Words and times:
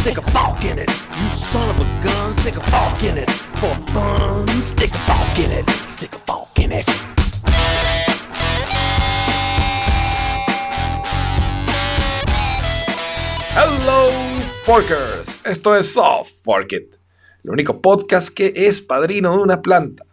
stick 0.00 0.16
a 0.16 0.22
fork 0.30 0.64
in 0.64 0.78
it. 0.78 0.88
You 0.88 1.30
son 1.30 1.68
of 1.68 1.78
a 1.78 1.84
gun, 2.02 2.30
a 2.30 2.70
fork 2.70 3.02
in 3.02 3.18
it. 3.18 3.30
For 3.60 3.74
fun, 3.92 4.48
stick 4.62 4.94
a 4.94 5.58
it. 5.58 5.68
Stick 5.88 6.14
a 6.14 6.78
it. 6.78 6.86
Hello, 13.52 14.08
Forkers. 14.64 15.38
Esto 15.44 15.76
es 15.76 15.92
Soft 15.92 16.30
Fork 16.44 16.72
It, 16.72 16.96
el 17.44 17.50
único 17.50 17.82
podcast 17.82 18.30
que 18.30 18.54
es 18.56 18.80
padrino 18.80 19.36
de 19.36 19.42
una 19.42 19.60
planta. 19.60 20.04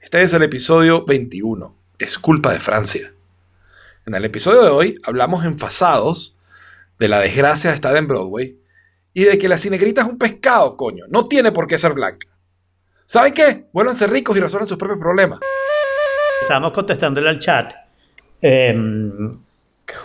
Este 0.00 0.22
es 0.22 0.32
el 0.32 0.42
episodio 0.42 1.04
21. 1.04 1.76
Es 1.98 2.18
culpa 2.18 2.54
de 2.54 2.60
Francia. 2.60 3.12
En 4.06 4.14
el 4.14 4.24
episodio 4.24 4.62
de 4.62 4.70
hoy 4.70 5.00
hablamos 5.02 5.44
enfasados 5.44 6.34
de 6.98 7.08
la 7.08 7.20
desgracia 7.20 7.68
de 7.68 7.76
estar 7.76 7.94
en 7.96 8.08
Broadway 8.08 8.59
y 9.12 9.24
de 9.24 9.38
que 9.38 9.48
la 9.48 9.58
cinegrita 9.58 10.02
es 10.02 10.08
un 10.08 10.18
pescado, 10.18 10.76
coño. 10.76 11.04
No 11.08 11.26
tiene 11.26 11.52
por 11.52 11.66
qué 11.66 11.78
ser 11.78 11.92
blanca. 11.92 12.28
¿Saben 13.06 13.32
qué? 13.32 13.66
Vuélvanse 13.72 14.06
ricos 14.06 14.36
y 14.36 14.40
resuelvan 14.40 14.68
sus 14.68 14.78
propios 14.78 14.98
problemas. 15.00 15.40
Estábamos 16.40 16.72
contestándole 16.72 17.28
al 17.28 17.38
chat. 17.38 17.72
Eh, 18.40 18.74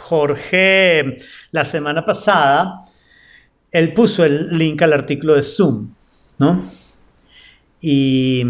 Jorge, 0.05 1.18
la 1.52 1.66
semana 1.66 2.04
pasada, 2.04 2.86
él 3.72 3.94
puso 3.94 4.26
el 4.26 4.58
link 4.58 4.82
al 4.82 4.94
artículo 4.94 5.35
de 5.35 5.44
Zoom, 5.44 5.94
¿no? 6.40 6.63
Y, 7.82 8.44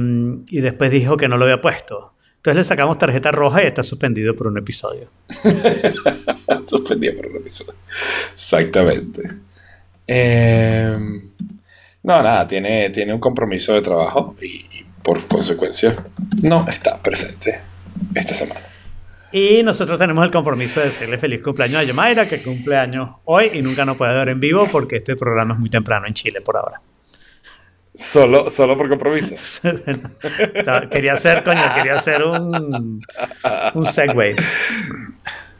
y 0.47 0.61
después 0.61 0.89
dijo 0.91 1.17
que 1.17 1.27
no 1.27 1.37
lo 1.37 1.43
había 1.43 1.59
puesto. 1.59 2.13
Entonces 2.37 2.57
le 2.57 2.63
sacamos 2.63 2.99
tarjeta 2.99 3.31
roja 3.31 3.63
y 3.63 3.65
está 3.65 3.81
suspendido 3.81 4.35
por 4.35 4.47
un 4.47 4.59
episodio. 4.59 5.09
Suspendido 6.65 7.15
por 7.15 7.25
un 7.25 7.37
episodio. 7.37 7.73
Exactamente. 8.33 9.23
Eh, 10.07 10.95
no, 12.03 12.21
nada, 12.21 12.45
tiene, 12.45 12.89
tiene 12.91 13.13
un 13.13 13.19
compromiso 13.19 13.73
de 13.73 13.81
trabajo 13.81 14.35
y, 14.41 14.45
y 14.45 14.85
por 15.03 15.27
consecuencia 15.27 15.95
no 16.43 16.65
está 16.67 17.01
presente 17.01 17.61
esta 18.13 18.33
semana. 18.33 18.61
Y 19.31 19.63
nosotros 19.63 19.97
tenemos 19.97 20.23
el 20.23 20.31
compromiso 20.31 20.79
de 20.79 20.85
decirle 20.85 21.17
feliz 21.17 21.41
cumpleaños 21.41 21.81
a 21.81 21.83
Yomaira, 21.83 22.27
que 22.27 22.41
cumple 22.41 22.77
años 22.77 23.09
hoy 23.25 23.51
y 23.53 23.61
nunca 23.61 23.83
nos 23.83 23.97
puede 23.97 24.15
ver 24.15 24.29
en 24.29 24.39
vivo 24.39 24.65
porque 24.71 24.95
este 24.95 25.15
programa 25.15 25.55
es 25.55 25.59
muy 25.59 25.69
temprano 25.69 26.07
en 26.07 26.13
Chile 26.13 26.41
por 26.41 26.55
ahora. 26.55 26.79
Solo, 27.93 28.49
solo 28.49 28.77
por 28.77 28.89
compromiso. 28.89 29.35
quería 30.91 31.13
hacer, 31.13 31.43
coño, 31.43 31.61
quería 31.75 31.95
hacer 31.95 32.23
un, 32.23 33.01
un 33.73 33.85
segue. 33.85 34.35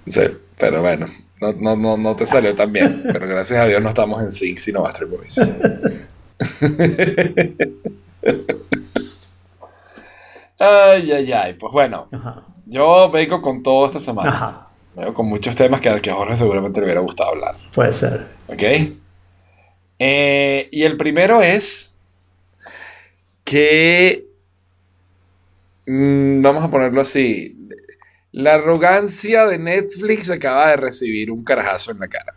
Sí, 0.05 0.21
pero 0.57 0.81
bueno, 0.81 1.07
no, 1.41 1.53
no, 1.53 1.75
no, 1.75 1.97
no 1.97 2.15
te 2.15 2.25
salió 2.25 2.55
tan 2.55 2.71
bien. 2.71 3.03
Pero 3.11 3.27
gracias 3.27 3.59
a 3.59 3.65
Dios 3.65 3.81
no 3.81 3.89
estamos 3.89 4.21
en 4.21 4.31
Sync, 4.31 4.57
sino 4.57 4.81
Master 4.81 5.07
Boys. 5.07 5.37
ay, 10.59 11.11
ay, 11.11 11.31
ay. 11.31 11.53
Pues 11.53 11.71
bueno, 11.73 12.07
Ajá. 12.11 12.43
yo 12.65 13.09
vengo 13.11 13.41
con 13.41 13.63
todo 13.63 13.85
esta 13.85 13.99
semana. 13.99 14.29
Ajá. 14.29 14.69
Vengo 14.95 15.13
con 15.13 15.27
muchos 15.27 15.55
temas 15.55 15.81
que, 15.81 16.01
que 16.01 16.09
a 16.09 16.15
Jorge 16.15 16.37
seguramente 16.37 16.79
le 16.79 16.85
hubiera 16.85 17.01
gustado 17.01 17.31
hablar. 17.31 17.55
Puede 17.73 17.91
ser. 17.91 18.27
¿Ok? 18.47 18.63
Eh, 19.99 20.69
y 20.71 20.83
el 20.83 20.97
primero 20.97 21.41
es 21.41 21.95
que, 23.43 24.27
mm, 25.85 26.41
vamos 26.41 26.63
a 26.63 26.71
ponerlo 26.71 27.01
así, 27.01 27.54
la 28.35 28.55
arrogancia 28.55 29.45
de 29.47 29.57
Netflix 29.57 30.29
acaba 30.29 30.69
de 30.69 30.75
recibir 30.75 31.31
un 31.31 31.43
carajazo 31.43 31.91
en 31.91 31.99
la 31.99 32.07
cara. 32.07 32.33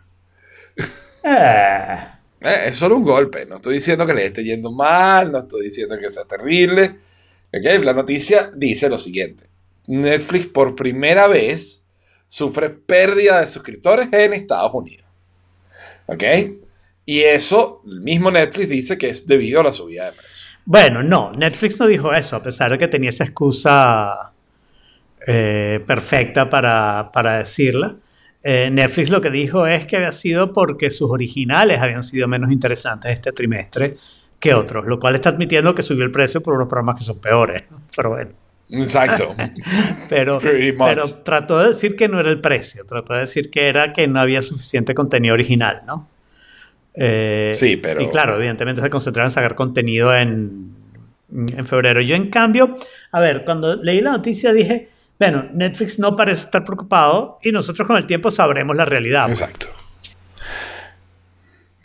Eh, 1.23 2.19
Eh, 2.41 2.67
es 2.67 2.77
solo 2.77 2.95
un 2.95 3.03
golpe, 3.03 3.45
no 3.45 3.57
estoy 3.57 3.75
diciendo 3.75 4.05
que 4.05 4.13
le 4.13 4.27
esté 4.27 4.43
yendo 4.43 4.71
mal, 4.71 5.29
no 5.29 5.39
estoy 5.39 5.65
diciendo 5.65 5.97
que 5.99 6.09
sea 6.09 6.23
terrible. 6.23 6.95
La 7.51 7.93
noticia 7.93 8.49
dice 8.55 8.89
lo 8.89 8.97
siguiente. 8.97 9.43
Netflix 9.87 10.45
por 10.45 10.73
primera 10.73 11.27
vez 11.27 11.83
sufre 12.27 12.69
pérdida 12.69 13.41
de 13.41 13.47
suscriptores 13.47 14.07
en 14.13 14.33
Estados 14.33 14.71
Unidos. 14.73 15.05
¿Ok? 16.05 16.23
Y 17.05 17.23
eso, 17.23 17.81
el 17.85 17.99
mismo 18.01 18.31
Netflix 18.31 18.69
dice 18.69 18.97
que 18.97 19.09
es 19.09 19.27
debido 19.27 19.59
a 19.59 19.63
la 19.63 19.73
subida 19.73 20.05
de 20.05 20.13
precios. 20.13 20.47
Bueno, 20.63 21.03
no, 21.03 21.33
Netflix 21.33 21.77
no 21.77 21.87
dijo 21.87 22.13
eso, 22.13 22.37
a 22.37 22.43
pesar 22.43 22.71
de 22.71 22.77
que 22.77 22.87
tenía 22.87 23.09
esa 23.09 23.25
excusa 23.25 24.31
eh, 25.31 25.79
perfecta 25.85 26.49
para, 26.49 27.11
para 27.13 27.37
decirla. 27.37 27.95
Eh, 28.41 28.69
Netflix 28.71 29.09
lo 29.11 29.21
que 29.21 29.29
dijo 29.29 29.67
es 29.67 29.85
que 29.85 29.97
había 29.97 30.11
sido 30.11 30.53
porque 30.53 30.89
sus 30.89 31.11
originales 31.11 31.79
habían 31.81 32.01
sido 32.01 32.27
menos 32.27 32.51
interesantes 32.51 33.11
este 33.11 33.31
trimestre 33.31 33.97
que 34.39 34.53
otros, 34.55 34.85
lo 34.87 34.99
cual 34.99 35.13
está 35.15 35.29
admitiendo 35.29 35.75
que 35.75 35.83
subió 35.83 36.03
el 36.03 36.11
precio 36.11 36.41
por 36.41 36.55
unos 36.55 36.67
programas 36.67 36.95
que 36.97 37.03
son 37.03 37.19
peores. 37.19 37.63
Pero 37.95 38.09
bueno, 38.09 38.31
Exacto. 38.71 39.35
pero, 40.09 40.37
pero 40.39 41.03
trató 41.23 41.59
de 41.59 41.69
decir 41.69 41.95
que 41.95 42.07
no 42.07 42.19
era 42.19 42.29
el 42.29 42.39
precio, 42.39 42.85
trató 42.85 43.13
de 43.13 43.21
decir 43.21 43.49
que 43.49 43.67
era 43.67 43.93
que 43.93 44.07
no 44.07 44.19
había 44.19 44.41
suficiente 44.43 44.93
contenido 44.93 45.33
original, 45.33 45.81
¿no? 45.87 46.07
Eh, 46.93 47.51
Sí, 47.55 47.77
pero- 47.77 48.01
Y 48.01 48.07
claro, 48.09 48.35
evidentemente 48.35 48.81
se 48.81 48.89
concentraron 48.89 49.27
en 49.29 49.33
sacar 49.33 49.55
contenido 49.55 50.15
en, 50.15 50.75
en 51.31 51.65
febrero. 51.67 51.99
Yo, 52.01 52.15
en 52.15 52.29
cambio, 52.29 52.75
a 53.11 53.19
ver, 53.19 53.43
cuando 53.43 53.75
leí 53.75 54.01
la 54.01 54.11
noticia 54.11 54.53
dije, 54.53 54.89
bueno, 55.19 55.49
Netflix 55.53 55.99
no 55.99 56.15
parece 56.15 56.43
estar 56.43 56.63
preocupado 56.63 57.39
y 57.43 57.51
nosotros 57.51 57.85
con 57.85 57.97
el 57.97 58.05
tiempo 58.05 58.31
sabremos 58.31 58.75
la 58.75 58.85
realidad. 58.85 59.25
pues. 59.25 59.41
Exacto. 59.41 59.67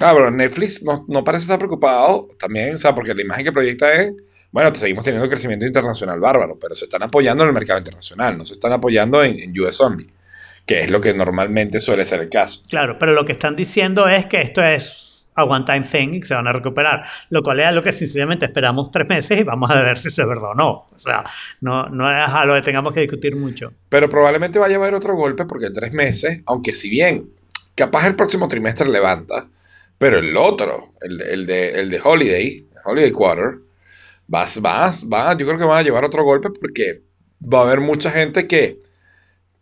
Ah, 0.01 0.13
pero 0.15 0.31
Netflix 0.31 0.83
no, 0.83 1.05
no 1.09 1.25
parece 1.25 1.43
estar 1.43 1.59
preocupado 1.59 2.29
también, 2.39 2.75
o 2.75 2.79
sea, 2.79 2.95
porque 2.95 3.15
la 3.15 3.23
imagen 3.23 3.45
que 3.45 3.53
proyecta 3.53 3.93
es, 3.93 4.13
bueno, 4.51 4.75
seguimos 4.75 5.05
teniendo 5.05 5.29
crecimiento 5.29 5.67
internacional 5.67 6.21
bárbaro, 6.21 6.57
pero 6.61 6.75
se 6.75 6.85
están 6.85 7.03
apoyando 7.03 7.43
en 7.45 7.49
el 7.49 7.55
mercado 7.55 7.79
internacional, 7.79 8.39
no 8.39 8.45
se 8.45 8.55
están 8.55 8.73
apoyando 8.73 9.23
en, 9.23 9.39
en 9.39 9.61
US 9.61 9.81
Only, 9.81 10.09
que 10.65 10.81
es 10.81 10.91
lo 10.91 11.01
que 11.01 11.13
normalmente 11.13 11.81
suele 11.81 12.05
ser 12.05 12.21
el 12.21 12.29
caso. 12.29 12.63
Claro, 12.69 12.99
pero 12.99 13.13
lo 13.13 13.25
que 13.25 13.33
están 13.33 13.57
diciendo 13.57 14.09
es 14.09 14.27
que 14.27 14.41
esto 14.41 14.63
es 14.63 15.04
a 15.35 15.45
one 15.45 15.65
time 15.65 15.83
thing 15.83 16.15
y 16.15 16.21
que 16.21 16.27
se 16.27 16.35
van 16.35 16.47
a 16.47 16.53
recuperar, 16.53 17.05
lo 17.31 17.43
cual 17.43 17.61
es 17.61 17.67
algo 17.67 17.83
que 17.83 17.93
sencillamente 17.93 18.47
esperamos 18.47 18.91
tres 18.91 19.09
meses 19.09 19.41
y 19.41 19.43
vamos 19.43 19.71
a 19.71 19.83
ver 19.83 19.99
si 19.99 20.09
eso 20.09 20.23
es 20.23 20.29
verdad 20.29 20.51
o 20.51 20.55
no. 20.55 20.71
O 20.95 20.99
sea, 20.99 21.25
no, 21.61 21.89
no 21.89 22.11
es 22.11 22.29
algo 22.29 22.55
que 22.55 22.63
tengamos 22.63 22.93
que 22.93 23.01
discutir 23.01 23.37
mucho. 23.37 23.73
Pero 23.89 24.09
probablemente 24.09 24.59
vaya 24.59 24.77
a 24.77 24.79
haber 24.79 24.95
otro 24.95 25.15
golpe 25.17 25.45
porque 25.45 25.67
en 25.67 25.73
tres 25.73 25.93
meses, 25.93 26.43
aunque 26.47 26.73
si 26.73 26.89
bien 26.89 27.31
capaz 27.75 28.07
el 28.07 28.15
próximo 28.15 28.49
trimestre 28.49 28.89
levanta, 28.89 29.49
pero 29.99 30.19
el 30.19 30.37
otro, 30.37 30.95
el, 31.01 31.47
de, 31.47 31.81
el 31.81 31.91
de 31.91 32.01
Holiday, 32.03 32.69
Holiday 32.85 33.11
Quarter, 33.11 33.59
va, 34.33 34.45
va, 34.65 34.91
va, 35.13 35.37
yo 35.37 35.47
creo 35.47 35.59
que 35.59 35.65
van 35.65 35.79
a 35.79 35.83
llevar 35.83 36.05
otro 36.05 36.25
golpe 36.25 36.51
porque 36.51 37.03
va 37.41 37.61
a 37.61 37.63
haber 37.63 37.81
mucha 37.81 38.11
gente 38.11 38.47
que 38.47 38.84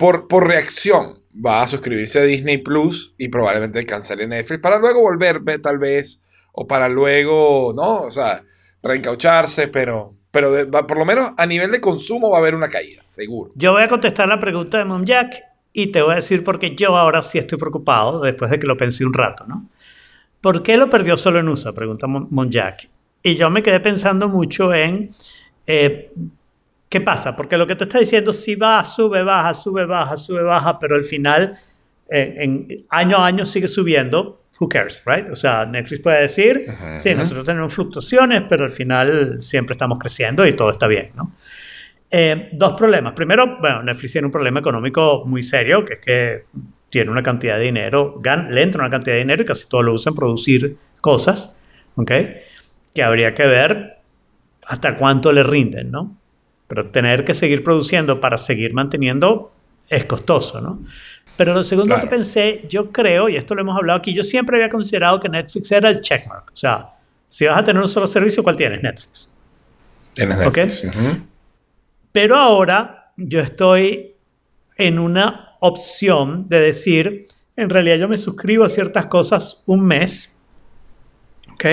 por, 0.03 0.27
por 0.27 0.49
reacción 0.49 1.15
va 1.33 1.63
a 1.63 1.69
suscribirse 1.69 2.19
a 2.19 2.23
Disney 2.23 2.59
Plus 2.59 3.15
y 3.19 3.29
probablemente 3.29 3.85
cancele 3.87 4.27
Netflix 4.27 4.61
para 4.61 4.79
luego 4.79 5.01
volver 5.01 5.39
ve, 5.39 5.61
tal 5.61 5.79
vez 5.79 6.21
o 6.53 6.67
para 6.67 6.89
luego, 6.89 7.73
¿no? 7.77 8.01
O 8.03 8.11
sea, 8.11 8.43
reencaucharse, 8.83 9.69
pero, 9.69 10.17
pero 10.33 10.69
va- 10.69 10.89
por 10.89 10.99
lo 10.99 11.05
menos 11.05 11.31
a 11.37 11.47
nivel 11.47 11.71
de 11.71 11.81
consumo 11.81 12.31
va 12.31 12.39
a 12.39 12.41
haber 12.41 12.57
una 12.57 12.67
caída, 12.69 13.03
seguro. 13.05 13.51
Yo 13.55 13.71
voy 13.73 13.83
a 13.83 13.89
contestar 13.89 14.27
la 14.29 14.41
pregunta 14.41 14.79
de 14.79 14.85
Mom 14.87 15.05
Jack 15.05 15.37
y 15.73 15.87
te 15.93 16.03
voy 16.03 16.15
a 16.15 16.17
decir 16.17 16.43
por 16.43 16.59
qué 16.59 16.75
yo 16.75 16.97
ahora 16.97 17.23
sí 17.23 17.39
estoy 17.39 17.59
preocupado 17.59 18.21
después 18.23 18.51
de 18.51 18.59
que 18.59 18.67
lo 18.67 18.77
pensé 18.77 19.07
un 19.07 19.15
rato, 19.15 19.47
¿no? 19.47 19.69
¿Por 20.41 20.65
qué 20.65 20.77
lo 20.77 20.91
perdió 20.91 21.17
solo 21.17 21.39
en 21.39 21.49
USA? 21.49 21.73
Pregunta 21.73 22.09
Mon 22.09 22.27
Mon 22.31 22.51
Jack. 22.51 22.89
Y 23.23 23.37
yo 23.37 23.51
me 23.51 23.63
quedé 23.63 23.79
pensando 23.79 24.29
mucho 24.29 24.75
en 24.75 25.11
eh, 25.69 26.10
qué 26.92 27.00
pasa, 27.00 27.34
porque 27.34 27.56
lo 27.56 27.66
que 27.66 27.74
tú 27.74 27.84
estás 27.84 28.00
diciendo, 28.00 28.33
si 28.34 28.54
va, 28.54 28.84
sube, 28.84 29.22
baja, 29.22 29.54
sube, 29.54 29.86
baja, 29.86 30.16
sube, 30.18 30.42
baja, 30.42 30.78
pero 30.78 30.94
al 30.94 31.03
final, 31.04 31.56
eh, 32.10 32.34
en 32.39 32.68
año 32.91 33.16
a 33.16 33.27
año 33.27 33.47
sigue 33.47 33.66
subiendo. 33.68 34.41
Who 34.60 34.68
cares, 34.68 35.03
right? 35.06 35.28
O 35.30 35.34
sea, 35.34 35.65
Netflix 35.65 36.00
puede 36.03 36.21
decir, 36.21 36.66
sí, 36.98 37.09
nosotros 37.15 37.44
tenemos 37.47 37.72
fluctuaciones, 37.72 38.42
pero 38.48 38.65
al 38.65 38.71
final 38.71 39.39
siempre 39.42 39.72
estamos 39.72 39.98
creciendo 39.98 40.47
y 40.47 40.53
todo 40.53 40.71
está 40.71 40.86
bien, 40.86 41.10
¿no? 41.16 41.33
Eh, 42.10 42.50
dos 42.53 42.74
problemas. 42.74 43.15
Primero, 43.15 43.56
bueno, 43.59 43.83
Netflix 43.83 44.12
tiene 44.12 44.27
un 44.27 44.30
problema 44.30 44.60
económico 44.60 45.24
muy 45.27 45.42
serio, 45.42 45.84
que 45.84 45.95
es 45.95 45.98
que 46.00 46.45
tiene 46.91 47.10
una 47.10 47.22
cantidad 47.22 47.56
de 47.56 47.65
dinero, 47.65 48.21
gan- 48.21 48.50
le 48.50 48.62
entra 48.62 48.83
una 48.83 48.91
cantidad 48.91 49.15
de 49.15 49.21
dinero 49.21 49.42
y 49.42 49.47
casi 49.47 49.66
todo 49.66 49.83
lo 49.83 49.95
usa 49.95 50.10
en 50.10 50.16
producir 50.16 50.77
cosas, 51.00 51.56
¿ok? 51.97 52.12
Que 52.95 53.03
habría 53.03 53.33
que 53.33 53.47
ver 53.47 53.97
hasta 54.66 54.97
cuánto 54.98 55.33
le 55.33 55.42
rinden, 55.42 55.91
¿no? 55.91 56.18
Pero 56.74 56.86
tener 56.89 57.22
que 57.22 57.34
seguir 57.34 57.63
produciendo 57.63 58.19
para 58.19 58.39
seguir 58.39 58.72
manteniendo 58.72 59.53
es 59.91 60.07
costoso, 60.07 60.59
¿no? 60.63 60.80
Pero 61.36 61.53
lo 61.53 61.63
segundo 61.63 61.95
Claro. 61.97 62.09
que 62.09 62.16
pensé, 62.16 62.65
yo 62.66 62.91
creo, 62.91 63.28
y 63.28 63.36
esto 63.36 63.54
lo 63.54 63.60
hemos 63.60 63.77
hablado 63.77 63.98
aquí, 63.98 64.15
yo 64.15 64.24
siempre 64.24 64.57
había 64.57 64.71
considerado 64.71 65.21
que 65.21 65.28
Netflix 65.28 65.71
era 65.71 65.91
el 65.91 66.01
checkmark. 66.01 66.51
O 66.51 66.57
sea, 66.57 66.89
si 67.28 67.45
vas 67.45 67.59
a 67.59 67.65
tener 67.65 67.83
un 67.83 67.89
solo 67.89 68.07
servicio, 68.07 68.42
¿cuál 68.42 68.57
tienes? 68.57 68.83
Netflix. 68.83 69.30
Tienes. 70.15 70.39
Netflix. 70.39 70.84
ujú. 70.84 71.19
Pero 72.10 72.36
ahora 72.39 73.13
yo 73.19 73.41
estoy 73.41 74.15
en 74.78 74.98
una 74.98 75.57
opción 75.60 76.48
de 76.48 76.59
decir, 76.59 77.27
en 77.54 77.69
realidad 77.69 77.97
yo 77.98 78.09
me 78.09 78.16
suscribo 78.16 78.65
a 78.65 78.71
ciertas 78.71 79.09
cosas 79.09 79.63
un 79.66 79.84
mes 79.84 80.30
¿ok? 81.53 81.65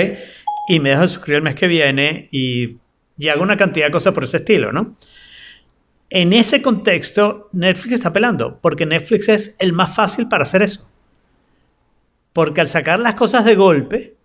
Y 0.68 0.81
me 0.81 0.90
dejo 0.90 1.04
de 1.04 1.07
suscribir 1.07 1.38
el 1.38 1.44
mes 1.44 1.56
que 1.56 1.68
viene 1.68 2.28
y, 2.31 2.75
y 3.19 3.27
hago 3.27 3.44
una 3.44 3.56
cantidad 3.57 3.86
de 3.86 3.92
cosas 3.92 4.13
por 4.16 4.24
ese 4.24 4.38
estilo, 4.38 4.71
¿no? 4.71 4.95
En 6.10 6.33
ese 6.33 6.63
contexto, 6.63 7.50
Netflix 7.51 7.94
está 7.94 8.12
pelando, 8.12 8.57
porque 8.62 8.88
Netflix 8.88 9.30
es 9.30 9.56
el 9.60 9.74
más 9.74 9.94
fácil 9.94 10.27
para 10.27 10.42
hacer 10.42 10.63
eso. 10.63 10.89
Porque 12.33 12.62
al 12.62 12.68
sacar 12.68 13.00
las 13.00 13.13
cosas 13.16 13.45
de 13.45 13.56
golpe, 13.56 14.16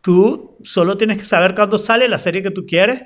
tú 0.00 0.56
solo 0.62 0.96
tienes 0.96 1.18
que 1.18 1.24
saber 1.24 1.54
cuándo 1.54 1.78
sale 1.78 2.08
la 2.08 2.18
serie 2.18 2.42
que 2.42 2.50
tú 2.50 2.66
quieres. 2.66 3.04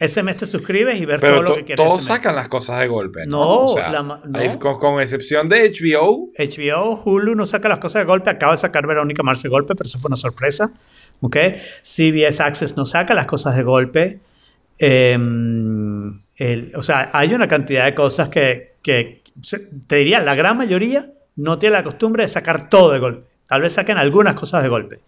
Ese 0.00 0.22
mes 0.22 0.36
te 0.36 0.46
suscribes 0.46 1.00
y 1.00 1.04
ver 1.06 1.18
Pero 1.18 1.34
todo 1.34 1.42
lo 1.42 1.54
que 1.56 1.64
quieres. 1.64 1.84
todos 1.84 2.04
sacan 2.04 2.36
las 2.36 2.48
cosas 2.48 2.78
de 2.78 2.86
golpe. 2.86 3.26
No, 3.26 3.38
No, 3.38 3.58
O 3.64 3.74
sea, 3.74 3.90
la 3.90 4.02
ma- 4.04 4.22
no. 4.24 4.38
ahí 4.38 4.56
con, 4.56 4.78
con 4.78 5.00
excepción 5.00 5.48
de 5.48 5.68
HBO. 5.72 6.30
HBO, 6.38 7.02
Hulu 7.04 7.34
no 7.34 7.46
saca 7.46 7.68
las 7.68 7.78
cosas 7.78 8.02
de 8.02 8.06
golpe. 8.06 8.30
Acaba 8.30 8.52
de 8.52 8.58
sacar 8.58 8.86
Verónica 8.86 9.24
Mars 9.24 9.42
de 9.42 9.48
golpe, 9.48 9.74
pero 9.74 9.88
eso 9.88 9.98
fue 9.98 10.08
una 10.08 10.16
sorpresa. 10.16 10.72
¿ok? 11.20 11.36
CBS 11.82 12.40
Access 12.42 12.76
no 12.76 12.86
saca 12.86 13.12
las 13.12 13.26
cosas 13.26 13.56
de 13.56 13.64
golpe. 13.64 14.20
El- 14.78 16.72
o 16.74 16.82
sea, 16.82 17.10
hay 17.12 17.34
una 17.34 17.48
cantidad 17.48 17.84
de 17.84 17.94
cosas 17.94 18.28
que, 18.28 18.74
que, 18.82 19.22
te 19.86 19.96
diría, 19.96 20.20
la 20.20 20.34
gran 20.34 20.56
mayoría 20.56 21.10
no 21.36 21.58
tiene 21.58 21.74
la 21.74 21.84
costumbre 21.84 22.22
de 22.24 22.28
sacar 22.28 22.68
todo 22.68 22.92
de 22.92 22.98
golpe. 22.98 23.28
Tal 23.46 23.62
vez 23.62 23.72
saquen 23.72 23.96
algunas 23.98 24.34
cosas 24.34 24.62
de 24.62 24.68
golpe, 24.68 25.00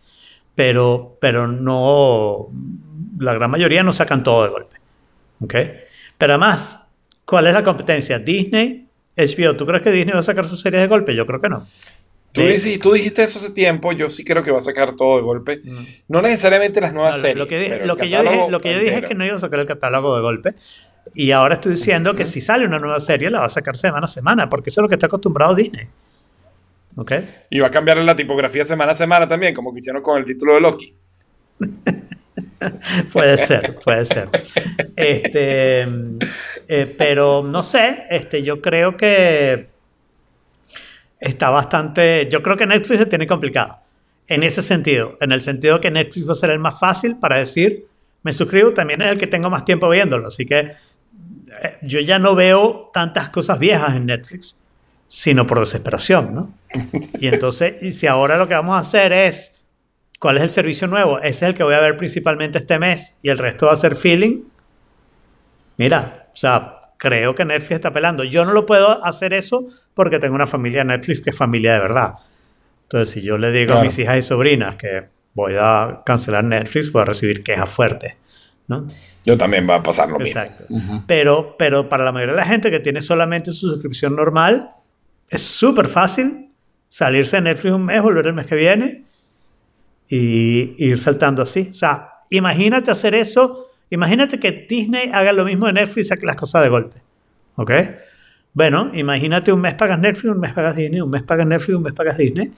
pero, 0.55 1.19
pero 1.21 1.47
no, 1.47 2.49
la 3.19 3.35
gran 3.35 3.51
mayoría 3.51 3.83
no 3.83 3.93
sacan 3.93 4.23
todo 4.23 4.45
de 4.45 4.51
golpe. 4.51 4.77
¿ok? 5.41 5.55
Pero 6.19 6.33
además, 6.35 6.87
¿cuál 7.25 7.47
es 7.47 7.55
la 7.55 7.63
competencia? 7.63 8.19
Disney, 8.19 8.87
HBO. 9.17 9.57
¿Tú 9.57 9.67
crees 9.67 9.83
que 9.83 9.91
Disney 9.91 10.15
va 10.15 10.21
a 10.21 10.23
sacar 10.25 10.45
sus 10.45 10.61
series 10.61 10.83
de 10.83 10.89
golpe? 10.89 11.15
Yo 11.15 11.27
creo 11.27 11.41
que 11.41 11.49
no. 11.49 11.67
Tú, 12.33 12.43
dices- 12.43 12.79
tú 12.81 12.93
dijiste 12.93 13.23
eso 13.25 13.39
hace 13.39 13.51
tiempo, 13.51 13.93
yo 13.93 14.09
sí 14.09 14.25
creo 14.25 14.43
que 14.43 14.51
va 14.53 14.59
a 14.59 14.63
sacar 14.63 14.95
todo 14.97 15.17
de 15.17 15.23
golpe. 15.23 15.61
No 16.09 16.23
necesariamente 16.23 16.81
las 16.81 16.93
nuevas 16.93 17.17
No, 17.17 17.21
series. 17.23 17.37
lo 17.39 17.47
que, 17.49 17.67
pero 17.69 17.87
lo 17.87 17.97
que 17.97 18.09
yo 18.09 18.23
dije, 18.23 18.47
lo 18.51 18.61
que 18.61 18.73
yo 18.73 18.79
dije 18.79 18.99
es 18.99 19.05
que 19.07 19.15
no 19.15 19.25
iba 19.27 19.37
a 19.37 19.39
sacar 19.41 19.59
el 19.61 19.67
catálogo 19.67 20.15
de 20.15 20.23
golpe. 20.23 20.55
Y 21.15 21.33
ahora 21.33 21.55
estoy 21.55 21.73
diciendo 21.73 22.15
que 22.15 22.25
si 22.25 22.41
sale 22.41 22.65
una 22.65 22.79
nueva 22.79 23.01
serie, 23.01 23.31
la 23.31 23.41
va 23.41 23.47
a 23.47 23.49
sacar 23.49 23.77
semana 23.77 24.05
a 24.05 24.09
semana, 24.09 24.49
porque 24.49 24.71
eso 24.71 24.81
es 24.81 24.83
lo 24.83 24.89
que 24.89 24.95
está 24.95 25.07
acostumbrado 25.07 25.55
Disney. 25.55 25.89
¿Ok? 26.97 27.13
Y 27.51 27.59
va 27.61 27.69
a 27.69 27.71
cambiar 27.71 27.97
la 27.99 28.15
tipografía 28.15 28.65
semana 28.65 28.93
a 28.93 28.95
semana 28.97 29.27
también, 29.27 29.55
como 29.55 29.73
que 29.73 29.81
hicieron 29.81 30.03
con 30.03 30.19
el 30.19 30.25
título 30.25 30.55
de 30.55 30.61
Loki. 30.61 30.95
Puede 33.13 33.37
ser, 33.39 33.77
puede 33.83 34.05
ser. 34.07 34.29
Este, 34.97 35.83
eh, 36.69 36.95
pero 36.99 37.43
no 37.43 37.63
sé, 37.63 38.05
este, 38.11 38.43
yo 38.43 38.61
creo 38.61 38.97
que 38.97 39.69
está 41.21 41.51
bastante. 41.51 42.29
Yo 42.31 42.43
creo 42.43 42.57
que 42.57 42.67
Netflix 42.67 42.99
se 42.99 43.07
tiene 43.07 43.27
complicado. 43.27 43.79
En 44.27 44.43
ese 44.43 44.63
sentido, 44.63 45.19
en 45.21 45.33
el 45.33 45.43
sentido 45.43 45.81
que 45.81 45.91
Netflix 45.91 46.29
va 46.29 46.33
a 46.33 46.37
ser 46.37 46.51
el 46.51 46.59
más 46.59 46.79
fácil 46.79 47.17
para 47.19 47.37
decir, 47.37 47.87
me 48.23 48.33
suscribo, 48.33 48.73
también 48.73 49.03
es 49.03 49.09
el 49.09 49.19
que 49.19 49.27
tengo 49.27 49.51
más 49.51 49.65
tiempo 49.65 49.89
viéndolo. 49.89 50.29
Así 50.29 50.47
que 50.47 50.59
eh, 51.63 51.79
yo 51.83 52.01
ya 52.01 52.19
no 52.19 52.35
veo 52.35 52.91
tantas 52.93 53.31
cosas 53.31 53.59
viejas 53.59 53.97
en 53.97 54.07
Netflix, 54.07 54.57
sino 55.09 55.47
por 55.47 55.59
desesperación, 55.59 56.35
¿no? 56.35 56.55
Y 57.19 57.27
entonces, 57.27 57.97
si 57.99 58.07
ahora 58.07 58.39
lo 58.39 58.47
que 58.47 58.55
vamos 58.55 58.77
a 58.77 58.79
hacer 58.79 59.13
es, 59.13 59.67
¿cuál 60.21 60.37
es 60.37 60.45
el 60.45 60.51
servicio 60.51 60.87
nuevo? 60.87 61.19
Ese 61.19 61.29
es 61.29 61.43
el 61.43 61.55
que 61.55 61.65
voy 61.65 61.75
a 61.75 61.81
ver 61.81 61.97
principalmente 61.97 62.59
este 62.59 62.79
mes 62.79 63.19
y 63.23 63.31
el 63.31 63.39
resto 63.39 63.67
va 63.67 63.73
a 63.73 63.77
ser 63.77 63.97
feeling. 63.97 64.45
Mira, 65.77 66.29
o 66.33 66.37
sea, 66.37 66.80
creo 67.01 67.35
que 67.35 67.47
Netflix 67.47 67.77
está 67.77 67.93
pelando. 67.95 68.25
Yo 68.25 68.45
no 68.45 68.53
lo 68.53 68.67
puedo 68.67 69.03
hacer 69.03 69.33
eso 69.33 69.65
porque 69.95 70.19
tengo 70.19 70.35
una 70.35 70.47
familia 70.47 70.85
Netflix 70.85 71.23
que 71.23 71.31
es 71.31 71.37
familia 71.37 71.73
de 71.73 71.81
verdad. 71.81 72.15
Entonces, 72.83 73.09
si 73.15 73.23
yo 73.23 73.39
le 73.39 73.51
digo 73.53 73.73
a 73.73 73.77
Claro. 73.77 73.85
mis 73.85 73.99
hijas 73.99 74.19
y 74.19 74.23
sobrinas 74.23 74.75
que 74.77 75.05
voy 75.33 75.55
a 75.59 76.01
cancelar 76.05 76.45
Netflix, 76.45 76.93
voy 76.93 77.01
a 77.01 77.05
recibir 77.07 77.43
quejas 77.43 77.71
fuertes, 77.71 78.17
¿no? 78.69 78.87
Yo 79.25 79.39
también 79.39 79.67
va 79.69 79.77
a 79.77 79.83
pasar 79.83 80.11
lo 80.11 80.19
mismo. 80.19 80.41
Exacto. 80.43 80.65
pero, 81.07 81.57
pero 81.59 81.89
para 81.89 82.05
la 82.05 82.13
mayoría 82.13 82.35
de 82.35 82.41
la 82.41 82.47
gente 82.47 82.71
que 82.71 82.81
tiene 82.81 83.01
solamente 83.01 83.53
su 83.53 83.71
suscripción 83.71 84.15
normal, 84.15 84.71
es 85.31 85.41
súper 85.43 85.89
fácil 85.89 86.51
salirse 86.89 87.37
de 87.37 87.43
Netflix 87.43 87.73
un 87.75 87.87
mes, 87.87 88.03
volver 88.03 88.27
el 88.27 88.35
mes 88.35 88.45
que 88.47 88.57
viene 88.57 89.05
y 90.09 90.75
ir 90.85 90.99
saltando 90.99 91.43
así. 91.43 91.69
O 91.71 91.75
sea, 91.75 92.09
imagínate 92.31 92.91
hacer 92.91 93.15
eso. 93.15 93.70
Imagínate 93.91 94.39
que 94.39 94.67
Disney 94.69 95.11
haga 95.13 95.33
lo 95.33 95.45
mismo 95.45 95.67
de 95.67 95.73
Netflix 95.75 96.07
y 96.07 96.09
saque 96.09 96.27
las 96.27 96.37
cosas 96.37 96.63
de 96.63 96.69
golpe. 96.69 96.97
¿Ok? 97.57 97.73
Bueno, 98.53 98.91
imagínate 98.95 99.53
un 99.53 99.61
mes 99.61 99.75
pagas 99.75 99.99
Netflix, 99.99 100.33
un 100.35 100.41
mes 100.41 100.53
pagas 100.53 100.77
Disney, 100.77 101.01
un 101.01 101.11
mes 101.11 101.23
pagas 101.23 101.47
Netflix, 101.47 101.77
un 101.77 101.83
mes 101.83 101.93
pagas 101.93 102.17
Disney. 102.17 102.53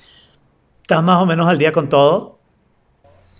Estás 0.82 1.02
más 1.02 1.20
o 1.22 1.26
menos 1.26 1.48
al 1.48 1.58
día 1.58 1.72
con 1.72 1.88
todo. 1.88 2.38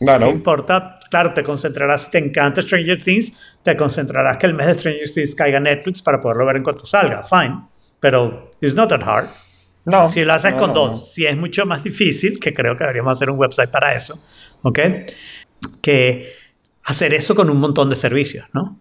No 0.00 0.06
Claro. 0.06 0.30
importa, 0.30 0.98
claro, 1.10 1.32
te 1.32 1.42
concentrarás, 1.44 2.10
te 2.10 2.18
encanta 2.18 2.60
Stranger 2.60 3.00
Things, 3.02 3.56
te 3.62 3.76
concentrarás 3.76 4.36
que 4.36 4.46
el 4.46 4.54
mes 4.54 4.66
de 4.66 4.74
Stranger 4.74 5.10
Things 5.10 5.34
caiga 5.34 5.60
Netflix 5.60 6.02
para 6.02 6.20
poderlo 6.20 6.44
ver 6.44 6.56
en 6.56 6.64
cuanto 6.64 6.84
salga, 6.86 7.22
fine. 7.22 7.60
Pero 8.00 8.50
it's 8.60 8.74
not 8.74 8.88
that 8.88 9.02
hard. 9.06 9.28
No. 9.84 10.10
Si 10.10 10.24
lo 10.24 10.32
haces 10.32 10.52
no, 10.54 10.58
con 10.58 10.68
no, 10.70 10.74
dos, 10.74 10.90
no. 10.92 10.96
si 10.98 11.24
es 11.26 11.36
mucho 11.36 11.66
más 11.66 11.84
difícil, 11.84 12.40
que 12.40 12.52
creo 12.52 12.76
que 12.76 12.82
deberíamos 12.84 13.12
hacer 13.12 13.30
un 13.30 13.38
website 13.38 13.70
para 13.70 13.94
eso, 13.94 14.20
¿ok? 14.62 14.78
Que 15.80 16.32
hacer 16.84 17.14
eso 17.14 17.34
con 17.34 17.48
un 17.50 17.58
montón 17.58 17.88
de 17.90 17.96
servicios, 17.96 18.46
¿no? 18.52 18.80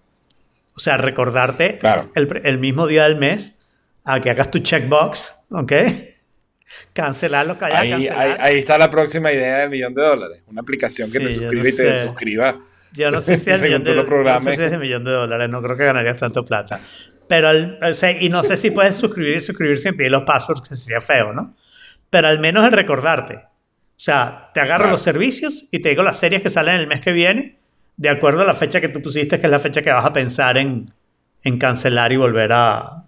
O 0.75 0.79
sea, 0.79 0.97
recordarte 0.97 1.77
Claro. 1.77 2.11
el, 2.15 2.41
el 2.43 2.57
mismo 2.57 2.87
día 2.87 3.03
del 3.03 3.15
mes 3.17 3.55
a 4.03 4.19
que 4.21 4.29
hagas 4.29 4.49
tu 4.51 4.59
checkbox, 4.59 5.33
¿ok? 5.51 5.73
Cancelar 6.93 7.45
lo 7.45 7.57
que 7.57 7.65
haya 7.65 7.79
Ahí, 7.79 7.89
cancelar. 7.91 8.19
ahí- 8.19 8.35
ahí 8.39 8.59
está 8.59 8.77
la 8.77 8.89
próxima 8.89 9.31
idea 9.31 9.57
del 9.59 9.69
millón 9.69 9.93
de 9.93 10.01
dólares. 10.01 10.43
Una 10.47 10.61
aplicación 10.61 11.11
que 11.11 11.19
Sí, 11.19 11.25
te 11.25 11.31
suscribe 11.33 11.63
no 11.63 11.69
y 11.69 11.75
te 11.75 11.97
suscriba. 11.99 12.59
Yo 12.93 13.11
no 13.11 13.21
sé 13.21 13.37
si 13.37 13.49
el 13.51 13.61
millón 13.61 13.83
tú 13.83 13.91
de, 13.91 14.03
no 14.03 14.39
sé 14.41 14.55
si 14.55 14.61
es 14.61 14.71
de 14.71 14.77
millón 14.77 15.03
de 15.03 15.11
dólares, 15.11 15.49
no 15.49 15.61
creo 15.61 15.77
que 15.77 15.85
ganarías 15.85 16.17
tanto 16.17 16.45
plata. 16.45 16.79
Pero, 17.27 17.49
o 17.81 17.93
sea, 17.93 18.11
y 18.11 18.29
no 18.29 18.43
sé 18.43 18.57
si 18.57 18.71
puedes 18.71 18.95
suscribir 18.95 19.37
y 19.37 19.41
suscribir 19.41 19.77
sin 19.77 19.95
pedir 19.95 20.11
los 20.11 20.23
passwords, 20.23 20.67
que 20.67 20.75
sería 20.75 20.99
feo, 21.01 21.33
¿no? 21.33 21.55
Pero 22.09 22.27
al 22.27 22.39
menos 22.39 22.65
el 22.65 22.71
recordarte. 22.73 23.35
O 23.35 24.03
sea, 24.03 24.49
te 24.53 24.59
agarro 24.59 24.79
Claro. 24.83 24.91
los 24.93 25.01
servicios 25.01 25.65
y 25.71 25.79
te 25.79 25.89
digo 25.89 26.03
las 26.03 26.19
series 26.19 26.41
que 26.41 26.49
salen 26.49 26.75
el 26.75 26.87
mes 26.87 26.99
que 27.01 27.11
viene, 27.13 27.59
de 28.01 28.09
acuerdo 28.09 28.41
a 28.41 28.45
la 28.45 28.55
fecha 28.55 28.81
que 28.81 28.89
tú 28.89 28.99
pusiste, 28.99 29.39
que 29.39 29.45
es 29.45 29.51
la 29.51 29.59
fecha 29.59 29.83
que 29.83 29.91
vas 29.91 30.03
a 30.03 30.11
pensar 30.11 30.57
en, 30.57 30.87
en 31.43 31.59
cancelar 31.59 32.11
y 32.11 32.17
volver 32.17 32.51
a, 32.51 33.03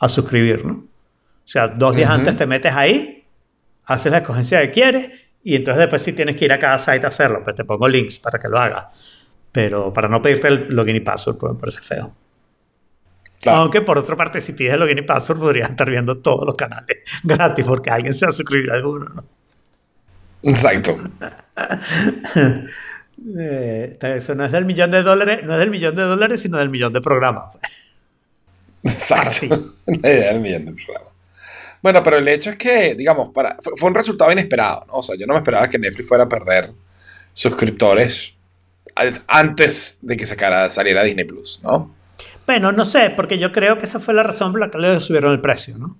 a 0.00 0.08
suscribir, 0.08 0.64
¿no? 0.64 0.72
O 0.72 1.46
sea, 1.46 1.68
dos 1.68 1.94
días 1.94 2.10
antes 2.10 2.34
te 2.34 2.44
metes 2.44 2.72
ahí, 2.72 3.28
haces 3.84 4.10
la 4.10 4.18
escogencia 4.18 4.60
que 4.62 4.72
quieres 4.72 5.08
y 5.44 5.54
entonces 5.54 5.82
después 5.82 6.02
sí 6.02 6.14
tienes 6.14 6.34
que 6.34 6.46
ir 6.46 6.52
a 6.52 6.58
cada 6.58 6.80
site 6.80 7.06
a 7.06 7.10
hacerlo, 7.10 7.44
pues 7.44 7.54
te 7.54 7.64
pongo 7.64 7.86
links 7.86 8.18
para 8.18 8.40
que 8.40 8.48
lo 8.48 8.58
hagas. 8.58 8.86
Pero 9.52 9.92
para 9.92 10.08
no 10.08 10.20
pedirte 10.20 10.48
el 10.48 10.66
login 10.68 10.96
y 10.96 11.00
password, 11.00 11.38
pues 11.38 11.52
me 11.52 11.60
parece 11.60 11.80
feo. 11.82 12.12
Claro. 13.40 13.58
Aunque 13.58 13.82
por 13.82 13.98
otra 13.98 14.16
parte, 14.16 14.40
si 14.40 14.52
pides 14.54 14.74
el 14.74 14.80
login 14.80 14.98
y 14.98 15.02
password, 15.02 15.38
podrías 15.38 15.70
estar 15.70 15.88
viendo 15.88 16.18
todos 16.18 16.44
los 16.44 16.56
canales 16.56 16.98
gratis 17.22 17.64
porque 17.64 17.88
alguien 17.88 18.12
se 18.14 18.26
va 18.26 18.30
a 18.30 18.32
suscribir 18.32 18.72
a 18.72 18.74
alguno, 18.74 19.04
¿no? 19.14 19.24
Exacto. 20.42 20.98
Eh, 23.38 23.98
eso 24.00 24.34
no 24.34 24.44
es 24.44 24.52
del 24.52 24.64
millón 24.64 24.90
de 24.90 25.02
dólares, 25.02 25.40
no 25.44 25.54
es 25.54 25.58
del 25.58 25.70
millón 25.70 25.96
de 25.96 26.02
dólares, 26.02 26.40
sino 26.40 26.58
del 26.58 26.70
millón 26.70 26.92
de 26.92 27.00
programas. 27.00 27.56
pues. 28.82 28.94
Exacto. 28.94 29.74
La 29.86 30.10
idea 30.10 30.32
del 30.32 30.40
millón 30.40 30.66
de 30.66 30.72
programa. 30.72 31.10
Bueno, 31.82 32.02
pero 32.02 32.16
el 32.16 32.26
hecho 32.28 32.48
es 32.48 32.56
que, 32.56 32.94
digamos, 32.94 33.28
para, 33.28 33.58
fue, 33.60 33.88
un 33.88 33.94
resultado 33.94 34.32
inesperado, 34.32 34.86
¿no? 34.86 34.94
O 34.94 35.02
sea, 35.02 35.16
yo 35.16 35.26
no 35.26 35.34
me 35.34 35.40
esperaba 35.40 35.68
que 35.68 35.78
Netflix 35.78 36.08
fuera 36.08 36.24
a 36.24 36.28
perder 36.28 36.72
suscriptores 37.32 38.34
antes 39.26 39.98
de 40.00 40.16
que 40.16 40.24
sacara, 40.24 40.70
saliera 40.70 41.04
Disney 41.04 41.24
Plus, 41.24 41.60
¿no? 41.62 41.94
Bueno, 42.46 42.72
no 42.72 42.84
sé, 42.84 43.10
porque 43.10 43.38
yo 43.38 43.52
creo 43.52 43.76
que 43.78 43.84
esa 43.84 44.00
fue 44.00 44.14
la 44.14 44.22
razón 44.22 44.52
por 44.52 44.60
la 44.60 44.70
que 44.70 44.78
ellos 44.78 45.04
subieron 45.04 45.32
el 45.32 45.40
precio, 45.40 45.76
¿no? 45.76 45.98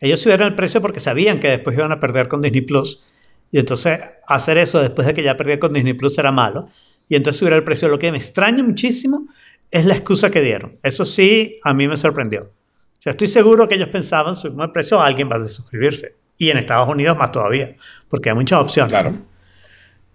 Ellos 0.00 0.20
subieron 0.20 0.48
el 0.48 0.54
precio 0.54 0.80
porque 0.80 0.98
sabían 0.98 1.38
que 1.38 1.48
después 1.48 1.76
iban 1.76 1.92
a 1.92 2.00
perder 2.00 2.26
con 2.26 2.40
Disney 2.40 2.62
Plus. 2.62 3.04
Y 3.50 3.58
entonces 3.58 4.00
hacer 4.26 4.58
eso 4.58 4.80
después 4.80 5.06
de 5.06 5.14
que 5.14 5.22
ya 5.22 5.36
perdía 5.36 5.58
con 5.58 5.72
Disney 5.72 5.94
Plus 5.94 6.18
era 6.18 6.32
malo. 6.32 6.68
Y 7.08 7.16
entonces 7.16 7.40
subir 7.40 7.52
el 7.52 7.64
precio. 7.64 7.88
Lo 7.88 7.98
que 7.98 8.10
me 8.10 8.18
extraña 8.18 8.62
muchísimo 8.62 9.26
es 9.70 9.84
la 9.84 9.94
excusa 9.94 10.30
que 10.30 10.40
dieron. 10.40 10.74
Eso 10.82 11.04
sí, 11.04 11.58
a 11.64 11.74
mí 11.74 11.88
me 11.88 11.96
sorprendió. 11.96 12.42
O 12.42 13.02
sea, 13.02 13.12
estoy 13.12 13.28
seguro 13.28 13.66
que 13.66 13.76
ellos 13.76 13.88
pensaban 13.88 14.36
subir 14.36 14.60
el 14.60 14.70
precio 14.70 15.00
alguien 15.00 15.30
va 15.30 15.36
a 15.36 15.48
suscribirse. 15.48 16.14
Y 16.36 16.50
en 16.50 16.58
Estados 16.58 16.88
Unidos 16.88 17.18
más 17.18 17.32
todavía, 17.32 17.74
porque 18.08 18.30
hay 18.30 18.34
muchas 18.34 18.60
opciones. 18.60 18.92
Claro. 18.92 19.14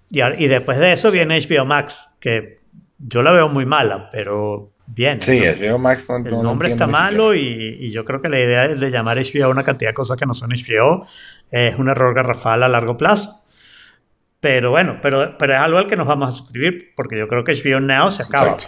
Y, 0.09 0.21
y 0.21 0.47
después 0.47 0.77
de 0.77 0.91
eso 0.91 1.11
viene 1.11 1.39
HBO 1.39 1.65
Max, 1.65 2.15
que 2.19 2.59
yo 2.97 3.21
la 3.21 3.31
veo 3.31 3.49
muy 3.49 3.65
mala, 3.65 4.09
pero 4.11 4.71
bien. 4.87 5.21
Sí, 5.21 5.39
¿no? 5.39 5.45
HBO 5.45 5.77
Max 5.79 6.07
no, 6.09 6.17
El 6.17 6.31
no 6.31 6.43
nombre 6.43 6.69
está 6.69 6.87
malo 6.87 7.35
y, 7.35 7.77
y 7.79 7.91
yo 7.91 8.05
creo 8.05 8.21
que 8.21 8.29
la 8.29 8.39
idea 8.39 8.67
de 8.67 8.91
llamar 8.91 9.17
HBO 9.17 9.45
a 9.45 9.49
una 9.49 9.63
cantidad 9.63 9.91
de 9.91 9.95
cosas 9.95 10.17
que 10.17 10.25
no 10.25 10.33
son 10.33 10.51
HBO 10.51 11.05
es 11.51 11.77
un 11.77 11.89
error 11.89 12.13
garrafal 12.13 12.63
a 12.63 12.69
largo 12.69 12.97
plazo. 12.97 13.41
Pero 14.39 14.69
bueno, 14.69 14.99
pero, 15.01 15.37
pero 15.37 15.53
es 15.53 15.59
algo 15.59 15.77
al 15.79 15.87
que 15.87 15.95
nos 15.95 16.07
vamos 16.07 16.29
a 16.29 16.31
suscribir 16.31 16.93
porque 16.95 17.17
yo 17.17 17.27
creo 17.27 17.43
que 17.43 17.53
HBO 17.53 17.79
Now 17.79 18.11
se 18.11 18.23
acaba. 18.23 18.51
Exacto. 18.51 18.67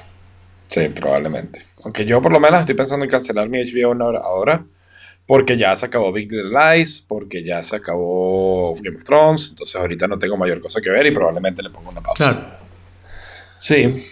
Sí, 0.67 0.89
probablemente. 0.89 1.65
Aunque 1.84 2.05
yo 2.05 2.22
por 2.22 2.34
lo 2.34 2.39
menos 2.39 2.60
estoy 2.60 2.75
pensando 2.75 3.05
en 3.05 3.12
cancelar 3.12 3.48
mi 3.48 3.60
HBO 3.60 3.93
ahora, 4.03 4.19
ahora 4.19 4.65
Porque 5.25 5.55
ya 5.57 5.75
se 5.75 5.86
acabó 5.86 6.12
Big 6.12 6.31
Little 6.31 6.51
Lies, 6.51 7.01
porque 7.07 7.43
ya 7.43 7.63
se 7.63 7.75
acabó 7.75 8.74
Game 8.81 8.98
of 8.98 9.03
Thrones, 9.03 9.50
entonces 9.50 9.75
ahorita 9.75 10.07
no 10.07 10.17
tengo 10.17 10.36
mayor 10.36 10.60
cosa 10.60 10.81
que 10.81 10.89
ver 10.89 11.05
y 11.05 11.12
probablemente 11.12 11.62
le 11.62 11.69
pongo 11.69 11.91
una 11.91 12.01
pausa. 12.01 12.34
Claro. 12.34 12.57
Sí. 13.57 14.07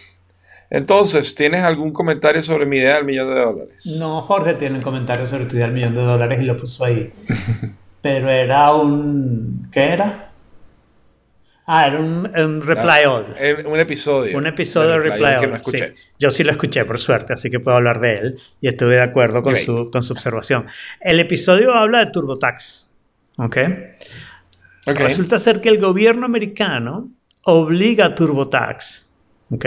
Entonces, 0.70 1.36
¿tienes 1.36 1.62
algún 1.62 1.92
comentario 1.94 2.42
sobre 2.42 2.66
mi 2.66 2.78
idea 2.78 2.96
del 2.96 3.06
millón 3.06 3.34
de 3.34 3.40
dólares? 3.40 3.86
No, 3.98 4.22
Jorge 4.24 4.56
tiene 4.56 4.76
un 4.76 4.82
comentario 4.82 5.28
sobre 5.28 5.46
tu 5.46 5.56
idea 5.56 5.68
del 5.68 5.76
millón 5.76 5.96
de 5.96 6.02
dólares 6.02 6.42
y 6.42 6.46
lo 6.46 6.58
puso 6.58 6.84
ahí. 6.86 7.12
Pero 8.06 8.30
era 8.30 8.72
un... 8.72 9.68
¿Qué 9.72 9.80
era? 9.82 10.30
Ah, 11.66 11.88
era 11.88 12.00
un, 12.00 12.32
un 12.38 12.62
reply 12.62 13.04
all. 13.04 13.26
Un 13.66 13.80
episodio. 13.80 14.38
Un 14.38 14.46
episodio 14.46 14.92
de 14.92 15.00
Reply 15.00 15.24
All. 15.24 15.40
que 15.40 15.48
no 15.48 15.56
escuché. 15.56 15.88
sí. 15.88 16.04
Yo 16.20 16.30
sí 16.30 16.44
lo 16.44 16.52
escuché, 16.52 16.86
por 16.86 17.00
suerte, 17.00 17.34
así 17.34 17.50
que 17.50 17.60
puedo 17.60 17.76
hablar 17.76 18.00
de 18.02 18.18
él. 18.18 18.40
Y 18.62 18.68
estuve 18.68 18.94
de 18.94 19.02
acuerdo 19.02 19.42
con, 19.42 19.54
Great. 19.54 19.66
su, 19.66 19.90
con 19.90 20.04
su 20.04 20.14
observación. 20.14 20.68
El 21.02 21.20
episodio 21.20 21.74
habla 21.74 22.06
de 22.06 22.12
TurboTax. 22.12 22.88
¿Ok? 23.40 23.58
Ok. 24.86 25.00
Resulta 25.00 25.40
ser 25.40 25.60
que 25.60 25.70
el 25.70 25.80
gobierno 25.80 26.28
americano 26.28 27.10
obliga 27.42 28.06
a 28.06 28.14
TurboTax. 28.14 29.10
¿Ok? 29.50 29.66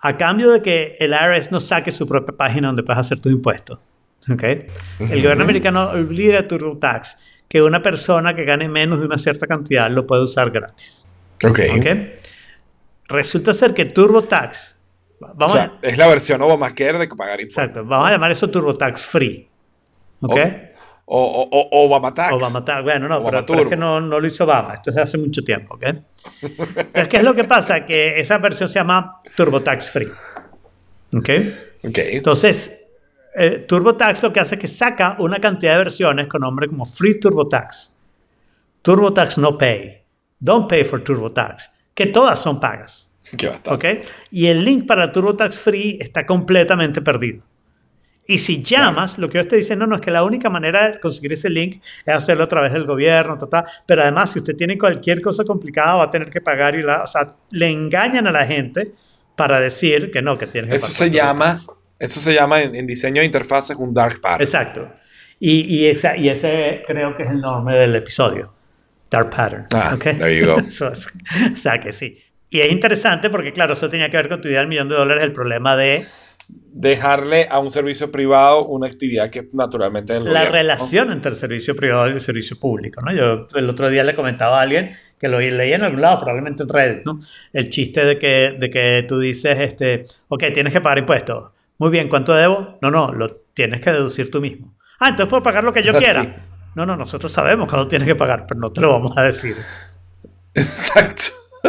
A 0.00 0.16
cambio 0.16 0.50
de 0.50 0.62
que 0.62 0.96
el 0.98 1.12
IRS 1.12 1.52
no 1.52 1.60
saque 1.60 1.92
su 1.92 2.06
propia 2.06 2.34
página 2.34 2.68
donde 2.68 2.84
puedes 2.84 3.00
hacer 3.00 3.20
tus 3.20 3.32
impuestos. 3.32 3.80
¿Ok? 4.30 4.42
El 5.00 5.22
gobierno 5.22 5.44
americano 5.44 5.90
obliga 5.90 6.40
a 6.40 6.48
TurboTax 6.48 7.18
que 7.48 7.62
una 7.62 7.80
persona 7.80 8.34
que 8.36 8.44
gane 8.44 8.68
menos 8.68 9.00
de 9.00 9.06
una 9.06 9.16
cierta 9.18 9.46
cantidad 9.46 9.90
lo 9.90 10.06
puede 10.06 10.22
usar 10.22 10.50
gratis. 10.50 11.06
Ok. 11.42 11.60
¿Ok? 11.78 11.86
Resulta 13.08 13.54
ser 13.54 13.72
que 13.72 13.86
TurboTax, 13.86 14.76
O 15.20 15.26
vamos, 15.34 15.52
sea, 15.52 15.78
a, 15.82 15.86
es 15.86 15.96
la 15.96 16.06
versión 16.08 16.42
Obamacare 16.42 16.98
de 16.98 17.08
pagar 17.08 17.40
impuestos. 17.40 17.64
exacto, 17.64 17.84
vamos 17.88 18.08
a 18.08 18.12
llamar 18.12 18.30
eso 18.30 18.50
TurboTax 18.50 19.06
Free. 19.06 19.48
¿Ok? 20.20 20.38
O, 21.10 21.48
o, 21.50 21.68
o, 21.70 21.86
Obama 21.86 22.12
Tax. 22.12 22.34
Obama 22.34 22.62
Tax, 22.62 22.82
bueno, 22.82 23.08
no, 23.08 23.16
Obama 23.16 23.30
pero, 23.30 23.46
pero 23.46 23.62
es 23.62 23.68
que 23.68 23.76
no, 23.78 23.98
no 23.98 24.20
lo 24.20 24.26
hizo 24.26 24.44
Obama, 24.44 24.74
esto 24.74 24.90
es 24.90 24.96
de 24.96 25.02
hace 25.02 25.16
mucho 25.16 25.42
tiempo, 25.42 25.76
¿ok? 25.76 25.84
Entonces, 26.42 27.08
¿qué 27.08 27.16
es 27.16 27.22
lo 27.22 27.34
que 27.34 27.44
pasa? 27.44 27.86
Que 27.86 28.20
esa 28.20 28.36
versión 28.36 28.68
se 28.68 28.74
llama 28.74 29.22
TurboTax 29.34 29.90
Free. 29.90 30.08
¿Ok? 31.14 31.30
Ok. 31.84 31.98
Entonces, 31.98 32.87
eh, 33.38 33.64
TurboTax 33.66 34.22
lo 34.22 34.32
que 34.32 34.40
hace 34.40 34.56
es 34.56 34.60
que 34.60 34.68
saca 34.68 35.16
una 35.18 35.38
cantidad 35.38 35.72
de 35.72 35.78
versiones 35.78 36.26
con 36.26 36.40
nombre 36.40 36.68
como 36.68 36.84
Free 36.84 37.20
TurboTax, 37.20 37.94
TurboTax 38.82 39.38
No 39.38 39.56
Pay, 39.56 40.02
Don't 40.38 40.68
Pay 40.68 40.84
for 40.84 41.02
TurboTax, 41.02 41.70
que 41.94 42.06
todas 42.06 42.40
son 42.40 42.60
pagas. 42.60 43.10
Qué 43.36 43.48
bastante. 43.48 43.98
¿Ok? 43.98 44.06
Y 44.30 44.46
el 44.46 44.64
link 44.64 44.86
para 44.86 45.12
TurboTax 45.12 45.60
Free 45.60 45.98
está 46.00 46.26
completamente 46.26 47.02
perdido. 47.02 47.42
Y 48.30 48.36
si 48.36 48.62
llamas, 48.62 49.16
lo 49.16 49.30
que 49.30 49.38
ellos 49.38 49.48
te 49.48 49.56
dicen, 49.56 49.78
no, 49.78 49.86
no, 49.86 49.96
es 49.96 50.02
que 50.02 50.10
la 50.10 50.22
única 50.22 50.50
manera 50.50 50.90
de 50.90 51.00
conseguir 51.00 51.32
ese 51.32 51.48
link 51.48 51.82
es 52.04 52.14
hacerlo 52.14 52.44
a 52.44 52.48
través 52.48 52.74
del 52.74 52.84
gobierno. 52.84 53.38
Pero 53.86 54.02
además, 54.02 54.32
si 54.32 54.40
usted 54.40 54.54
tiene 54.54 54.76
cualquier 54.76 55.22
cosa 55.22 55.44
complicada, 55.44 55.96
va 55.96 56.04
a 56.04 56.10
tener 56.10 56.28
que 56.28 56.42
pagar 56.42 56.74
y 56.74 56.82
la, 56.82 57.04
o 57.04 57.06
sea, 57.06 57.36
le 57.50 57.70
engañan 57.70 58.26
a 58.26 58.30
la 58.30 58.44
gente 58.44 58.92
para 59.34 59.60
decir 59.60 60.10
que 60.10 60.20
no, 60.20 60.36
que 60.36 60.46
tienes 60.46 60.70
que 60.70 60.76
Eso 60.76 60.88
pagar 60.88 60.98
se 60.98 61.10
llama, 61.10 61.54
TurboTax. 61.54 61.77
Eso 61.98 62.20
se 62.20 62.34
llama 62.34 62.62
en, 62.62 62.74
en 62.74 62.86
diseño 62.86 63.20
de 63.20 63.26
interfaces 63.26 63.76
un 63.76 63.92
dark 63.94 64.20
pattern. 64.20 64.42
Exacto. 64.42 64.88
Y, 65.40 65.60
y, 65.74 65.86
esa, 65.86 66.16
y 66.16 66.28
ese 66.28 66.82
creo 66.86 67.16
que 67.16 67.22
es 67.22 67.30
el 67.30 67.40
nombre 67.40 67.76
del 67.78 67.94
episodio. 67.94 68.54
Dark 69.10 69.30
Pattern. 69.30 69.64
Ah, 69.72 69.92
¿ok? 69.94 70.02
there 70.18 70.38
you 70.38 70.46
go. 70.46 70.58
Es- 70.68 70.82
o 70.82 71.56
sea 71.56 71.80
que 71.80 71.92
sí. 71.92 72.18
Y 72.50 72.60
es 72.60 72.70
interesante 72.70 73.30
porque, 73.30 73.52
claro, 73.52 73.72
eso 73.72 73.88
tenía 73.88 74.10
que 74.10 74.16
ver 74.16 74.28
con 74.28 74.40
tu 74.40 74.48
idea 74.48 74.60
del 74.60 74.68
millón 74.68 74.88
de 74.88 74.96
dólares, 74.96 75.24
el 75.24 75.32
problema 75.32 75.76
de 75.76 76.04
Dejarle 76.70 77.46
a 77.50 77.58
un 77.58 77.70
servicio 77.70 78.10
privado 78.10 78.64
una 78.66 78.86
actividad 78.86 79.28
que 79.30 79.48
naturalmente 79.52 80.14
es 80.14 80.24
del 80.24 80.32
la 80.32 80.40
gobierno, 80.40 80.50
¿no? 80.50 80.62
relación 80.62 81.12
entre 81.12 81.30
el 81.32 81.36
servicio 81.36 81.74
privado 81.76 82.08
y 82.08 82.12
el 82.12 82.20
servicio 82.20 82.58
público, 82.58 83.02
¿no? 83.02 83.12
Yo 83.12 83.46
el 83.54 83.68
otro 83.68 83.90
día 83.90 84.02
le 84.04 84.14
comentaba 84.14 84.58
a 84.60 84.62
alguien 84.62 84.92
que 85.18 85.28
lo 85.28 85.40
leí 85.40 85.72
en 85.72 85.82
algún 85.82 86.00
lado, 86.00 86.18
probablemente 86.18 86.62
en 86.62 86.68
Reddit, 86.68 87.04
¿no? 87.04 87.20
El 87.52 87.68
chiste 87.68 88.04
de 88.04 88.18
que, 88.18 88.56
de 88.58 88.70
que 88.70 89.04
tú 89.06 89.18
dices, 89.18 89.58
este, 89.58 90.04
ok, 90.28 90.44
tienes 90.54 90.72
que 90.72 90.80
pagar 90.80 90.98
impuestos. 90.98 91.50
Muy 91.78 91.90
bien, 91.90 92.08
¿cuánto 92.08 92.34
debo? 92.34 92.78
No, 92.82 92.90
no, 92.90 93.12
lo 93.12 93.30
tienes 93.54 93.80
que 93.80 93.90
deducir 93.90 94.30
tú 94.30 94.40
mismo. 94.40 94.74
Ah, 95.00 95.10
entonces 95.10 95.28
puedo 95.30 95.42
pagar 95.42 95.64
lo 95.64 95.72
que 95.72 95.82
yo 95.82 95.92
quiera. 95.98 96.22
Sí. 96.22 96.32
No, 96.74 96.84
no, 96.86 96.96
nosotros 96.96 97.30
sabemos 97.32 97.68
cuándo 97.68 97.88
tienes 97.88 98.06
que 98.06 98.14
pagar, 98.14 98.46
pero 98.46 98.60
no 98.60 98.70
te 98.72 98.80
lo 98.80 98.90
vamos 98.92 99.16
a 99.16 99.22
decir. 99.22 99.56
Exacto. 100.54 101.22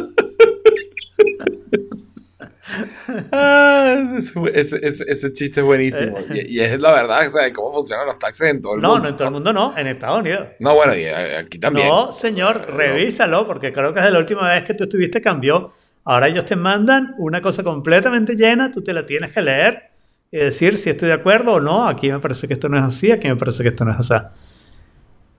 Ah, 3.32 4.16
ese, 4.54 4.80
ese- 4.88 5.06
ese- 5.08 5.34
chiste 5.34 5.60
es 5.62 5.66
buenísimo. 5.66 6.18
Y, 6.34 6.58
y 6.58 6.60
es 6.60 6.80
la 6.80 6.92
verdad, 6.92 7.26
o 7.26 7.30
sea, 7.30 7.52
cómo 7.52 7.72
funcionan 7.74 8.06
los 8.06 8.20
taxes 8.20 8.50
en 8.52 8.62
todo 8.62 8.76
el 8.76 8.82
No, 8.82 8.90
mundo. 8.90 9.04
no 9.04 9.10
en 9.10 9.16
todo 9.18 9.28
el 9.28 9.34
mundo 9.34 9.54
no, 9.54 9.78
en 9.78 9.88
Estados 9.88 10.20
Unidos. 10.20 10.48
No, 10.60 10.76
bueno, 10.76 10.96
y 10.96 11.00
eh, 11.06 11.38
aquí 11.38 11.58
también. 11.60 11.88
No, 11.88 12.12
señor, 12.12 12.66
Eh, 12.68 12.72
no. 12.72 12.78
revísalo, 12.78 13.48
porque 13.48 13.74
creo 13.74 13.94
que 13.94 14.00
desde 14.00 14.14
la 14.14 14.20
última 14.20 14.50
vez 14.54 14.64
que 14.64 14.74
tú 14.76 14.84
estuviste 14.84 15.22
cambió. 15.22 15.72
Ahora 16.06 16.28
ellos 16.28 16.46
te 16.46 16.56
mandan 16.56 17.14
una 17.18 17.42
cosa 17.42 17.64
completamente 17.64 18.36
llena, 18.36 18.72
tú 18.72 18.84
te 18.84 18.94
la 18.94 19.06
tienes 19.06 19.32
que 19.32 19.42
leer 19.42 19.90
y 20.32 20.38
decir 20.38 20.78
si 20.78 20.90
estoy 20.90 21.08
de 21.10 21.16
acuerdo 21.16 21.54
o 21.54 21.60
no. 21.60 21.88
Aquí 21.88 22.12
me 22.12 22.20
parece 22.20 22.48
que 22.48 22.54
esto 22.54 22.70
no 22.70 22.78
es 22.78 22.84
así, 22.84 23.12
aquí 23.12 23.28
me 23.28 23.36
parece 23.36 23.64
que 23.64 23.70
esto 23.70 23.86
no 23.86 23.92
es 23.92 24.00
así. 24.00 24.14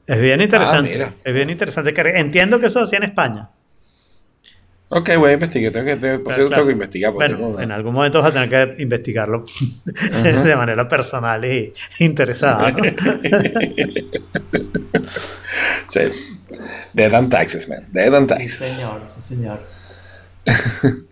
Es 0.07 0.21
bien 0.21 0.41
interesante. 0.41 1.03
Ah, 1.05 1.13
es 1.25 1.35
bien 1.35 1.51
interesante. 1.51 1.95
que 1.95 2.01
Entiendo 2.01 2.59
que 2.59 2.67
eso 2.67 2.81
hacía 2.81 2.99
en 2.99 3.05
España. 3.05 3.51
Ok, 4.93 5.11
voy 5.19 5.31
a 5.31 5.35
investigar. 5.35 5.73
Tengo 5.73 5.87
que, 5.87 5.97
tengo, 5.97 6.15
por 6.17 6.25
Claro, 6.25 6.35
cierto, 6.35 6.49
claro. 6.49 6.55
tengo 6.63 6.67
que 6.67 6.73
investigar. 6.73 7.13
Bueno, 7.13 7.37
tengo 7.37 7.61
en 7.61 7.71
algún 7.71 7.95
momento 7.95 8.21
vas 8.21 8.31
a 8.31 8.33
tener 8.33 8.49
que 8.77 8.83
investigarlo 8.83 9.45
de 10.25 10.57
manera 10.57 10.89
personal 10.89 11.45
y 11.45 11.73
interesada. 12.01 12.73
¿no? 12.73 12.79
Sí. 15.89 16.01
Dead 16.93 17.15
and 17.15 17.31
taxes, 17.31 17.69
man. 17.69 17.87
Dead 17.93 18.13
and 18.15 18.29
sí, 18.29 18.35
taxes. 18.35 18.67
señor, 18.69 19.03
sí, 19.09 19.21
señor. 19.21 19.61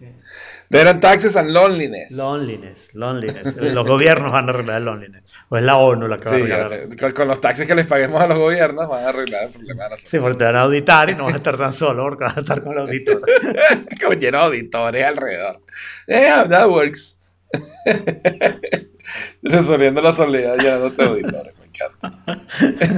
And 0.71 1.01
taxes 1.01 1.35
and 1.35 1.51
loneliness. 1.51 2.13
Loneliness, 2.13 2.95
loneliness. 2.95 3.57
Los 3.57 3.87
gobiernos 3.87 4.33
van 4.33 4.49
a 4.49 4.53
arreglar 4.53 4.77
el 4.77 4.85
loneliness. 4.85 5.25
O 5.49 5.57
es 5.57 5.63
la 5.63 5.79
ONU 5.79 6.07
la 6.07 6.19
que 6.19 6.29
va 6.29 6.35
a 6.35 6.61
arreglar. 6.61 6.97
con, 6.99 7.13
con 7.13 7.29
los 7.29 7.41
taxes 7.41 7.67
que 7.67 7.75
les 7.75 7.87
paguemos 7.87 8.21
a 8.21 8.27
los 8.27 8.37
gobiernos 8.37 8.87
van 8.87 9.05
a 9.05 9.09
arreglar 9.09 9.45
el 9.45 9.51
problema 9.51 9.85
de 9.85 9.91
la 9.91 9.97
Sí, 9.97 10.19
porque 10.19 10.37
te 10.37 10.45
van 10.45 10.57
a 10.57 10.63
auditar 10.63 11.09
y 11.09 11.15
no 11.15 11.25
vas 11.25 11.35
a 11.35 11.37
estar 11.39 11.57
tan 11.57 11.73
solo 11.73 12.03
porque 12.05 12.25
vas 12.25 12.37
a 12.37 12.41
estar 12.41 12.63
con 12.63 12.75
el 12.75 12.81
auditor. 12.81 13.23
Con 14.05 14.21
lleno 14.21 14.39
de 14.39 14.45
auditores 14.45 15.05
alrededor. 15.05 15.61
Yeah, 16.07 16.47
that 16.47 16.69
works. 16.69 17.19
Resolviendo 19.43 20.03
la 20.03 20.13
soledad 20.13 20.59
llenándote 20.59 21.03
de 21.03 21.09
auditores, 21.09 21.55
me 21.59 21.67
encanta. 21.67 22.45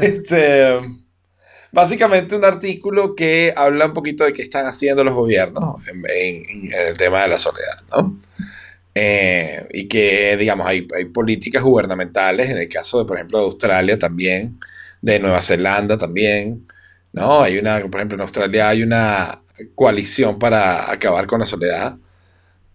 Este, 0.02 0.80
básicamente 1.72 2.36
un 2.36 2.44
artículo 2.44 3.14
que 3.14 3.52
habla 3.56 3.86
un 3.86 3.92
poquito 3.92 4.24
de 4.24 4.32
qué 4.32 4.42
están 4.42 4.66
haciendo 4.66 5.04
los 5.04 5.14
gobiernos 5.14 5.86
en, 5.88 6.02
en- 6.10 6.72
en 6.72 6.88
el 6.88 6.96
tema 6.96 7.22
de 7.22 7.28
la 7.28 7.38
soledad, 7.38 7.80
¿no? 7.90 8.18
Eh, 8.94 9.66
y 9.72 9.88
que, 9.88 10.36
digamos, 10.36 10.66
hay, 10.66 10.86
hay 10.96 11.04
políticas 11.06 11.62
gubernamentales, 11.62 12.50
en 12.50 12.58
el 12.58 12.68
caso 12.68 12.98
de, 13.00 13.04
por 13.06 13.16
ejemplo, 13.16 13.38
de 13.38 13.44
Australia 13.46 13.98
también, 13.98 14.58
de 15.00 15.18
Nueva 15.20 15.42
Zelanda 15.42 15.96
también, 15.98 16.66
¿no? 17.12 17.42
Hay 17.42 17.58
una, 17.58 17.80
por 17.80 17.96
ejemplo, 18.00 18.16
en 18.16 18.22
Australia 18.22 18.68
hay 18.70 18.82
una 18.82 19.42
coalición 19.74 20.38
para 20.38 20.90
acabar 20.90 21.26
con 21.26 21.40
la 21.40 21.46
soledad. 21.46 21.96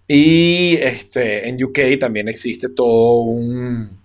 Y 0.07 0.77
este, 0.81 1.49
en 1.49 1.63
UK 1.63 1.99
también 1.99 2.27
existe 2.27 2.69
todo 2.69 3.21
un, 3.21 3.99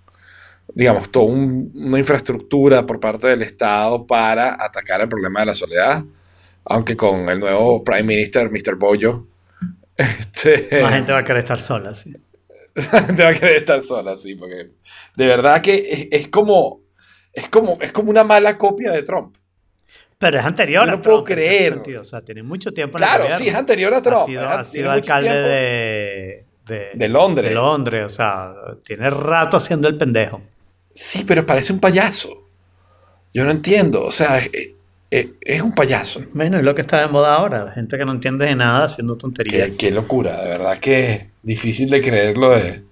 digamos, 0.75 1.11
toda 1.11 1.27
un- 1.27 1.71
una 1.75 1.99
infraestructura 1.99 2.87
por 2.87 3.01
parte 3.01 3.29
del 3.29 3.43
Estado 3.43 4.07
para 4.07 4.55
atacar 4.63 5.01
el 5.01 5.09
problema 5.09 5.41
de 5.41 5.47
la 5.47 5.55
soledad. 5.55 6.05
Aunque 6.65 6.97
con 6.97 7.29
el 7.29 7.41
nuevo 7.41 7.83
Prime 7.83 8.03
Minister, 8.03 8.51
Mr. 8.51 8.77
Boyo, 8.77 9.27
este, 9.97 10.83
Más 10.83 10.93
gente 10.95 11.13
va 11.13 11.19
a 11.19 11.25
querer 11.25 11.43
estar 11.43 11.59
sola. 11.59 11.95
sí. 11.95 12.13
la 12.93 13.03
gente 13.03 13.25
va 13.25 13.31
a 13.31 13.35
querer 13.35 13.57
estar 13.57 13.83
sola, 13.83 14.17
sí, 14.17 14.37
porque 14.37 14.69
de 15.17 15.27
verdad 15.27 15.61
que 15.61 15.75
es, 15.75 16.09
es 16.23 16.29
como, 16.29 16.83
es 17.33 17.49
como, 17.49 17.79
es 17.81 17.91
como 17.93 18.11
una 18.11 18.23
mala 18.23 18.57
copia 18.57 18.93
de 18.93 19.03
Trump. 19.03 19.35
Pero 20.19 20.39
es 20.39 20.45
anterior 20.45 20.85
Yo 20.87 20.93
a 20.93 20.97
no 20.97 21.03
puedo 21.03 21.25
Trump, 21.25 21.39
creer. 21.39 21.83
O 21.99 22.05
sea, 22.05 22.21
tiene 22.21 22.43
mucho 22.43 22.73
tiempo 22.73 22.99
en 22.99 23.05
Claro, 23.05 23.25
sí, 23.31 23.49
es 23.49 23.55
anterior 23.55 23.93
a 23.95 24.03
Trump. 24.03 24.21
Ha 24.23 24.27
sido, 24.27 24.49
ha 24.49 24.65
sido 24.65 24.91
alcalde 24.91 25.31
de, 25.31 26.45
de, 26.67 26.91
De 26.95 27.09
Londres. 27.09 27.49
de 27.49 27.55
Londres. 27.55 28.05
O 28.05 28.09
sea, 28.11 28.53
tiene 28.85 29.09
rato 29.11 29.57
haciendo 29.57 29.89
el 29.89 29.97
pendejo. 29.97 30.43
Sí, 31.03 31.25
pero 31.27 31.47
parece 31.47 31.73
un 31.73 31.79
payaso. 31.81 32.29
Yo 33.33 33.45
no 33.45 33.51
entiendo. 33.51 34.05
O 34.05 34.11
sea, 34.11 34.37
es, 34.39 34.51
es- 35.11 35.29
es 35.41 35.63
un 35.63 35.75
payaso. 35.75 36.21
Bueno, 36.35 36.59
es 36.59 36.65
lo 36.65 36.75
que 36.75 36.83
está 36.83 37.01
de 37.01 37.09
moda 37.09 37.35
ahora. 37.37 37.73
Gente 37.73 37.97
que 37.97 38.05
no 38.05 38.13
entiende 38.13 38.45
de 38.45 38.55
nada 38.55 38.85
haciendo 38.85 39.17
tonterías. 39.17 39.71
Qué, 39.71 39.77
qué 39.77 39.91
locura. 39.93 40.43
De 40.43 40.49
verdad 40.51 40.79
que 40.79 41.13
es 41.13 41.23
difícil 41.43 41.89
de 41.89 42.03
creer 42.03 42.37
lo 42.37 42.51
de, 42.51 42.83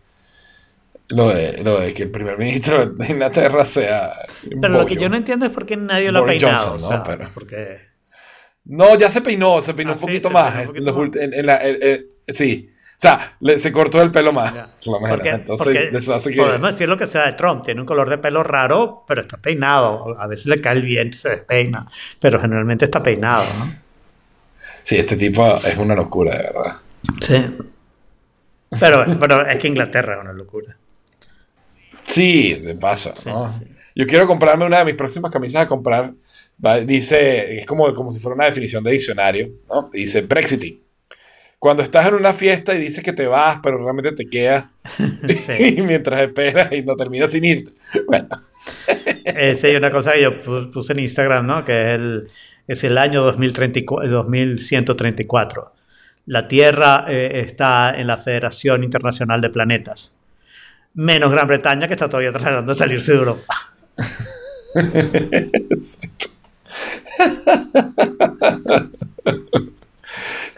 lo 1.08 1.28
de, 1.28 1.62
lo 1.62 1.80
de 1.80 1.92
que 1.92 2.04
el 2.04 2.10
primer 2.10 2.38
ministro 2.38 2.86
de 2.86 3.06
Inglaterra 3.08 3.64
sea. 3.66 4.14
Pero 4.60 4.68
lo 4.72 4.86
que 4.86 4.96
yo 4.96 5.10
no 5.10 5.16
entiendo 5.16 5.44
es 5.44 5.52
por 5.52 5.66
qué 5.66 5.76
nadie 5.76 6.10
lo 6.10 6.20
ha 6.20 6.26
peinado. 6.26 6.56
Johnson, 6.56 6.76
o 6.76 6.88
sea, 6.88 6.96
¿no? 6.98 7.04
Pero- 7.04 7.30
porque... 7.34 7.76
No, 8.64 8.96
ya 8.98 9.08
se 9.10 9.20
peinó, 9.22 9.60
se 9.62 9.72
peinó 9.74 9.92
Ah, 9.92 9.94
un 9.94 10.00
poquito 10.00 10.30
más. 10.30 10.60
en 10.60 10.66
poquito 10.66 11.08
en- 11.20 11.46
la- 11.46 11.60
sí, 12.28 12.70
sea, 13.00 13.36
le- 13.40 13.58
se 13.58 13.70
cortó 13.72 14.02
el 14.02 14.10
pelo 14.10 14.32
más. 14.32 14.52
Por 14.84 14.94
lo 14.94 15.00
menos. 15.00 15.16
Porque- 15.16 15.28
Entonces, 15.30 15.64
porque 15.66 15.90
eso 15.98 16.14
hace 16.14 16.30
que. 16.30 16.36
Podemos 16.36 16.70
decir 16.72 16.88
lo 16.88 16.96
que 16.96 17.06
sea 17.06 17.26
de 17.26 17.32
Trump. 17.34 17.64
Tiene 17.64 17.80
un 17.80 17.86
color 17.86 18.10
de 18.10 18.18
pelo 18.18 18.42
raro, 18.42 19.04
pero 19.06 19.20
está 19.20 19.36
peinado. 19.36 20.20
A 20.20 20.26
veces 20.26 20.46
le 20.46 20.60
cae 20.60 20.76
el 20.76 20.82
viento 20.82 21.16
y 21.16 21.18
se 21.20 21.28
despeina. 21.30 21.86
Pero 22.20 22.40
generalmente 22.40 22.84
está 22.86 23.02
peinado, 23.02 23.44
¿no? 23.58 23.72
Sí, 24.82 24.96
este 24.96 25.16
tipo 25.16 25.56
es 25.56 25.76
una 25.76 25.94
locura, 25.94 26.32
de 26.32 26.42
verdad. 26.42 26.76
Sí. 27.20 27.56
Pero, 28.80 29.06
pero 29.18 29.46
es 29.48 29.58
que 29.58 29.68
Inglaterra 29.68 30.14
es 30.16 30.20
una 30.20 30.32
locura. 30.32 30.76
Sí, 32.04 32.54
de 32.54 32.74
paso, 32.74 33.12
Sí, 33.16 33.28
¿no? 33.28 33.50
sí. 33.50 33.64
Yo 33.94 34.06
quiero 34.06 34.26
comprarme 34.26 34.64
una 34.64 34.78
de 34.78 34.84
mis 34.86 34.94
próximas 34.94 35.30
camisas 35.30 35.62
a 35.62 35.68
comprar. 35.68 36.12
va, 36.64 36.80
Dice, 36.80 37.58
es 37.58 37.66
como, 37.66 37.92
como 37.94 38.10
si 38.10 38.18
fuera 38.18 38.34
una 38.34 38.46
definición 38.46 38.82
de 38.82 38.92
diccionario, 38.92 39.50
¿no? 39.68 39.90
Dice 39.92 40.22
Brexiting. 40.22 40.80
Cuando 41.58 41.82
estás 41.82 42.06
en 42.06 42.14
una 42.14 42.32
fiesta 42.32 42.74
y 42.74 42.78
dices 42.78 43.02
que 43.02 43.12
te 43.12 43.26
vas, 43.26 43.58
pero 43.62 43.78
realmente 43.78 44.12
te 44.12 44.28
quedas 44.28 44.64
Sí. 45.46 45.74
y 45.78 45.82
mientras 45.82 46.20
esperas 46.22 46.72
y 46.72 46.82
no 46.82 46.94
terminas 46.96 47.30
sin 47.32 47.44
irte. 47.44 47.72
Bueno, 48.06 48.28
Esa 49.24 49.68
es 49.68 49.76
una 49.76 49.90
cosa 49.90 50.12
que 50.12 50.22
yo 50.22 50.32
pu- 50.42 50.70
puse 50.72 50.92
en 50.92 51.00
Instagram, 51.00 51.46
¿no? 51.46 51.64
Que 51.64 51.72
es 51.94 51.94
el, 52.00 52.28
es 52.66 52.84
el 52.84 52.98
año 52.98 53.22
2034, 53.22 54.08
2134. 54.08 55.72
La 56.26 56.46
Tierra 56.46 57.06
eh, 57.08 57.40
está 57.46 57.98
en 57.98 58.06
la 58.06 58.18
Federación 58.18 58.84
Internacional 58.84 59.40
de 59.40 59.48
Planetas. 59.50 60.14
Menos 60.94 61.30
Gran 61.32 61.46
Bretaña, 61.46 61.86
que 61.86 61.94
está 61.94 62.08
todavía 62.08 62.32
tratando 62.32 62.72
de 62.72 62.78
salirse 62.78 63.12
de 63.12 63.18
Europa. 63.18 63.54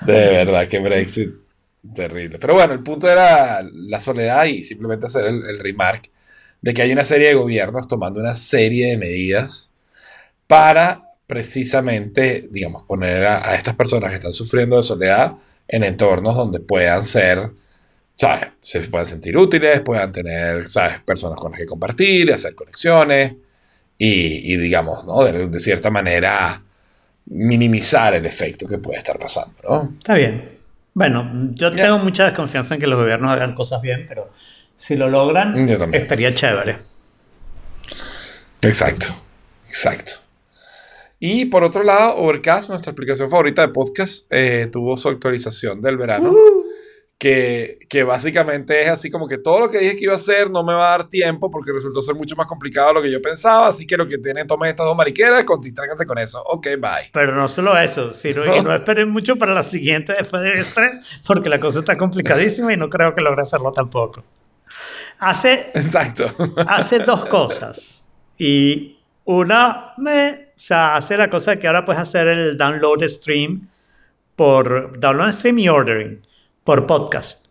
De 0.06 0.12
verdad 0.12 0.68
que 0.68 0.78
Brexit, 0.78 1.30
terrible. 1.94 2.38
Pero 2.38 2.54
bueno, 2.54 2.72
el 2.72 2.82
punto 2.82 3.10
era 3.10 3.62
la 3.62 4.00
soledad 4.00 4.44
y 4.44 4.64
simplemente 4.64 5.06
hacer 5.06 5.26
el, 5.26 5.42
el 5.44 5.58
remark 5.58 6.02
de 6.60 6.74
que 6.74 6.82
hay 6.82 6.92
una 6.92 7.04
serie 7.04 7.28
de 7.28 7.34
gobiernos 7.34 7.88
tomando 7.88 8.20
una 8.20 8.34
serie 8.34 8.90
de 8.90 8.96
medidas 8.98 9.70
para 10.46 11.02
precisamente, 11.26 12.48
digamos, 12.50 12.82
poner 12.82 13.24
a, 13.24 13.50
a 13.50 13.54
estas 13.54 13.76
personas 13.76 14.10
que 14.10 14.16
están 14.16 14.32
sufriendo 14.32 14.76
de 14.76 14.82
soledad 14.82 15.34
en 15.68 15.84
entornos 15.84 16.34
donde 16.34 16.60
puedan 16.60 17.04
ser, 17.04 17.50
¿sabes? 18.16 18.48
Se 18.58 18.80
puedan 18.80 19.06
sentir 19.06 19.36
útiles, 19.38 19.80
puedan 19.80 20.10
tener, 20.10 20.68
¿sabes? 20.68 21.00
Personas 21.00 21.38
con 21.38 21.52
las 21.52 21.60
que 21.60 21.66
compartir, 21.66 22.32
hacer 22.32 22.54
conexiones 22.54 23.34
y, 23.96 24.52
y 24.52 24.56
digamos, 24.56 25.04
¿no? 25.06 25.22
De, 25.24 25.48
de 25.48 25.60
cierta 25.60 25.90
manera 25.90 26.62
minimizar 27.26 28.14
el 28.14 28.26
efecto 28.26 28.66
que 28.66 28.78
puede 28.78 28.98
estar 28.98 29.18
pasando, 29.18 29.54
¿no? 29.68 29.94
Está 29.98 30.14
bien. 30.14 30.58
Bueno, 30.94 31.50
yo 31.52 31.72
tengo 31.72 31.98
mucha 31.98 32.24
desconfianza 32.24 32.74
en 32.74 32.80
que 32.80 32.86
los 32.86 32.98
gobiernos 32.98 33.30
hagan 33.30 33.54
cosas 33.54 33.80
bien, 33.80 34.06
pero 34.08 34.30
si 34.76 34.96
lo 34.96 35.08
logran, 35.08 35.68
estaría 35.92 36.34
chévere. 36.34 36.78
Exacto, 38.62 39.06
exacto. 39.66 40.12
Y 41.18 41.44
por 41.44 41.64
otro 41.64 41.82
lado, 41.82 42.16
Overcast, 42.16 42.70
nuestra 42.70 42.92
aplicación 42.92 43.28
favorita 43.28 43.62
de 43.62 43.68
podcast, 43.68 44.26
eh, 44.30 44.68
tuvo 44.72 44.96
su 44.96 45.08
actualización 45.08 45.82
del 45.82 45.98
verano, 45.98 46.32
que, 47.20 47.80
que 47.90 48.02
básicamente 48.02 48.80
es 48.80 48.88
así 48.88 49.10
como 49.10 49.28
que 49.28 49.36
todo 49.36 49.60
lo 49.60 49.68
que 49.68 49.76
dije 49.76 49.94
que 49.94 50.04
iba 50.04 50.14
a 50.14 50.16
hacer 50.16 50.50
no 50.50 50.64
me 50.64 50.72
va 50.72 50.86
a 50.86 50.90
dar 50.92 51.06
tiempo 51.06 51.50
porque 51.50 51.70
resultó 51.70 52.00
ser 52.00 52.14
mucho 52.14 52.34
más 52.34 52.46
complicado 52.46 52.88
de 52.88 52.94
lo 52.94 53.02
que 53.02 53.10
yo 53.10 53.20
pensaba, 53.20 53.66
así 53.66 53.86
que 53.86 53.98
lo 53.98 54.08
que 54.08 54.16
tienen, 54.16 54.46
tomen 54.46 54.70
estas 54.70 54.86
dos 54.86 54.96
mariqueras, 54.96 55.44
distráiganse 55.60 56.06
con 56.06 56.16
eso. 56.16 56.42
Ok, 56.46 56.68
bye. 56.78 57.10
Pero 57.12 57.34
no 57.34 57.46
solo 57.46 57.76
eso, 57.76 58.10
sino 58.14 58.56
y 58.56 58.62
no 58.62 58.74
esperen 58.74 59.10
mucho 59.10 59.36
para 59.36 59.52
la 59.52 59.62
siguiente 59.62 60.14
después 60.14 60.42
de 60.42 60.60
estrés, 60.60 61.20
porque 61.26 61.50
la 61.50 61.60
cosa 61.60 61.80
está 61.80 61.98
complicadísima 61.98 62.72
y 62.72 62.78
no 62.78 62.88
creo 62.88 63.14
que 63.14 63.20
logre 63.20 63.42
hacerlo 63.42 63.70
tampoco. 63.70 64.24
Hace, 65.18 65.72
Exacto. 65.74 66.34
hace 66.66 67.00
dos 67.00 67.26
cosas. 67.26 68.02
Y 68.38 68.98
una, 69.26 69.92
me, 69.98 70.52
o 70.56 70.60
sea, 70.60 70.96
hace 70.96 71.18
la 71.18 71.28
cosa 71.28 71.56
que 71.56 71.66
ahora 71.66 71.84
puedes 71.84 72.00
hacer 72.00 72.28
el 72.28 72.56
download 72.56 73.06
stream 73.08 73.68
por 74.36 74.98
download 74.98 75.32
stream 75.32 75.58
y 75.58 75.68
ordering 75.68 76.29
por 76.70 76.86
podcast 76.86 77.48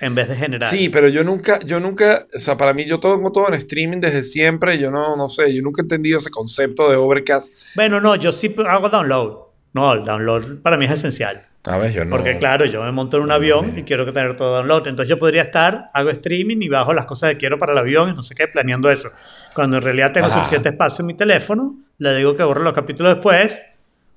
en 0.00 0.16
vez 0.16 0.28
de 0.28 0.34
general. 0.34 0.68
Sí, 0.68 0.88
pero 0.88 1.06
yo 1.06 1.22
nunca, 1.22 1.60
yo 1.60 1.78
nunca, 1.78 2.26
o 2.34 2.40
sea, 2.40 2.56
para 2.56 2.74
mí 2.74 2.84
yo 2.84 2.98
tengo 2.98 3.30
todo 3.30 3.46
en 3.46 3.54
streaming 3.54 4.00
desde 4.00 4.24
siempre, 4.24 4.76
yo 4.76 4.90
no, 4.90 5.14
no 5.16 5.28
sé, 5.28 5.54
yo 5.54 5.62
nunca 5.62 5.82
he 5.82 5.84
entendido 5.84 6.18
ese 6.18 6.32
concepto 6.32 6.90
de 6.90 6.96
Overcast. 6.96 7.52
Bueno, 7.76 8.00
no, 8.00 8.16
yo 8.16 8.32
sí 8.32 8.52
hago 8.66 8.88
download. 8.88 9.36
No, 9.72 9.92
el 9.92 10.02
download 10.02 10.62
para 10.62 10.76
mí 10.76 10.86
es 10.86 10.90
esencial. 10.90 11.46
A 11.62 11.76
ver, 11.78 11.92
yo 11.92 12.04
no. 12.04 12.10
Porque 12.10 12.36
claro, 12.40 12.64
yo 12.64 12.82
me 12.82 12.90
monto 12.90 13.18
en 13.18 13.22
un 13.22 13.30
avión 13.30 13.78
y 13.78 13.84
quiero 13.84 14.04
que 14.04 14.10
tener 14.10 14.36
todo 14.36 14.56
download. 14.56 14.88
Entonces 14.88 15.08
yo 15.08 15.20
podría 15.20 15.42
estar, 15.42 15.92
hago 15.94 16.10
streaming 16.10 16.60
y 16.60 16.68
bajo 16.68 16.92
las 16.92 17.04
cosas 17.04 17.30
que 17.30 17.36
quiero 17.36 17.56
para 17.56 17.70
el 17.70 17.78
avión 17.78 18.10
y 18.10 18.16
no 18.16 18.24
sé 18.24 18.34
qué, 18.34 18.48
planeando 18.48 18.90
eso. 18.90 19.10
Cuando 19.54 19.76
en 19.76 19.84
realidad 19.84 20.10
tengo 20.10 20.26
Ajá. 20.26 20.40
suficiente 20.40 20.70
espacio 20.70 21.02
en 21.02 21.06
mi 21.06 21.14
teléfono, 21.14 21.76
le 21.98 22.16
digo 22.16 22.34
que 22.34 22.42
borre 22.42 22.64
los 22.64 22.72
capítulos 22.72 23.14
después, 23.14 23.62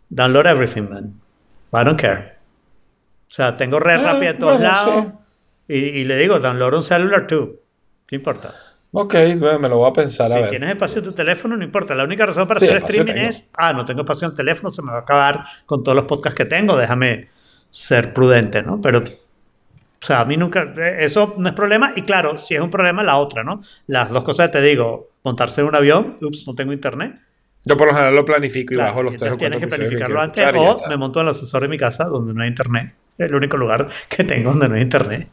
download 0.10 0.48
everything, 0.48 0.90
man. 0.90 1.14
I 1.72 1.86
don't 1.86 2.02
care. 2.02 2.37
O 3.30 3.32
sea, 3.34 3.58
tengo 3.58 3.80
red 3.80 4.00
Ah, 4.00 4.14
rápida 4.14 4.32
en 4.32 4.40
todos 4.40 4.54
bueno, 4.58 4.70
lados 4.72 5.06
y, 5.68 5.76
y 5.78 6.04
le 6.06 6.18
digo, 6.18 6.40
download 6.40 6.74
un 6.76 6.84
celular 6.84 7.28
too. 7.28 7.56
¿Qué 8.06 8.16
importa? 8.16 8.54
Ok, 8.92 9.14
me 9.60 9.68
lo 9.70 9.78
voy 9.78 9.90
a 9.90 9.94
pensar 9.94 10.32
a 10.32 10.36
Si 10.36 10.42
ver. 10.42 10.50
tienes 10.50 10.70
espacio 10.70 11.00
en 11.00 11.06
tu 11.06 11.12
teléfono, 11.12 11.58
no 11.58 11.64
importa. 11.64 11.94
La 11.94 12.06
única 12.06 12.26
razón 12.26 12.48
para 12.48 12.60
Sí, 12.60 12.68
hacer 12.68 12.78
streaming 12.78 13.14
tengo. 13.14 13.28
es, 13.30 13.50
ah, 13.54 13.74
no 13.74 13.86
tengo 13.86 14.02
espacio 14.02 14.26
en 14.28 14.32
el 14.32 14.38
teléfono, 14.38 14.70
se 14.70 14.82
me 14.82 14.92
va 14.92 15.00
a 15.00 15.02
acabar 15.02 15.44
con 15.66 15.84
todos 15.84 15.96
los 15.96 16.06
podcasts 16.06 16.38
que 16.38 16.46
tengo, 16.46 16.78
déjame 16.78 17.28
ser 17.70 18.14
prudente, 18.14 18.64
¿no? 18.64 18.80
Pero, 18.82 19.00
o 19.00 19.04
sea, 20.00 20.22
a 20.22 20.26
mí 20.26 20.38
nunca, 20.38 20.74
eh, 20.78 20.98
eso 21.00 21.36
no 21.38 21.50
es 21.50 21.54
problema. 21.56 21.92
Y 21.96 22.04
claro, 22.04 22.38
si 22.38 22.56
es 22.56 22.62
un 22.62 22.70
problema, 22.72 23.04
la 23.04 23.18
otra, 23.18 23.44
¿no? 23.44 23.62
Las 23.88 24.10
dos 24.10 24.24
cosas 24.24 24.52
te 24.52 24.62
digo, 24.62 25.10
montarse 25.24 25.62
en 25.62 25.68
un 25.68 25.76
avión, 25.76 26.18
ups, 26.22 26.48
no 26.48 26.56
tengo 26.56 26.72
internet. 26.72 27.14
Yo 27.66 27.76
por 27.76 27.88
lo 27.88 27.94
general 27.94 28.16
lo 28.16 28.24
planifico 28.24 28.74
y 28.74 28.78
Claro, 28.78 28.92
bajo 28.92 29.04
los 29.04 29.18
tres 29.18 29.34
o 29.34 29.38
cuatro 29.38 29.60
tienes 29.60 29.60
que 29.60 29.68
planificarlo 29.76 30.22
antes 30.22 30.46
o 30.56 30.78
me 30.88 30.96
monto 30.98 31.20
en 31.20 31.28
el 31.28 31.32
ascensor 31.32 31.62
de 31.64 31.68
mi 31.68 31.78
casa 31.78 32.06
donde 32.06 32.34
no 32.34 32.42
hay 32.42 32.48
internet. 32.48 32.96
El 33.26 33.36
único 33.36 33.58
lugar 33.58 33.88
que 34.10 34.24
tengo 34.24 34.52
donde 34.52 34.70
no 34.70 34.76
hay 34.76 34.82
internet. 34.82 35.28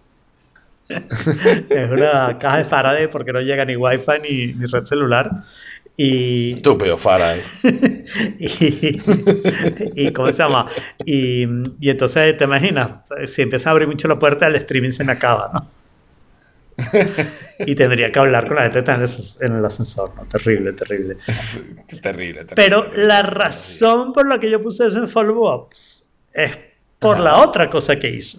es 0.88 1.90
una 1.90 2.38
caja 2.38 2.58
de 2.58 2.64
Faraday 2.64 3.06
porque 3.08 3.32
no 3.32 3.40
llega 3.40 3.64
ni 3.64 3.74
wifi 3.76 4.12
ni, 4.22 4.52
ni 4.54 4.66
red 4.66 4.84
celular. 4.84 5.30
Y, 5.96 6.54
Estúpido, 6.54 6.98
Farah. 6.98 7.36
y, 8.38 9.00
y 9.94 10.12
¿cómo 10.12 10.30
se 10.32 10.38
llama? 10.38 10.66
Y, 11.04 11.46
y 11.80 11.88
entonces, 11.90 12.36
¿te 12.36 12.44
imaginas? 12.44 12.90
Si 13.26 13.42
empieza 13.42 13.70
a 13.70 13.72
abrir 13.72 13.86
mucho 13.86 14.08
la 14.08 14.18
puerta, 14.18 14.46
el 14.48 14.56
streaming 14.56 14.90
se 14.90 15.04
me 15.04 15.12
acaba, 15.12 15.50
¿no? 15.54 15.70
Y 17.64 17.76
tendría 17.76 18.10
que 18.10 18.18
hablar 18.18 18.46
con 18.48 18.56
la 18.56 18.62
gente 18.62 18.74
que 18.74 18.78
está 18.80 18.94
en 18.94 18.98
el, 19.00 19.04
as- 19.04 19.38
en 19.40 19.52
el 19.54 19.64
ascensor, 19.64 20.14
¿no? 20.16 20.24
Terrible, 20.26 20.72
terrible. 20.72 21.16
terrible, 22.02 22.44
terrible. 22.44 22.52
Pero 22.56 22.82
terrible, 22.86 23.06
la 23.06 23.22
razón 23.22 24.12
por 24.12 24.26
la 24.28 24.40
que 24.40 24.50
yo 24.50 24.60
puse 24.60 24.86
eso 24.88 24.98
en 24.98 25.06
follow-up 25.08 25.68
es 26.32 26.58
por 27.08 27.20
la 27.20 27.36
otra 27.42 27.68
cosa 27.70 27.98
que 27.98 28.08
hizo. 28.10 28.38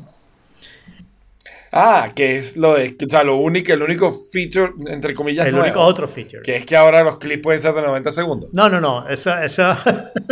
Ah, 1.78 2.12
que 2.16 2.38
es 2.38 2.56
lo 2.56 2.76
de, 2.76 2.96
o 3.06 3.10
sea, 3.10 3.24
lo 3.24 3.36
único, 3.36 3.74
el 3.74 3.82
único 3.84 4.10
feature, 4.32 4.72
entre 4.88 5.14
comillas, 5.14 5.46
El 5.46 5.52
nuevo, 5.54 5.66
único 5.66 5.82
otro 5.82 6.08
feature. 6.08 6.42
que 6.42 6.56
es 6.56 6.66
que 6.66 6.78
ahora 6.78 7.04
los 7.04 7.18
clips 7.18 7.44
pueden 7.44 7.60
ser 7.60 7.74
de 7.74 7.82
90 7.82 8.12
segundos. 8.14 8.50
No, 8.54 8.70
no, 8.70 8.80
no. 8.80 9.06
Eso, 9.10 9.38
eso, 9.40 9.76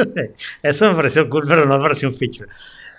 eso 0.64 0.90
me 0.90 0.96
pareció 0.96 1.30
cool, 1.30 1.44
pero 1.48 1.66
no 1.66 1.78
me 1.78 1.84
pareció 1.84 2.08
un 2.08 2.16
feature. 2.16 2.48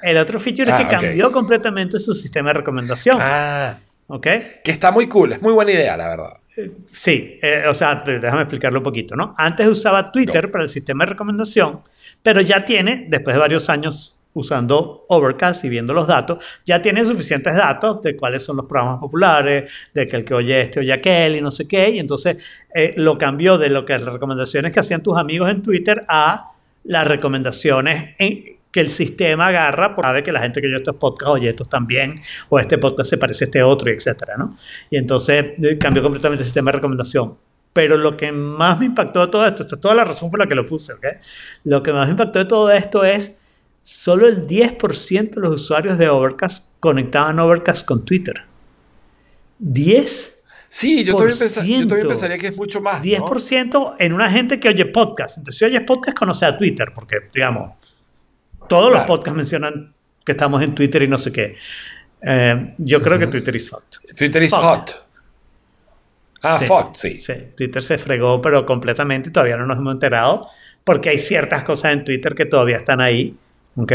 El 0.02 0.18
otro 0.18 0.38
feature 0.38 0.70
Ah, 0.70 0.76
es 0.82 0.88
que 0.88 0.94
ok. 0.94 1.00
cambió 1.02 1.32
completamente 1.32 1.98
su 1.98 2.12
sistema 2.12 2.50
de 2.50 2.54
recomendación. 2.58 3.16
Ah, 3.18 3.78
¿Ok? 4.08 4.26
que 4.62 4.70
está 4.70 4.90
muy 4.90 5.06
cool, 5.08 5.32
es 5.32 5.40
muy 5.40 5.54
buena 5.54 5.72
idea, 5.72 5.96
la 5.96 6.08
verdad. 6.08 6.34
Sí, 6.92 7.38
eh, 7.42 7.64
o 7.66 7.72
sea, 7.72 8.04
déjame 8.06 8.42
explicarlo 8.42 8.80
un 8.80 8.84
poquito, 8.84 9.16
¿no? 9.16 9.32
Antes 9.38 9.66
usaba 9.66 10.12
Twitter 10.12 10.44
No. 10.44 10.52
para 10.52 10.64
el 10.64 10.70
sistema 10.70 11.04
de 11.06 11.12
recomendación, 11.12 11.80
pero 12.22 12.42
ya 12.42 12.64
tiene, 12.66 13.06
después 13.08 13.34
de 13.34 13.40
varios 13.40 13.70
años 13.70 14.13
usando 14.34 15.04
Overcast 15.08 15.64
y 15.64 15.68
viendo 15.68 15.94
los 15.94 16.06
datos, 16.06 16.44
ya 16.66 16.82
tiene 16.82 17.04
suficientes 17.04 17.54
datos 17.54 18.02
de 18.02 18.16
cuáles 18.16 18.42
son 18.42 18.56
los 18.56 18.66
programas 18.66 18.98
populares, 18.98 19.70
de 19.94 20.06
que 20.06 20.16
el 20.16 20.24
que 20.24 20.34
oye 20.34 20.60
este 20.60 20.80
oye 20.80 20.92
aquel 20.92 21.36
y 21.36 21.40
no 21.40 21.50
sé 21.50 21.66
qué, 21.66 21.90
y 21.90 21.98
entonces 21.98 22.36
eh, 22.74 22.92
lo 22.96 23.16
cambió 23.16 23.56
de 23.58 23.70
lo 23.70 23.84
que 23.84 23.92
las 23.96 24.12
recomendaciones 24.12 24.72
que 24.72 24.80
hacían 24.80 25.02
tus 25.02 25.16
amigos 25.16 25.48
en 25.50 25.62
Twitter 25.62 26.04
a 26.08 26.50
las 26.84 27.06
recomendaciones 27.08 28.14
en- 28.18 28.54
que 28.70 28.80
el 28.80 28.90
sistema 28.90 29.46
agarra, 29.46 29.94
porque 29.94 30.08
sabe 30.08 30.22
que 30.24 30.32
la 30.32 30.40
gente 30.40 30.60
que 30.60 30.66
oye 30.66 30.76
estos 30.78 30.96
podcasts 30.96 31.32
oye 31.32 31.48
estos 31.48 31.68
también, 31.68 32.20
o 32.48 32.58
este 32.58 32.76
podcast 32.76 33.08
se 33.08 33.18
parece 33.18 33.44
a 33.44 33.46
este 33.46 33.62
otro, 33.62 33.88
y 33.88 33.94
etcétera, 33.94 34.34
¿no? 34.36 34.56
Y 34.90 34.96
entonces 34.96 35.52
eh, 35.62 35.78
cambió 35.78 36.02
completamente 36.02 36.42
el 36.42 36.44
sistema 36.44 36.72
de 36.72 36.78
recomendación. 36.78 37.36
Pero 37.72 37.96
lo 37.96 38.16
que 38.16 38.32
más 38.32 38.78
me 38.80 38.86
impactó 38.86 39.20
de 39.20 39.28
todo 39.32 39.46
esto, 39.46 39.62
esta 39.62 39.76
es 39.76 39.80
toda 39.80 39.94
la 39.94 40.04
razón 40.04 40.28
por 40.28 40.40
la 40.40 40.48
que 40.48 40.56
lo 40.56 40.66
puse, 40.66 40.92
¿ok? 40.92 41.06
Lo 41.62 41.84
que 41.84 41.92
más 41.92 42.06
me 42.06 42.12
impactó 42.12 42.40
de 42.40 42.44
todo 42.46 42.68
esto 42.72 43.04
es 43.04 43.34
solo 43.84 44.26
el 44.26 44.46
10% 44.48 45.30
de 45.34 45.40
los 45.42 45.60
usuarios 45.62 45.98
de 45.98 46.08
Overcast 46.08 46.72
conectaban 46.80 47.38
Overcast 47.38 47.86
con 47.86 48.04
Twitter. 48.04 48.42
10 49.58 50.32
Sí, 50.68 51.04
yo 51.04 51.14
también, 51.14 51.82
yo 51.82 51.88
también 51.88 52.08
pensaría 52.08 52.36
que 52.36 52.48
es 52.48 52.56
mucho 52.56 52.80
más. 52.80 52.98
¿no? 52.98 53.04
10% 53.04 53.94
en 54.00 54.12
una 54.12 54.28
gente 54.28 54.58
que 54.58 54.68
oye 54.70 54.86
podcast. 54.86 55.38
Entonces, 55.38 55.56
si 55.60 55.64
oyes 55.66 55.82
podcast, 55.86 56.18
conoce 56.18 56.46
a 56.46 56.58
Twitter, 56.58 56.90
porque, 56.92 57.18
digamos, 57.32 57.74
todos 58.68 58.92
los 58.92 59.02
podcasts 59.02 59.36
mencionan 59.36 59.94
que 60.24 60.32
estamos 60.32 60.60
en 60.64 60.74
Twitter 60.74 61.02
y 61.02 61.06
no 61.06 61.16
sé 61.16 61.30
qué. 61.30 61.54
Eh, 62.22 62.74
yo 62.78 63.00
creo 63.00 63.20
que 63.20 63.28
Twitter 63.28 63.54
is 63.54 63.70
hot. 63.70 63.84
Twitter 64.16 64.42
is 64.42 64.52
hot. 64.52 65.04
Ah, 66.42 66.58
Sí. 66.58 66.66
fucked, 66.66 66.94
sí. 66.94 67.18
Sí, 67.20 67.34
Twitter 67.56 67.80
se 67.80 67.96
fregó, 67.96 68.42
pero 68.42 68.66
completamente 68.66 69.28
y 69.28 69.32
todavía 69.32 69.56
no 69.56 69.66
nos 69.66 69.78
hemos 69.78 69.94
enterado 69.94 70.48
porque 70.82 71.10
hay 71.10 71.18
ciertas 71.18 71.62
cosas 71.62 71.92
en 71.92 72.04
Twitter 72.04 72.34
que 72.34 72.46
todavía 72.46 72.78
están 72.78 73.00
ahí, 73.00 73.36
¿ok? 73.76 73.92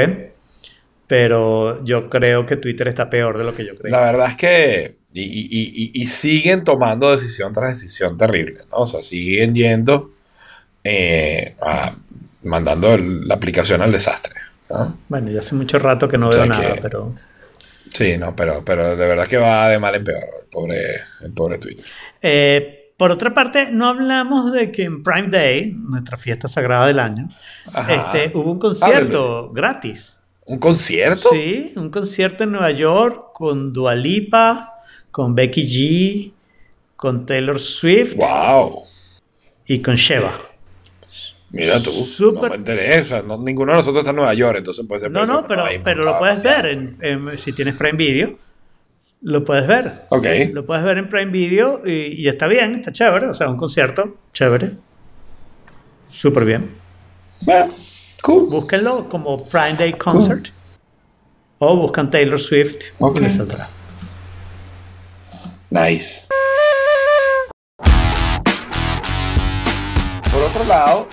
Pero 1.08 1.84
yo 1.84 2.10
creo 2.10 2.46
que 2.46 2.58
Twitter 2.58 2.88
está 2.88 3.10
peor 3.10 3.38
de 3.38 3.44
lo 3.44 3.56
que 3.56 3.66
yo 3.66 3.74
La 3.74 3.80
creía. 3.80 4.00
verdad 4.00 4.28
es 4.30 4.36
que. 4.36 4.96
Y, 5.12 5.24
y- 5.24 5.92
y- 5.96 6.06
siguen 6.06 6.64
tomando 6.64 7.12
decisión 7.12 7.52
tras 7.52 7.70
decisión 7.70 8.16
terrible, 8.16 8.60
¿no? 8.70 8.78
O 8.78 8.86
sea, 8.86 9.02
siguen 9.02 9.56
yendo. 9.56 10.12
eh, 10.84 11.56
a- 11.62 11.94
mandando 12.44 12.94
el- 12.94 13.28
la 13.28 13.36
aplicación 13.36 13.82
al 13.82 13.92
desastre. 13.92 14.34
¿no? 14.70 14.98
Bueno, 15.10 15.30
ya 15.30 15.40
hace 15.40 15.54
mucho 15.56 15.78
rato 15.78 16.08
que 16.08 16.18
no 16.18 16.30
O 16.30 16.32
sea 16.32 16.44
veo 16.44 16.52
nada, 16.54 16.76
pero... 16.82 17.14
Sí, 17.94 18.18
no, 18.18 18.34
pero, 18.36 18.64
pero 18.64 18.96
de 18.96 19.08
verdad 19.08 19.28
que 19.28 19.38
va 19.38 19.68
de 19.68 19.78
mal 19.78 19.96
en 19.96 20.04
peor 20.06 20.24
el 20.42 20.48
pobre, 20.50 20.78
el 21.22 21.32
pobre 21.34 21.58
Twitter. 21.58 21.84
Eh, 22.22 22.79
por 23.00 23.12
otra 23.12 23.34
parte, 23.34 23.72
no 23.72 23.88
hablamos 23.88 24.52
de 24.52 24.72
que 24.74 24.84
en 24.84 25.02
Prime 25.04 25.30
Day, 25.30 25.72
nuestra 25.74 26.18
fiesta 26.18 26.50
sagrada 26.50 26.86
del 26.86 27.00
año, 27.00 27.30
Ajá. 27.74 27.94
este, 27.94 28.38
hubo 28.38 28.52
un 28.52 28.60
concierto 28.60 29.52
gratis. 29.54 30.18
¿Un 30.46 30.60
concierto? 30.60 31.30
Sí, 31.32 31.72
un 31.78 31.90
concierto 31.92 32.44
en 32.44 32.52
Nueva 32.52 32.72
York 32.72 33.28
con 33.34 33.72
Dua 33.72 33.96
Lipa, 33.96 34.74
con 35.12 35.34
Becky 35.34 35.64
G, 35.66 36.34
con 36.98 37.26
Taylor 37.26 37.58
Swift 37.58 38.16
¡Wow! 38.18 38.84
y 39.66 39.80
con 39.80 39.96
Sheva. 39.96 40.34
Mira 41.52 41.80
tú, 41.82 41.92
no 42.34 42.42
me 42.50 43.04
sea, 43.04 43.22
no- 43.22 43.38
ninguno 43.38 43.72
de 43.72 43.78
nosotros 43.78 44.02
está 44.02 44.10
en 44.10 44.18
Nueva 44.18 44.34
York, 44.34 44.58
entonces 44.58 44.86
puede 44.86 45.00
ser. 45.00 45.12
No, 45.12 45.26
no, 45.26 45.48
pero, 45.48 45.64
pero 45.86 46.04
lo 46.04 46.20
puedes 46.20 46.44
ver 46.44 46.66
en- 46.66 46.98
en- 47.00 47.38
si 47.38 47.54
tienes 47.54 47.76
Prime 47.76 47.98
Video. 47.98 48.38
Lo 49.22 49.44
puedes 49.44 49.68
ver. 49.68 50.06
Ok. 50.10 50.26
Lo 50.54 50.66
puedes 50.66 50.84
ver 50.84 50.98
en 50.98 51.10
Prime 51.10 51.32
Video 51.32 51.82
y, 51.86 52.22
y 52.24 52.28
está 52.28 52.48
bien, 52.48 52.76
está 52.76 52.92
chévere. 52.94 53.28
O 53.28 53.34
sea, 53.34 53.50
un 53.50 53.58
concierto 53.58 54.18
chévere. 54.34 54.72
Súper 56.06 56.46
bien. 56.46 56.70
Ah, 57.48 57.68
cool. 58.24 58.48
Búsquenlo 58.50 59.10
como 59.10 59.46
Prime 59.48 59.74
Day 59.74 59.94
Concert. 59.94 60.48
O 61.60 61.76
buscan 61.76 62.10
Taylor 62.10 62.40
Swift 62.40 62.78
Ok. 63.00 63.18
y 63.18 63.24
les 63.24 63.36
saldrá. 63.36 63.68
Nice. 65.70 66.26
Por 70.32 70.44
otro 70.44 70.64
lado, 70.64 71.10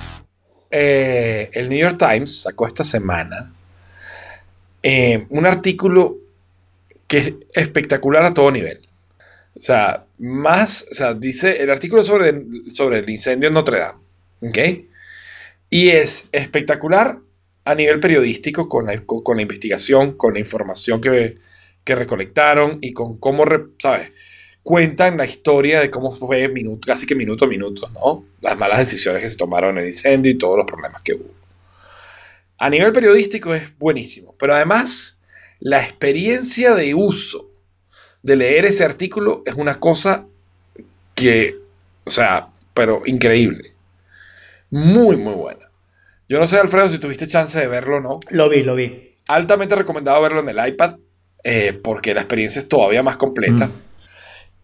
eh, 0.70 1.50
el 1.52 1.68
New 1.68 1.78
York 1.78 1.98
Times 1.98 2.42
sacó 2.42 2.66
esta 2.66 2.84
semana 2.84 3.52
eh, 4.82 5.26
un 5.30 5.46
artículo 5.46 6.16
que 7.06 7.18
es 7.18 7.34
espectacular 7.54 8.24
a 8.24 8.34
todo 8.34 8.50
nivel. 8.50 8.80
O 9.56 9.60
sea, 9.60 10.06
más, 10.18 10.86
o 10.90 10.94
sea, 10.94 11.14
dice 11.14 11.62
el 11.62 11.70
artículo 11.70 12.04
sobre, 12.04 12.34
sobre 12.70 12.98
el 12.98 13.08
incendio 13.08 13.48
en 13.48 13.54
Notre 13.54 13.78
Dame, 13.78 14.00
¿ok? 14.42 14.58
Y 15.70 15.88
es 15.88 16.28
espectacular 16.32 17.18
a 17.64 17.74
nivel 17.74 17.98
periodístico 17.98 18.68
con 18.68 18.86
la, 18.86 18.98
con, 19.00 19.36
la 19.36 19.42
investigación, 19.42 20.12
con 20.16 20.34
la 20.34 20.40
información 20.40 21.00
que, 21.00 21.36
que 21.84 21.94
recolectaron 21.94 22.78
y 22.80 22.92
con 22.92 23.18
cómo, 23.18 23.44
¿sabes? 23.78 24.12
Cuentan 24.62 25.16
la 25.16 25.26
historia 25.26 25.80
de 25.80 25.90
cómo 25.90 26.12
fue 26.12 26.48
minuto, 26.48 26.86
casi 26.86 27.06
que 27.06 27.14
minuto 27.14 27.44
a 27.44 27.48
minuto, 27.48 27.88
¿no? 27.90 28.24
Las 28.40 28.58
malas 28.58 28.78
decisiones 28.78 29.22
que 29.22 29.30
se 29.30 29.36
tomaron 29.36 29.76
en 29.76 29.84
el 29.84 29.86
incendio 29.86 30.30
y 30.30 30.38
todos 30.38 30.56
los 30.56 30.66
problemas 30.66 31.02
que 31.02 31.14
hubo. 31.14 31.34
A 32.58 32.68
nivel 32.70 32.92
periodístico 32.92 33.54
es 33.54 33.76
buenísimo, 33.78 34.34
pero 34.38 34.54
además 34.54 35.15
la 35.60 35.82
experiencia 35.82 36.74
de 36.74 36.94
uso 36.94 37.50
de 38.22 38.36
leer 38.36 38.64
ese 38.64 38.84
artículo 38.84 39.42
es 39.46 39.54
una 39.54 39.78
cosa 39.78 40.26
que, 41.14 41.56
o 42.04 42.10
sea, 42.10 42.48
pero 42.74 43.02
increíble. 43.06 43.72
Muy, 44.70 45.16
muy 45.16 45.34
buena. 45.34 45.66
Yo 46.28 46.38
no 46.38 46.46
sé, 46.46 46.58
Alfredo, 46.58 46.88
si 46.88 46.98
tuviste 46.98 47.26
chance 47.26 47.58
de 47.58 47.68
verlo 47.68 47.98
o 47.98 48.00
no. 48.00 48.20
Lo 48.30 48.48
vi, 48.48 48.62
lo 48.62 48.74
vi. 48.74 49.12
Altamente 49.28 49.76
recomendado 49.76 50.20
verlo 50.20 50.40
en 50.40 50.48
el 50.48 50.68
iPad 50.68 50.96
eh, 51.44 51.72
porque 51.72 52.14
la 52.14 52.22
experiencia 52.22 52.58
es 52.58 52.68
todavía 52.68 53.02
más 53.04 53.16
completa. 53.16 53.66
Mm. 53.66 53.72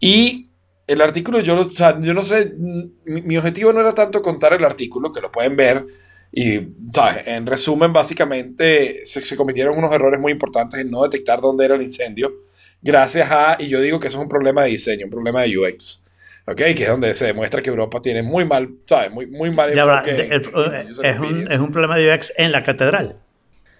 Y 0.01 0.49
el 0.85 1.01
artículo, 1.01 1.39
yo, 1.39 1.55
o 1.55 1.71
sea, 1.71 1.97
yo 2.01 2.13
no 2.13 2.23
sé, 2.23 2.53
mi, 2.57 3.21
mi 3.21 3.37
objetivo 3.37 3.71
no 3.71 3.79
era 3.79 3.93
tanto 3.93 4.21
contar 4.21 4.53
el 4.53 4.65
artículo, 4.65 5.13
que 5.13 5.21
lo 5.21 5.31
pueden 5.31 5.55
ver. 5.55 5.85
Y, 6.35 6.61
¿sabes? 6.93 7.27
En 7.27 7.45
resumen, 7.45 7.93
básicamente 7.93 9.05
se, 9.05 9.23
se 9.23 9.35
cometieron 9.35 9.77
unos 9.77 9.91
errores 9.93 10.19
muy 10.19 10.31
importantes 10.31 10.79
en 10.79 10.89
no 10.89 11.03
detectar 11.03 11.39
dónde 11.41 11.65
era 11.65 11.75
el 11.75 11.81
incendio. 11.83 12.33
Gracias 12.81 13.29
a, 13.31 13.55
y 13.59 13.67
yo 13.69 13.79
digo 13.79 13.99
que 13.99 14.07
eso 14.07 14.17
es 14.17 14.23
un 14.23 14.29
problema 14.29 14.63
de 14.63 14.69
diseño, 14.71 15.05
un 15.05 15.11
problema 15.11 15.43
de 15.43 15.57
UX. 15.57 16.01
¿Ok? 16.45 16.57
Que 16.57 16.83
es 16.83 16.89
donde 16.89 17.13
se 17.13 17.27
demuestra 17.27 17.61
que 17.61 17.69
Europa 17.69 18.01
tiene 18.01 18.21
muy 18.23 18.43
mal, 18.45 18.67
¿sabes? 18.85 19.11
Muy, 19.11 19.27
muy 19.27 19.51
mal 19.51 19.73
Ya 19.73 19.83
enfoque 19.83 20.09
en- 20.11 20.33
el- 20.33 20.43
en- 20.43 20.75
en 20.75 21.05
es, 21.05 21.19
un, 21.19 21.51
es 21.51 21.59
un 21.59 21.71
problema 21.71 21.97
de 21.97 22.13
UX 22.13 22.33
en 22.35 22.51
la 22.51 22.63
catedral. 22.63 23.15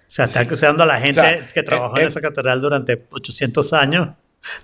O 0.06 0.10
sea, 0.14 0.24
está 0.26 0.40
acusando 0.40 0.82
a 0.84 0.86
la 0.86 0.98
gente 1.00 1.20
O 1.20 1.24
sea, 1.24 1.48
que 1.52 1.62
trabajó 1.62 1.96
eh, 1.96 2.00
en 2.00 2.04
eh, 2.06 2.08
esa 2.08 2.20
catedral 2.20 2.60
durante 2.62 3.04
800 3.10 3.72
años 3.72 4.08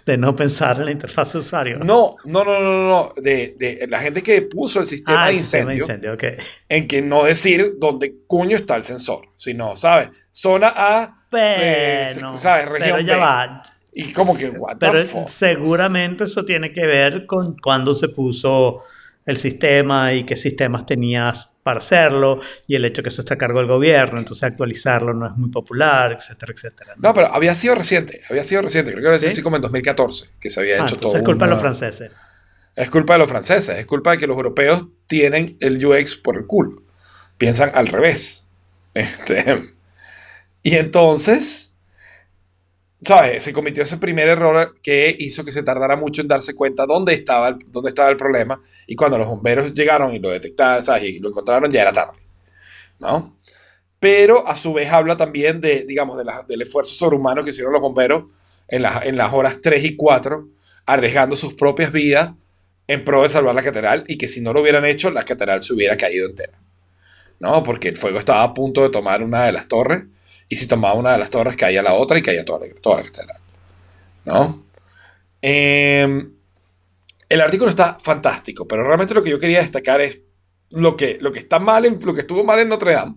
de 0.07 0.17
no 0.19 0.35
pensar 0.37 0.79
en 0.79 0.85
la 0.87 0.91
interfaz 0.91 1.33
de 1.33 1.39
usuario. 1.41 1.79
No, 1.79 2.17
no, 2.25 2.45
no, 2.45 2.61
no, 2.61 2.89
no. 2.89 3.13
De, 3.17 3.55
de 3.59 3.87
la 3.89 4.01
gente 4.01 4.23
que 4.23 4.43
puso 4.43 4.81
el 4.81 4.87
sistema 4.87 5.25
ah, 5.25 5.27
de 5.27 5.33
el 5.33 5.39
sistema 5.39 5.75
incendio, 5.75 6.17
de 6.17 6.27
incendio, 6.27 6.39
ok. 6.39 6.47
en 6.69 6.89
que 6.89 7.03
no 7.03 7.25
decir 7.25 7.75
dónde 7.79 8.15
coño 8.27 8.57
está 8.57 8.77
el 8.77 8.83
sensor, 8.83 9.23
sino, 9.37 9.77
¿sabes? 9.77 10.11
Zona 10.31 10.73
A, 10.77 11.17
eh, 11.33 12.09
Bueno, 12.15 12.39
¿sabes? 12.39 12.69
Región 12.69 12.97
pero 12.97 13.01
ya 13.07 13.15
B. 13.15 13.21
va. 13.21 13.63
Y 13.93 14.13
como 14.13 14.37
que, 14.37 14.51
what 14.51 14.77
the 14.79 14.87
Pero 14.91 15.05
fuck? 15.05 15.29
seguramente 15.29 16.25
eso 16.25 16.45
tiene 16.45 16.73
que 16.73 16.87
ver 16.87 17.27
con 17.27 17.57
cuándo 17.59 17.93
se 17.95 18.09
puso 18.09 18.83
el 19.31 19.39
sistema 19.39 20.13
y 20.13 20.25
qué 20.25 20.37
sistemas 20.37 20.85
tenías 20.87 21.51
para 21.63 21.79
hacerlo 21.79 22.41
y 22.67 22.75
el 22.75 22.85
hecho 22.85 23.03
que 23.03 23.09
eso 23.11 23.23
está 23.23 23.35
a 23.35 23.39
cargo 23.39 23.59
del 23.59 23.69
gobierno, 23.69 24.19
entonces 24.19 24.43
actualizarlo 24.45 25.13
no 25.15 25.27
es 25.27 25.33
muy 25.37 25.51
popular, 25.51 26.13
etcétera, 26.13 26.53
etcétera. 26.55 26.95
No, 26.97 27.13
pero 27.15 27.33
había 27.33 27.55
sido 27.55 27.75
reciente, 27.75 28.21
había 28.31 28.45
sido 28.45 28.63
reciente. 28.63 28.93
Creo 28.93 29.13
que 29.13 29.19
¿Sí? 29.19 29.27
así 29.27 29.43
como 29.43 29.57
en 29.57 29.63
2014 29.63 30.31
que 30.41 30.51
se 30.51 30.61
había 30.61 30.83
Ah, 30.83 30.87
hecho 30.87 30.97
todo. 30.97 31.17
es 31.17 31.23
culpa 31.23 31.45
de 31.47 31.51
los 31.53 31.61
franceses. 31.61 32.11
Es 32.77 32.89
culpa 32.91 33.15
de 33.15 33.19
los 33.19 33.29
franceses, 33.29 33.79
es 33.79 33.87
culpa 33.87 34.13
de 34.13 34.19
que 34.19 34.27
los 34.27 34.37
europeos 34.37 34.87
tienen 35.07 35.57
el 35.61 35.85
UX 35.85 36.17
por 36.17 36.37
el 36.37 36.47
culo. 36.47 36.83
Piensan 37.37 37.73
al 37.75 37.89
revés. 37.89 38.47
Este, 38.95 39.63
y 40.63 40.77
entonces, 40.77 41.70
¿sabes? 43.03 43.43
Se 43.45 43.53
cometió 43.53 43.83
ese 43.83 43.97
primer 43.99 44.29
error 44.29 44.77
que 44.83 45.15
hizo 45.19 45.45
que 45.45 45.53
se 45.53 45.63
tardara 45.63 45.97
mucho 45.97 46.23
en 46.23 46.29
darse 46.29 46.55
cuenta 46.55 46.87
dónde 46.87 47.15
estaba 47.15 47.49
el, 47.49 47.57
dónde 47.69 47.89
estaba 47.91 48.09
el 48.11 48.17
problema. 48.17 48.63
Y 48.87 48.97
cuando 48.97 49.19
los 49.19 49.27
bomberos 49.27 49.75
llegaron 49.75 50.15
y 50.15 50.19
lo 50.19 50.31
detectaron, 50.31 50.83
¿sabes? 50.83 51.05
Y 51.05 51.19
lo 51.19 51.29
encontraron, 51.29 51.71
ya 51.71 51.83
era 51.83 51.93
tarde. 51.93 52.19
¿No? 52.99 53.37
Pero 54.01 54.47
a 54.47 54.57
su 54.57 54.73
vez 54.73 54.91
habla 54.91 55.17
también 55.17 55.61
de, 55.61 55.85
digamos, 55.85 56.17
de 56.19 56.25
la- 56.25 56.45
del 56.49 56.63
esfuerzo 56.63 56.95
sobrehumano 56.95 57.45
que 57.45 57.51
hicieron 57.51 57.73
los 57.73 57.83
bomberos 57.83 58.25
en, 58.69 58.83
las- 58.83 59.05
en 59.05 59.17
las 59.17 59.33
horas 59.33 59.59
3 59.63 59.85
y 59.85 59.97
4, 59.97 60.49
arriesgando 60.87 61.37
sus 61.37 61.55
propias 61.55 61.93
vidas 61.93 62.33
en 62.87 63.05
pro 63.05 63.23
de 63.23 63.29
salvar 63.29 63.55
la 63.55 63.63
catedral 63.63 64.05
y 64.09 64.19
que 64.19 64.29
si 64.29 64.41
no 64.41 64.53
lo 64.53 64.63
hubieran 64.63 64.85
hecho, 64.85 65.11
la 65.11 65.23
catedral 65.25 65.63
se 65.63 65.75
hubiera 65.75 65.97
caído 65.97 66.27
entera. 66.29 66.59
¿No? 67.41 67.63
Porque 67.63 67.89
el 67.89 67.97
fuego 67.97 68.19
estaba 68.19 68.43
a 68.43 68.55
punto 68.55 68.83
de 68.83 68.91
tomar 68.91 69.23
una 69.23 69.45
de 69.45 69.53
las 69.53 69.67
torres 69.69 70.05
y 70.51 70.57
si 70.57 70.67
tomaba 70.67 70.95
una 70.95 71.13
de 71.13 71.19
las 71.19 71.31
torres 71.31 71.57
caía 71.57 71.81
la 71.81 71.95
otra 71.95 72.19
y 72.19 72.23
caía 72.23 72.45
toda 72.45 72.67
la, 72.67 72.75
toda 72.75 72.97
la 72.97 73.03
catedral. 73.05 73.41
¿No? 74.25 74.67
Em, 75.41 76.35
el 77.29 77.41
artículo 77.41 77.71
está 77.71 77.97
fantástico, 78.01 78.67
pero 78.67 78.83
realmente 78.83 79.15
lo 79.15 79.23
que 79.23 79.31
yo 79.31 79.39
quería 79.39 79.61
destacar 79.61 80.01
es 80.01 80.19
lo 80.69 80.97
que, 80.97 81.19
lo 81.21 81.31
que 81.31 81.39
está 81.39 81.61
mal 81.61 81.85
en, 81.85 81.99
lo 82.05 82.13
que 82.13 82.23
estuvo 82.23 82.43
mal 82.43 82.59
en 82.59 82.69
Notre 82.69 82.93
Dame 82.93 83.15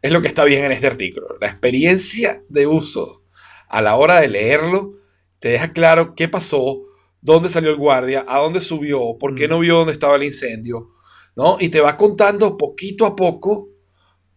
es 0.00 0.12
lo 0.12 0.22
que 0.22 0.28
está 0.28 0.44
bien 0.44 0.64
en 0.64 0.70
este 0.70 0.86
artículo. 0.86 1.26
La 1.40 1.48
experiencia 1.48 2.44
de 2.48 2.68
uso 2.68 3.24
a 3.68 3.82
la 3.82 3.96
hora 3.96 4.20
de 4.20 4.28
leerlo 4.28 4.94
te 5.40 5.48
deja 5.48 5.72
claro 5.72 6.14
qué 6.14 6.28
pasó, 6.28 6.82
dónde 7.20 7.48
salió 7.48 7.70
el 7.70 7.76
guardia, 7.76 8.24
a 8.28 8.38
dónde 8.38 8.60
subió, 8.60 9.18
por 9.18 9.34
qué 9.34 9.48
no 9.48 9.58
vio 9.58 9.78
dónde 9.78 9.94
estaba 9.94 10.14
el 10.14 10.22
incendio, 10.22 10.90
¿no? 11.34 11.56
Y 11.58 11.70
te 11.70 11.80
va 11.80 11.96
contando 11.96 12.56
poquito 12.56 13.04
a 13.04 13.16
poco 13.16 13.70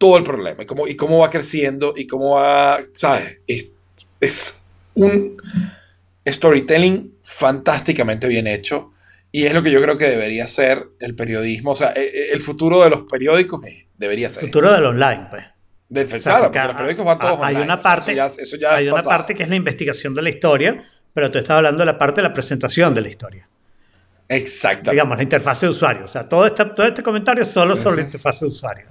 todo 0.01 0.17
el 0.17 0.23
problema 0.23 0.63
y 0.63 0.65
cómo, 0.65 0.87
y 0.87 0.95
cómo 0.95 1.19
va 1.19 1.29
creciendo 1.29 1.93
y 1.95 2.07
cómo 2.07 2.31
va, 2.31 2.79
¿sabes? 2.91 3.39
Es, 3.45 3.69
es 4.19 4.63
un 4.95 5.37
storytelling 6.27 7.13
fantásticamente 7.21 8.27
bien 8.27 8.47
hecho 8.47 8.93
y 9.31 9.45
es 9.45 9.53
lo 9.53 9.61
que 9.61 9.69
yo 9.69 9.79
creo 9.79 9.99
que 9.99 10.09
debería 10.09 10.47
ser 10.47 10.87
el 10.99 11.15
periodismo, 11.15 11.71
o 11.71 11.75
sea, 11.75 11.91
e- 11.91 12.01
e- 12.01 12.31
el 12.33 12.41
futuro 12.41 12.83
de 12.83 12.89
los 12.89 13.01
periódicos 13.03 13.61
debería 13.95 14.31
ser. 14.31 14.41
Futuro 14.41 14.73
del 14.73 14.87
online, 14.87 15.27
pues. 15.29 15.45
Del, 15.87 16.07
O 16.07 16.09
sea, 16.09 16.49
claro, 16.49 16.67
los 16.69 16.75
periódicos 16.75 17.05
van 17.05 17.19
todos 17.19 17.33
hay 17.39 17.53
online, 17.55 17.63
una 17.63 17.75
o 17.75 17.77
sea, 17.77 17.83
parte, 17.83 18.11
eso 18.13 18.17
ya, 18.17 18.25
eso 18.25 18.57
ya 18.57 18.75
hay 18.75 18.87
es 18.87 18.93
una 18.93 19.03
parte 19.03 19.35
que 19.35 19.43
es 19.43 19.49
la 19.49 19.55
investigación 19.55 20.15
de 20.15 20.23
la 20.23 20.29
historia, 20.31 20.81
pero 21.13 21.29
tú 21.29 21.37
estás 21.37 21.57
hablando 21.57 21.81
de 21.81 21.85
la 21.85 21.99
parte 21.99 22.21
de 22.21 22.27
la 22.27 22.33
presentación 22.33 22.95
de 22.95 23.01
la 23.01 23.07
historia. 23.09 23.47
Exactamente. 24.27 24.91
Digamos, 24.91 25.17
la 25.17 25.23
interfaz 25.23 25.61
de 25.61 25.67
usuario. 25.67 26.05
O 26.05 26.07
sea, 26.07 26.27
todo 26.27 26.47
este, 26.47 26.65
todo 26.65 26.87
este 26.87 27.03
comentario 27.03 27.43
es 27.43 27.49
solo 27.49 27.75
sobre 27.75 27.97
la 27.97 28.03
interfaz 28.03 28.39
de 28.39 28.47
usuario. 28.47 28.85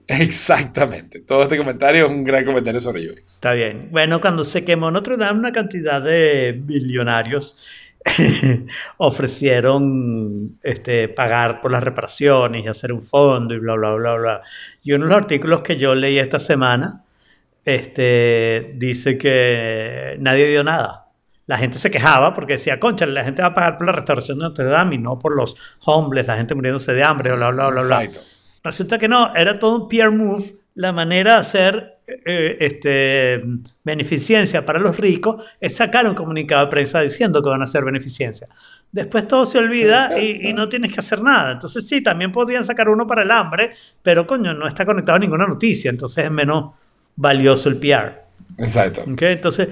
Exactamente. 0.06 1.20
Todo 1.20 1.42
este 1.42 1.56
comentario 1.56 2.06
es 2.06 2.10
un 2.10 2.24
gran 2.24 2.44
comentario 2.44 2.80
sobre 2.80 3.10
UX. 3.10 3.34
Está 3.34 3.52
bien. 3.52 3.88
Bueno, 3.90 4.20
cuando 4.20 4.44
se 4.44 4.64
quemó 4.64 4.90
Notre 4.90 5.16
Dame, 5.16 5.38
una 5.38 5.52
cantidad 5.52 6.02
de 6.02 6.58
billonarios 6.58 7.56
ofrecieron 8.98 10.58
este, 10.62 11.08
pagar 11.08 11.60
por 11.60 11.72
las 11.72 11.82
reparaciones 11.82 12.64
y 12.64 12.68
hacer 12.68 12.92
un 12.92 13.02
fondo 13.02 13.54
y 13.54 13.58
bla, 13.58 13.74
bla, 13.74 13.94
bla, 13.94 14.14
bla. 14.14 14.42
Y 14.82 14.92
uno 14.92 15.04
de 15.04 15.10
los 15.10 15.18
artículos 15.18 15.60
que 15.60 15.76
yo 15.76 15.94
leí 15.94 16.18
esta 16.18 16.40
semana 16.40 17.04
este, 17.64 18.72
dice 18.76 19.18
que 19.18 20.16
nadie 20.20 20.48
dio 20.48 20.64
nada. 20.64 21.06
La 21.46 21.56
gente 21.56 21.78
se 21.78 21.90
quejaba 21.90 22.34
porque 22.34 22.54
decía, 22.54 22.78
concha, 22.78 23.06
la 23.06 23.24
gente 23.24 23.40
va 23.42 23.48
a 23.48 23.54
pagar 23.54 23.78
por 23.78 23.86
la 23.86 23.92
restauración 23.92 24.38
de 24.38 24.44
Notre 24.44 24.66
Dame 24.66 24.96
y 24.96 24.98
no 24.98 25.18
por 25.18 25.34
los 25.34 25.56
homeless, 25.84 26.26
la 26.26 26.36
gente 26.36 26.54
muriéndose 26.54 26.92
de 26.92 27.02
hambre, 27.02 27.32
bla, 27.34 27.50
bla, 27.50 27.68
bla, 27.68 27.82
bla. 27.82 28.04
Exacto. 28.04 28.37
Resulta 28.62 28.98
que 28.98 29.08
no, 29.08 29.34
era 29.34 29.58
todo 29.58 29.82
un 29.82 29.88
PR 29.88 30.10
move, 30.10 30.56
la 30.74 30.92
manera 30.92 31.34
de 31.34 31.40
hacer 31.40 31.98
eh, 32.06 32.56
este, 32.60 33.42
beneficencia 33.84 34.64
para 34.64 34.78
los 34.78 34.96
ricos 34.96 35.44
es 35.60 35.76
sacar 35.76 36.06
un 36.06 36.14
comunicado 36.14 36.64
de 36.64 36.70
prensa 36.70 37.00
diciendo 37.00 37.42
que 37.42 37.50
van 37.50 37.60
a 37.60 37.64
hacer 37.64 37.84
beneficencia. 37.84 38.48
Después 38.90 39.28
todo 39.28 39.44
se 39.44 39.58
olvida 39.58 40.18
y, 40.18 40.48
y 40.48 40.52
no 40.54 40.68
tienes 40.68 40.94
que 40.94 41.00
hacer 41.00 41.20
nada. 41.20 41.52
Entonces 41.52 41.86
sí, 41.86 42.02
también 42.02 42.32
podrían 42.32 42.64
sacar 42.64 42.88
uno 42.88 43.06
para 43.06 43.22
el 43.22 43.30
hambre, 43.30 43.72
pero 44.02 44.26
coño, 44.26 44.54
no 44.54 44.66
está 44.66 44.86
conectado 44.86 45.16
a 45.16 45.18
ninguna 45.18 45.46
noticia, 45.46 45.90
entonces 45.90 46.24
es 46.24 46.30
menos 46.30 46.72
valioso 47.14 47.68
el 47.68 47.76
PR. 47.76 48.28
Exacto. 48.56 49.02
¿ok? 49.02 49.22
Entonces, 49.22 49.68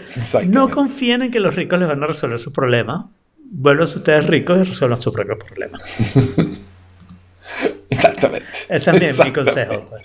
no 0.49 0.69
confíen 0.69 1.23
en 1.23 1.31
que 1.31 1.41
los 1.41 1.55
ricos 1.55 1.79
les 1.79 1.89
van 1.89 2.03
a 2.03 2.07
resolver 2.07 2.39
sus 2.39 2.53
problemas. 2.53 3.07
Vuelvanse 3.39 3.99
ustedes 3.99 4.27
ricos 4.27 4.59
y 4.59 4.63
resuelvan 4.65 5.01
sus 5.01 5.15
propios 5.15 5.39
problemas. 5.39 5.83
Exactamente. 7.91 8.47
Ese 8.69 8.91
es 8.91 8.93
mi, 8.95 9.01
mi 9.01 9.07
Exactamente. 9.07 9.33
consejo. 9.33 9.89
pues. 9.89 10.03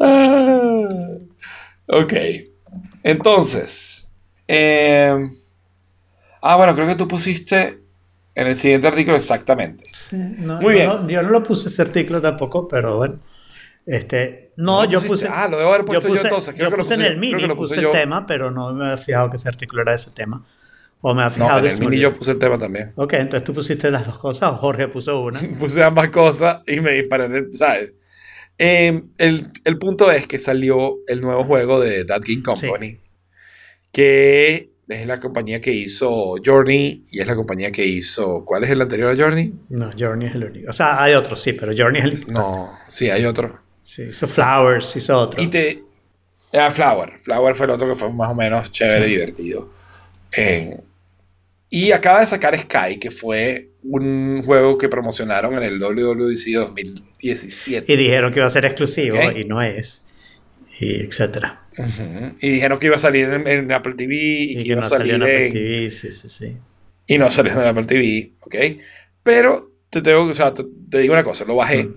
Ah, 0.00 0.88
ok. 1.88 2.12
Entonces. 3.02 4.08
eh, 4.48 5.30
ah, 6.42 6.56
bueno, 6.56 6.74
creo 6.74 6.86
que 6.86 6.94
tú 6.96 7.08
pusiste 7.08 7.80
en 8.34 8.46
el 8.46 8.56
siguiente 8.56 8.88
artículo 8.88 9.16
exactamente. 9.16 9.84
Sí, 9.92 10.16
no, 10.16 10.56
Muy 10.60 10.64
yo 10.64 10.70
bien. 10.72 10.86
no- 10.88 11.08
yo 11.08 11.22
no 11.22 11.30
lo 11.30 11.42
puse 11.42 11.68
ese 11.68 11.82
artículo 11.82 12.20
tampoco, 12.20 12.68
pero 12.68 12.96
bueno. 12.98 13.18
Este, 13.86 14.52
no, 14.56 14.82
¿No 14.82 14.84
yo 14.90 14.98
pusiste? 14.98 15.26
puse. 15.26 15.28
Ah, 15.28 15.46
lo 15.48 15.58
debo 15.58 15.70
haber 15.72 15.84
puesto 15.84 16.08
yo 16.08 16.08
puse, 16.14 16.22
entonces, 16.24 16.54
creo 16.54 16.66
yo 16.66 16.70
que 16.70 16.76
lo 16.76 16.82
puse 16.82 16.94
en 16.94 17.00
puse 17.00 17.08
el 17.08 17.14
yo, 17.14 17.20
mini, 17.20 17.42
puse 17.42 17.54
puse 17.56 17.74
el 17.76 17.80
yo. 17.82 17.90
tema, 17.92 18.26
pero 18.26 18.50
no 18.50 18.72
me 18.72 18.84
había 18.86 18.98
fijado 18.98 19.30
que 19.30 19.36
ese 19.36 19.48
artículo 19.48 19.82
era 19.82 19.94
ese 19.94 20.10
tema. 20.10 20.44
O 21.08 21.14
me 21.14 21.22
No, 21.22 21.30
fijado 21.30 21.58
en 21.58 21.64
que 21.66 21.70
el 21.70 21.78
mini 21.80 21.98
yo 22.02 22.12
puse 22.12 22.32
el 22.32 22.38
tema 22.40 22.58
también. 22.58 22.92
Ok, 22.96 23.12
entonces 23.12 23.44
tú 23.44 23.54
pusiste 23.54 23.92
las 23.92 24.04
dos 24.06 24.18
cosas 24.18 24.50
o 24.50 24.56
Jorge 24.56 24.88
puso 24.88 25.20
una. 25.22 25.40
Puse 25.60 25.84
ambas 25.84 26.08
cosas 26.08 26.62
y 26.66 26.80
me 26.80 26.92
disparé, 26.94 27.26
en 27.26 27.34
el- 27.36 27.56
¿sabes? 27.56 27.94
Eh, 28.58 29.02
el, 29.18 29.46
el 29.64 29.78
punto 29.78 30.10
es 30.10 30.26
que 30.26 30.40
salió 30.40 30.96
el 31.06 31.20
nuevo 31.20 31.44
juego 31.44 31.78
de 31.78 32.04
That 32.04 32.22
Game 32.26 32.42
Company, 32.42 32.98
que 33.92 34.70
es 34.88 35.06
la 35.06 35.20
compañía 35.20 35.60
que 35.60 35.72
hizo 35.72 36.34
Journey 36.44 37.04
y 37.10 37.20
es 37.20 37.26
la 37.26 37.36
compañía 37.36 37.70
que 37.70 37.84
hizo. 37.84 38.44
¿Cuál 38.44 38.64
es 38.64 38.70
el 38.70 38.80
anterior 38.82 39.10
a 39.12 39.16
Journey? 39.16 39.52
No, 39.68 39.90
Journey 39.96 40.28
es 40.28 40.34
el 40.34 40.44
único. 40.44 40.70
O 40.70 40.72
sea, 40.72 41.02
hay 41.02 41.14
otros, 41.14 41.40
sí, 41.40 41.52
pero 41.52 41.72
Journey 41.76 42.00
es 42.00 42.06
el 42.06 42.12
importante. 42.14 42.40
No, 42.48 42.72
sí, 42.88 43.10
hay 43.10 43.24
otro. 43.26 43.60
Sí, 43.84 44.02
hizo 44.02 44.26
Flowers, 44.26 44.96
hizo 44.96 45.16
otro. 45.18 45.40
Y 45.42 45.46
te. 45.46 45.84
Ah, 46.52 46.70
Flower. 46.70 47.12
Flower 47.22 47.54
fue 47.54 47.66
el 47.66 47.72
otro 47.72 47.86
que 47.88 47.94
fue 47.94 48.12
más 48.12 48.30
o 48.30 48.34
menos 48.34 48.72
chévere 48.72 49.06
y 49.06 49.10
Sí. 49.10 49.14
divertido. 49.14 49.70
Eh, 50.36 50.80
y 51.78 51.92
acaba 51.92 52.20
de 52.20 52.26
sacar 52.26 52.58
Sky, 52.58 52.98
que 52.98 53.10
fue 53.10 53.70
un 53.82 54.42
juego 54.44 54.78
que 54.78 54.88
promocionaron 54.88 55.54
en 55.54 55.62
el 55.62 55.78
WWDC 55.78 56.52
2017. 56.54 57.92
Y 57.92 57.96
dijeron 57.96 58.32
que 58.32 58.38
iba 58.40 58.46
a 58.46 58.50
ser 58.50 58.64
exclusivo 58.64 59.18
y 59.34 59.44
no 59.44 59.60
es. 59.62 60.04
Y 60.80 61.00
etcétera. 61.02 61.62
Y 62.40 62.48
dijeron 62.50 62.78
que 62.78 62.86
iba 62.86 62.96
a 62.96 62.98
salir 62.98 63.26
en, 63.28 63.46
en 63.46 63.72
Apple 63.72 63.94
TV 63.94 64.14
y, 64.14 64.42
Y, 64.52 64.56
que, 64.56 64.62
que 64.62 64.68
iba 64.70 64.80
no 64.80 64.86
a 64.86 64.90
salir 64.90 65.12
salió 65.12 65.16
en 65.16 65.22
Apple 65.22 65.46
en- 65.46 65.52
TV, 65.52 65.90
sí, 65.90 66.12
sí, 66.12 66.28
sí. 66.28 66.56
Y 67.06 67.18
no 67.18 67.30
salió 67.30 67.52
en 67.52 67.66
Apple 67.66 67.84
TV, 67.84 68.32
¿ok? 68.40 68.54
Pero 69.22 69.72
te, 69.90 70.02
tengo, 70.02 70.22
o 70.22 70.34
sea, 70.34 70.52
te, 70.54 70.64
te 70.90 70.98
digo 70.98 71.12
una 71.14 71.24
cosa, 71.24 71.44
lo 71.44 71.56
bajé 71.56 71.84
Mm. 71.84 71.94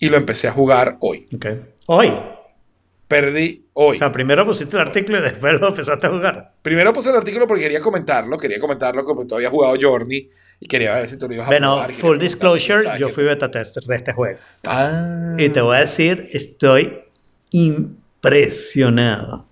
y 0.00 0.08
lo 0.08 0.16
empecé 0.16 0.48
a 0.48 0.52
jugar 0.52 0.96
hoy. 1.00 1.26
Ok. 1.34 1.46
Hoy. 1.86 2.12
Perdí 3.12 3.66
hoy. 3.74 3.96
O 3.96 3.98
sea, 3.98 4.10
primero 4.10 4.46
pusiste 4.46 4.74
el 4.74 4.80
artículo 4.80 5.18
y 5.18 5.20
después 5.20 5.60
lo 5.60 5.68
empezaste 5.68 6.06
a 6.06 6.10
jugar. 6.10 6.54
Primero 6.62 6.94
puse 6.94 7.10
el 7.10 7.16
artículo 7.16 7.46
porque 7.46 7.64
quería 7.64 7.80
comentarlo, 7.80 8.38
quería 8.38 8.58
comentarlo 8.58 9.04
como 9.04 9.26
tú 9.26 9.34
habías 9.34 9.50
jugado 9.50 9.76
Journey 9.78 10.30
y 10.58 10.66
quería 10.66 10.94
ver 10.94 11.06
si 11.10 11.18
tú 11.18 11.28
lo 11.28 11.34
ibas 11.34 11.46
a 11.46 11.50
Bueno, 11.50 11.86
full 11.90 12.16
disclosure, 12.16 12.84
¿sabes 12.84 13.00
yo 13.00 13.10
fui 13.10 13.24
beta 13.24 13.50
tester 13.50 13.82
de 13.82 13.96
este 13.96 14.14
juego. 14.14 14.38
Ah. 14.66 15.34
Y 15.36 15.50
te 15.50 15.60
voy 15.60 15.76
a 15.76 15.80
decir, 15.80 16.30
estoy 16.32 17.00
impresionado. 17.50 19.44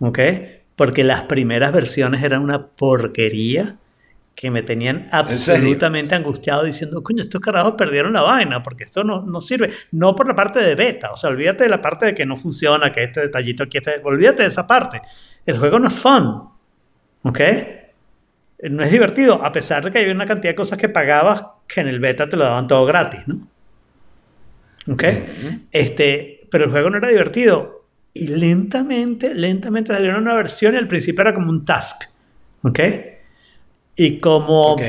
¿Ok? 0.00 0.18
Porque 0.76 1.04
las 1.04 1.22
primeras 1.22 1.72
versiones 1.72 2.22
eran 2.22 2.42
una 2.42 2.66
porquería 2.66 3.78
que 4.34 4.50
me 4.50 4.62
tenían 4.62 5.08
absolutamente 5.12 6.14
angustiado 6.14 6.64
diciendo, 6.64 7.02
coño, 7.02 7.22
estos 7.22 7.40
carajos 7.40 7.74
perdieron 7.78 8.12
la 8.12 8.22
vaina 8.22 8.62
porque 8.62 8.84
esto 8.84 9.04
no, 9.04 9.22
no 9.22 9.40
sirve. 9.40 9.70
No 9.92 10.16
por 10.16 10.26
la 10.26 10.34
parte 10.34 10.60
de 10.60 10.74
beta, 10.74 11.12
o 11.12 11.16
sea, 11.16 11.30
olvídate 11.30 11.64
de 11.64 11.70
la 11.70 11.80
parte 11.80 12.06
de 12.06 12.14
que 12.14 12.26
no 12.26 12.36
funciona, 12.36 12.90
que 12.90 13.04
este 13.04 13.20
detallito 13.20 13.62
aquí, 13.62 13.78
este, 13.78 14.00
olvídate 14.02 14.42
de 14.42 14.48
esa 14.48 14.66
parte. 14.66 15.00
El 15.46 15.58
juego 15.58 15.78
no 15.78 15.88
es 15.88 15.94
fun. 15.94 16.48
¿Ok? 17.22 17.40
No 18.70 18.82
es 18.82 18.90
divertido, 18.90 19.44
a 19.44 19.52
pesar 19.52 19.84
de 19.84 19.90
que 19.90 19.98
hay 19.98 20.10
una 20.10 20.26
cantidad 20.26 20.52
de 20.52 20.56
cosas 20.56 20.78
que 20.78 20.88
pagabas 20.88 21.44
que 21.66 21.80
en 21.80 21.88
el 21.88 22.00
beta 22.00 22.28
te 22.28 22.36
lo 22.36 22.44
daban 22.44 22.66
todo 22.66 22.84
gratis, 22.86 23.22
¿no? 23.26 23.48
¿Ok? 24.88 25.04
Este, 25.70 26.46
pero 26.50 26.64
el 26.64 26.70
juego 26.70 26.90
no 26.90 26.98
era 26.98 27.08
divertido. 27.08 27.84
Y 28.12 28.28
lentamente, 28.28 29.34
lentamente 29.34 29.92
salieron 29.92 30.22
una 30.22 30.34
versión 30.34 30.74
y 30.74 30.78
al 30.78 30.88
principio 30.88 31.22
era 31.22 31.34
como 31.34 31.50
un 31.50 31.64
task. 31.64 32.04
¿Ok? 32.62 32.80
Y 33.96 34.18
como 34.18 34.72
Ok. 34.74 34.82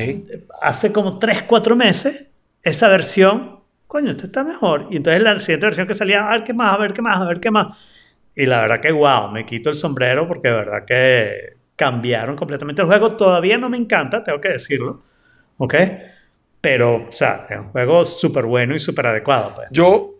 hace 0.62 0.92
como 0.92 1.20
3, 1.20 1.44
4 1.44 1.76
meses, 1.76 2.26
esa 2.64 2.88
versión, 2.90 3.60
coño, 3.88 4.12
esto 4.12 4.26
está 4.26 4.44
mejor. 4.44 4.88
Y 4.90 4.98
entonces 4.98 5.22
la 5.22 5.40
siguiente 5.40 5.68
versión 5.68 5.88
que 5.88 5.94
salía, 5.94 6.28
a 6.28 6.32
ver 6.32 6.44
qué 6.44 6.54
más, 6.54 6.74
a 6.74 6.78
ver 6.78 6.94
qué 6.94 7.02
más, 7.02 7.20
a 7.20 7.26
ver 7.26 7.40
qué 7.40 7.52
más. 7.52 8.14
Y 8.36 8.46
la 8.48 8.62
verdad 8.62 8.82
que, 8.82 8.92
wow, 8.92 9.32
me 9.32 9.46
quito 9.46 9.70
el 9.70 9.76
sombrero 9.76 10.28
porque 10.28 10.50
de 10.50 10.54
verdad 10.56 10.86
que 10.86 11.54
cambiaron 11.76 12.36
completamente 12.36 12.82
el 12.82 12.88
juego. 12.88 13.16
Todavía 13.16 13.58
no 13.58 13.70
me 13.70 13.78
encanta, 13.78 14.24
tengo 14.24 14.42
que 14.42 14.50
decirlo. 14.50 15.04
¿Ok? 15.58 15.76
Pero, 16.60 17.08
o 17.08 17.12
sea, 17.12 17.46
es 17.50 17.58
un 17.60 17.70
juego 17.70 18.04
súper 18.06 18.46
bueno 18.46 18.76
y 18.76 18.80
súper 18.80 19.08
adecuado. 19.08 19.54
Pues. 19.56 19.68
Yo, 19.72 20.16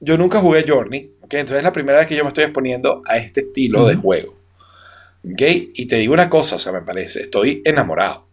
yo 0.00 0.18
nunca 0.18 0.40
jugué 0.40 0.64
Journey, 0.66 1.14
¿ok? 1.22 1.34
Entonces 1.34 1.58
es 1.58 1.64
la 1.64 1.72
primera 1.72 1.98
vez 1.98 2.08
que 2.08 2.16
yo 2.16 2.24
me 2.24 2.28
estoy 2.28 2.44
exponiendo 2.44 3.02
a 3.06 3.16
este 3.18 3.42
estilo 3.42 3.86
de 3.86 3.94
Ujú. 3.94 4.02
juego. 4.02 4.34
¿Ok? 5.24 5.42
Y 5.74 5.86
te 5.86 5.96
digo 5.96 6.14
una 6.14 6.30
cosa, 6.30 6.56
o 6.56 6.58
sea, 6.58 6.72
me 6.72 6.82
parece, 6.82 7.20
estoy 7.20 7.62
enamorado. 7.64 8.26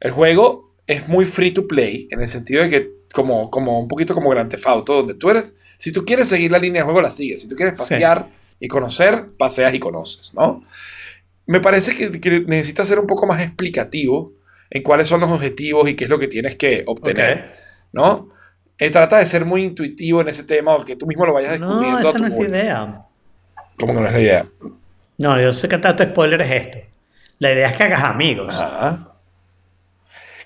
El 0.00 0.10
juego 0.10 0.74
es 0.86 1.08
muy 1.08 1.24
free 1.24 1.52
to 1.52 1.66
play, 1.66 2.08
en 2.10 2.20
el 2.20 2.28
sentido 2.28 2.62
de 2.62 2.70
que, 2.70 2.90
como, 3.12 3.50
como 3.50 3.80
un 3.80 3.88
poquito 3.88 4.14
como 4.14 4.30
Grand 4.30 4.50
Theft 4.50 4.66
Auto, 4.66 4.94
donde 4.94 5.14
tú 5.14 5.30
eres, 5.30 5.54
si 5.78 5.92
tú 5.92 6.04
quieres 6.04 6.28
seguir 6.28 6.50
la 6.50 6.58
línea 6.58 6.82
de 6.82 6.84
juego, 6.84 7.00
la 7.00 7.10
sigues. 7.10 7.40
Si 7.42 7.48
tú 7.48 7.56
quieres 7.56 7.74
pasear 7.74 8.26
y 8.60 8.68
conocer, 8.68 9.26
paseas 9.38 9.72
y 9.74 9.78
conoces, 9.78 10.34
¿no? 10.34 10.62
Me 11.46 11.60
parece 11.60 11.94
que, 11.94 12.20
que 12.20 12.40
necesita 12.40 12.84
ser 12.84 12.98
un 12.98 13.06
poco 13.06 13.26
más 13.26 13.40
explicativo 13.40 14.32
en 14.70 14.82
cuáles 14.82 15.06
son 15.08 15.20
los 15.20 15.30
objetivos 15.30 15.88
y 15.88 15.94
qué 15.94 16.04
es 16.04 16.10
lo 16.10 16.18
que 16.18 16.28
tienes 16.28 16.56
que 16.56 16.82
obtener. 16.86 17.52
¿no? 17.92 18.28
Eh, 18.78 18.90
trata 18.90 19.18
de 19.18 19.26
ser 19.26 19.44
muy 19.44 19.64
intuitivo 19.64 20.20
en 20.20 20.28
ese 20.28 20.44
tema, 20.44 20.74
o 20.74 20.84
que 20.84 20.96
tú 20.96 21.06
mismo 21.06 21.24
lo 21.24 21.32
vayas 21.32 21.58
No, 21.58 21.68
descubriendo 21.68 21.98
a 21.98 22.00
esa 22.02 22.12
tu 22.12 22.18
no 22.18 22.26
es 22.26 22.34
la 22.34 22.48
idea. 22.48 23.06
¿Cómo 23.78 23.94
que 23.94 24.00
no 24.00 24.06
es 24.06 24.12
la 24.12 24.20
idea? 24.20 24.46
No, 25.18 25.40
yo 25.40 25.52
sé 25.52 25.68
que 25.68 25.78
tanto 25.78 26.04
spoiler 26.04 26.40
es 26.42 26.50
esto. 26.50 26.78
La 27.38 27.52
idea 27.52 27.70
es 27.70 27.76
que 27.76 27.84
hagas 27.84 28.04
amigos. 28.04 28.54
Ajá. 28.58 29.08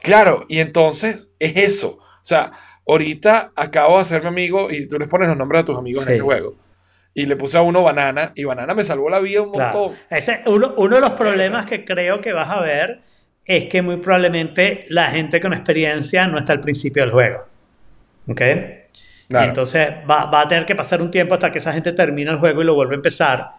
Claro, 0.02 0.44
y 0.48 0.60
entonces 0.60 1.30
es 1.38 1.56
eso. 1.56 1.98
O 1.98 2.22
sea, 2.24 2.52
ahorita 2.86 3.52
acabo 3.56 3.96
de 3.96 4.02
hacerme 4.02 4.28
amigo 4.28 4.70
y 4.70 4.88
tú 4.88 4.98
les 4.98 5.08
pones 5.08 5.28
los 5.28 5.36
nombres 5.36 5.62
a 5.62 5.64
tus 5.64 5.76
amigos 5.78 6.04
Sí. 6.04 6.08
en 6.10 6.14
este 6.14 6.22
juego. 6.24 6.54
Y 7.12 7.26
le 7.26 7.36
puse 7.36 7.58
a 7.58 7.62
uno 7.62 7.82
banana 7.82 8.32
y 8.34 8.44
banana 8.44 8.74
me 8.74 8.84
salvó 8.84 9.10
la 9.10 9.18
vida 9.18 9.42
un 9.42 9.52
Claro. 9.52 9.78
montón. 9.78 9.98
Ese, 10.10 10.42
uno, 10.46 10.74
uno 10.76 10.94
de 10.96 11.00
los 11.00 11.10
problemas 11.12 11.66
que 11.66 11.84
creo 11.84 12.20
que 12.20 12.32
vas 12.32 12.48
a 12.50 12.60
ver 12.60 13.00
es 13.44 13.66
que 13.66 13.82
muy 13.82 13.96
probablemente 13.96 14.86
la 14.88 15.10
gente 15.10 15.40
con 15.40 15.52
experiencia 15.52 16.26
no 16.28 16.38
está 16.38 16.52
al 16.52 16.60
principio 16.60 17.02
del 17.02 17.10
juego. 17.12 17.44
¿Ok? 18.28 18.40
Claro. 19.28 19.44
Y 19.46 19.48
entonces 19.48 19.88
va, 20.08 20.26
va 20.26 20.42
a 20.42 20.48
tener 20.48 20.64
que 20.66 20.74
pasar 20.76 21.02
un 21.02 21.10
tiempo 21.10 21.34
hasta 21.34 21.50
que 21.50 21.58
esa 21.58 21.72
gente 21.72 21.92
termine 21.92 22.30
el 22.30 22.38
juego 22.38 22.62
y 22.62 22.64
lo 22.64 22.74
vuelve 22.74 22.94
a 22.94 22.96
empezar. 22.96 23.50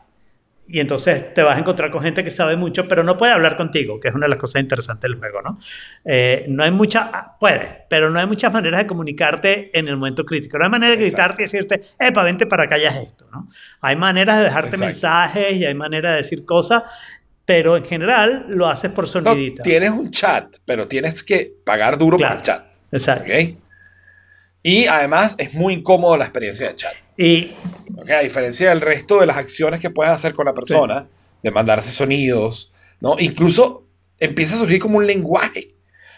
Y 0.73 0.79
entonces 0.79 1.33
te 1.33 1.43
vas 1.43 1.57
a 1.57 1.59
encontrar 1.59 1.91
con 1.91 2.01
gente 2.01 2.23
que 2.23 2.31
sabe 2.31 2.55
mucho, 2.55 2.87
pero 2.87 3.03
no 3.03 3.17
puede 3.17 3.33
hablar 3.33 3.57
contigo, 3.57 3.99
que 3.99 4.07
es 4.07 4.15
una 4.15 4.25
de 4.25 4.29
las 4.29 4.37
cosas 4.39 4.61
interesantes 4.61 5.01
del 5.01 5.19
juego, 5.19 5.41
¿no? 5.41 5.57
Eh, 6.05 6.45
no 6.47 6.63
hay 6.63 6.71
mucha, 6.71 7.09
ah, 7.11 7.35
puede, 7.37 7.83
pero 7.89 8.09
no 8.09 8.17
hay 8.19 8.25
muchas 8.25 8.53
maneras 8.53 8.79
de 8.79 8.87
comunicarte 8.87 9.77
en 9.77 9.89
el 9.89 9.97
momento 9.97 10.25
crítico. 10.25 10.57
No 10.57 10.63
hay 10.63 10.69
manera 10.71 10.95
de 10.95 11.03
Exacto. 11.05 11.35
gritarte 11.35 11.41
y 11.41 11.45
decirte, 11.45 11.81
epa, 11.99 12.23
vente 12.23 12.45
para 12.45 12.63
acá, 12.63 12.77
ya 12.77 12.87
es 12.87 13.07
esto, 13.07 13.27
¿no? 13.33 13.49
Hay 13.81 13.97
maneras 13.97 14.37
de 14.37 14.43
dejarte 14.45 14.69
Exacto. 14.69 14.85
mensajes 14.85 15.53
y 15.57 15.65
hay 15.65 15.75
maneras 15.75 16.11
de 16.13 16.17
decir 16.19 16.45
cosas, 16.45 16.83
pero 17.43 17.75
en 17.75 17.83
general 17.83 18.45
lo 18.47 18.67
haces 18.69 18.91
por 18.91 19.03
No, 19.03 19.09
sonidita. 19.09 19.63
tienes 19.63 19.89
un 19.89 20.09
chat, 20.09 20.55
pero 20.63 20.87
tienes 20.87 21.21
que 21.21 21.51
pagar 21.65 21.97
duro 21.97 22.15
Claro. 22.15 22.35
por 22.35 22.37
el 22.39 22.43
chat. 22.43 22.65
Exacto. 22.93 23.25
¿ok? 23.29 23.57
Y 24.63 24.85
además 24.85 25.35
es 25.37 25.53
muy 25.53 25.73
incómodo 25.73 26.15
la 26.15 26.23
experiencia 26.25 26.67
de 26.69 26.75
chat. 26.75 26.93
Y 27.21 27.51
¿ok? 27.97 28.09
A 28.11 28.19
diferencia 28.19 28.69
del 28.69 28.81
resto 28.81 29.19
de 29.19 29.27
las 29.27 29.37
acciones 29.37 29.79
que 29.79 29.89
puedes 29.89 30.11
hacer 30.11 30.33
con 30.33 30.45
la 30.45 30.53
persona, 30.53 31.05
de 31.43 31.51
mandarse 31.51 31.91
sonidos, 31.91 32.71
¿no? 32.99 33.15
Incluso 33.19 33.87
empieza 34.19 34.55
a 34.55 34.59
surgir 34.59 34.79
como 34.79 34.97
un 34.97 35.05
lenguaje. 35.07 35.75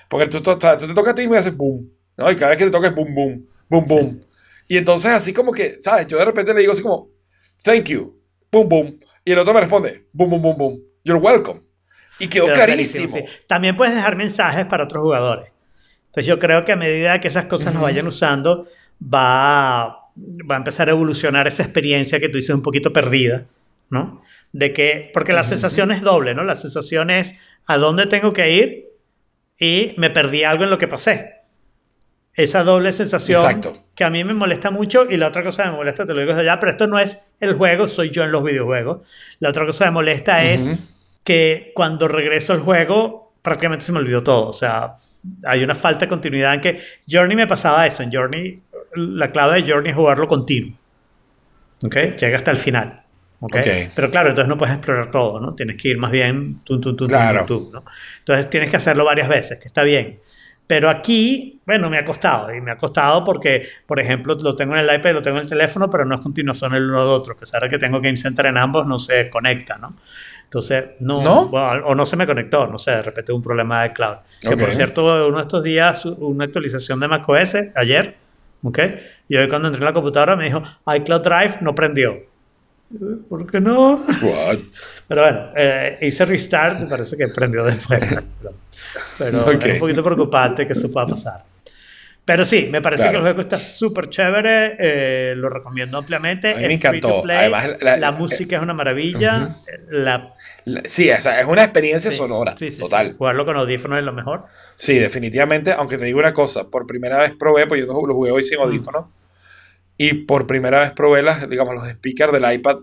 Porque 0.09 0.27
tú, 0.27 0.41
tú- 0.41 0.57
tú 0.57 0.87
te 0.87 0.93
toca 0.93 1.11
a 1.11 1.15
ti 1.15 1.23
y 1.23 1.27
me 1.27 1.37
haces 1.37 1.55
boom, 1.55 1.89
¿no? 2.17 2.29
Y 2.31 2.35
cada 2.35 2.49
vez 2.49 2.57
que 2.59 2.65
te 2.65 2.71
toca 2.71 2.87
es 2.87 2.95
boom, 2.95 3.13
boom, 3.15 3.47
boom, 3.69 3.85
boom. 3.85 4.21
Y 4.67 4.77
entonces 4.77 5.11
así 5.11 5.33
como 5.33 5.51
que, 5.51 5.77
¿sabes? 5.79 6.07
Yo 6.07 6.17
de 6.17 6.25
repente 6.25 6.53
le 6.53 6.61
digo 6.61 6.73
así 6.73 6.81
como, 6.81 7.09
thank 7.63 7.85
you, 7.85 8.19
boom, 8.51 8.69
boom. 8.69 8.99
Y 9.25 9.31
el 9.31 9.39
otro 9.39 9.53
me 9.53 9.59
responde, 9.61 10.07
boom, 10.13 10.29
boom, 10.29 10.41
boom, 10.41 10.57
boom, 10.57 10.83
you're 11.03 11.21
welcome. 11.21 11.61
Y 12.19 12.27
quedó 12.27 12.45
Pero 12.45 12.55
clarísimo. 12.55 13.07
clarísimo, 13.07 13.27
sí. 13.29 13.43
También 13.47 13.75
puedes 13.75 13.95
dejar 13.95 14.15
mensajes 14.15 14.65
para 14.67 14.83
otros 14.85 15.01
jugadores. 15.03 15.49
Entonces 16.05 16.27
yo 16.27 16.37
creo 16.39 16.63
que 16.63 16.73
a 16.73 16.75
medida 16.75 17.19
que 17.19 17.27
esas 17.27 17.45
cosas 17.45 17.73
nos 17.73 17.81
vayan 17.81 18.05
usando, 18.07 18.67
va, 19.01 20.02
va 20.15 20.55
a 20.55 20.57
empezar 20.59 20.89
a 20.89 20.91
evolucionar 20.91 21.47
esa 21.47 21.63
experiencia 21.63 22.19
que 22.19 22.29
tú 22.29 22.37
dices 22.37 22.55
un 22.55 22.61
poquito 22.61 22.93
perdida, 22.93 23.45
¿no? 23.89 24.21
De 24.51 24.73
que, 24.73 25.09
porque 25.13 25.33
la 25.33 25.43
sensación 25.43 25.91
es 25.91 26.01
doble, 26.01 26.35
¿no? 26.35 26.43
La 26.43 26.55
sensación 26.55 27.09
es 27.09 27.35
a 27.65 27.77
dónde 27.77 28.05
tengo 28.05 28.33
que 28.33 28.51
ir 28.51 28.89
y 29.57 29.95
me 29.97 30.09
perdí 30.09 30.43
algo 30.43 30.63
en 30.63 30.69
lo 30.69 30.77
que 30.77 30.87
pasé. 30.87 31.41
Esa 32.35 32.63
doble 32.63 32.91
sensación 32.91 33.39
Exacto. 33.39 33.73
que 33.95 34.03
a 34.03 34.09
mí 34.09 34.23
me 34.23 34.33
molesta 34.33 34.71
mucho 34.71 35.05
y 35.07 35.17
la 35.17 35.27
otra 35.27 35.43
cosa 35.43 35.63
que 35.63 35.69
me 35.69 35.75
molesta, 35.75 36.05
te 36.05 36.13
lo 36.13 36.19
digo 36.19 36.33
desde 36.33 36.49
allá, 36.49 36.59
pero 36.59 36.71
esto 36.71 36.87
no 36.87 36.97
es 36.97 37.19
el 37.39 37.53
juego, 37.53 37.87
soy 37.87 38.09
yo 38.09 38.23
en 38.23 38.31
los 38.31 38.43
videojuegos. 38.43 39.07
La 39.39 39.49
otra 39.49 39.65
cosa 39.65 39.85
que 39.85 39.91
me 39.91 39.95
molesta 39.95 40.43
es 40.43 40.67
que 41.23 41.71
cuando 41.75 42.07
regreso 42.07 42.53
al 42.53 42.59
juego 42.59 43.33
prácticamente 43.43 43.85
se 43.85 43.91
me 43.91 43.99
olvidó 43.99 44.23
todo. 44.23 44.47
O 44.47 44.53
sea, 44.53 44.97
hay 45.45 45.63
una 45.63 45.75
falta 45.75 46.01
de 46.01 46.07
continuidad 46.07 46.55
en 46.55 46.61
que 46.61 46.81
Journey 47.07 47.35
me 47.35 47.47
pasaba 47.47 47.85
eso. 47.85 48.01
En 48.01 48.11
Journey, 48.11 48.61
la 48.95 49.31
clave 49.31 49.61
de 49.61 49.71
Journey 49.71 49.91
es 49.91 49.95
jugarlo 49.95 50.27
continuo. 50.27 50.77
¿Ok? 51.83 51.95
Llega 52.19 52.37
hasta 52.37 52.51
el 52.51 52.57
final. 52.57 53.01
¿ok? 53.39 53.55
Ok. 53.57 53.67
Pero 53.95 54.09
claro, 54.09 54.29
entonces 54.29 54.47
no 54.49 54.57
puedes 54.57 54.73
explorar 54.75 55.11
todo, 55.11 55.39
¿no? 55.39 55.53
Tienes 55.53 55.75
que 55.77 55.89
ir 55.89 55.97
más 55.97 56.11
bien 56.11 56.61
tum, 56.63 56.79
tum, 56.79 56.95
tum, 56.95 57.07
Claro. 57.07 57.45
tum, 57.45 57.65
tum, 57.65 57.71
¿no? 57.73 57.83
Entonces 58.19 58.49
tienes 58.49 58.69
que 58.69 58.77
hacerlo 58.77 59.03
varias 59.05 59.27
veces, 59.27 59.59
que 59.59 59.67
está 59.67 59.83
bien. 59.83 60.19
Pero 60.65 60.89
aquí, 60.89 61.59
bueno, 61.65 61.89
me 61.89 61.97
ha 61.97 62.05
costado. 62.05 62.53
Y 62.55 62.61
me 62.61 62.71
ha 62.71 62.77
costado 62.77 63.21
porque, 63.25 63.67
por 63.85 63.99
ejemplo, 63.99 64.33
lo 64.41 64.55
tengo 64.55 64.75
en 64.77 64.87
el 64.87 64.95
iPad, 64.95 65.11
lo 65.11 65.21
tengo 65.21 65.37
en 65.37 65.43
el 65.43 65.49
teléfono, 65.49 65.89
pero 65.89 66.05
no 66.05 66.15
es 66.15 66.21
continuación 66.21 66.73
el 66.73 66.85
uno 66.89 67.01
del 67.01 67.09
otro. 67.09 67.33
A 67.33 67.37
pesar 67.37 67.61
de 67.63 67.69
que 67.69 67.77
tengo 67.77 67.99
Game 67.99 68.15
Center 68.15 68.45
en 68.45 68.57
ambos, 68.57 68.87
no 68.87 68.97
se 68.97 69.29
conecta, 69.29 69.77
¿no? 69.77 69.97
Entonces, 70.45 70.85
no, 71.01 71.21
¿No? 71.21 71.47
bueno, 71.49 71.85
o 71.85 71.95
no 71.95 72.05
se 72.05 72.15
me 72.15 72.25
conectó, 72.25 72.65
no 72.67 72.77
sé, 72.77 72.91
de 72.91 73.01
repente 73.01 73.33
un 73.33 73.41
problema 73.43 73.83
de 73.83 73.91
cloud. 73.91 74.17
Que 74.39 74.49
Ok. 74.53 74.59
por 74.59 74.71
cierto, 74.71 75.27
uno 75.27 75.37
de 75.37 75.41
estos 75.41 75.63
días, 75.63 76.05
una 76.05 76.45
actualización 76.45 76.99
de 77.01 77.07
macOS, 77.09 77.55
ayer, 77.75 78.15
¿ok? 78.63 78.79
Y 79.27 79.35
hoy 79.37 79.47
cuando 79.49 79.67
entré 79.67 79.81
en 79.81 79.85
la 79.85 79.93
computadora 79.93 80.35
me 80.35 80.45
dijo, 80.45 80.61
iCloud 80.95 81.21
Drive 81.21 81.57
no 81.61 81.75
prendió. 81.75 82.17
¿Por 83.29 83.49
qué 83.49 83.59
no? 83.59 83.95
What? 84.21 84.57
Pero 85.07 85.21
bueno, 85.21 85.49
eh, 85.55 85.97
hice 86.01 86.25
restart 86.25 86.81
y 86.81 86.85
parece 86.85 87.17
que 87.17 87.27
prendió 87.29 87.63
después. 87.63 87.99
Pero, 89.17 89.45
pero 89.45 89.57
Ok. 89.57 89.65
es 89.65 89.73
un 89.73 89.79
poquito 89.79 90.03
preocupante 90.03 90.67
que 90.67 90.73
eso 90.73 90.91
pueda 90.91 91.07
pasar. 91.07 91.43
Pero 92.25 92.45
sí, 92.45 92.69
me 92.71 92.81
parece 92.81 93.03
Claro. 93.03 93.11
que 93.11 93.17
el 93.17 93.23
juego 93.33 93.41
está 93.41 93.59
súper 93.59 94.09
chévere, 94.09 94.77
eh, 94.79 95.33
lo 95.35 95.49
recomiendo 95.49 95.97
ampliamente. 95.97 96.53
A 96.53 96.55
mí 96.55 96.67
me 96.67 96.73
encantó. 96.75 97.21
play, 97.21 97.37
Además, 97.37 97.69
la, 97.81 97.97
la- 97.97 98.11
música 98.13 98.55
es 98.55 98.61
una 98.61 98.73
maravilla. 98.73 99.57
la, 99.89 100.33
La- 100.63 100.81
Sí, 100.85 101.11
o 101.11 101.17
sea, 101.17 101.41
es 101.41 101.45
una 101.45 101.63
experiencia 101.65 102.11
sí, 102.11 102.17
sonora. 102.17 102.55
sí, 102.55 102.71
sí, 102.71 102.79
total. 102.79 103.15
Jugarlo 103.17 103.45
con 103.45 103.57
audífonos 103.57 103.99
es 103.99 104.05
lo 104.05 104.13
mejor. 104.13 104.43
Sí, 104.77 104.97
definitivamente, 104.97 105.73
aunque 105.73 105.97
te 105.97 106.05
digo 106.05 106.19
una 106.19 106.31
cosa, 106.33 106.69
por 106.69 106.87
primera 106.87 107.19
vez 107.19 107.33
probé, 107.37 107.67
pues 107.67 107.81
yo 107.85 107.87
no 107.87 108.07
lo 108.07 108.13
jugué 108.13 108.31
hoy 108.31 108.41
Mm. 108.41 108.45
sin 108.45 108.59
audífonos, 108.59 109.05
y 109.97 110.13
por 110.13 110.47
primera 110.47 110.79
vez 110.79 110.91
probé 110.93 111.21
las, 111.23 111.49
digamos, 111.49 111.75
los 111.75 111.87
speakers 111.89 112.31
del 112.31 112.53
iPad 112.53 112.77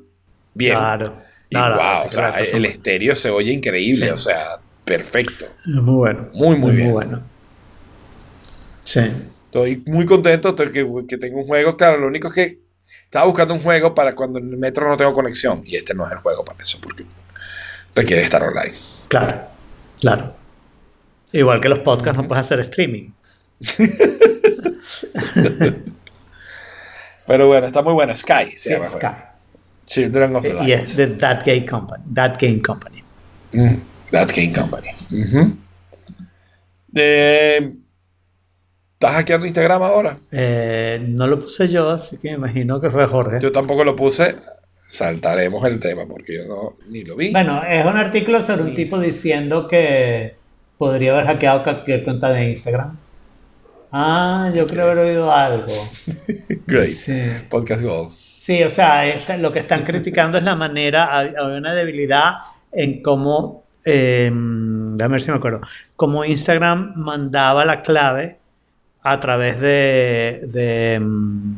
bien. 0.53 0.75
Claro. 0.77 1.15
Y 1.49 1.57
No, 1.57 1.63
wow, 1.71 1.77
no, 1.79 2.03
o 2.05 2.09
sea, 2.11 2.39
el 2.41 2.65
estéreo 2.67 3.17
se 3.17 3.31
oye 3.31 3.53
increíble, 3.53 4.13
o 4.13 4.19
sea, 4.19 4.59
perfecto. 4.85 5.47
Muy 5.67 5.95
bueno. 5.95 6.29
Muy, 6.35 6.57
muy 6.57 6.71
Es 6.73 6.77
bien. 6.77 6.89
Muy 6.89 6.93
bueno. 6.95 7.30
Sí. 8.85 9.01
Estoy 9.47 9.83
muy 9.87 10.07
contento 10.07 10.53
de 10.53 10.71
que, 10.71 10.87
que 11.09 11.19
tengo 11.19 11.41
un 11.41 11.47
juego. 11.47 11.77
Claro, 11.77 11.99
lo 11.99 12.07
único 12.07 12.29
es 12.29 12.35
que 12.35 12.59
estaba 13.05 13.27
buscando 13.27 13.55
un 13.55 13.61
juego 13.61 13.95
para 13.95 14.15
cuando 14.15 14.39
en 14.39 14.49
el 14.51 14.57
metro 14.57 14.89
no 14.89 14.97
tengo 14.97 15.13
conexión, 15.13 15.63
y 15.65 15.77
este 15.77 15.95
no 15.95 16.07
es 16.07 16.13
el 16.13 16.19
juego 16.19 16.45
para 16.45 16.61
eso, 16.61 16.79
porque 16.81 17.05
requiere 17.95 18.23
estar 18.23 18.43
online. 18.43 18.75
Claro. 19.09 19.43
Claro. 20.01 20.35
Igual 21.33 21.61
que 21.61 21.69
los 21.69 21.81
podcasts 21.81 22.21
no 22.21 22.27
puedes 22.29 22.45
hacer 22.47 22.61
streaming. 22.61 23.11
Pero 27.27 27.47
bueno, 27.47 27.67
está 27.67 27.83
muy 27.83 27.93
bueno. 27.93 28.15
Sky 28.17 28.51
se 28.53 28.59
Sí, 28.59 28.71
llama 28.71 28.87
el 28.87 28.91
Sky. 28.93 29.07
Children 29.87 30.37
of 30.37 30.43
the 30.43 30.53
Light. 30.55 30.69
Y 30.69 30.73
es 30.73 30.97
de 30.97 31.07
That 31.09 31.43
Game 31.45 31.67
Company. 31.67 32.05
That 32.15 32.37
Game 32.41 32.61
Company. 32.63 33.03
Mm, 33.53 33.75
That 34.11 34.29
Game 34.35 34.53
Company. 34.53 34.89
De- 36.89 37.73
¿Estás 39.01 39.15
hackeando 39.15 39.47
Instagram 39.47 39.83
ahora? 39.83 40.19
Eh, 40.31 41.03
no 41.09 41.27
lo 41.27 41.39
puse 41.39 41.67
yo, 41.69 41.89
así 41.89 42.19
que 42.19 42.29
me 42.33 42.35
imagino 42.35 42.83
que 42.83 42.91
fue 42.91 43.07
Jorge. 43.07 43.39
Yo 43.41 43.51
tampoco 43.51 43.83
lo 43.83 43.97
puse. 43.97 44.37
Saltaremos 44.91 45.65
el 45.65 45.79
tema 45.81 46.05
porque 46.07 46.37
yo 46.37 46.47
no, 46.47 46.77
ni 46.91 47.03
lo 47.05 47.17
vi. 47.17 47.33
Bueno, 47.33 47.63
es 47.67 47.87
un 47.87 47.97
artículo 47.97 48.43
sobre 48.43 48.65
un 48.65 48.75
tipo 48.75 48.99
diciendo 48.99 49.67
que 49.69 50.37
podría 50.77 51.13
haber 51.13 51.25
hackeado 51.29 51.63
cualquier 51.63 52.05
cuenta 52.05 52.29
de 52.29 52.51
Instagram. 52.51 52.99
Ah, 53.91 54.51
yo 54.55 54.67
creo 54.67 54.85
haber 54.91 54.99
oído 54.99 55.33
algo. 55.33 55.73
Great. 56.67 56.91
Sí. 56.91 57.23
Podcast 57.49 57.83
Gold. 57.83 58.13
Sí, 58.37 58.63
o 58.65 58.69
sea, 58.69 59.07
esta- 59.07 59.39
lo 59.39 59.51
que 59.51 59.61
están 59.61 59.83
criticando 59.83 60.37
es 60.37 60.45
la 60.45 60.57
manera, 60.57 61.17
hay, 61.19 61.29
hay 61.29 61.57
una 61.57 61.73
debilidad 61.73 62.35
en 62.71 63.01
cómo, 63.01 63.65
eh, 63.83 64.31
déjame 64.31 65.13
ver 65.13 65.21
si 65.23 65.31
me 65.31 65.39
acuerdo, 65.39 65.63
cómo 65.97 66.23
Instagram 66.23 66.93
mandaba 66.97 67.65
la 67.65 67.81
clave 67.81 68.40
a 69.03 69.21
través 69.21 69.61
de, 69.61 70.43
de, 70.47 71.01
mm, 71.01 71.55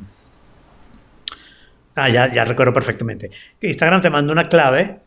ah, 1.97 2.09
ya, 2.09 2.33
ya 2.33 2.45
recuerdo 2.45 2.73
perfectamente. 2.73 3.31
Instagram 3.61 4.01
te 4.01 4.11
manda 4.11 4.33
una 4.33 4.49
clave 4.49 5.01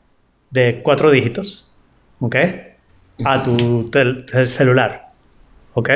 de 0.50 0.82
cuatro 0.84 1.12
dígitos, 1.12 1.72
¿ok? 2.20 2.36
A 3.24 3.44
tu 3.44 3.90
tel- 3.92 4.26
tel- 4.26 4.48
celular, 4.48 5.08
¿ok? 5.74 5.90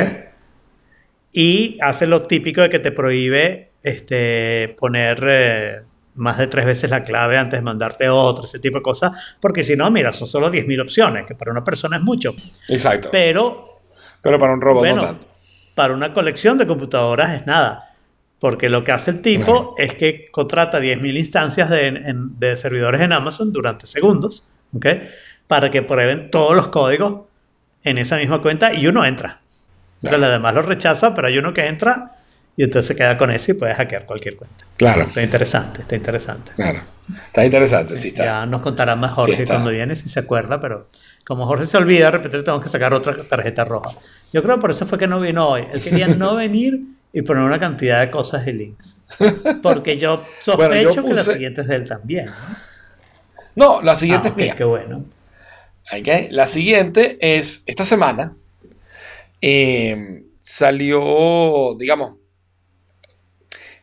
Y 1.31 1.77
hace 1.81 2.07
lo 2.07 2.23
típico 2.23 2.61
de 2.61 2.69
que 2.69 2.79
te 2.79 2.91
prohíbe 2.91 3.69
este, 3.83 4.75
poner 4.79 5.23
eh, 5.27 5.81
más 6.15 6.37
de 6.37 6.47
tres 6.47 6.65
veces 6.65 6.89
la 6.89 7.03
clave 7.03 7.37
antes 7.37 7.59
de 7.59 7.63
mandarte 7.63 8.09
otra, 8.09 8.45
ese 8.45 8.59
tipo 8.59 8.77
de 8.79 8.83
cosas, 8.83 9.35
porque 9.39 9.63
si 9.63 9.75
no, 9.75 9.89
mira, 9.91 10.11
son 10.11 10.27
solo 10.27 10.49
10.000 10.49 10.81
opciones, 10.81 11.25
que 11.27 11.35
para 11.35 11.51
una 11.51 11.63
persona 11.63 11.97
es 11.97 12.03
mucho. 12.03 12.33
Exacto. 12.67 13.09
Pero, 13.11 13.79
Pero 14.21 14.39
para 14.39 14.53
un 14.53 14.61
robot 14.61 14.79
bueno, 14.81 14.95
no 14.95 15.01
tanto. 15.07 15.27
Para 15.79 15.93
una 15.93 16.11
colección 16.13 16.57
de 16.57 16.67
computadoras 16.67 17.31
es 17.39 17.45
nada. 17.47 17.85
Porque 18.37 18.67
lo 18.67 18.83
que 18.83 18.91
hace 18.91 19.11
el 19.11 19.21
tipo 19.21 19.75
es 19.77 19.95
que 19.95 20.27
contrata 20.29 20.81
10.000 20.81 21.15
instancias 21.17 21.69
de, 21.69 21.87
en- 21.87 22.37
de 22.37 22.57
servidores 22.57 22.99
en 22.99 23.13
Amazon 23.13 23.53
durante 23.53 23.87
segundos, 23.87 24.45
¿ok? 24.75 24.85
Para 25.47 25.71
que 25.71 25.81
prueben 25.81 26.29
todos 26.31 26.53
los 26.53 26.67
códigos 26.67 27.27
en 27.85 27.97
esa 27.97 28.17
misma 28.17 28.41
cuenta 28.41 28.73
y 28.73 28.87
uno 28.87 29.05
entra. 29.05 29.39
Entonces, 30.01 30.19
los 30.19 30.31
demás 30.31 30.53
lo 30.53 30.63
rechaza, 30.63 31.13
pero 31.15 31.27
hay 31.29 31.37
uno 31.37 31.53
que 31.53 31.65
entra 31.65 32.11
y 32.57 32.63
entonces 32.63 32.87
se 32.87 32.95
queda 32.97 33.17
con 33.17 33.31
eso 33.31 33.51
y 33.51 33.53
puede 33.53 33.73
hackear 33.73 34.05
cualquier 34.05 34.35
cuenta. 34.35 34.65
Claro, 34.75 35.03
Está 35.03 35.21
interesante, 35.23 35.79
está 35.83 35.95
interesante. 35.95 36.51
claro. 36.57 36.81
Está 37.09 37.43
interesante, 37.45 37.95
sí 37.95 38.09
está. 38.09 38.23
Ya 38.25 38.45
nos 38.45 38.61
contará 38.61 38.95
más 38.97 39.13
Jorge 39.13 39.37
Sí 39.37 39.45
cuando 39.45 39.69
viene 39.71 39.95
si 39.95 40.09
se 40.09 40.19
acuerda, 40.19 40.59
pero 40.61 40.87
como 41.25 41.45
Jorge 41.45 41.65
se 41.65 41.77
olvida, 41.77 42.05
de 42.05 42.11
repente 42.11 42.41
tenemos 42.41 42.63
que 42.63 42.69
sacar 42.69 42.93
otra 42.93 43.15
tarjeta 43.23 43.65
roja. 43.65 43.91
Yo 44.33 44.41
creo 44.43 44.55
que 44.55 44.61
por 44.61 44.71
eso 44.71 44.85
fue 44.85 44.97
que 44.97 45.07
no 45.07 45.19
vino 45.19 45.47
hoy. 45.47 45.63
Él 45.71 45.81
quería 45.81 46.07
no 46.07 46.35
venir 46.37 46.79
y 47.13 47.21
poner 47.21 47.43
una 47.43 47.59
cantidad 47.59 48.01
de 48.01 48.09
cosas 48.09 48.47
y 48.47 48.53
links. 48.53 48.95
Porque 49.61 49.97
yo 49.97 50.23
sospecho 50.41 50.69
Bueno, 50.69 50.91
yo 50.91 51.03
que 51.03 51.13
la 51.13 51.23
siguiente 51.23 51.61
es 51.61 51.67
de 51.67 51.75
él 51.75 51.87
también. 51.87 52.25
¿no? 52.27 52.69
No, 53.55 53.81
la 53.81 53.95
siguiente 53.95 54.29
Ah, 54.29 54.31
es 54.31 54.37
mía. 54.37 54.55
Qué 54.55 54.63
bueno. 54.63 55.05
La 56.31 56.47
siguiente 56.47 57.17
es, 57.19 57.63
esta 57.65 57.83
semana 57.83 58.35
eh, 59.41 60.23
salió, 60.39 61.75
digamos, 61.77 62.15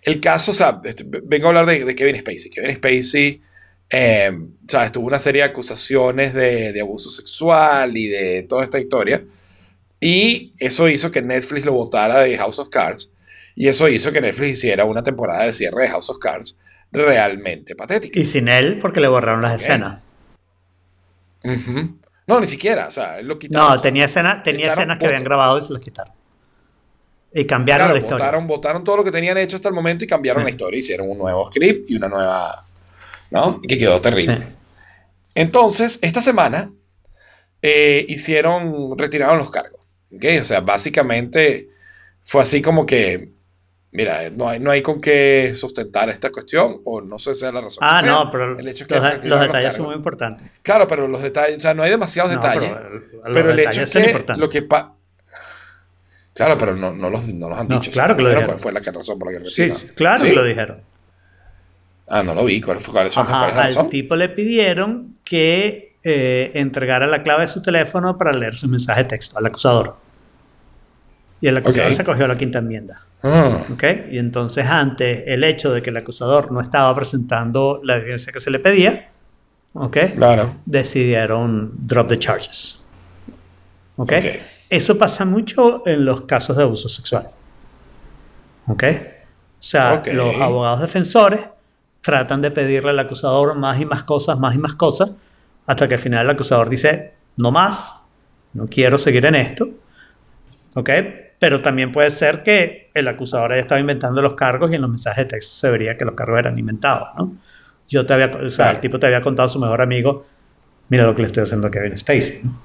el 0.02 0.20
caso, 0.20 0.52
o 0.52 0.54
sea, 0.54 0.80
este, 0.84 1.04
vengo 1.04 1.46
a 1.46 1.48
hablar 1.48 1.66
de, 1.66 1.84
de 1.84 1.94
Kevin 1.96 2.16
Spacey. 2.16 2.50
Kevin 2.50 2.76
Spacey, 2.76 3.42
eh, 3.90 4.32
¿sabes? 4.68 4.92
Tuvo 4.92 5.06
una 5.06 5.18
serie 5.18 5.42
de 5.42 5.48
acusaciones 5.48 6.34
de, 6.34 6.72
de 6.72 6.80
abuso 6.80 7.10
sexual 7.10 7.96
y 7.96 8.08
de 8.08 8.42
toda 8.48 8.64
esta 8.64 8.78
historia. 8.78 9.22
Y 10.00 10.52
eso 10.58 10.88
hizo 10.88 11.10
que 11.10 11.22
Netflix 11.22 11.64
lo 11.64 11.72
votara 11.72 12.20
de 12.20 12.36
House 12.36 12.58
of 12.58 12.68
Cards. 12.68 13.12
Y 13.54 13.68
eso 13.68 13.88
hizo 13.88 14.12
que 14.12 14.20
Netflix 14.20 14.58
hiciera 14.58 14.84
una 14.84 15.02
temporada 15.02 15.44
de 15.44 15.52
cierre 15.52 15.82
de 15.82 15.88
House 15.88 16.10
of 16.10 16.18
Cards 16.18 16.56
realmente 16.92 17.74
patética. 17.74 18.18
Y 18.20 18.24
sin 18.24 18.48
él, 18.48 18.78
porque 18.78 19.00
le 19.00 19.08
borraron 19.08 19.40
las 19.42 19.54
Ok. 19.54 19.60
escenas. 19.60 20.02
Ujú. 21.44 21.98
No, 22.26 22.40
ni 22.40 22.46
siquiera, 22.46 22.88
o 22.88 22.90
sea, 22.90 23.18
él 23.20 23.26
lo 23.28 23.38
quitaron. 23.38 23.68
No, 23.76 23.80
tenía, 23.80 24.06
escena, 24.06 24.42
tenía 24.42 24.72
escenas 24.72 24.98
que 24.98 25.06
habían 25.06 25.22
grabado 25.24 25.58
y 25.58 25.62
se 25.62 25.72
las 25.72 25.80
quitaron. 25.80 26.12
Y 27.32 27.44
cambiaron 27.44 27.86
Claro, 27.86 27.94
la 27.94 28.00
historia. 28.00 28.24
Votaron, 28.24 28.46
votaron 28.46 28.84
todo 28.84 28.96
lo 28.98 29.04
que 29.04 29.12
tenían 29.12 29.36
hecho 29.38 29.56
hasta 29.56 29.68
el 29.68 29.74
momento 29.74 30.04
y 30.04 30.08
cambiaron 30.08 30.42
Sí. 30.42 30.44
la 30.44 30.50
historia. 30.50 30.78
Hicieron 30.78 31.10
un 31.10 31.18
nuevo 31.18 31.50
script 31.52 31.90
y 31.90 31.96
una 31.96 32.08
nueva. 32.08 32.65
Que 33.66 33.78
quedó 33.78 34.00
terrible. 34.00 34.36
Sí. 34.38 34.42
Entonces, 35.34 35.98
esta 36.02 36.20
semana 36.20 36.70
eh, 37.62 38.04
hicieron, 38.08 38.96
retiraron 38.96 39.38
los 39.38 39.50
cargos. 39.50 39.80
¿ok? 40.14 40.24
O 40.40 40.44
sea, 40.44 40.60
básicamente 40.60 41.68
fue 42.24 42.42
así 42.42 42.62
como 42.62 42.86
que, 42.86 43.32
mira, 43.92 44.30
no 44.30 44.48
hay, 44.48 44.60
no 44.60 44.70
hay 44.70 44.82
con 44.82 45.00
qué 45.00 45.52
sustentar 45.54 46.08
esta 46.10 46.30
cuestión, 46.30 46.80
o 46.84 47.00
no 47.00 47.18
sé 47.18 47.34
si 47.34 47.44
es 47.44 47.52
la 47.52 47.60
razón. 47.60 47.78
Ah, 47.82 48.00
que 48.00 48.06
sea. 48.08 48.14
no, 48.16 48.30
pero 48.30 48.58
el 48.58 48.68
hecho 48.68 48.84
es 48.84 48.88
que 48.88 49.26
los, 49.28 49.40
detalles 49.40 49.74
son 49.74 49.86
muy 49.86 49.94
importantes. 49.94 50.48
Claro, 50.62 50.86
pero 50.88 51.06
los 51.08 51.22
detalles, 51.22 51.58
o 51.58 51.60
sea, 51.60 51.74
no 51.74 51.82
hay 51.82 51.90
demasiados 51.90 52.32
No, 52.32 52.40
detalles. 52.40 52.72
pero, 52.72 53.32
Pero, 53.32 53.50
el- 53.50 53.58
hecho 53.60 53.82
es 53.82 53.90
que 53.90 54.00
importantes. 54.00 54.38
lo 54.38 54.48
que 54.48 54.62
pa- 54.62 54.94
Claro, 56.34 56.58
pero 56.58 56.76
no, 56.76 56.92
no, 56.92 57.08
los, 57.08 57.26
no 57.28 57.48
los 57.48 57.58
han 57.58 57.66
No, 57.68 57.76
dicho. 57.76 57.90
claro 57.90 58.14
que 58.14 58.22
lo 58.22 58.28
dijeron. 58.28 58.58
fue 58.58 58.70
la 58.72 58.80
que- 58.80 58.90
razón 58.92 59.18
por 59.18 59.32
la 59.32 59.38
que 59.40 59.48
sí, 59.48 59.70
claro 59.94 60.20
¿Sí? 60.20 60.26
que 60.28 60.32
lo 60.34 60.44
dijeron. 60.44 60.82
Ah, 62.08 62.22
no 62.22 62.34
lo 62.34 62.44
vi. 62.44 62.60
¿Cuál 62.60 62.78
fue- 62.78 62.92
¿Cuáles 62.92 63.12
son, 63.12 63.26
Ajá, 63.26 63.52
cuál 63.52 63.66
al 63.76 63.88
tipo 63.88 64.14
le 64.16 64.28
pidieron 64.28 65.16
que 65.24 65.96
eh, 66.08 66.52
entregara 66.54 67.06
la 67.08 67.22
clave 67.24 67.42
de 67.42 67.48
su 67.48 67.60
teléfono 67.62 68.16
para 68.16 68.32
leer 68.32 68.54
sus 68.54 68.70
mensajes 68.70 69.04
de 69.04 69.08
texto 69.08 69.36
al 69.38 69.46
acusador. 69.46 69.96
Y 71.40 71.48
el 71.48 71.56
acusador 71.56 71.90
Ok. 71.90 71.96
se 71.96 72.04
cogió 72.04 72.28
la 72.28 72.38
quinta 72.38 72.60
enmienda. 72.60 73.02
Ah, 73.24 73.64
¿ok? 73.72 73.82
Y 74.12 74.18
entonces, 74.18 74.64
ante 74.66 75.32
el 75.34 75.42
hecho 75.42 75.72
de 75.72 75.82
que 75.82 75.90
el 75.90 75.96
acusador 75.96 76.52
no 76.52 76.60
estaba 76.60 76.94
presentando 76.94 77.80
la 77.82 77.96
evidencia 77.96 78.32
que 78.32 78.38
se 78.38 78.50
le 78.52 78.60
pedía, 78.60 79.10
¿ok? 79.72 79.96
claro. 80.14 80.54
decidieron 80.64 81.72
drop 81.80 82.06
the 82.08 82.18
charges. 82.20 82.82
¿Ok? 83.96 84.12
Ok. 84.12 84.24
Eso 84.70 84.96
pasa 84.98 85.24
mucho 85.24 85.82
en 85.86 86.04
los 86.04 86.20
casos 86.22 86.56
de 86.56 86.62
abuso 86.62 86.88
sexual. 86.88 87.30
¿Ok? 88.68 88.84
O 89.58 89.62
sea, 89.62 90.02
los 90.12 90.40
abogados 90.40 90.80
defensores 90.82 91.48
tratan 92.06 92.40
de 92.40 92.52
pedirle 92.52 92.90
al 92.90 92.98
acusador 93.00 93.56
más 93.56 93.80
y 93.80 93.84
más 93.84 94.04
cosas, 94.04 94.38
más 94.38 94.54
y 94.54 94.58
más 94.58 94.76
cosas, 94.76 95.12
hasta 95.66 95.88
que 95.88 95.94
al 95.94 96.00
final 96.00 96.24
el 96.24 96.30
acusador 96.30 96.70
dice, 96.70 97.14
no 97.36 97.50
más, 97.50 97.94
no 98.52 98.68
quiero 98.68 98.96
seguir 98.96 99.26
en 99.26 99.34
esto. 99.34 99.68
¿Ok? 100.76 100.88
Pero 101.40 101.60
también 101.60 101.90
puede 101.90 102.10
ser 102.10 102.44
que 102.44 102.92
el 102.94 103.08
acusador 103.08 103.50
haya 103.50 103.62
estado 103.62 103.80
inventando 103.80 104.22
los 104.22 104.34
cargos 104.34 104.70
y 104.70 104.76
en 104.76 104.82
los 104.82 104.90
mensajes 104.90 105.24
de 105.24 105.30
texto 105.30 105.52
se 105.52 105.68
vería 105.68 105.98
que 105.98 106.04
los 106.04 106.14
cargos 106.14 106.38
eran 106.38 106.56
inventados, 106.56 107.08
¿no? 107.18 107.36
Yo 107.88 108.06
te 108.06 108.14
había, 108.14 108.30
o 108.30 108.48
sea, 108.50 108.70
el 108.70 108.78
tipo 108.78 109.00
te 109.00 109.06
había 109.06 109.20
contado 109.20 109.46
a 109.46 109.48
su 109.48 109.58
mejor 109.58 109.82
amigo, 109.82 110.26
mira 110.88 111.06
lo 111.06 111.14
que 111.16 111.22
le 111.22 111.26
estoy 111.26 111.42
haciendo 111.42 111.66
a 111.66 111.70
Kevin 111.72 111.98
Spacey, 111.98 112.42
¿no? 112.44 112.62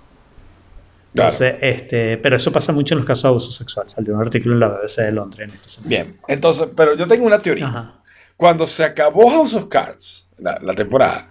Claro. 1.13 1.29
Entonces, 1.29 1.55
este, 1.61 2.17
pero 2.17 2.35
eso 2.35 2.51
pasa 2.51 2.71
mucho 2.73 2.93
en 2.93 2.99
los 2.99 3.07
casos 3.07 3.23
de 3.23 3.29
abuso 3.29 3.51
sexual. 3.51 3.89
Salió 3.89 4.13
un 4.13 4.21
artículo 4.21 4.53
en 4.53 4.59
la 4.59 4.69
BBC 4.69 4.97
de 5.01 5.11
Londres 5.11 5.49
en 5.49 5.55
esta 5.55 5.67
semana. 5.67 5.89
Bien. 5.89 6.19
Entonces, 6.27 6.69
pero 6.75 6.95
yo 6.95 7.07
tengo 7.07 7.25
una 7.25 7.39
teoría. 7.39 7.67
Ajá. 7.67 8.00
Cuando 8.41 8.65
se 8.65 8.83
acabó 8.83 9.29
House 9.29 9.53
of 9.53 9.67
Cards, 9.67 10.27
la, 10.39 10.57
la 10.63 10.73
temporada, 10.73 11.29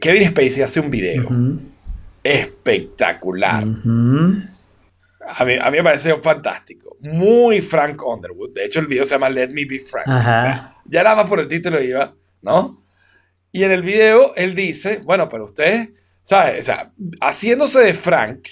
Kevin 0.00 0.28
Spacey 0.28 0.62
hace 0.62 0.78
un 0.78 0.88
video 0.88 1.24
Ujú, 1.24 1.58
espectacular. 2.22 3.66
ujú. 3.66 4.36
A 5.26 5.44
mí, 5.44 5.54
a 5.60 5.70
mí 5.72 5.78
me 5.78 5.82
pareció 5.82 6.22
fantástico. 6.22 6.96
Muy 7.00 7.60
Frank 7.60 8.00
Underwood. 8.06 8.52
De 8.54 8.64
hecho, 8.66 8.78
el 8.78 8.86
video 8.86 9.04
se 9.04 9.16
llama 9.16 9.28
Let 9.28 9.48
Me 9.48 9.64
Be 9.64 9.80
Frank. 9.80 10.06
Ajá. 10.06 10.36
O 10.36 10.40
sea, 10.42 10.76
ya 10.84 11.02
nada 11.02 11.16
más 11.16 11.26
por 11.26 11.40
el 11.40 11.48
título 11.48 11.82
iba, 11.82 12.14
¿no? 12.42 12.80
Y 13.50 13.64
en 13.64 13.72
el 13.72 13.82
video 13.82 14.32
él 14.36 14.54
dice, 14.54 15.00
bueno, 15.02 15.28
pero 15.28 15.46
usted, 15.46 15.90
¿sabe? 16.22 16.60
O 16.60 16.62
sea, 16.62 16.92
haciéndose 17.20 17.80
de 17.80 17.94
Frank, 17.94 18.46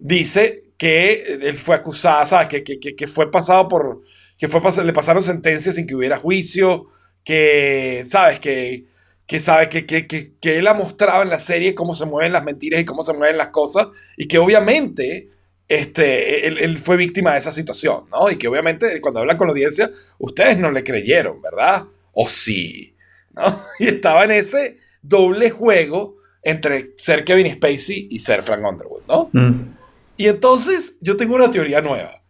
dice 0.00 0.64
que 0.76 1.38
él 1.42 1.54
fue 1.54 1.76
acusado, 1.76 2.26
¿sabes? 2.26 2.48
Que, 2.48 2.64
que, 2.64 2.96
que 2.96 3.06
fue 3.06 3.30
pasado 3.30 3.68
por, 3.68 4.02
que 4.40 4.48
fue 4.48 4.62
le 4.84 4.92
pasaron 4.94 5.22
sentencias 5.22 5.74
sin 5.74 5.86
que 5.86 5.94
hubiera 5.94 6.16
juicio, 6.16 6.86
que, 7.22 8.04
¿sabes? 8.06 8.40
Que, 8.40 8.86
que 9.26 9.38
sabe 9.38 9.68
que, 9.68 9.84
que, 9.84 10.06
que, 10.06 10.32
que 10.40 10.56
él 10.56 10.66
ha 10.66 10.72
mostrado 10.72 11.22
en 11.22 11.28
la 11.28 11.38
serie 11.38 11.74
cómo 11.74 11.94
se 11.94 12.06
mueven 12.06 12.32
las 12.32 12.42
mentiras 12.42 12.80
y 12.80 12.86
cómo 12.86 13.02
se 13.02 13.12
mueven 13.12 13.36
las 13.36 13.48
cosas, 13.48 13.88
y 14.16 14.26
que 14.26 14.38
obviamente 14.38 15.28
este, 15.68 16.46
él, 16.46 16.56
él 16.56 16.78
fue 16.78 16.96
víctima 16.96 17.34
de 17.34 17.40
esa 17.40 17.52
situación, 17.52 18.04
¿no? 18.10 18.30
Y 18.30 18.36
que 18.36 18.48
obviamente 18.48 18.98
cuando 19.02 19.20
hablan 19.20 19.36
con 19.36 19.46
la 19.46 19.52
audiencia, 19.52 19.90
ustedes 20.18 20.56
no 20.56 20.70
le 20.70 20.82
creyeron, 20.84 21.42
¿verdad? 21.42 21.84
O 22.14 22.26
sí, 22.26 22.96
¿no? 23.34 23.62
Y 23.78 23.88
estaba 23.88 24.24
en 24.24 24.30
ese 24.30 24.78
doble 25.02 25.50
juego 25.50 26.16
entre 26.42 26.94
ser 26.96 27.24
Kevin 27.24 27.52
Spacey 27.52 28.08
y 28.10 28.18
ser 28.20 28.42
Frank 28.42 28.64
Underwood, 28.64 29.02
¿no? 29.06 29.28
Mm. 29.34 29.76
Y 30.16 30.28
entonces 30.28 30.96
yo 31.02 31.18
tengo 31.18 31.34
una 31.34 31.50
teoría 31.50 31.82
nueva. 31.82 32.22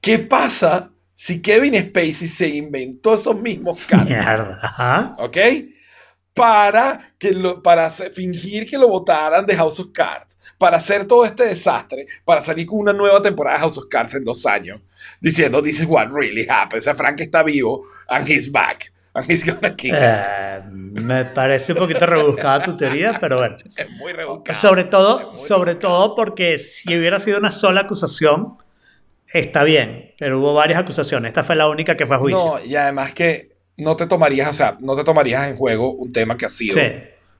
¿Qué 0.00 0.18
pasa 0.18 0.90
si 1.20 1.42
Kevin 1.42 1.74
Spacey 1.74 2.26
se 2.26 2.48
inventó 2.48 3.14
esos 3.14 3.38
mismos 3.38 3.84
cargos? 3.86 4.08
Mierda. 4.08 5.16
¿Ok? 5.18 5.36
Para, 6.32 7.12
que 7.18 7.32
lo, 7.32 7.62
para 7.62 7.90
fingir 7.90 8.64
que 8.64 8.78
lo 8.78 8.88
votaran 8.88 9.44
de 9.44 9.54
House 9.54 9.80
of 9.80 9.88
Cards, 9.92 10.38
para 10.56 10.78
hacer 10.78 11.04
todo 11.04 11.26
este 11.26 11.44
desastre, 11.44 12.06
para 12.24 12.42
salir 12.42 12.64
con 12.64 12.78
una 12.78 12.94
nueva 12.94 13.20
temporada 13.20 13.58
de 13.58 13.60
House 13.60 13.76
of 13.76 13.88
Cards 13.90 14.14
en 14.14 14.24
dos 14.24 14.46
años, 14.46 14.80
diciendo, 15.20 15.60
this 15.62 15.80
is 15.80 15.86
what 15.86 16.08
really 16.10 16.46
happened. 16.48 16.78
O 16.78 16.80
sea, 16.80 16.94
Frank 16.94 17.20
está 17.20 17.42
vivo, 17.42 17.82
and 18.08 18.26
he's 18.26 18.50
back, 18.50 18.90
and 19.12 19.30
he's 19.30 19.44
gonna 19.44 19.76
kick. 19.76 19.92
Eh, 19.94 20.62
me 20.72 21.26
parece 21.26 21.74
un 21.74 21.80
poquito 21.80 22.06
rebuscada 22.06 22.64
tu 22.64 22.78
teoría, 22.78 23.12
pero 23.20 23.36
bueno. 23.36 23.58
Es 23.76 23.90
muy 23.90 24.14
rebuscado. 24.14 24.58
Sobre 24.58 24.84
todo, 24.84 25.34
sobre 25.34 25.72
rebuscado. 25.72 25.98
todo 25.98 26.14
porque 26.14 26.56
si 26.56 26.96
hubiera 26.96 27.18
sido 27.18 27.38
una 27.38 27.52
sola 27.52 27.82
acusación, 27.82 28.56
está 29.32 29.64
bien, 29.64 30.14
pero 30.18 30.38
hubo 30.40 30.54
varias 30.54 30.80
acusaciones. 30.80 31.30
Esta 31.30 31.44
fue 31.44 31.56
la 31.56 31.68
única 31.68 31.96
que 31.96 32.06
fue 32.06 32.16
a 32.16 32.18
juicio. 32.18 32.44
No, 32.58 32.64
y 32.64 32.76
además 32.76 33.12
que 33.12 33.50
no 33.76 33.96
te 33.96 34.06
tomarías, 34.06 34.48
o 34.50 34.54
sea, 34.54 34.76
no 34.80 34.96
te 34.96 35.04
tomarías 35.04 35.48
en 35.48 35.56
juego 35.56 35.92
un 35.92 36.12
tema 36.12 36.36
que 36.36 36.46
ha 36.46 36.50
sido 36.50 36.78
sí. 36.78 36.92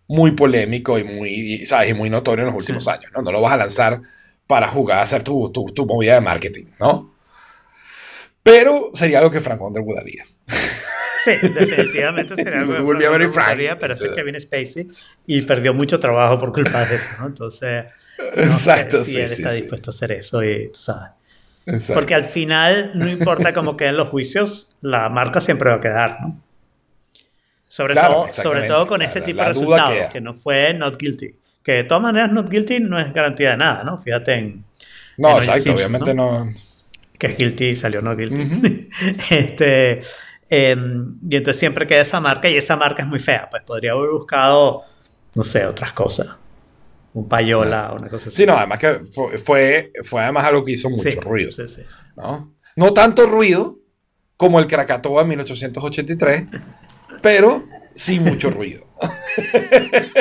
muy 0.08 0.32
polémico 0.32 0.98
y 0.98 1.04
muy, 1.04 1.66
¿sabes? 1.66 1.90
y 1.90 1.94
muy 1.94 2.08
notorio 2.10 2.42
en 2.44 2.52
los 2.52 2.56
últimos 2.56 2.84
Sí. 2.84 2.90
años, 2.90 3.10
¿no? 3.14 3.22
No 3.22 3.32
lo 3.32 3.40
vas 3.40 3.52
a 3.52 3.56
lanzar 3.56 4.00
para 4.46 4.66
jugar, 4.68 4.98
a 4.98 5.02
hacer 5.02 5.22
tu, 5.22 5.50
tu, 5.52 5.66
tu 5.66 5.86
movida 5.86 6.14
de 6.14 6.20
marketing, 6.20 6.64
¿no? 6.78 7.14
Pero 8.42 8.90
sería 8.94 9.18
algo 9.18 9.30
que 9.30 9.40
Frank 9.40 9.60
Underwood 9.60 9.98
haría. 9.98 10.24
Sí, 11.22 11.32
definitivamente 11.54 12.34
sería 12.34 12.60
algo 12.60 12.72
be 12.72 12.78
Frank 12.98 13.12
Underwood, 13.12 13.38
haría, 13.38 13.78
pero 13.78 13.94
este 13.94 14.06
es 14.06 14.14
Kevin 14.14 14.40
Spacey 14.40 14.86
y 15.26 15.42
perdió 15.42 15.74
mucho 15.74 16.00
trabajo 16.00 16.38
por 16.38 16.52
culpa 16.52 16.84
de 16.86 16.96
eso, 16.96 17.10
¿no? 17.20 17.26
Entonces, 17.26 17.84
no 18.18 18.42
Exacto, 18.42 18.98
sé 19.00 19.04
si 19.04 19.12
sí, 19.12 19.20
él 19.20 19.32
está 19.32 19.52
dispuesto 19.52 19.90
a 19.90 19.92
hacer 19.94 20.12
eso 20.12 20.42
y 20.42 20.68
tú 20.68 20.80
sabes. 20.80 21.10
Exacto. 21.66 21.94
Porque 21.94 22.14
al 22.14 22.24
final, 22.24 22.92
no 22.94 23.08
importa 23.08 23.52
cómo 23.52 23.76
queden 23.76 23.96
los 23.96 24.08
juicios, 24.08 24.76
la 24.80 25.08
marca 25.08 25.40
siempre 25.40 25.70
va 25.70 25.76
a 25.76 25.80
quedar, 25.80 26.20
¿no? 26.20 26.40
Sobre, 27.66 27.94
Claro, 27.94 28.24
todo, 28.24 28.32
sobre 28.32 28.66
todo 28.66 28.86
con 28.86 28.96
O 28.96 28.98
sea, 28.98 29.06
este 29.06 29.20
tipo 29.20 29.42
de 29.42 29.48
resultados, 29.48 29.92
queda. 29.92 30.08
que 30.08 30.20
no 30.20 30.34
fue 30.34 30.74
not 30.74 30.98
guilty. 31.00 31.36
Que 31.62 31.72
de 31.72 31.84
todas 31.84 32.02
maneras, 32.02 32.32
not 32.32 32.48
guilty 32.50 32.80
no 32.80 32.98
es 32.98 33.12
garantía 33.12 33.50
de 33.52 33.56
nada, 33.58 33.84
¿no? 33.84 33.96
Fíjate 33.98 34.34
en, 34.34 34.64
no, 35.18 35.30
en 35.30 35.36
exacto, 35.36 35.62
Simpson, 35.62 35.74
obviamente 35.76 36.14
no. 36.14 36.52
que 37.18 37.26
es 37.28 37.36
guilty 37.36 37.64
y 37.66 37.74
salió 37.76 38.02
no 38.02 38.16
guilty. 38.16 38.88
este, 39.30 40.02
em, 40.48 41.18
y 41.28 41.36
entonces 41.36 41.60
siempre 41.60 41.86
queda 41.86 42.00
esa 42.00 42.20
marca 42.20 42.48
y 42.48 42.56
esa 42.56 42.76
marca 42.76 43.02
es 43.02 43.08
muy 43.08 43.20
fea. 43.20 43.48
Pues 43.50 43.62
podría 43.62 43.92
haber 43.92 44.10
buscado, 44.10 44.82
no 45.34 45.44
sé, 45.44 45.64
otras 45.66 45.92
cosas. 45.92 46.39
Un 47.12 47.28
payola 47.28 47.92
o 47.92 47.96
una 47.96 48.08
cosa 48.08 48.28
así. 48.28 48.38
Sí, 48.38 48.46
no, 48.46 48.56
además 48.56 48.78
que 48.78 49.00
fue, 49.12 49.38
fue, 49.38 49.92
fue 50.04 50.22
además 50.22 50.44
algo 50.44 50.64
que 50.64 50.72
hizo 50.72 50.90
mucho 50.90 51.10
Sí, 51.10 51.18
ruido, 51.18 51.52
sí, 51.52 51.68
sí. 51.68 51.82
¿no? 52.16 52.54
No 52.76 52.92
tanto 52.92 53.26
ruido 53.26 53.78
como 54.36 54.60
el 54.60 54.66
Krakatoa 54.66 55.22
en 55.22 55.28
1883, 55.28 56.44
pero 57.20 57.64
sí 57.94 58.20
mucho 58.20 58.50
ruido. 58.50 58.86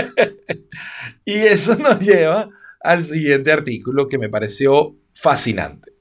y 1.25 1.33
eso 1.33 1.75
nos 1.75 1.99
lleva 1.99 2.49
al 2.81 3.05
siguiente 3.05 3.51
artículo 3.51 4.07
que 4.07 4.17
me 4.17 4.29
pareció 4.29 4.95
fascinante. 5.13 5.91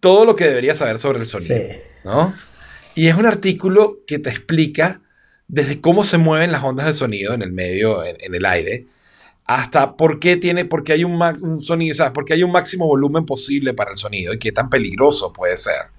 Todo 0.00 0.24
lo 0.24 0.36
que 0.36 0.46
deberías 0.46 0.78
saber 0.78 0.98
sobre 0.98 1.20
el 1.20 1.26
sonido. 1.26 1.56
Sí. 1.56 1.76
¿no? 2.04 2.34
Y 2.94 3.08
es 3.08 3.16
un 3.16 3.26
artículo 3.26 3.98
que 4.06 4.18
te 4.18 4.30
explica 4.30 5.00
desde 5.48 5.80
cómo 5.80 6.04
se 6.04 6.18
mueven 6.18 6.52
las 6.52 6.64
ondas 6.64 6.86
de 6.86 6.94
sonido 6.94 7.34
en 7.34 7.42
el 7.42 7.52
medio, 7.52 8.04
en, 8.04 8.16
en 8.20 8.34
el 8.34 8.44
aire, 8.44 8.86
hasta 9.54 9.96
por 9.96 10.18
qué 10.18 10.36
tiene, 10.36 10.64
por 10.64 10.82
qué 10.82 10.94
hay 10.94 11.04
un, 11.04 11.60
sonido, 11.60 11.94
¿sabes? 11.94 12.12
Por 12.12 12.24
qué 12.24 12.34
hay 12.34 12.42
un 12.42 12.52
máximo 12.52 12.86
volumen 12.86 13.26
posible 13.26 13.74
para 13.74 13.90
el 13.90 13.98
sonido 13.98 14.32
y 14.32 14.38
qué 14.38 14.50
tan 14.50 14.70
peligroso 14.70 15.32
puede 15.32 15.56
ser 15.58 15.90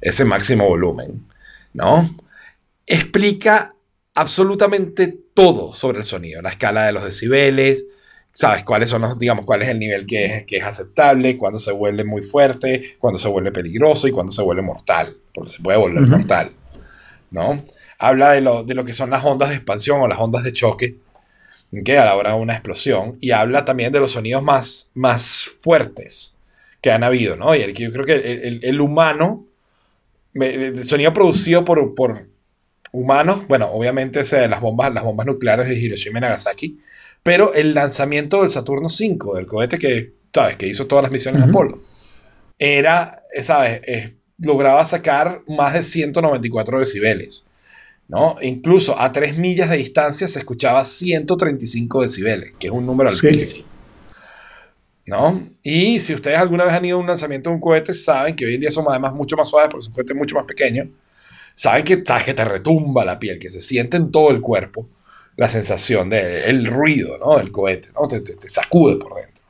ese 0.00 0.24
máximo 0.24 0.68
volumen, 0.68 1.26
¿no? 1.72 2.16
Explica 2.86 3.74
absolutamente 4.14 5.18
todo 5.34 5.72
sobre 5.72 5.98
el 5.98 6.04
sonido, 6.04 6.40
la 6.40 6.50
escala 6.50 6.86
de 6.86 6.92
los 6.92 7.02
decibeles, 7.02 7.86
sabes 8.32 8.62
cuáles 8.62 8.88
son 8.88 9.02
los, 9.02 9.18
digamos, 9.18 9.44
cuál 9.44 9.62
es 9.62 9.68
el 9.68 9.80
nivel 9.80 10.06
que 10.06 10.26
es, 10.26 10.44
que 10.44 10.58
es 10.58 10.64
aceptable, 10.64 11.36
cuándo 11.36 11.58
se 11.58 11.72
vuelve 11.72 12.04
muy 12.04 12.22
fuerte, 12.22 12.96
cuándo 13.00 13.18
se 13.18 13.28
vuelve 13.28 13.50
peligroso 13.50 14.06
y 14.06 14.12
cuándo 14.12 14.32
se 14.32 14.42
vuelve 14.42 14.62
mortal, 14.62 15.16
porque 15.34 15.50
se 15.50 15.60
puede 15.60 15.78
volver 15.78 16.02
mortal, 16.02 16.52
¿no? 17.32 17.64
Habla 17.98 18.32
de 18.32 18.40
lo, 18.40 18.62
de 18.62 18.74
lo 18.74 18.84
que 18.84 18.94
son 18.94 19.10
las 19.10 19.24
ondas 19.24 19.48
de 19.48 19.56
expansión 19.56 20.00
o 20.00 20.08
las 20.08 20.18
ondas 20.18 20.44
de 20.44 20.52
choque, 20.52 20.96
que 21.84 21.98
a 21.98 22.04
la 22.04 22.16
hora 22.16 22.34
de 22.34 22.40
una 22.40 22.54
explosión, 22.54 23.16
y 23.20 23.30
habla 23.30 23.64
también 23.64 23.92
de 23.92 24.00
los 24.00 24.12
sonidos 24.12 24.42
más, 24.42 24.90
más 24.94 25.44
fuertes, 25.60 26.36
que 26.80 26.90
han 26.90 27.04
habido, 27.04 27.36
¿no? 27.36 27.54
Y 27.54 27.72
yo 27.72 27.92
creo 27.92 28.06
que 28.06 28.14
el, 28.14 28.24
el- 28.42 28.60
el 28.64 28.80
humano, 28.80 29.46
el 30.34 30.84
sonido 30.86 31.12
producido 31.12 31.64
por, 31.64 31.94
por 31.94 32.26
humanos, 32.92 33.46
bueno, 33.48 33.70
obviamente 33.72 34.22
de 34.22 34.48
las 34.48 34.60
bombas, 34.60 34.92
las 34.92 35.04
bombas 35.04 35.26
nucleares 35.26 35.68
de 35.68 35.78
Hiroshima 35.78 36.18
y 36.18 36.22
Nagasaki, 36.22 36.80
pero 37.22 37.52
el 37.54 37.74
lanzamiento 37.74 38.40
del 38.40 38.50
Saturno 38.50 38.88
V, 38.88 39.36
del 39.36 39.46
cohete 39.46 39.78
que, 39.78 40.12
¿sabes? 40.32 40.56
Que 40.56 40.66
hizo 40.66 40.86
todas 40.86 41.02
las 41.04 41.12
misiones 41.12 41.40
Ujú. 41.42 41.50
Apolo, 41.50 41.82
era, 42.58 43.22
¿sabes? 43.42 43.80
Eh, 43.86 44.14
lograba 44.38 44.84
sacar 44.86 45.42
más 45.48 45.74
de 45.74 45.82
194 45.82 46.78
decibeles, 46.78 47.44
¿no? 48.10 48.36
Incluso 48.42 49.00
a 49.00 49.10
3 49.12 49.38
millas 49.38 49.70
de 49.70 49.76
distancia 49.78 50.26
se 50.28 50.40
escuchaba 50.40 50.84
135 50.84 52.02
decibeles, 52.02 52.52
que 52.58 52.66
es 52.66 52.72
un 52.72 52.84
número 52.84 53.14
Sí. 53.16 53.26
altísimo. 53.28 53.64
¿No? 55.06 55.42
Y 55.62 55.98
si 55.98 56.14
ustedes 56.14 56.38
alguna 56.38 56.64
vez 56.64 56.74
han 56.74 56.84
ido 56.84 56.96
a 56.96 57.00
un 57.00 57.06
lanzamiento 57.06 57.50
de 57.50 57.54
un 57.56 57.60
cohete, 57.60 57.94
saben 57.94 58.36
que 58.36 58.44
hoy 58.44 58.54
en 58.54 58.60
día 58.60 58.70
son 58.70 58.84
además 58.88 59.12
mucho 59.14 59.36
más 59.36 59.48
suaves 59.48 59.68
porque 59.70 59.84
son 59.84 59.94
cohetes 59.94 60.16
mucho 60.16 60.36
más 60.36 60.44
pequeños. 60.44 60.88
Saben 61.54 61.84
que, 61.84 62.02
sabes 62.04 62.24
que 62.24 62.34
te 62.34 62.44
retumba 62.44 63.04
la 63.04 63.18
piel, 63.18 63.38
que 63.38 63.50
se 63.50 63.60
siente 63.60 63.96
en 63.96 64.10
todo 64.12 64.30
el 64.30 64.40
cuerpo 64.40 64.88
la 65.36 65.48
sensación 65.48 66.10
del 66.10 66.66
ruido 66.66 67.16
¿no? 67.18 67.38
del 67.38 67.50
cohete, 67.50 67.88
¿no? 67.98 68.06
Te, 68.06 68.20
te- 68.20 68.34
te 68.36 68.48
sacude 68.48 68.96
por 68.96 69.14
dentro. 69.16 69.42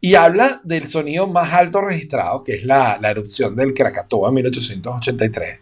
Y 0.00 0.14
habla 0.14 0.60
del 0.64 0.88
sonido 0.88 1.26
más 1.26 1.52
alto 1.54 1.80
registrado, 1.80 2.44
que 2.44 2.52
es 2.52 2.64
la, 2.64 2.98
la 3.00 3.10
erupción 3.10 3.56
del 3.56 3.72
Krakatoa 3.72 4.28
en 4.28 4.34
1883. 4.34 5.60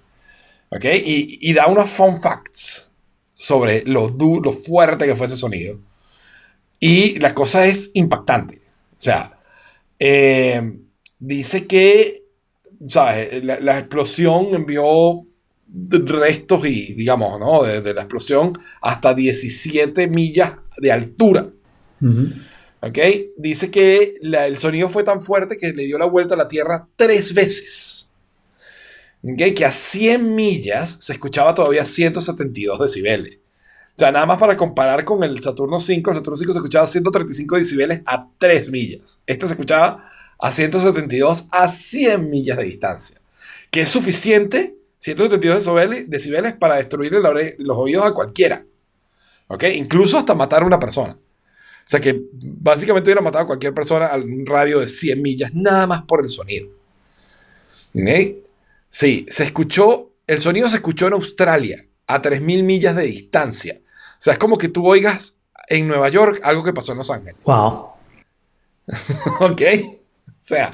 ¿Ok? 0.75 0.85
Y, 0.85 1.39
y 1.41 1.53
da 1.53 1.67
unos 1.67 1.91
fun 1.91 2.21
facts 2.21 2.89
sobre 3.35 3.83
lo, 3.87 4.09
du- 4.09 4.41
lo 4.43 4.53
fuerte 4.53 5.07
que 5.07 5.17
fue 5.17 5.27
ese 5.27 5.37
sonido. 5.37 5.79
Y 6.81 7.19
la 7.21 7.35
cosa 7.35 7.67
es 7.67 7.91
impactante. 7.95 8.57
O 8.57 9.01
sea, 9.05 9.39
eh, 9.99 10.79
dice 11.19 11.67
que, 11.67 12.25
¿sabes? 12.89 13.45
La, 13.45 13.61
la 13.61 13.79
explosión 13.79 14.49
envió 14.55 15.25
restos 15.91 16.67
y, 16.67 16.95
digamos, 16.95 17.39
¿no? 17.41 17.63
De, 17.63 17.81
de 17.81 17.95
la 17.95 18.03
explosión 18.03 18.53
hasta 18.83 19.15
17 19.15 20.09
millas 20.09 20.53
de 20.79 20.93
altura. 20.93 21.47
Ujú. 22.01 22.29
¿Ok? 22.81 22.99
Dice 23.37 23.71
que 23.71 24.15
la- 24.23 24.47
el 24.47 24.59
sonido 24.59 24.89
fue 24.89 25.05
tan 25.05 25.23
fuerte 25.23 25.57
que 25.57 25.73
le 25.73 25.85
dio 25.85 25.99
la 25.99 26.05
vuelta 26.07 26.35
a 26.35 26.39
la 26.39 26.49
Tierra 26.49 26.87
tres 26.97 27.33
veces. 27.33 28.11
¿Ok? 29.25 29.55
Que 29.57 29.65
a 29.65 29.73
100 29.73 30.35
millas 30.35 30.99
se 31.01 31.15
escuchaba 31.15 31.55
todavía 31.55 31.87
172 31.87 32.79
decibeles. 32.79 33.39
O 33.97 33.99
sea, 33.99 34.11
nada 34.11 34.27
más 34.27 34.39
para 34.39 34.57
comparar 34.57 35.05
con 35.05 35.23
el 35.23 35.41
Saturno 35.41 35.79
5, 35.79 36.11
el 36.11 36.17
Saturno 36.17 36.37
5 36.37 36.53
se 36.53 36.59
escuchaba 36.59 36.87
135 36.87 37.57
decibeles 37.57 38.03
a 38.07 38.29
3 38.39 38.69
millas. 38.71 39.23
Este 39.27 39.47
se 39.47 39.53
escuchaba 39.53 40.11
a 40.39 40.51
172 40.51 41.47
a 41.53 41.69
100 41.69 42.29
millas 42.29 42.59
de 42.59 42.65
distancia. 42.65 43.21
Que 43.71 43.83
es 43.83 43.91
suficiente, 43.91 44.77
172 44.99 46.09
decibeles, 46.09 46.55
para 46.55 46.77
destruirle 46.77 47.21
los 47.59 47.79
oídos 47.79 48.05
a 48.05 48.13
cualquiera. 48.13 48.67
¿Ok? 49.47 49.63
Incluso 49.75 50.19
hasta 50.19 50.35
matar 50.35 50.63
a 50.63 50.67
una 50.67 50.81
persona. 50.81 51.13
O 51.13 51.87
sea 51.87 52.01
que 52.01 52.21
básicamente 52.33 53.09
hubiera 53.09 53.21
matado 53.23 53.45
a 53.45 53.47
cualquier 53.47 53.75
persona 53.75 54.07
a 54.07 54.17
un 54.17 54.45
radio 54.45 54.81
de 54.81 54.89
100 54.89 55.23
millas, 55.23 55.55
nada 55.55 55.87
más 55.87 56.03
por 56.03 56.21
el 56.21 56.29
sonido. 56.29 56.69
¿Ok? 57.95 58.44
Sí, 58.95 59.27
se 59.29 59.43
escuchó, 59.43 60.13
el 60.29 60.39
sonido 60.39 60.69
se 60.69 60.77
escuchó 60.77 61.09
en 61.09 61.15
Australia, 61.15 61.85
a 62.07 62.23
3.000 62.23 62.63
millas 62.63 62.95
de 62.95 63.03
distancia. 63.03 63.81
O 63.81 64.21
sea, 64.21 64.35
es 64.35 64.39
como 64.39 64.57
que 64.57 64.69
tú 64.69 64.87
oigas 64.87 65.41
en 65.67 65.89
Nueva 65.89 66.09
York 66.11 66.39
algo 66.45 66.63
que 66.63 66.73
pasó 66.73 66.93
en 66.93 66.99
Los 66.99 67.11
Ángeles. 67.11 67.43
Wow. 67.45 67.89
¿Ok? 69.41 69.63
O 70.29 70.37
sea, 70.39 70.73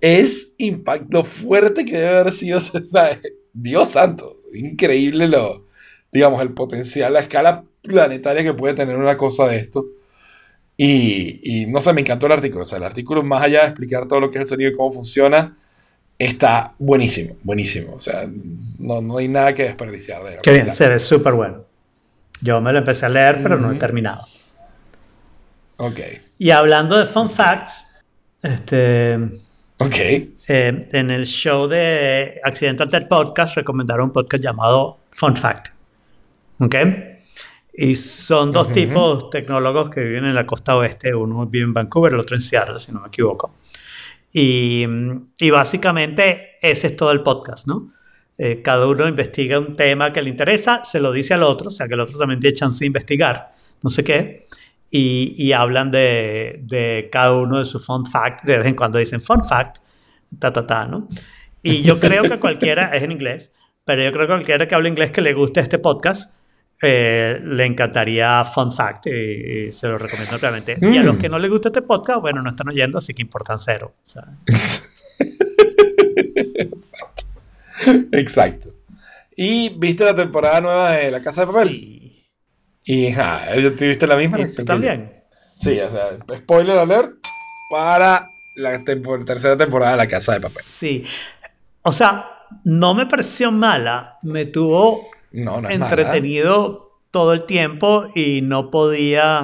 es 0.00 0.54
impacto 0.56 1.24
fuerte 1.24 1.84
que 1.84 1.98
debe 1.98 2.20
haber 2.20 2.32
sido, 2.32 2.58
¿sabes? 2.60 3.18
Dios 3.52 3.90
santo, 3.90 4.38
increíble 4.54 5.28
lo, 5.28 5.66
digamos, 6.10 6.40
el 6.40 6.54
potencial, 6.54 7.12
la 7.12 7.20
escala 7.20 7.64
planetaria 7.82 8.42
que 8.42 8.54
puede 8.54 8.72
tener 8.72 8.96
una 8.96 9.18
cosa 9.18 9.46
de 9.46 9.58
esto. 9.58 9.84
Y, 10.74 11.40
y 11.42 11.66
no 11.66 11.82
sé, 11.82 11.92
me 11.92 12.00
encantó 12.00 12.24
el 12.24 12.32
artículo. 12.32 12.62
O 12.62 12.66
sea, 12.66 12.78
el 12.78 12.84
artículo, 12.84 13.22
más 13.22 13.42
allá 13.42 13.60
de 13.60 13.66
explicar 13.66 14.08
todo 14.08 14.20
lo 14.20 14.30
que 14.30 14.38
es 14.38 14.42
el 14.44 14.48
sonido 14.48 14.70
y 14.70 14.74
cómo 14.74 14.90
funciona, 14.90 15.58
está 16.18 16.74
buenísimo, 16.78 17.36
buenísimo. 17.42 17.94
O 17.94 18.00
sea, 18.00 18.26
no, 18.78 19.00
no 19.00 19.18
hay 19.18 19.28
nada 19.28 19.54
que 19.54 19.64
desperdiciar 19.64 20.22
de 20.24 20.34
él. 20.34 20.40
Qué 20.42 20.52
bien, 20.52 20.70
se 20.72 20.88
ve 20.88 20.98
súper 20.98 21.34
bueno. 21.34 21.64
Yo 22.40 22.60
me 22.60 22.72
lo 22.72 22.78
empecé 22.78 23.06
a 23.06 23.08
leer, 23.08 23.42
pero 23.42 23.58
no 23.58 23.70
he 23.72 23.74
terminado. 23.76 24.22
Ok, 25.76 26.00
Y 26.38 26.50
hablando 26.50 26.98
de 26.98 27.04
fun 27.04 27.30
facts, 27.30 27.84
este, 28.42 29.16
ok. 29.78 29.94
eh, 29.96 30.88
en 30.92 31.10
el 31.12 31.24
show 31.26 31.68
de 31.68 32.40
Accidental 32.42 32.88
Tech 32.88 33.06
Podcast 33.08 33.56
recomendaron 33.56 34.06
un 34.06 34.12
podcast 34.12 34.42
llamado 34.42 34.98
Fun 35.10 35.36
Fact. 35.36 35.68
¿Ok? 36.60 36.74
Y 37.74 37.94
son 37.94 38.50
dos 38.50 38.66
Ujú. 38.66 38.74
tipos 38.74 39.30
tecnólogos 39.30 39.88
que 39.90 40.00
viven 40.00 40.24
en 40.24 40.34
la 40.34 40.44
costa 40.46 40.76
oeste. 40.76 41.14
Uno 41.14 41.46
vive 41.46 41.64
en 41.64 41.72
Vancouver, 41.74 42.12
el 42.12 42.18
otro 42.20 42.34
en 42.34 42.42
Seattle, 42.42 42.80
si 42.80 42.90
no 42.90 43.00
me 43.00 43.06
equivoco. 43.08 43.54
Y, 44.40 44.86
y 45.40 45.50
básicamente 45.50 46.58
ese 46.62 46.86
es 46.86 46.96
todo 46.96 47.10
el 47.10 47.22
podcast, 47.22 47.66
¿no? 47.66 47.92
Eh, 48.36 48.62
cada 48.62 48.86
uno 48.86 49.08
investiga 49.08 49.58
un 49.58 49.74
tema 49.74 50.12
que 50.12 50.22
le 50.22 50.30
interesa, 50.30 50.84
se 50.84 51.00
lo 51.00 51.10
dice 51.10 51.34
al 51.34 51.42
otro, 51.42 51.68
o 51.68 51.70
sea 51.72 51.88
que 51.88 51.94
el 51.94 52.00
otro 52.00 52.18
también 52.18 52.38
tiene 52.38 52.54
chance 52.54 52.78
de 52.78 52.86
investigar, 52.86 53.52
no 53.82 53.90
sé 53.90 54.04
qué, 54.04 54.46
y, 54.92 55.34
y 55.36 55.50
hablan 55.54 55.90
de, 55.90 56.60
de 56.62 57.08
cada 57.10 57.32
uno 57.32 57.58
de 57.58 57.64
sus 57.64 57.84
fun 57.84 58.06
fact, 58.06 58.44
de 58.44 58.58
vez 58.58 58.68
en 58.68 58.76
cuando 58.76 59.00
dicen 59.00 59.20
fun 59.20 59.42
fact, 59.42 59.78
ta, 60.38 60.52
ta, 60.52 60.64
ta, 60.64 60.86
¿no? 60.86 61.08
Y 61.60 61.82
yo 61.82 61.98
creo 61.98 62.22
que 62.22 62.38
cualquiera, 62.38 62.94
es 62.94 63.02
en 63.02 63.10
inglés, 63.10 63.52
pero 63.84 64.04
yo 64.04 64.12
creo 64.12 64.28
que 64.28 64.34
cualquiera 64.34 64.68
que 64.68 64.74
hable 64.76 64.88
inglés 64.88 65.10
que 65.10 65.20
le 65.20 65.32
guste 65.32 65.58
este 65.58 65.80
podcast, 65.80 66.32
eh, 66.82 67.40
le 67.42 67.64
encantaría 67.66 68.44
Fun 68.44 68.70
Fact 68.72 69.06
y, 69.06 69.10
y 69.68 69.72
se 69.72 69.88
lo 69.88 69.98
recomiendo 69.98 70.34
ampliamente. 70.34 70.76
Y 70.80 70.96
a 70.98 71.02
los 71.02 71.16
Mm. 71.16 71.18
que 71.18 71.28
no 71.28 71.38
les 71.38 71.50
gusta 71.50 71.68
este 71.70 71.82
podcast, 71.82 72.20
bueno, 72.20 72.40
no 72.42 72.50
están 72.50 72.68
oyendo, 72.68 72.98
así 72.98 73.14
que 73.14 73.22
importan 73.22 73.58
cero. 73.58 73.94
O 74.06 74.08
sea, 74.10 74.24
Exacto. 78.12 78.70
Y 79.36 79.68
viste 79.70 80.04
la 80.04 80.14
temporada 80.14 80.60
nueva 80.60 80.92
de 80.92 81.10
La 81.10 81.22
Casa 81.22 81.42
de 81.42 81.46
Papel. 81.48 81.70
y, 81.70 82.26
Y 82.84 83.12
ja, 83.12 83.42
¿te 83.76 83.86
viste 83.88 84.06
la 84.06 84.16
misma? 84.16 84.40
y 84.40 84.46
tú 84.54 84.64
también. 84.64 85.12
Sí, 85.54 85.78
o 85.80 85.88
sea, 85.88 86.10
spoiler 86.36 86.78
alert 86.78 87.12
para 87.70 88.24
la 88.56 88.82
tercera 88.84 89.56
temporada 89.56 89.92
de 89.92 89.96
La 89.98 90.08
Casa 90.08 90.32
de 90.34 90.40
Papel. 90.40 90.62
Sí. 90.64 91.04
O 91.82 91.92
sea, 91.92 92.46
no 92.64 92.94
me 92.94 93.06
pareció 93.06 93.52
mala, 93.52 94.18
me 94.22 94.46
tuvo 94.46 95.08
No, 95.32 95.60
no 95.60 95.68
entretenido 95.68 96.98
todo 97.10 97.32
el 97.32 97.44
tiempo 97.44 98.08
y 98.14 98.40
no 98.42 98.70
podía 98.70 99.42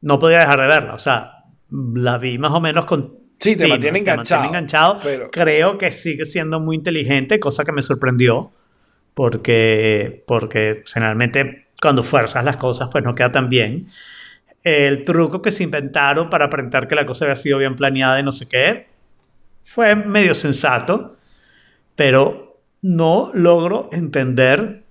no 0.00 0.18
podía 0.18 0.38
dejar 0.40 0.60
de 0.60 0.66
verla. 0.66 0.94
O 0.94 0.98
sea, 0.98 1.44
la 1.70 2.18
vi 2.18 2.38
más 2.38 2.52
o 2.52 2.60
menos 2.60 2.84
con 2.84 3.16
Sí, 3.38 3.54
te 3.56 3.68
mantiene 3.68 3.98
enganchado, 3.98 4.44
enganchado. 4.44 4.98
pero- 5.02 5.30
Creo 5.30 5.76
que 5.78 5.92
sigue 5.92 6.24
siendo 6.24 6.58
muy 6.58 6.76
inteligente, 6.76 7.38
cosa 7.38 7.64
que 7.64 7.72
me 7.72 7.82
sorprendió, 7.82 8.50
porque, 9.14 10.24
porque 10.26 10.82
generalmente 10.86 11.66
cuando 11.80 12.02
fuerzas 12.02 12.44
las 12.44 12.56
cosas, 12.56 12.88
pues 12.90 13.04
no 13.04 13.14
queda 13.14 13.32
tan 13.32 13.48
bien. 13.48 13.88
El 14.62 15.04
truco 15.04 15.42
que 15.42 15.52
se 15.52 15.62
inventaron 15.64 16.30
para 16.30 16.46
aparentar 16.46 16.88
que 16.88 16.94
la 16.94 17.04
cosa 17.06 17.24
había 17.26 17.36
sido 17.36 17.58
bien 17.58 17.76
planeada 17.76 18.18
y 18.18 18.22
no 18.22 18.32
sé 18.32 18.48
qué, 18.48 18.88
fue 19.62 19.94
medio 19.94 20.34
sensato, 20.34 21.16
pero 21.94 22.45
no 22.82 23.30
logro 23.34 23.88
entender 23.92 24.84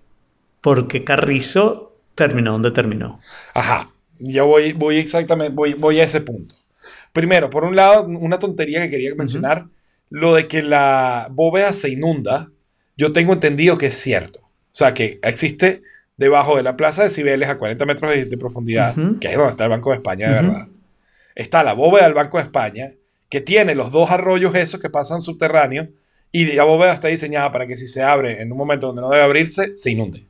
por 0.61 0.87
qué 0.87 1.03
Carrizo 1.03 1.95
terminó 2.15 2.53
donde 2.53 2.71
terminó. 2.71 3.19
Ajá, 3.53 3.91
yo 4.19 4.47
voy, 4.47 4.73
voy 4.73 4.97
exactamente, 4.97 5.53
voy, 5.53 5.73
voy 5.73 5.99
a 5.99 6.03
ese 6.03 6.21
punto. 6.21 6.55
Primero, 7.13 7.49
por 7.49 7.63
un 7.63 7.75
lado, 7.75 8.05
una 8.05 8.39
tontería 8.39 8.81
que 8.81 8.89
quería 8.89 9.13
mencionar, 9.15 9.67
lo 10.09 10.35
de 10.35 10.47
que 10.47 10.61
la 10.61 11.27
bóveda 11.31 11.73
se 11.73 11.89
inunda, 11.89 12.51
yo 12.97 13.13
tengo 13.13 13.33
entendido 13.33 13.77
que 13.77 13.87
es 13.87 13.95
cierto. 13.95 14.39
O 14.41 14.77
sea, 14.77 14.93
que 14.93 15.19
existe 15.23 15.81
debajo 16.17 16.57
de 16.57 16.63
la 16.63 16.75
plaza 16.75 17.03
de 17.03 17.09
Cibeles 17.09 17.49
a 17.49 17.57
40 17.57 17.85
metros 17.85 18.11
de, 18.11 18.25
de 18.25 18.37
profundidad, 18.37 18.95
que 19.19 19.29
es 19.29 19.35
donde 19.35 19.51
está 19.51 19.65
el 19.65 19.69
Banco 19.69 19.91
de 19.91 19.97
España, 19.97 20.27
de 20.27 20.33
verdad. 20.33 20.67
Está 21.35 21.63
la 21.63 21.73
bóveda 21.73 22.05
del 22.05 22.13
Banco 22.13 22.37
de 22.37 22.43
España, 22.43 22.91
que 23.29 23.41
tiene 23.41 23.75
los 23.75 23.91
dos 23.91 24.11
arroyos 24.11 24.55
esos 24.55 24.81
que 24.81 24.89
pasan 24.89 25.21
subterráneos, 25.21 25.87
y 26.41 26.45
la 26.53 26.63
bóveda 26.63 26.93
está 26.93 27.07
diseñada 27.07 27.51
para 27.51 27.65
que 27.67 27.75
si 27.75 27.87
se 27.87 28.01
abre 28.03 28.41
en 28.41 28.51
un 28.51 28.57
momento 28.57 28.87
donde 28.87 29.01
no 29.01 29.09
debe 29.09 29.23
abrirse, 29.23 29.75
se 29.77 29.91
inunde. 29.91 30.25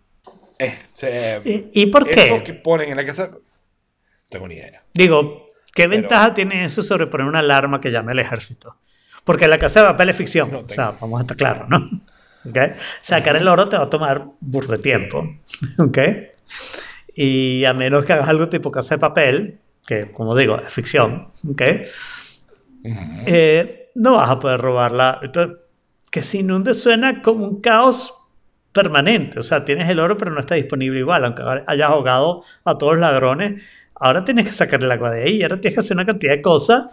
Eh, 0.60 0.78
se- 0.94 1.42
¿Y, 1.44 1.82
y 1.82 1.86
por 1.88 2.08
qué? 2.10 2.26
eso 2.26 2.44
que 2.44 2.54
ponen 2.54 2.90
en 2.92 2.98
la 2.98 3.06
casa. 3.06 3.32
Tengo 4.30 4.48
ni 4.48 4.56
idea. 4.56 4.84
Digo, 4.94 5.50
¿qué 5.74 5.84
Pero- 5.84 5.90
ventaja 6.02 6.34
tiene 6.34 6.66
eso 6.66 6.82
sobre 6.82 7.08
poner 7.08 7.28
una 7.28 7.40
alarma 7.40 7.82
que 7.82 7.92
llame 7.92 8.12
al 8.12 8.20
ejército? 8.20 8.78
Porque 9.24 9.48
la 9.48 9.58
casa 9.58 9.82
de 9.82 9.88
papel 9.88 10.10
es 10.10 10.16
ficción. 10.16 10.52
No 10.52 10.60
o 10.60 10.70
sea, 10.70 10.92
vamos 11.00 11.20
a 11.20 11.22
estar 11.24 11.38
claros, 11.38 11.68
¿no? 11.70 11.78
¿Ok? 12.50 12.58
Sacar 13.02 13.36
el 13.38 13.48
oro 13.48 13.68
te 13.70 13.76
va 13.78 13.84
a 13.84 13.90
tomar 13.90 14.26
burro 14.40 14.74
de 14.78 14.84
tiempo. 14.84 15.28
¿Ok? 15.80 15.98
Y 17.16 17.66
a 17.66 17.74
menos 17.74 18.06
que 18.06 18.14
hagas 18.14 18.30
algo 18.30 18.50
tipo 18.50 18.70
casa 18.70 18.96
de 18.96 19.00
papel, 19.00 19.60
que 19.88 20.12
como 20.12 20.36
digo, 20.36 20.58
es 20.58 20.72
ficción. 20.72 21.30
¿Ok? 21.50 21.62
eh, 22.84 23.90
no 23.96 24.14
vas 24.14 24.30
a 24.30 24.40
poder 24.40 24.60
robarla. 24.62 25.20
Entonces, 25.24 25.58
que 26.16 26.24
se 26.24 26.38
inunde 26.38 26.74
suena 26.74 27.22
como 27.22 27.46
un 27.46 27.60
caos 27.60 28.14
permanente. 28.72 29.38
O 29.38 29.44
sea, 29.44 29.66
tienes 29.66 29.90
el 29.90 30.00
oro, 30.00 30.16
pero 30.16 30.32
no 30.32 30.40
está 30.40 30.56
disponible 30.56 30.98
igual. 30.98 31.26
Aunque 31.26 31.44
hayas 31.68 31.90
ahogado 31.90 32.42
a 32.64 32.78
todos 32.78 32.94
los 32.94 33.02
ladrones, 33.02 33.62
ahora 33.96 34.24
tienes 34.24 34.48
que 34.48 34.54
sacar 34.54 34.82
el 34.82 34.90
agua 34.90 35.12
de 35.12 35.24
ahí. 35.24 35.44
Ahora 35.44 35.60
tienes 35.60 35.74
que 35.76 35.82
hacer 35.82 35.98
una 35.98 36.06
cantidad 36.06 36.32
de 36.32 36.42
cosas 36.42 36.88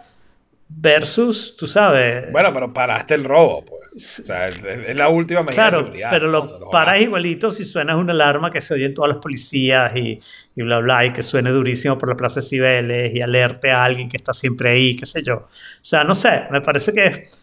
versus, 0.67 1.55
tú 1.55 1.67
sabes. 1.67 2.33
Bueno, 2.33 2.53
pero 2.53 2.73
paraste 2.73 3.13
el 3.13 3.23
robo, 3.23 3.63
pues. 3.63 4.19
O 4.19 4.25
sea, 4.25 4.49
es, 4.49 4.93
la 4.93 5.07
última 5.07 5.39
medida 5.39 5.53
claro, 5.53 5.77
de 5.77 5.83
seguridad. 5.83 6.09
Pero 6.09 6.27
lo, 6.27 6.69
paras 6.69 6.99
igualito 6.99 7.49
si 7.49 7.63
suenas 7.63 7.95
una 7.95 8.11
alarma 8.11 8.51
que 8.51 8.59
se 8.59 8.73
oye 8.73 8.87
en 8.87 8.93
todas 8.93 9.07
las 9.07 9.19
policías 9.19 9.95
y, 9.95 10.19
y, 10.53 10.63
bla, 10.63 10.79
bla, 10.79 11.05
y 11.05 11.13
que 11.13 11.23
suene 11.23 11.49
durísimo 11.51 11.97
por 11.97 12.09
la 12.09 12.17
Plaza 12.17 12.41
de 12.41 12.45
Cibeles 12.45 13.15
y 13.15 13.21
alerte 13.21 13.71
a 13.71 13.85
alguien 13.85 14.09
que 14.09 14.17
está 14.17 14.33
siempre 14.33 14.71
ahí, 14.71 14.97
qué 14.97 15.05
sé 15.05 15.23
yo. 15.23 15.35
O 15.35 15.49
sea, 15.79 16.03
no 16.03 16.13
sé, 16.13 16.43
me 16.51 16.59
parece 16.59 16.91
que 16.91 17.05
es 17.05 17.42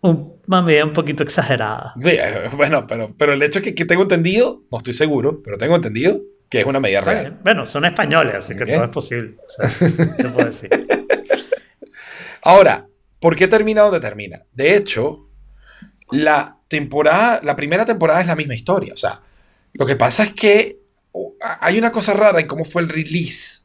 una 0.00 0.62
medida 0.62 0.84
un 0.84 0.92
poquito 0.92 1.22
exagerada. 1.22 1.94
Sí, 2.00 2.16
bueno, 2.56 2.86
pero, 2.86 3.14
pero 3.18 3.32
el 3.32 3.42
hecho 3.42 3.58
es 3.58 3.64
que, 3.64 3.74
que 3.74 3.84
tengo 3.84 4.02
entendido, 4.02 4.62
no 4.70 4.78
estoy 4.78 4.94
seguro, 4.94 5.42
pero 5.42 5.58
tengo 5.58 5.76
entendido 5.76 6.20
que 6.48 6.60
es 6.60 6.66
una 6.66 6.80
medida 6.80 7.00
real. 7.00 7.40
Bueno, 7.42 7.66
son 7.66 7.84
españoles, 7.84 8.34
así 8.36 8.56
que 8.56 8.66
todo 8.66 8.84
es 8.84 8.90
posible. 8.90 9.36
O 9.36 9.50
sea, 9.50 9.88
te 10.16 10.28
puedo 10.28 10.46
decir. 10.46 10.70
Ahora, 12.42 12.86
¿por 13.18 13.34
qué 13.34 13.48
termina 13.48 13.82
donde 13.82 14.00
termina? 14.00 14.42
De 14.52 14.76
hecho, 14.76 15.28
la 16.10 16.58
temporada, 16.68 17.40
la 17.42 17.56
primera 17.56 17.84
temporada 17.84 18.20
es 18.20 18.26
la 18.26 18.36
misma 18.36 18.54
historia. 18.54 18.92
O 18.92 18.96
sea, 18.96 19.20
lo 19.72 19.86
que 19.86 19.96
pasa 19.96 20.22
es 20.22 20.32
que 20.32 20.78
hay 21.60 21.78
una 21.78 21.90
cosa 21.90 22.14
rara 22.14 22.40
en 22.40 22.46
cómo 22.46 22.64
fue 22.64 22.82
el 22.82 22.88
release 22.88 23.62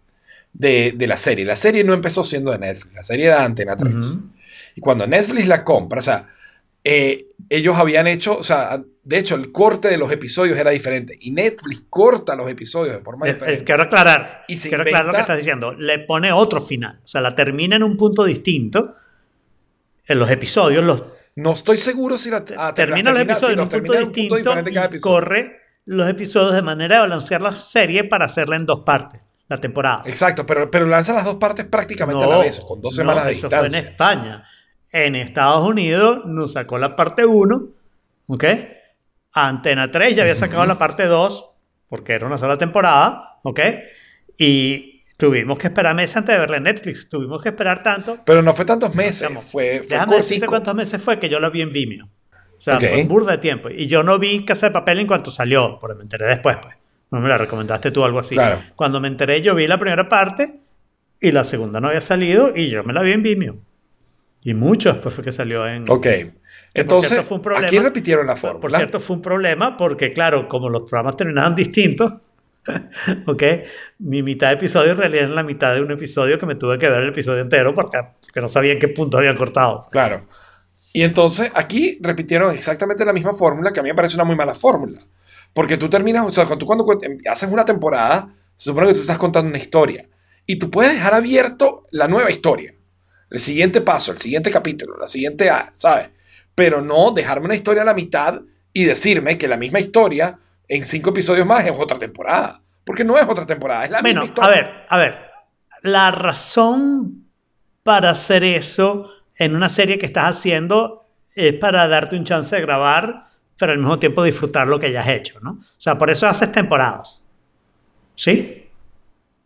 de, 0.53 0.95
la 1.07 1.17
serie. 1.17 1.45
La 1.45 1.55
serie 1.55 1.83
no 1.83 1.93
empezó 1.93 2.23
siendo 2.23 2.51
de 2.51 2.57
Netflix, 2.57 2.95
la 2.95 3.03
serie 3.03 3.25
era 3.27 3.39
de 3.39 3.45
Antena 3.45 3.75
3. 3.75 3.93
Y 4.75 4.81
cuando 4.81 5.07
Netflix 5.07 5.47
la 5.47 5.63
compra, 5.63 5.99
o 5.99 6.03
sea, 6.03 6.27
eh, 6.83 7.27
ellos 7.49 7.75
habían 7.77 8.07
hecho, 8.07 8.37
o 8.37 8.43
sea, 8.43 8.81
de 9.03 9.17
hecho, 9.17 9.35
el 9.35 9.51
corte 9.51 9.87
de 9.87 9.97
los 9.97 10.11
episodios 10.11 10.57
era 10.57 10.71
diferente. 10.71 11.17
Y 11.19 11.31
Netflix 11.31 11.85
corta 11.89 12.35
los 12.35 12.49
episodios 12.49 12.95
de 12.95 13.01
forma 13.01 13.25
diferente. 13.25 13.63
quiero 13.63 13.83
aclarar. 13.83 14.45
Y 14.47 14.57
quiero 14.57 14.83
aclarar 14.83 15.05
lo 15.05 15.13
que 15.13 15.21
estás 15.21 15.37
diciendo. 15.37 15.73
Le 15.73 15.99
pone 15.99 16.31
otro 16.31 16.61
final. 16.61 16.99
O 17.03 17.07
sea, 17.07 17.21
la 17.21 17.33
termina 17.33 17.75
en 17.75 17.83
un 17.83 17.97
punto 17.97 18.23
distinto. 18.23 18.95
En 20.05 20.19
los 20.19 20.29
episodios. 20.29 20.83
Los, 20.83 21.03
no 21.35 21.53
estoy 21.53 21.77
seguro 21.77 22.17
si 22.17 22.29
la 22.29 22.43
termina 22.75 23.11
los 23.11 23.21
episodios 23.21 23.53
en 23.53 23.59
un 23.59 23.69
punto 23.69 23.93
distinto. 23.93 24.37
y 24.39 24.99
corre 24.99 25.61
los 25.85 26.07
episodios 26.07 26.53
de 26.53 26.61
manera 26.61 26.95
de 26.95 27.01
balancear 27.01 27.41
la 27.41 27.53
serie 27.53 28.03
para 28.03 28.25
hacerla 28.25 28.55
en 28.55 28.65
dos 28.65 28.81
partes. 28.81 29.21
La 29.47 29.57
temporada. 29.57 30.03
Exacto, 30.05 30.45
pero, 30.45 30.71
pero 30.71 30.85
lanza 30.85 31.13
las 31.13 31.25
dos 31.25 31.35
partes 31.35 31.65
prácticamente 31.65 32.23
a 32.23 32.27
la 32.27 32.37
vez, 32.37 32.61
con 32.61 32.79
dos 32.79 32.95
semanas 32.95 33.25
de 33.25 33.31
distancia. 33.31 33.59
Eso 33.59 33.69
fue 33.69 33.79
en 33.79 33.85
España. 33.85 34.45
En 34.91 35.15
Estados 35.15 35.67
Unidos 35.67 36.25
nos 36.25 36.53
sacó 36.53 36.77
la 36.77 36.95
parte 36.95 37.25
1, 37.25 37.67
¿ok? 38.27 38.43
Antena 39.33 39.89
3 39.89 40.15
ya 40.15 40.23
había 40.23 40.35
sacado 40.35 40.65
la 40.65 40.77
parte 40.77 41.05
2, 41.05 41.51
porque 41.87 42.13
era 42.13 42.27
una 42.27 42.37
sola 42.37 42.57
temporada, 42.57 43.39
¿ok? 43.43 43.59
Y 44.37 45.03
tuvimos 45.15 45.57
que 45.57 45.67
esperar 45.67 45.95
meses 45.95 46.17
antes 46.17 46.35
de 46.35 46.39
verla 46.39 46.57
en 46.57 46.63
Netflix. 46.63 47.07
Tuvimos 47.07 47.41
que 47.41 47.49
esperar 47.49 47.83
tanto. 47.83 48.19
Pero 48.25 48.41
no 48.41 48.53
fue 48.53 48.65
tantos 48.65 48.93
meses, 48.93 49.29
fue, 49.29 49.41
fue 49.41 49.79
Déjame 49.87 50.17
decirte 50.17 50.45
cuántos 50.45 50.75
meses 50.75 51.01
fue 51.01 51.19
que 51.19 51.29
yo 51.29 51.39
la 51.39 51.49
vi 51.49 51.61
en 51.61 51.71
Vimeo. 51.71 52.05
O 52.05 52.61
sea, 52.63 52.79
fue 52.79 53.01
un 53.01 53.07
burda 53.07 53.31
de 53.31 53.37
tiempo. 53.37 53.69
Y 53.69 53.87
yo 53.87 54.03
no 54.03 54.19
vi 54.19 54.45
Casa 54.45 54.67
de 54.67 54.71
Papel 54.73 54.99
en 54.99 55.07
cuanto 55.07 55.31
salió, 55.31 55.77
porque 55.79 55.95
me 55.95 56.03
enteré 56.03 56.27
después, 56.27 56.57
pues. 56.61 56.75
No 57.11 57.19
me 57.19 57.27
la 57.27 57.37
recomendaste 57.37 57.91
tú 57.91 58.03
algo 58.05 58.19
así. 58.19 58.35
Claro. 58.35 58.59
Cuando 58.75 58.99
me 58.99 59.07
enteré, 59.07 59.41
yo 59.41 59.53
vi 59.55 59.67
la 59.67 59.77
primera 59.77 60.07
parte 60.07 60.59
y 61.19 61.31
la 61.31 61.43
segunda 61.43 61.81
no 61.81 61.89
había 61.89 62.01
salido 62.01 62.55
y 62.55 62.69
yo 62.69 62.83
me 62.83 62.93
la 62.93 63.01
vi 63.01 63.11
en 63.11 63.23
Vimeo. 63.23 63.57
Y 64.43 64.53
mucho 64.53 64.91
después 64.91 65.13
fue 65.13 65.23
que 65.23 65.31
salió 65.31 65.67
en... 65.67 65.89
Ok. 65.89 66.07
Entonces, 66.73 67.23
aquí 67.57 67.79
repitieron 67.79 68.25
la 68.25 68.35
fórmula. 68.35 68.61
Por 68.61 68.71
cierto, 68.71 68.99
fue 68.99 69.17
un 69.17 69.21
problema 69.21 69.77
porque, 69.77 70.13
claro, 70.13 70.47
como 70.47 70.69
los 70.69 70.81
programas 70.81 71.17
terminaban 71.17 71.53
distintos, 71.55 72.13
¿ok? 73.27 73.43
Mi 73.99 74.23
mitad 74.23 74.47
de 74.47 74.53
episodio 74.53 74.91
en 74.91 74.97
realidad 74.97 75.25
era 75.25 75.33
la 75.33 75.43
mitad 75.43 75.75
de 75.75 75.81
un 75.81 75.91
episodio 75.91 76.39
que 76.39 76.45
me 76.45 76.55
tuve 76.55 76.77
que 76.77 76.89
ver 76.89 77.03
el 77.03 77.09
episodio 77.09 77.41
entero 77.41 77.75
porque, 77.75 77.99
porque 78.21 78.41
no 78.41 78.47
sabía 78.47 78.73
en 78.73 78.79
qué 78.79 78.87
punto 78.87 79.17
habían 79.17 79.37
cortado. 79.37 79.85
Claro. 79.91 80.25
Y 80.93 81.03
entonces 81.03 81.51
aquí 81.53 81.99
repitieron 82.01 82.53
exactamente 82.53 83.05
la 83.05 83.13
misma 83.13 83.33
fórmula 83.33 83.71
que 83.71 83.79
a 83.79 83.83
mí 83.83 83.89
me 83.89 83.95
parece 83.95 84.15
una 84.15 84.23
muy 84.23 84.35
mala 84.35 84.55
fórmula. 84.55 84.99
Porque 85.53 85.77
tú 85.77 85.89
terminas, 85.89 86.25
o 86.25 86.31
sea, 86.31 86.45
tú 86.57 86.65
cuando 86.65 86.85
haces 87.29 87.49
una 87.49 87.65
temporada, 87.65 88.29
se 88.55 88.69
supone 88.69 88.87
que 88.87 88.93
tú 88.93 89.01
estás 89.01 89.17
contando 89.17 89.49
una 89.49 89.57
historia. 89.57 90.07
Y 90.45 90.57
tú 90.57 90.71
puedes 90.71 90.93
dejar 90.93 91.13
abierto 91.13 91.83
la 91.91 92.07
nueva 92.07 92.31
historia 92.31 92.73
el 93.31 93.39
siguiente 93.39 93.81
paso, 93.81 94.11
el 94.11 94.17
siguiente 94.17 94.51
capítulo, 94.51 94.97
la 94.97 95.07
siguiente, 95.07 95.49
¿sabes? 95.73 96.09
Pero 96.53 96.81
no 96.81 97.11
dejarme 97.11 97.45
una 97.45 97.55
historia 97.55 97.81
a 97.81 97.85
la 97.85 97.93
mitad 97.93 98.41
y 98.73 98.83
decirme 98.83 99.37
que 99.37 99.47
la 99.47 99.57
misma 99.57 99.79
historia 99.79 100.37
en 100.67 100.83
cinco 100.83 101.11
episodios 101.11 101.47
más 101.47 101.65
es 101.65 101.71
otra 101.71 101.97
temporada. 101.97 102.61
Porque 102.83 103.05
no 103.05 103.17
es 103.17 103.27
otra 103.27 103.45
temporada, 103.45 103.85
es 103.85 103.91
la 103.91 104.01
misma 104.01 104.25
historia. 104.25 104.51
A 104.51 104.53
ver, 104.53 104.85
a 104.89 104.97
ver. 104.97 105.17
La 105.83 106.11
razón 106.11 107.29
para 107.83 108.11
hacer 108.11 108.43
eso 108.43 109.09
en 109.35 109.55
una 109.55 109.69
serie 109.69 109.97
que 109.97 110.05
estás 110.05 110.37
haciendo 110.37 111.05
es 111.33 111.53
para 111.53 111.87
darte 111.87 112.17
un 112.17 112.25
chance 112.25 112.53
de 112.53 112.61
grabar, 112.61 113.25
pero 113.57 113.71
al 113.71 113.77
mismo 113.77 113.97
tiempo 113.97 114.23
disfrutar 114.23 114.67
lo 114.67 114.79
que 114.79 114.87
hayas 114.87 115.07
hecho, 115.07 115.39
¿no? 115.39 115.51
O 115.51 115.79
sea, 115.81 115.97
por 115.97 116.09
eso 116.09 116.27
haces 116.27 116.51
temporadas. 116.51 117.25
¿Sí? 118.15 118.60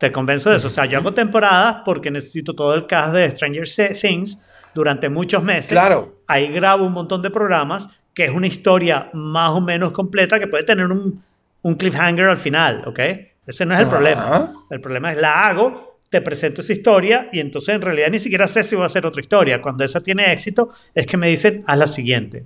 Te 0.05 0.11
convenzo 0.11 0.51
de 0.51 0.57
eso. 0.57 0.67
O 0.67 0.69
sea, 0.69 0.85
yo 0.85 0.99
hago 0.99 1.15
temporadas 1.15 1.77
porque 1.83 2.11
necesito 2.11 2.53
todo 2.53 2.75
el 2.75 2.85
cast 2.85 3.11
de 3.11 3.31
Stranger 3.31 3.67
Things 3.99 4.39
durante 4.75 5.09
muchos 5.09 5.41
meses. 5.41 5.71
Claro. 5.71 6.19
Ahí 6.27 6.47
grabo 6.49 6.85
un 6.85 6.93
montón 6.93 7.23
de 7.23 7.31
programas 7.31 7.89
que 8.13 8.25
es 8.25 8.29
una 8.29 8.45
historia 8.45 9.09
más 9.13 9.49
o 9.49 9.61
menos 9.61 9.91
completa 9.93 10.39
que 10.39 10.45
puede 10.45 10.63
tener 10.63 10.85
un, 10.85 11.23
un 11.63 11.73
cliffhanger 11.73 12.29
al 12.29 12.37
final, 12.37 12.83
¿ok? 12.85 12.99
Ese 13.47 13.65
no 13.65 13.73
es 13.73 13.79
el 13.79 13.87
problema. 13.87 14.53
El 14.69 14.79
problema 14.79 15.11
es 15.11 15.17
la 15.17 15.47
hago, 15.47 15.97
te 16.11 16.21
presento 16.21 16.61
esa 16.61 16.73
historia 16.73 17.27
y 17.31 17.39
entonces 17.39 17.73
en 17.73 17.81
realidad 17.81 18.11
ni 18.11 18.19
siquiera 18.19 18.47
sé 18.47 18.63
si 18.63 18.75
voy 18.75 18.83
a 18.83 18.85
hacer 18.85 19.07
otra 19.07 19.23
historia. 19.23 19.59
Cuando 19.59 19.83
esa 19.83 20.03
tiene 20.03 20.31
éxito 20.31 20.69
es 20.93 21.07
que 21.07 21.17
me 21.17 21.29
dicen, 21.29 21.63
haz 21.65 21.79
la 21.79 21.87
siguiente. 21.87 22.45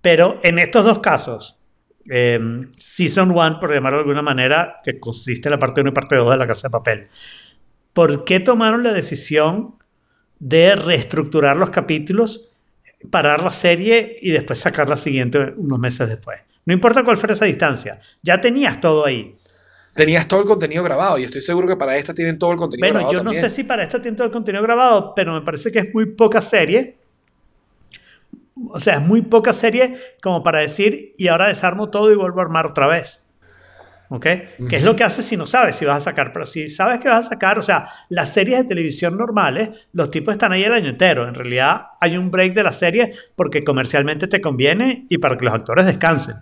Pero 0.00 0.40
en 0.42 0.58
estos 0.58 0.82
dos 0.86 1.00
casos, 1.00 1.55
Em, 2.08 2.70
season 2.76 3.30
1, 3.30 3.58
por 3.60 3.72
llamarlo 3.72 3.98
de 3.98 4.02
alguna 4.02 4.22
manera, 4.22 4.80
que 4.84 5.00
consiste 5.00 5.48
en 5.48 5.52
la 5.52 5.58
parte 5.58 5.80
1 5.80 5.90
y 5.90 5.92
parte 5.92 6.16
2 6.16 6.30
de 6.30 6.36
la 6.36 6.46
casa 6.46 6.68
de 6.68 6.72
papel. 6.72 7.08
¿Por 7.92 8.24
qué 8.24 8.40
tomaron 8.40 8.82
la 8.82 8.92
decisión 8.92 9.76
de 10.38 10.76
reestructurar 10.76 11.56
los 11.56 11.70
capítulos, 11.70 12.50
parar 13.10 13.42
la 13.42 13.50
serie 13.50 14.16
y 14.20 14.30
después 14.30 14.58
sacar 14.58 14.88
la 14.88 14.96
siguiente 14.96 15.54
unos 15.56 15.78
meses 15.78 16.08
después? 16.08 16.40
No 16.64 16.74
importa 16.74 17.02
cuál 17.04 17.16
fuera 17.16 17.32
esa 17.32 17.44
distancia, 17.44 17.98
ya 18.22 18.40
tenías 18.40 18.80
todo 18.80 19.06
ahí. 19.06 19.32
Tenías 19.94 20.28
todo 20.28 20.40
el 20.40 20.46
contenido 20.46 20.84
grabado 20.84 21.16
y 21.16 21.24
estoy 21.24 21.40
seguro 21.40 21.66
que 21.66 21.76
para 21.76 21.96
esta 21.96 22.12
tienen 22.12 22.38
todo 22.38 22.52
el 22.52 22.58
contenido 22.58 22.88
grabado. 22.88 23.06
Bueno, 23.06 23.18
yo 23.18 23.24
no 23.24 23.32
sé 23.32 23.48
si 23.48 23.64
para 23.64 23.82
esta 23.82 24.00
tienen 24.00 24.16
todo 24.16 24.26
el 24.26 24.32
contenido 24.32 24.62
grabado, 24.62 25.14
pero 25.14 25.32
me 25.32 25.40
parece 25.40 25.72
que 25.72 25.78
es 25.78 25.94
muy 25.94 26.04
poca 26.04 26.42
serie 26.42 26.98
o 28.56 28.80
sea, 28.80 28.94
es 28.94 29.02
muy 29.02 29.22
poca 29.22 29.52
serie 29.52 29.96
como 30.22 30.42
para 30.42 30.60
decir, 30.60 31.14
y 31.18 31.28
ahora 31.28 31.48
desarmo 31.48 31.90
todo 31.90 32.10
y 32.12 32.16
vuelvo 32.16 32.40
a 32.40 32.44
armar 32.44 32.66
otra 32.66 32.86
vez. 32.86 33.22
¿Ok? 34.08 34.26
¿Qué 34.68 34.76
es 34.76 34.84
lo 34.84 34.94
que 34.94 35.02
haces 35.02 35.24
si 35.24 35.36
no 35.36 35.46
sabes 35.46 35.74
si 35.74 35.84
vas 35.84 35.96
a 35.98 36.00
sacar? 36.00 36.32
Pero 36.32 36.46
si 36.46 36.70
sabes 36.70 37.00
que 37.00 37.08
vas 37.08 37.26
a 37.26 37.30
sacar, 37.30 37.58
o 37.58 37.62
sea, 37.62 37.88
las 38.08 38.32
series 38.32 38.58
de 38.58 38.68
televisión 38.68 39.18
normales, 39.18 39.88
los 39.92 40.12
tipos 40.12 40.32
están 40.32 40.52
ahí 40.52 40.62
el 40.62 40.72
año 40.72 40.90
entero. 40.90 41.26
En 41.26 41.34
realidad 41.34 41.86
hay 42.00 42.16
un 42.16 42.30
break 42.30 42.54
de 42.54 42.62
la 42.62 42.72
serie 42.72 43.12
porque 43.34 43.64
comercialmente 43.64 44.28
te 44.28 44.40
conviene 44.40 45.06
y 45.08 45.18
para 45.18 45.36
que 45.36 45.44
los 45.44 45.54
actores 45.54 45.86
descansen. 45.86 46.36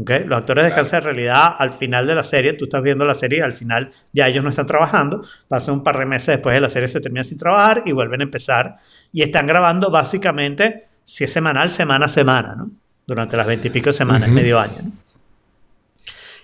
¿Ok? 0.00 0.10
Los 0.26 0.38
actores 0.38 0.64
descansan 0.64 1.00
en 1.00 1.04
realidad 1.04 1.54
al 1.56 1.70
final 1.70 2.04
de 2.04 2.16
la 2.16 2.24
serie. 2.24 2.54
Tú 2.54 2.64
estás 2.64 2.82
viendo 2.82 3.04
la 3.04 3.14
serie 3.14 3.38
y 3.38 3.42
al 3.42 3.52
final 3.52 3.90
ya 4.12 4.26
ellos 4.26 4.42
no 4.42 4.50
están 4.50 4.66
trabajando. 4.66 5.22
Pasan 5.46 5.74
un 5.74 5.84
par 5.84 5.98
de 5.98 6.06
meses 6.06 6.28
después 6.28 6.52
de 6.52 6.60
la 6.62 6.68
serie, 6.70 6.88
se 6.88 7.00
termina 7.00 7.22
sin 7.22 7.38
trabajar 7.38 7.84
y 7.86 7.92
vuelven 7.92 8.22
a 8.22 8.24
empezar. 8.24 8.76
Y 9.12 9.22
están 9.22 9.46
grabando 9.46 9.88
básicamente 9.88 10.91
si 11.04 11.24
es 11.24 11.32
semanal, 11.32 11.70
semana 11.70 12.06
a 12.06 12.08
semana, 12.08 12.54
¿no? 12.54 12.70
Durante 13.06 13.36
las 13.36 13.46
veintipico 13.46 13.92
semanas, 13.92 14.28
medio 14.28 14.58
año, 14.58 14.78
¿no? 14.82 14.92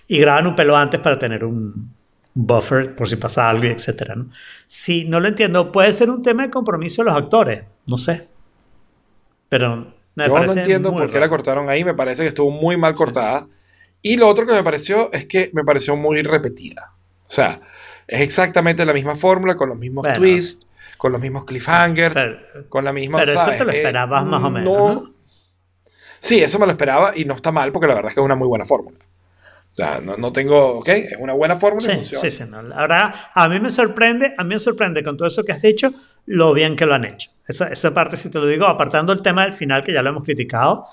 Y 0.07 0.19
graban 0.19 0.47
un 0.47 0.55
pelo 0.55 0.75
antes 0.75 0.99
para 0.99 1.19
tener 1.19 1.45
un, 1.45 1.91
buffer 2.33 2.95
por 2.95 3.09
si 3.09 3.15
pasa 3.17 3.49
algo, 3.49 3.65
etcétera, 3.65 4.15
¿no? 4.15 4.29
Si 4.67 5.05
no 5.05 5.19
lo 5.19 5.27
entiendo, 5.27 5.71
puede 5.71 5.91
ser 5.93 6.09
un 6.09 6.21
tema 6.21 6.43
de 6.43 6.49
compromiso 6.49 7.01
de 7.01 7.09
los 7.09 7.17
actores, 7.17 7.63
no 7.85 7.97
sé. 7.97 8.27
Pero 9.49 9.93
me 10.15 10.27
Yo 10.27 10.39
no 10.39 10.51
entiendo 10.51 10.91
por 10.91 11.09
qué 11.11 11.19
la 11.19 11.29
cortaron 11.29 11.69
ahí, 11.69 11.83
me 11.83 11.93
parece 11.93 12.23
que 12.23 12.29
estuvo 12.29 12.51
muy 12.51 12.77
mal 12.77 12.93
cortada. 12.93 13.47
Y 14.01 14.15
lo 14.15 14.27
otro 14.27 14.45
que 14.45 14.53
me 14.53 14.63
pareció 14.63 15.11
es 15.11 15.25
que 15.25 15.49
me 15.53 15.63
pareció 15.63 15.95
muy 15.95 16.21
repetida. 16.21 16.93
O 17.27 17.31
sea, 17.31 17.59
es 18.07 18.21
exactamente 18.21 18.85
la 18.85 18.93
misma 18.93 19.15
fórmula, 19.15 19.55
con 19.55 19.69
los 19.69 19.77
mismos 19.77 20.07
twists, 20.15 20.67
con 20.99 21.13
los 21.13 21.21
mismos 21.21 21.45
cliffhangers, 21.45 22.25
con 22.67 22.83
la 22.83 22.91
misma... 22.91 23.19
Pero 23.19 23.31
eso 23.31 23.51
te 23.57 23.63
lo 23.63 23.71
eh, 23.71 23.77
esperabas 23.77 24.25
más 24.25 24.43
o 24.43 24.49
menos. 24.49 24.69
¿no? 24.95 25.09
Sí, 26.19 26.43
eso 26.43 26.59
me 26.59 26.65
lo 26.65 26.73
esperaba 26.73 27.13
y 27.15 27.23
no 27.23 27.35
está 27.35 27.53
mal 27.53 27.71
porque 27.71 27.87
la 27.87 27.93
verdad 27.93 28.09
es 28.09 28.15
que 28.15 28.19
es 28.19 28.25
una 28.25 28.35
muy 28.35 28.49
buena 28.49 28.65
fórmula. 28.65 28.97
O 29.71 29.75
sea, 29.77 30.01
no, 30.03 30.17
no 30.17 30.33
tengo, 30.33 30.79
ok, 30.79 30.89
es 30.89 31.15
una 31.17 31.31
buena 31.31 31.55
fórmula 31.55 31.87
y 31.87 31.89
Sí, 31.89 31.95
funciona. 32.15 32.21
sí, 32.21 32.31
sí. 32.31 32.43
no. 32.51 32.61
La 32.63 32.81
verdad, 32.81 33.15
a 33.33 33.47
mí 33.47 33.61
me 33.61 33.69
sorprende, 33.69 34.35
a 34.37 34.43
mí 34.43 34.55
me 34.55 34.59
sorprende 34.59 35.01
con 35.01 35.15
todo 35.15 35.29
eso 35.29 35.45
que 35.45 35.53
has 35.53 35.61
dicho, 35.61 35.93
lo 36.25 36.53
bien 36.53 36.75
que 36.75 36.85
lo 36.85 36.95
han 36.95 37.05
hecho. 37.05 37.31
Esa, 37.47 37.69
esa 37.69 37.93
parte, 37.93 38.17
si 38.17 38.29
te 38.29 38.37
lo 38.37 38.45
digo, 38.45 38.65
apartando 38.65 39.13
el 39.13 39.21
tema 39.21 39.43
del 39.43 39.53
final, 39.53 39.85
que 39.85 39.93
ya 39.93 40.01
lo 40.01 40.09
hemos 40.09 40.25
criticado, 40.25 40.85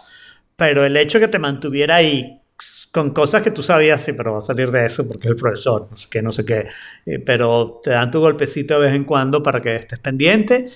pero 0.55 0.85
el 0.87 0.97
hecho 0.97 1.19
que 1.19 1.27
te 1.27 1.41
mantuviera 1.41 1.97
ahí 1.97 2.41
con 2.97 3.11
cosas 3.11 3.43
que 3.43 3.51
tú 3.51 3.63
sabías, 3.63 4.03
sí, 4.03 4.15
pero 4.15 4.33
va 4.33 4.39
a 4.39 4.41
salir 4.41 4.71
de 4.71 4.87
eso 4.87 5.07
porque 5.07 5.29
es 5.29 5.33
el 5.33 5.37
profesor, 5.37 5.87
no 5.91 5.97
sé 5.99 6.09
qué, 6.11 6.23
no 6.23 6.33
sé 6.33 6.47
qué, 6.47 6.65
eh, 7.05 7.19
pero 7.19 7.83
te 7.85 7.91
dan 7.91 8.11
tu 8.11 8.21
golpecito 8.21 8.81
de 8.81 8.87
vez 8.87 8.97
en 8.97 9.05
cuando 9.05 9.43
para 9.43 9.61
que 9.61 9.77
estés 9.77 9.99
pendiente 9.99 10.67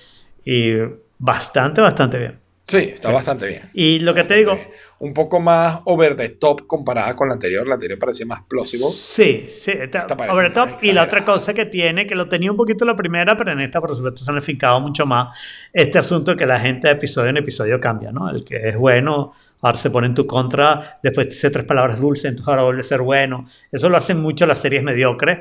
y 0.45 0.73
bastante, 1.17 1.81
bastante 1.81 2.19
bien. 2.19 2.39
Sí, 2.67 2.77
está 2.77 3.11
bastante 3.11 3.47
bien. 3.47 3.61
Y 3.73 3.99
lo 3.99 4.13
que 4.13 4.23
te 4.23 4.35
digo, 4.35 4.57
Un 4.99 5.15
poco 5.15 5.39
más 5.39 5.79
over 5.85 6.15
the 6.15 6.29
top 6.29 6.67
comparada 6.67 7.15
con 7.15 7.27
la 7.27 7.33
anterior. 7.33 7.67
La 7.67 7.73
anterior 7.73 7.97
parecía 7.97 8.23
más 8.27 8.43
plausible. 8.43 8.85
Sí, 8.91 9.45
sí, 9.49 9.71
está 9.71 10.05
over 10.29 10.49
the 10.49 10.53
top. 10.53 10.69
Y 10.83 10.91
la 10.91 11.03
otra 11.03 11.25
cosa 11.25 11.55
que 11.55 11.65
tiene, 11.65 12.05
que 12.05 12.13
lo 12.13 12.29
tenía 12.29 12.51
un 12.51 12.57
poquito 12.57 12.85
la 12.85 12.95
primera, 12.95 13.35
pero 13.35 13.51
en 13.51 13.61
esta, 13.61 13.81
por 13.81 13.95
supuesto, 13.95 14.23
se 14.23 14.29
han 14.29 14.37
afincado 14.37 14.79
mucho 14.79 15.07
más, 15.07 15.35
este 15.73 15.97
asunto 15.97 16.35
que 16.35 16.45
la 16.45 16.59
gente 16.59 16.87
de 16.87 16.93
episodio 16.93 17.31
en 17.31 17.37
episodio 17.37 17.81
cambia, 17.81 18.11
¿no? 18.11 18.29
El 18.29 18.45
que 18.45 18.69
es 18.69 18.77
bueno, 18.77 19.33
ahora 19.61 19.77
se 19.77 19.89
pone 19.89 20.07
en 20.07 20.15
tu 20.15 20.25
contra, 20.27 20.99
después 21.03 21.27
te 21.27 21.33
dice 21.33 21.49
tres 21.51 21.65
palabras 21.65 21.99
dulces, 21.99 22.25
entonces 22.25 22.47
ahora 22.47 22.63
vuelve 22.63 22.81
a 22.81 22.83
ser 22.83 23.01
bueno. 23.01 23.47
Eso 23.71 23.89
lo 23.89 23.97
hacen 23.97 24.19
mucho 24.21 24.45
las 24.45 24.59
series 24.59 24.83
mediocres 24.83 25.39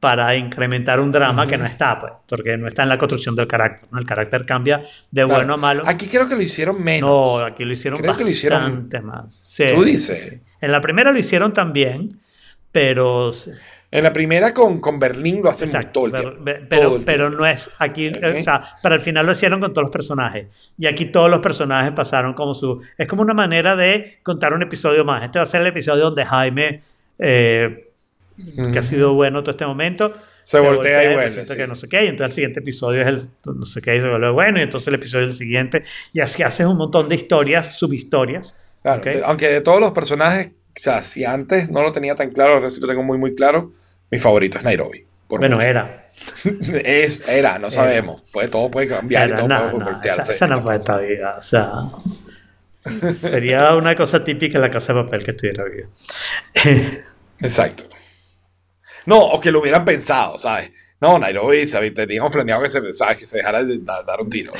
para 0.00 0.34
incrementar 0.34 0.98
un 0.98 1.12
drama 1.12 1.46
que 1.46 1.56
no 1.56 1.64
está, 1.64 2.00
pues, 2.00 2.12
porque 2.28 2.56
no 2.56 2.66
está 2.66 2.82
en 2.82 2.88
la 2.88 2.98
construcción 2.98 3.36
del 3.36 3.46
carácter, 3.46 3.88
¿no? 3.92 3.98
El 4.00 4.04
carácter 4.06 4.44
cambia 4.44 4.78
de 4.78 5.24
Claro. 5.24 5.28
bueno 5.34 5.54
a 5.54 5.56
malo. 5.56 5.82
Aquí 5.86 6.06
creo 6.08 6.28
que 6.28 6.34
lo 6.34 6.42
hicieron 6.42 6.82
menos. 6.82 7.08
No, 7.08 7.38
aquí 7.44 7.64
lo 7.64 7.72
hicieron 7.72 7.98
Creo 8.00 8.16
que 8.16 8.24
lo 8.24 8.28
bastante 8.30 8.96
hicieron- 8.98 9.06
más. 9.06 9.34
Sí, 9.34 9.64
¿Tú 9.74 9.84
dices? 9.84 10.20
sí. 10.30 10.40
En 10.60 10.72
la 10.72 10.80
primera 10.80 11.12
lo 11.12 11.18
hicieron 11.18 11.52
también, 11.52 12.18
pero... 12.72 13.30
En 13.90 14.04
la 14.04 14.12
primera 14.12 14.52
con, 14.52 14.80
con 14.80 14.98
Berlín 14.98 15.40
lo 15.42 15.48
hacen 15.48 15.66
Exacto, 15.68 15.92
todo 15.92 16.06
el 16.06 16.12
pero, 16.12 16.22
tiempo. 16.32 16.44
pe- 16.44 16.54
Todo 16.54 16.68
pero, 16.68 16.96
el 16.96 17.04
pero 17.04 17.30
no 17.30 17.46
es 17.46 17.70
aquí, 17.78 18.08
Ok. 18.08 18.22
o 18.38 18.42
sea, 18.42 18.62
para 18.82 18.96
el 18.96 19.00
final 19.00 19.24
lo 19.24 19.32
hicieron 19.32 19.60
con 19.60 19.72
todos 19.72 19.84
los 19.84 19.90
personajes. 19.92 20.46
Y 20.76 20.86
aquí 20.86 21.06
todos 21.06 21.30
los 21.30 21.40
personajes 21.40 21.92
pasaron 21.92 22.34
como 22.34 22.52
su... 22.54 22.82
Es 22.98 23.06
como 23.08 23.22
una 23.22 23.32
manera 23.34 23.76
de 23.76 24.18
contar 24.22 24.52
un 24.52 24.62
episodio 24.62 25.04
más. 25.06 25.22
Este 25.24 25.38
va 25.38 25.44
a 25.44 25.46
ser 25.46 25.62
el 25.62 25.68
episodio 25.68 26.04
donde 26.04 26.24
Jaime, 26.26 26.82
eh, 27.18 27.88
que 28.72 28.78
ha 28.78 28.82
sido 28.82 29.14
bueno 29.14 29.40
todo 29.42 29.52
este 29.52 29.64
momento, 29.66 30.12
Se 30.44 30.60
voltea 30.60 31.10
y 31.10 31.14
vuelve, 31.14 31.46
sí. 31.46 31.56
que 31.56 31.66
no 31.66 31.74
sé 31.74 31.88
qué, 31.88 32.04
y 32.04 32.08
entonces 32.08 32.28
el 32.28 32.34
siguiente 32.34 32.60
episodio 32.60 33.00
es 33.02 33.06
el 33.08 33.26
no 33.46 33.66
sé 33.66 33.80
qué, 33.82 33.96
y 33.96 34.00
se 34.00 34.08
vuelve 34.08 34.30
bueno, 34.30 34.58
y 34.60 34.62
entonces 34.62 34.86
el 34.88 34.94
episodio 34.94 35.24
es 35.24 35.30
el 35.32 35.36
siguiente, 35.36 35.82
y 36.12 36.20
así 36.20 36.42
haces 36.42 36.66
un 36.66 36.76
montón 36.76 37.08
de 37.08 37.14
historias, 37.16 37.78
subhistorias. 37.78 38.54
Claro, 38.82 38.98
¿ok? 39.00 39.04
de- 39.06 39.22
aunque 39.24 39.48
de 39.48 39.60
todos 39.60 39.80
los 39.80 39.90
personajes, 39.92 40.50
o 40.78 40.80
sea, 40.80 41.02
si 41.02 41.24
antes 41.24 41.70
no 41.70 41.82
lo 41.82 41.92
tenía 41.92 42.14
tan 42.14 42.30
claro, 42.30 42.54
ahora 42.54 42.70
sí 42.70 42.80
lo 42.80 42.86
tengo 42.86 43.02
muy, 43.02 43.18
muy 43.18 43.34
claro, 43.34 43.72
mi 44.10 44.18
favorito 44.18 44.58
es 44.58 44.64
Nairobi. 44.64 45.06
por 45.26 45.40
Bueno, 45.40 45.56
mucho. 45.56 45.68
era. 45.68 46.06
Es, 46.84 47.28
era, 47.28 47.58
no 47.58 47.70
sabemos. 47.70 48.22
Puede, 48.32 48.48
todo 48.48 48.70
puede 48.70 48.88
cambiar 48.88 49.28
y 49.28 49.32
Era, 49.32 49.36
todo 49.36 49.48
no, 49.48 49.58
puede 49.70 49.78
no, 49.78 49.84
voltearse. 49.84 50.22
esa, 50.22 50.32
esa 50.32 50.46
no 50.46 50.62
fue 50.62 50.76
esta 50.76 50.98
vida. 50.98 51.36
O 51.38 51.42
sea, 51.42 51.70
sería 53.20 53.74
una 53.76 53.94
cosa 53.94 54.24
típica 54.24 54.58
en 54.58 54.62
la 54.62 54.70
casa 54.70 54.94
de 54.94 55.02
papel 55.04 55.24
que 55.24 55.30
estuviera 55.32 55.64
viva. 55.64 55.88
Exacto. 57.40 57.84
No, 59.06 59.18
o 59.20 59.40
que 59.40 59.50
lo 59.50 59.60
hubieran 59.60 59.84
pensado, 59.84 60.38
¿sabes? 60.38 60.70
No, 61.00 61.16
Nairobi, 61.18 61.64
¿sabes? 61.66 61.94
teníamos 61.94 62.32
planeado 62.32 62.60
que 62.62 62.68
se, 62.70 62.92
¿sabes? 62.92 63.18
que 63.18 63.26
se 63.26 63.36
dejara 63.36 63.62
de 63.62 63.78
da- 63.78 64.02
dar 64.02 64.20
un 64.20 64.28
tiro. 64.28 64.52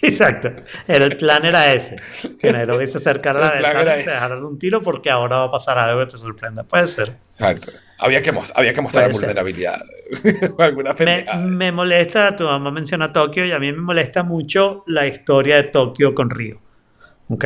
Exacto. 0.00 0.50
Era, 0.88 1.04
el 1.04 1.16
plan 1.16 1.44
era 1.44 1.72
ese. 1.74 1.96
Que 2.40 2.52
Nairobi 2.52 2.86
se 2.86 2.96
acercara 2.98 3.38
a 3.38 3.42
la 3.42 3.52
ventana 3.52 3.80
era 3.82 3.92
y 3.92 4.00
se 4.00 4.06
ese. 4.06 4.10
dejara 4.14 4.36
un 4.46 4.58
tiro 4.58 4.80
porque 4.80 5.10
ahora 5.10 5.36
va 5.38 5.44
a 5.44 5.50
pasar 5.50 5.76
algo 5.78 6.00
que 6.00 6.12
te 6.12 6.16
sorprenda. 6.16 6.62
Puede 6.64 6.86
ser. 6.86 7.16
Exacto. 7.34 7.72
Había 7.98 8.22
que, 8.22 8.32
había 8.54 8.72
que 8.72 8.80
mostrar 8.80 9.12
vulnerabilidad. 9.12 9.82
Alguna 10.58 10.94
Me, 10.98 11.24
me 11.46 11.70
molesta, 11.72 12.34
tu 12.34 12.44
mamá 12.44 12.70
menciona 12.70 13.12
Tokio 13.12 13.44
y 13.44 13.52
a 13.52 13.58
mí 13.58 13.70
me 13.72 13.80
molesta 13.82 14.22
mucho 14.22 14.84
la 14.86 15.06
historia 15.06 15.56
de 15.56 15.64
Tokio 15.64 16.14
con 16.14 16.30
Río. 16.30 16.60
¿Ok? 17.28 17.44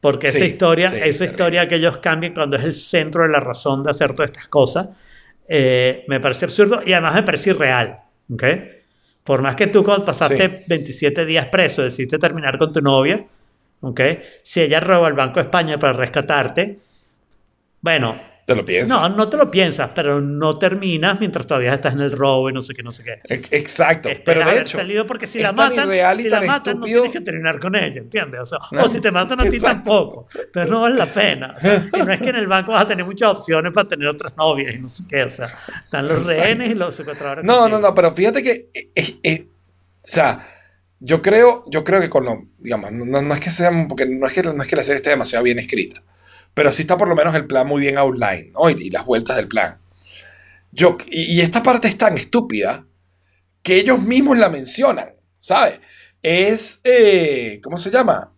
Porque 0.00 0.26
esa 0.26 0.38
Sí, 0.38 0.44
historia, 0.44 0.90
sí, 0.90 0.96
esa 0.96 1.02
terrible. 1.04 1.26
historia 1.26 1.68
que 1.68 1.74
ellos 1.76 1.96
cambian 1.98 2.34
cuando 2.34 2.56
es 2.56 2.64
el 2.64 2.74
centro 2.74 3.22
de 3.22 3.30
la 3.30 3.40
razón 3.40 3.82
de 3.82 3.90
hacer 3.90 4.12
todas 4.14 4.30
estas 4.30 4.48
cosas, 4.48 4.88
eh, 5.48 6.04
me 6.08 6.20
parece 6.20 6.44
absurdo 6.46 6.80
y 6.84 6.92
además 6.92 7.14
me 7.14 7.22
parece 7.22 7.50
irreal. 7.50 7.98
¿Ok? 8.32 8.44
Por 9.22 9.42
más 9.42 9.56
que 9.56 9.66
tú 9.68 9.82
cuando 9.82 10.04
pasaste 10.04 10.48
Sí. 10.48 10.64
27 10.68 11.24
días 11.24 11.46
preso, 11.46 11.82
decidiste 11.82 12.18
terminar 12.18 12.58
con 12.58 12.72
tu 12.72 12.80
novia, 12.82 13.24
¿ok? 13.80 14.00
Si 14.42 14.60
ella 14.60 14.80
roba 14.80 15.08
el 15.08 15.14
Banco 15.14 15.36
de 15.36 15.42
España 15.42 15.78
para 15.78 15.94
rescatarte, 15.94 16.78
bueno, 17.80 18.20
¿Te 18.46 18.54
lo 18.54 18.64
piensas? 18.64 18.98
no, 19.00 19.08
no 19.08 19.28
te 19.28 19.36
lo 19.38 19.50
piensas, 19.50 19.90
pero 19.94 20.20
no 20.20 20.58
terminas 20.58 21.18
mientras 21.18 21.46
todavía 21.46 21.72
estás 21.72 21.94
en 21.94 22.00
el 22.00 22.12
robo 22.12 22.50
y 22.50 22.52
no 22.52 22.60
sé 22.60 22.74
qué, 22.74 22.82
no 22.82 22.92
sé 22.92 23.02
qué. 23.02 23.20
Ex- 23.24 23.48
Exacto. 23.52 24.08
Esperas 24.10 24.24
Pero 24.24 24.40
de 24.40 24.50
haber 24.50 24.62
hecho, 24.62 24.78
salido 24.78 25.06
porque 25.06 25.26
si 25.26 25.38
la 25.40 25.54
tan 25.54 25.70
matan, 25.76 26.16
si 26.18 26.28
la 26.28 26.38
tan 26.40 26.46
matan 26.46 26.80
no 26.80 26.84
tienes 26.86 27.12
que 27.12 27.20
terminar 27.22 27.58
con 27.58 27.74
ella, 27.74 28.00
¿entiendes? 28.00 28.40
O, 28.40 28.46
sea, 28.46 28.58
No, 28.70 28.84
o 28.84 28.88
si 28.88 29.00
te 29.00 29.10
matan 29.10 29.40
a 29.40 29.44
ti 29.44 29.56
exacto. 29.56 29.74
tampoco. 29.76 30.28
Entonces 30.44 30.70
no 30.70 30.80
vale 30.82 30.96
la 30.96 31.06
pena. 31.06 31.54
O 31.56 31.60
sea, 31.60 31.86
y 31.94 32.02
no 32.02 32.12
es 32.12 32.20
que 32.20 32.28
en 32.28 32.36
el 32.36 32.46
banco 32.46 32.72
vas 32.72 32.84
a 32.84 32.86
tener 32.88 33.04
muchas 33.06 33.30
opciones 33.30 33.72
para 33.72 33.88
tener 33.88 34.08
otras 34.08 34.36
novias 34.36 34.74
y 34.74 34.78
no 34.78 34.88
sé 34.88 35.04
qué. 35.08 35.22
O 35.22 35.28
sea, 35.30 35.46
están 35.84 36.06
los 36.08 36.18
Exacto. 36.18 36.42
rehenes 36.42 36.68
y 36.68 36.74
los 36.74 36.94
secuestradores. 36.94 37.44
No, 37.44 37.54
no, 37.54 37.60
contigo. 37.62 37.80
no, 37.80 37.94
pero 37.94 38.14
fíjate 38.14 38.42
que, 38.42 38.68
eh, 38.74 38.90
eh, 38.94 39.16
eh, 39.22 39.46
o 39.48 40.06
sea, 40.06 40.46
yo 41.00 41.22
creo, 41.22 41.62
yo 41.68 41.82
creo 41.82 42.00
que 42.00 42.10
con 42.10 42.24
lo, 42.24 42.42
digamos, 42.58 42.92
no, 42.92 43.04
no- 43.06 43.22
no 43.22 43.34
es 43.34 43.40
que 43.40 43.50
sea, 43.50 43.70
porque 43.88 44.04
no 44.06 44.26
es 44.26 44.32
que, 44.34 44.42
no 44.42 44.62
es 44.62 44.68
que 44.68 44.76
la 44.76 44.84
serie 44.84 44.96
esté 44.96 45.10
demasiado 45.10 45.42
bien 45.44 45.58
escrita, 45.58 46.02
pero 46.54 46.72
sí 46.72 46.82
está 46.82 46.96
por 46.96 47.08
lo 47.08 47.16
menos 47.16 47.34
el 47.34 47.46
plan 47.46 47.66
muy 47.66 47.80
bien 47.82 47.98
outline, 47.98 48.52
¿no? 48.52 48.70
Y, 48.70 48.74
y 48.74 48.90
las 48.90 49.04
vueltas 49.04 49.36
del 49.36 49.48
plan. 49.48 49.78
Yo, 50.72 50.96
y, 51.06 51.34
y 51.34 51.40
esta 51.40 51.62
parte 51.62 51.88
es 51.88 51.96
tan 51.98 52.16
estúpida 52.18 52.84
que 53.62 53.76
ellos 53.76 54.00
mismos 54.00 54.38
la 54.38 54.48
mencionan, 54.48 55.14
¿sabes? 55.38 55.80
Es, 56.22 56.80
eh, 56.84 57.60
¿cómo 57.62 57.76
se 57.76 57.90
llama? 57.90 58.32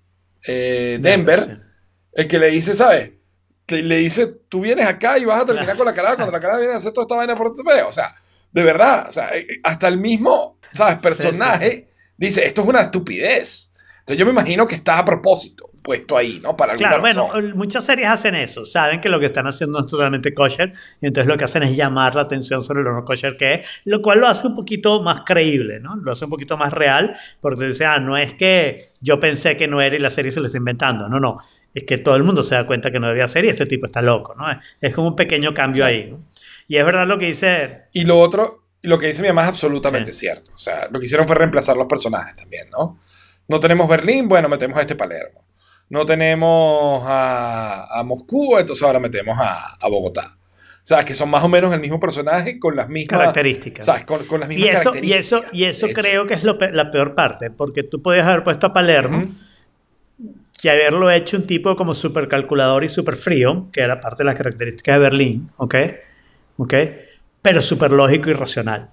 Eh, 0.46 0.98
Denver, 1.00 1.40
Sí. 1.40 1.52
el 2.12 2.28
que 2.28 2.38
le 2.38 2.48
dice, 2.50 2.74
¿sabes? 2.74 3.12
Que 3.66 3.82
le 3.82 3.96
dice, 3.98 4.26
tú 4.48 4.60
vienes 4.60 4.86
acá 4.86 5.18
y 5.18 5.24
vas 5.24 5.42
a 5.42 5.46
terminar 5.46 5.76
con 5.76 5.86
la 5.86 5.92
cara 5.92 6.14
cuando 6.14 6.32
la 6.32 6.40
cara 6.40 6.56
viene 6.58 6.72
a 6.74 6.76
hacer 6.76 6.92
toda 6.92 7.04
esta 7.04 7.16
vaina 7.16 7.34
por 7.36 7.54
TV. 7.54 7.82
O 7.82 7.92
sea, 7.92 8.14
de 8.52 8.62
verdad, 8.62 9.06
o 9.08 9.12
sea, 9.12 9.36
eh, 9.36 9.46
hasta 9.64 9.88
el 9.88 9.98
mismo, 9.98 10.58
¿sabes? 10.72 10.96
Personaje 10.98 11.88
dice, 12.16 12.44
esto 12.46 12.62
es 12.62 12.68
una 12.68 12.82
estupidez. 12.82 13.72
Entonces 14.00 14.18
yo 14.18 14.24
me 14.26 14.32
imagino 14.32 14.66
que 14.66 14.76
está 14.76 14.98
a 14.98 15.04
propósito 15.04 15.70
puesto 15.86 16.16
ahí, 16.16 16.40
¿no? 16.42 16.56
Para 16.56 16.72
alguna 16.72 16.88
Claro, 16.88 17.00
bueno, 17.00 17.26
razón. 17.28 17.56
muchas 17.56 17.84
series 17.84 18.08
hacen 18.08 18.34
eso, 18.34 18.66
saben 18.66 19.00
que 19.00 19.08
lo 19.08 19.20
que 19.20 19.26
están 19.26 19.46
haciendo 19.46 19.78
es 19.78 19.86
totalmente 19.86 20.34
kosher 20.34 20.72
y 21.00 21.06
entonces 21.06 21.28
lo 21.28 21.36
que 21.36 21.44
hacen 21.44 21.62
es 21.62 21.76
llamar 21.76 22.16
la 22.16 22.22
atención 22.22 22.64
sobre 22.64 22.82
lo 22.82 22.92
no 22.92 23.04
kosher 23.04 23.36
que 23.36 23.54
es, 23.54 23.66
lo 23.84 24.02
cual 24.02 24.18
lo 24.18 24.26
hace 24.26 24.48
un 24.48 24.56
poquito 24.56 25.00
más 25.00 25.20
creíble, 25.24 25.78
¿no? 25.78 25.94
Lo 25.94 26.10
hace 26.10 26.24
un 26.24 26.30
poquito 26.30 26.56
más 26.56 26.72
real 26.72 27.16
porque 27.40 27.66
dice, 27.66 27.84
ah, 27.84 28.00
no 28.00 28.16
es 28.16 28.34
que 28.34 28.88
yo 29.00 29.20
pensé 29.20 29.56
que 29.56 29.68
no 29.68 29.80
era 29.80 29.94
y 29.94 30.00
la 30.00 30.10
serie 30.10 30.32
se 30.32 30.40
lo 30.40 30.46
está 30.46 30.58
inventando, 30.58 31.08
no, 31.08 31.20
no, 31.20 31.38
es 31.72 31.84
que 31.84 31.98
todo 31.98 32.16
el 32.16 32.24
mundo 32.24 32.42
se 32.42 32.56
da 32.56 32.66
cuenta 32.66 32.90
que 32.90 32.98
no 32.98 33.06
debía 33.06 33.28
ser 33.28 33.44
y 33.44 33.48
este 33.50 33.66
tipo 33.66 33.86
está 33.86 34.02
loco, 34.02 34.34
¿no? 34.34 34.44
Es, 34.80 34.92
como 34.92 35.06
un 35.08 35.14
pequeño 35.16 35.54
cambio 35.54 35.84
ahí, 35.84 36.10
¿no? 36.10 36.18
Y 36.66 36.76
es 36.78 36.84
verdad 36.84 37.06
lo 37.06 37.16
que 37.16 37.26
dice, 37.26 37.82
Y 37.92 38.04
lo 38.04 38.18
otro, 38.18 38.64
lo 38.82 38.98
que 38.98 39.06
dice 39.06 39.22
mi 39.22 39.28
mamá 39.28 39.42
es 39.42 39.48
absolutamente 39.48 40.12
Sí. 40.12 40.20
cierto. 40.20 40.50
O 40.52 40.58
sea, 40.58 40.88
lo 40.90 40.98
que 40.98 41.06
hicieron 41.06 41.26
fue 41.28 41.36
reemplazar 41.36 41.76
los 41.76 41.86
personajes 41.86 42.34
también, 42.34 42.68
¿no? 42.70 42.98
No 43.48 43.60
tenemos 43.60 43.88
Berlín, 43.88 44.28
bueno, 44.28 44.48
metemos 44.48 44.76
a 44.76 44.80
este 44.80 44.96
Palermo. 44.96 45.44
No 45.88 46.04
tenemos 46.04 47.02
a, 47.06 47.98
a 47.98 48.02
Moscú, 48.02 48.58
entonces 48.58 48.82
ahora 48.82 48.98
metemos 49.00 49.38
a, 49.38 49.76
a 49.76 49.88
Bogotá. 49.88 50.36
O 50.86 50.88
sea, 50.88 51.04
que 51.04 51.14
son 51.14 51.28
más 51.30 51.42
o 51.42 51.48
menos 51.48 51.74
el 51.74 51.80
mismo 51.80 51.98
personaje 51.98 52.60
con 52.60 52.76
las 52.76 52.88
mismas 52.88 53.18
Características. 53.18 53.84
¿sabes? 53.84 54.04
Con, 54.04 54.24
con 54.26 54.38
las 54.40 54.48
mismas 54.48 54.66
y 54.66 54.70
eso, 54.70 54.94
y 54.94 55.12
eso, 55.14 55.44
y 55.52 55.64
eso 55.64 55.88
creo 55.88 56.26
que 56.26 56.34
es 56.34 56.44
lo 56.44 56.58
la 56.60 56.92
peor 56.92 57.14
parte, 57.16 57.50
porque 57.50 57.82
tú 57.82 58.02
podías 58.02 58.26
haber 58.26 58.44
puesto 58.44 58.68
a 58.68 58.72
Palermo 58.72 59.18
Ujú. 59.18 60.28
y 60.62 60.68
haberlo 60.68 61.10
hecho 61.10 61.36
un 61.38 61.44
tipo 61.44 61.74
como 61.74 61.92
súper 61.92 62.28
calculador 62.28 62.84
y 62.84 62.88
súper 62.88 63.16
frío, 63.16 63.66
que 63.72 63.80
era 63.80 64.00
parte 64.00 64.18
de 64.18 64.26
las 64.26 64.36
características 64.36 64.94
de 64.94 64.98
Berlín, 65.00 65.50
¿ok? 65.56 65.74
¿Ok? 66.58 66.74
Pero 67.42 67.62
súper 67.62 67.90
lógico 67.92 68.30
y 68.30 68.34
racional. 68.34 68.90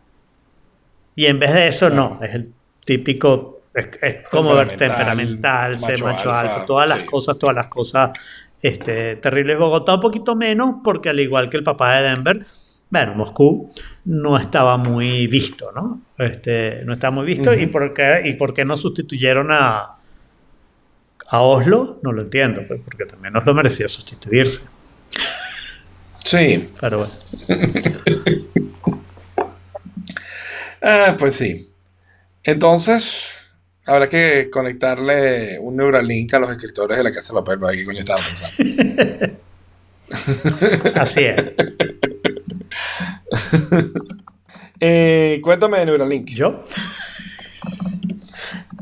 Y 1.15 1.27
en 1.27 1.37
vez 1.37 1.53
de 1.53 1.67
eso, 1.67 1.91
no, 1.91 2.19
es 2.23 2.33
el 2.33 2.53
típico, 2.85 3.52
es, 3.73 3.89
es 4.01 4.27
como 4.29 4.53
ver 4.55 4.75
Temperamental, 4.77 5.79
ser 5.79 6.03
macho 6.03 6.05
macho 6.05 6.31
alfa, 6.31 6.53
alfa, 6.53 6.65
todas 6.65 6.89
las 6.89 6.99
sí. 6.99 7.05
cosas, 7.05 7.39
todas 7.39 7.55
las 7.55 7.67
cosas 7.67 8.11
este, 8.61 9.17
terribles. 9.17 9.57
Bogotá 9.57 9.95
un 9.95 10.01
poquito 10.01 10.35
menos, 10.35 10.75
porque 10.83 11.09
al 11.09 11.19
igual 11.19 11.49
que 11.49 11.57
el 11.57 11.63
papá 11.63 11.97
de 11.97 12.09
Denver, 12.09 12.45
bueno, 12.89 13.15
Moscú 13.15 13.71
no 14.05 14.37
estaba 14.37 14.77
muy 14.77 15.27
visto, 15.27 15.71
¿no? 15.71 16.01
Este, 16.17 16.83
no 16.85 16.93
estaba 16.93 17.11
muy 17.11 17.25
visto. 17.25 17.53
¿Y, 17.53 17.67
por 17.67 17.93
qué, 17.93 18.21
¿Y 18.25 18.33
por 18.33 18.53
qué 18.53 18.63
no 18.63 18.77
sustituyeron 18.77 19.51
a, 19.51 19.97
a 21.27 21.41
Oslo? 21.41 21.99
No 22.03 22.11
lo 22.11 22.21
entiendo, 22.21 22.61
pues, 22.67 22.81
porque 22.85 23.05
también 23.05 23.35
Oslo 23.35 23.53
merecía 23.53 23.87
sustituirse. 23.87 24.61
Sí, 26.23 26.69
Pero 26.79 26.99
bueno. 26.99 27.13
Ah, 30.85 31.15
pues 31.17 31.35
sí. 31.35 31.69
Entonces, 32.43 33.42
habrá 33.85 34.07
que 34.07 34.49
conectarle 34.49 35.59
un 35.59 35.75
Neuralink 35.75 36.33
a 36.33 36.39
los 36.39 36.51
escritores 36.51 36.97
de 36.97 37.03
la 37.03 37.11
Casa 37.11 37.33
de 37.33 37.39
Papel 37.39 37.59
para 37.59 37.71
ver 37.71 37.79
qué 37.79 37.85
coño 37.85 37.99
estaban 37.99 38.23
pensando. 38.23 38.55
Así 41.01 41.23
es. 41.23 41.43
Eh, 44.85 45.39
cuéntame 45.41 45.79
de 45.79 45.85
Neuralink. 45.85 46.31
¿Yo? 46.31 46.65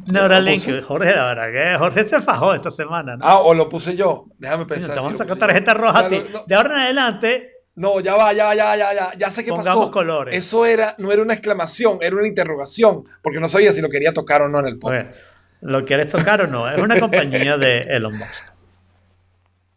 Neuralink? 0.08 0.82
Jorge, 0.84 1.16
la 1.16 1.26
verdad 1.28 1.52
que 1.52 1.78
Jorge 1.78 2.06
se 2.06 2.22
fajó 2.22 2.56
esta 2.56 2.72
semana, 2.72 3.18
¿no? 3.18 3.24
Ah, 3.26 3.38
o 3.38 3.54
lo 3.54 3.70
puse 3.70 3.96
yo. 3.96 4.26
Déjame 4.40 4.66
pensar. 4.66 4.96
te 4.96 5.00
vamos 5.00 5.12
si 5.12 5.16
a 5.16 5.18
sacar 5.20 5.38
tarjeta 5.38 5.76
roja 5.76 6.00
a 6.00 6.10
ti. 6.10 6.20
no, 6.34 6.44
De 6.48 6.56
ahora 6.56 6.74
en 6.76 6.82
adelante, 6.86 7.50
No, 7.76 8.00
ya 8.02 8.16
va, 8.16 8.34
ya, 8.34 8.54
ya, 8.54 8.76
ya, 8.76 8.94
ya, 8.94 9.12
ya 9.18 9.32
sé 9.32 9.44
qué 9.46 9.50
Pongamos 9.52 9.86
pasó. 9.86 9.92
colores. 9.92 10.36
Eso 10.36 10.66
era, 10.66 10.94
no 10.98 11.12
era 11.12 11.22
una 11.22 11.34
exclamación, 11.34 12.00
era 12.02 12.16
una 12.16 12.28
interrogación, 12.28 13.06
porque 13.22 13.40
no 13.40 13.48
sabía 13.48 13.72
si 13.72 13.82
lo 13.82 13.90
quería 13.90 14.14
tocar 14.14 14.42
o 14.42 14.50
no 14.50 14.60
en 14.60 14.66
el 14.68 14.78
pues, 14.78 14.98
podcast. 15.04 15.20
¿lo 15.62 15.86
quieres 15.86 16.12
tocar 16.12 16.42
o 16.42 16.48
no? 16.48 16.70
Es 16.70 16.80
una 16.80 17.00
compañía 17.00 17.58
de 17.58 17.82
Elon 17.84 18.18
Musk. 18.18 18.46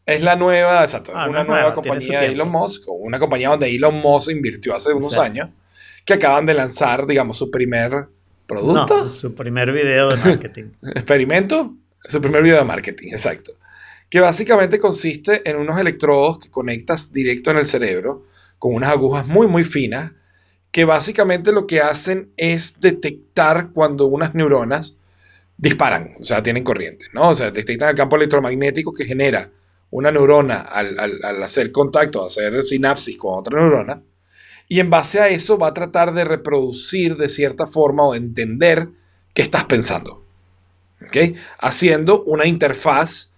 Es 0.07 0.21
la 0.23 0.37
nueva, 0.37 0.83
exacto, 0.83 1.13
Ah, 1.15 1.29
una 1.29 1.45
nueva 1.45 1.75
compañía 1.75 2.21
de. 2.21 2.27
Elon 2.27 2.51
Musk, 2.51 2.85
una 2.89 3.19
compañía 3.19 3.49
donde 3.51 3.75
Elon 3.75 3.95
Musk 3.95 4.31
invirtió 4.31 4.75
hace 4.75 4.93
unos 4.93 5.13
Exacto. 5.13 5.23
años, 5.23 5.49
que 6.05 6.15
acaban 6.15 6.45
de 6.45 6.55
lanzar, 6.55 7.07
digamos, 7.07 7.39
su 7.39 7.51
primer 7.51 8.09
producto, 8.47 9.05
No, 9.05 9.11
su 9.11 9.35
primer 9.35 9.73
video 9.73 10.11
de 10.11 10.17
marketing. 10.17 10.65
experimento, 10.95 11.75
su 12.03 12.21
primer 12.21 12.43
video 12.43 12.59
de 12.59 12.65
marketing, 12.65 13.09
exacto. 13.13 13.53
Que 14.15 14.21
básicamente 14.21 14.79
consiste 14.79 15.43
en 15.51 15.57
unos 15.57 15.77
electrodos 15.81 16.39
que 16.39 16.49
conectas 16.49 17.13
directo 17.13 17.51
en 17.51 17.57
el 17.57 17.65
cerebro 17.65 18.23
con 18.61 18.73
unas 18.73 18.91
agujas 18.91 19.27
muy, 19.27 19.49
muy 19.49 19.65
finas, 19.65 20.13
que 20.71 20.85
básicamente 20.85 21.51
lo 21.51 21.67
que 21.67 21.81
hacen 21.81 22.31
es 22.37 22.79
detectar 22.79 23.71
cuando 23.73 24.07
unas 24.07 24.33
neuronas 24.33 24.95
disparan, 25.57 26.15
o 26.21 26.23
sea, 26.23 26.45
tienen 26.45 26.63
corriente, 26.63 27.07
¿no? 27.13 27.31
O 27.31 27.35
sea, 27.35 27.51
detectan 27.51 27.89
el 27.89 27.97
campo 27.97 28.15
electromagnético 28.15 28.95
que 28.95 29.05
genera 29.05 29.51
una 29.91 30.13
neurona 30.13 30.61
al, 30.61 30.97
al- 31.01 31.43
hacer 31.43 31.73
contacto, 31.73 32.25
hacer 32.25 32.63
sinapsis 32.63 33.17
con 33.17 33.37
otra 33.41 33.59
neurona, 33.61 34.01
y 34.69 34.79
en 34.79 34.91
base 34.91 35.19
a 35.19 35.29
eso 35.29 35.59
va 35.59 35.67
a 35.67 35.75
tratar 35.75 36.15
de 36.15 36.23
reproducir 36.23 37.17
de 37.17 37.29
cierta 37.29 37.67
forma 37.67 38.05
o 38.05 38.15
entender 38.15 38.91
qué 39.35 39.43
estás 39.43 39.65
pensando. 39.65 40.25
¿Ok? 41.05 41.37
Haciendo 41.59 42.23
una 42.23 42.47
interfaz 42.47 43.34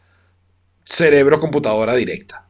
cerebro-computadora 0.87 1.95
directa. 1.95 2.47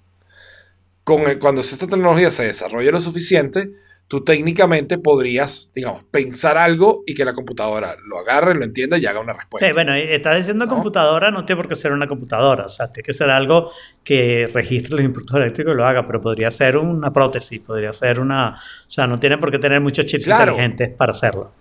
Con 1.05 1.23
cuando 1.41 1.61
esta 1.63 1.87
tecnología 1.87 2.31
se 2.31 2.45
desarrolle 2.45 2.91
lo 2.91 3.01
suficiente, 3.01 3.71
tú 4.09 4.23
técnicamente 4.23 4.99
podrías, 4.99 5.71
digamos, 5.75 6.05
pensar 6.11 6.59
algo 6.59 7.03
y 7.07 7.15
que 7.15 7.25
la 7.25 7.33
computadora 7.33 7.97
lo 8.07 8.19
agarre, 8.19 8.55
lo 8.55 8.65
entienda 8.65 8.99
y 8.99 9.07
haga 9.07 9.21
una 9.21 9.33
respuesta. 9.33 9.67
Sí, 9.67 9.73
bueno, 9.73 9.97
y 9.97 10.03
estás 10.03 10.37
diciendo 10.37 10.67
¿No? 10.67 10.75
computadora, 10.75 11.31
no 11.31 11.45
tiene 11.45 11.61
por 11.63 11.69
qué 11.69 11.75
ser 11.77 11.93
una 11.93 12.07
computadora, 12.07 12.67
o 12.67 12.69
sea, 12.69 12.89
tiene 12.89 13.05
que 13.05 13.13
ser 13.13 13.31
algo 13.31 13.71
que 14.05 14.49
registre 14.53 14.97
los 14.97 15.05
impulsos 15.05 15.37
eléctricos 15.37 15.75
y 15.75 15.77
lo 15.77 15.87
haga, 15.87 16.07
pero 16.07 16.21
podría 16.21 16.51
ser 16.51 16.77
una 16.77 17.13
prótesis, 17.13 17.61
podría 17.61 17.93
ser 17.93 18.21
una, 18.21 18.51
o 18.51 18.91
sea, 18.91 19.07
no 19.07 19.19
tiene 19.19 19.39
por 19.39 19.51
qué 19.51 19.59
tener 19.59 19.81
muchos 19.81 20.07
chips 20.07 20.25
Claro. 20.27 20.53
inteligentes 20.53 20.91
para 20.91 21.13
hacerlo, 21.13 21.53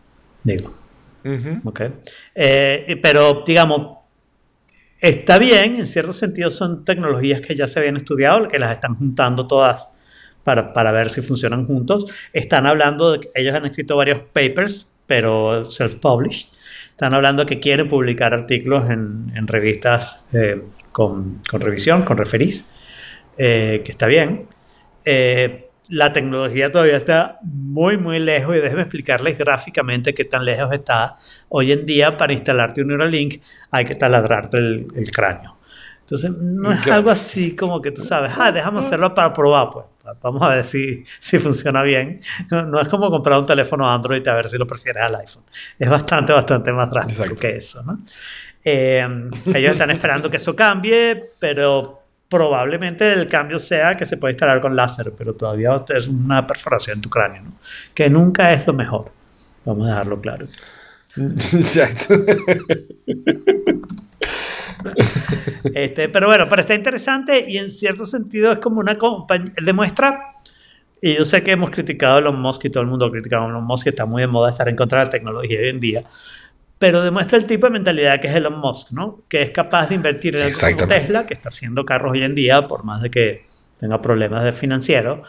digo. 0.43 0.73
Ujú. 1.23 1.61
¿ok? 1.69 1.81
Eh, 2.35 2.99
pero, 3.01 3.41
digamos, 3.45 3.94
está 4.99 5.37
bien, 5.37 5.75
en 5.75 5.87
cierto 5.87 6.13
sentido 6.13 6.49
son 6.49 6.85
tecnologías 6.85 7.41
que 7.41 7.55
ya 7.55 7.67
se 7.67 7.79
habían 7.79 7.97
estudiado, 7.97 8.47
que 8.47 8.59
las 8.59 8.71
están 8.71 8.95
juntando 8.95 9.47
todas 9.47 9.89
para, 10.43 10.73
para 10.73 10.91
ver 10.91 11.09
si 11.09 11.21
funcionan 11.21 11.65
juntos. 11.65 12.05
Están 12.31 12.65
hablando 12.65 13.13
de 13.13 13.19
que 13.21 13.29
ellos 13.35 13.53
han 13.55 13.65
escrito 13.65 13.97
varios 13.97 14.21
papers, 14.31 14.91
pero 15.07 15.69
self-published. 15.69 16.47
Están 16.91 17.13
hablando 17.13 17.45
que 17.45 17.59
quieren 17.59 17.87
publicar 17.87 18.33
artículos 18.33 18.89
en, 18.89 19.31
en 19.35 19.47
revistas 19.47 20.23
eh, 20.31 20.61
con, 20.91 21.41
con 21.49 21.59
revisión, 21.59 22.03
con 22.03 22.17
referís, 22.17 22.65
eh, 23.37 23.81
que 23.83 23.91
está 23.91 24.07
bien. 24.07 24.47
Eh, 25.03 25.64
la 25.89 26.13
tecnología 26.13 26.71
todavía 26.71 26.97
está 26.97 27.39
muy, 27.43 27.97
muy 27.97 28.19
lejos 28.19 28.55
y 28.55 28.59
déjeme 28.59 28.81
explicarles 28.81 29.37
gráficamente 29.37 30.13
qué 30.13 30.25
tan 30.25 30.45
lejos 30.45 30.73
está. 30.73 31.15
Hoy 31.49 31.71
en 31.71 31.85
día, 31.85 32.17
para 32.17 32.33
instalarte 32.33 32.81
un 32.81 32.87
Neuralink, 32.87 33.41
hay 33.71 33.85
que 33.85 33.95
taladrarte 33.95 34.57
el, 34.57 34.87
el 34.95 35.11
cráneo. 35.11 35.57
Entonces, 36.01 36.31
no 36.31 36.71
es 36.71 36.85
algo 36.87 37.09
así 37.09 37.55
como 37.55 37.81
que 37.81 37.91
tú 37.91 38.01
sabes, 38.01 38.31
ah, 38.37 38.51
déjame 38.51 38.79
hacerlo 38.79 39.15
para 39.15 39.33
probar, 39.33 39.69
pues. 39.71 39.85
Vamos 40.21 40.39
a 40.43 40.49
ver 40.49 40.65
si, 40.65 41.03
si 41.19 41.39
funciona 41.39 41.81
bien. 41.81 42.21
No, 42.51 42.61
no 42.61 42.79
es 42.79 42.87
como 42.87 43.09
comprar 43.09 43.39
un 43.39 43.45
teléfono 43.47 43.89
Android 43.89 44.25
a 44.27 44.35
ver 44.35 44.47
si 44.47 44.57
lo 44.57 44.67
prefieres 44.67 45.01
al 45.01 45.15
iPhone. 45.15 45.43
Es 45.79 45.89
bastante, 45.89 46.31
bastante 46.31 46.71
más 46.71 46.91
drástico 46.91 47.23
Exacto. 47.23 47.41
que 47.41 47.55
eso, 47.55 47.81
¿no? 47.81 47.99
Eh, 48.63 49.29
ellos 49.53 49.71
están 49.71 49.89
esperando 49.89 50.29
que 50.29 50.37
eso 50.37 50.55
cambie, 50.55 51.31
pero 51.39 52.04
probablemente 52.29 53.13
el 53.13 53.27
cambio 53.27 53.59
sea 53.59 53.95
que 53.95 54.05
se 54.05 54.17
puede 54.17 54.33
instalar 54.33 54.61
con 54.61 54.75
láser, 54.75 55.13
pero 55.17 55.33
todavía 55.33 55.83
es 55.95 56.07
una 56.07 56.45
perforación 56.45 56.97
en 56.97 57.01
tu 57.01 57.09
cráneo, 57.09 57.43
¿no? 57.43 57.53
Que 57.93 58.09
nunca 58.09 58.53
es 58.53 58.65
lo 58.65 58.73
mejor. 58.73 59.11
Vamos 59.63 59.85
a 59.87 59.91
dejarlo 59.91 60.21
claro. 60.21 60.47
Exacto. 61.17 62.15
Este, 65.73 66.09
pero 66.09 66.27
bueno, 66.27 66.47
pero 66.47 66.61
está 66.61 66.75
interesante 66.75 67.49
y 67.49 67.57
en 67.57 67.71
cierto 67.71 68.05
sentido 68.05 68.51
es 68.51 68.59
como 68.59 68.79
una 68.79 68.97
compañía, 68.97 69.51
demuestra, 69.63 70.35
y 71.01 71.15
yo 71.15 71.25
sé 71.25 71.43
que 71.43 71.51
hemos 71.51 71.69
criticado 71.71 72.17
a 72.17 72.19
Elon 72.19 72.39
Musk 72.39 72.65
y 72.65 72.69
todo 72.69 72.83
el 72.83 72.89
mundo 72.89 73.05
ha 73.05 73.11
criticado 73.11 73.45
a 73.45 73.49
Elon 73.49 73.63
Musk, 73.63 73.87
está 73.87 74.05
muy 74.05 74.21
de 74.21 74.27
moda 74.27 74.51
estar 74.51 74.69
en 74.69 74.75
contra 74.75 74.99
de 74.99 75.05
la 75.05 75.09
tecnología 75.09 75.59
hoy 75.59 75.69
en 75.69 75.79
día, 75.79 76.03
pero 76.85 77.01
demuestra 77.01 77.39
el 77.39 77.45
tipo 77.45 77.65
de 77.65 77.71
mentalidad 77.71 78.19
que 78.19 78.27
es 78.27 78.35
Elon 78.35 78.59
Musk, 78.59 78.91
¿no? 78.91 79.23
Que 79.27 79.41
es 79.41 79.49
capaz 79.49 79.89
de 79.89 79.95
invertir 79.95 80.35
en 80.35 80.43
algo 80.43 80.53
como 80.53 80.67
Exactamente. 80.69 81.05
Tesla, 81.05 81.25
que 81.25 81.33
está 81.33 81.49
haciendo 81.49 81.83
carros 81.83 82.11
hoy 82.11 82.21
en 82.21 82.35
día, 82.35 82.67
por 82.67 82.83
más 82.83 83.01
de 83.01 83.09
que 83.09 83.47
tenga 83.79 84.03
problemas 84.03 84.43
de 84.43 84.51
financiero, 84.51 85.23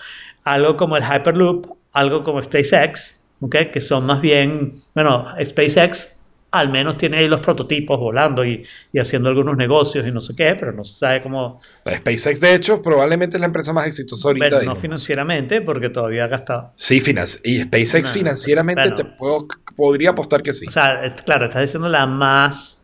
algo 0.45 0.77
como 0.77 0.99
el 0.99 1.03
Hyperloop, 1.03 1.67
algo 1.95 2.23
como 2.25 2.43
SpaceX, 2.43 3.25
¿ok? 3.41 3.57
Que 3.73 3.81
son 3.81 4.05
más 4.05 4.21
bien, 4.21 4.75
bueno, 4.95 5.29
SpaceX 5.43 6.16
al 6.59 6.69
menos 6.71 6.97
tiene 6.97 7.19
ahí 7.19 7.29
los 7.29 7.41
prototipos 7.41 7.99
volando 7.99 8.45
y, 8.45 8.65
y 8.93 8.99
haciendo 8.99 9.29
algunos 9.29 9.57
negocios 9.57 10.07
y 10.07 10.11
no 10.11 10.21
sé 10.21 10.35
qué, 10.37 10.55
pero 10.59 10.73
no 10.73 10.85
se 10.85 10.95
sabe 10.95 11.23
cómo, 11.23 11.61
La 11.85 11.97
SpaceX, 11.97 12.41
de 12.41 12.55
hecho, 12.55 12.83
probablemente 12.83 13.37
es 13.37 13.41
la 13.41 13.47
empresa 13.47 13.73
más 13.73 13.87
exitosa 13.87 14.29
ahorita. 14.29 14.59
de 14.61 14.67
no 14.67 14.77
financieramente 14.77 15.61
porque 15.61 15.89
todavía 15.89 16.25
ha 16.25 16.29
gastado. 16.29 16.73
Sí, 16.77 17.01
finan- 17.01 17.27
y 17.45 17.61
SpaceX 17.63 18.09
No, 18.09 18.15
financieramente 18.15 18.83
bueno. 18.83 18.97
te 18.97 19.05
puedo, 19.05 19.47
podría 19.77 20.11
apostar 20.11 20.43
que 20.43 20.53
sí. 20.53 20.67
O 20.67 20.71
sea, 20.71 21.15
claro, 21.25 21.47
estás 21.47 21.63
diciendo 21.63 21.89
la 21.89 22.07
más, 22.07 22.81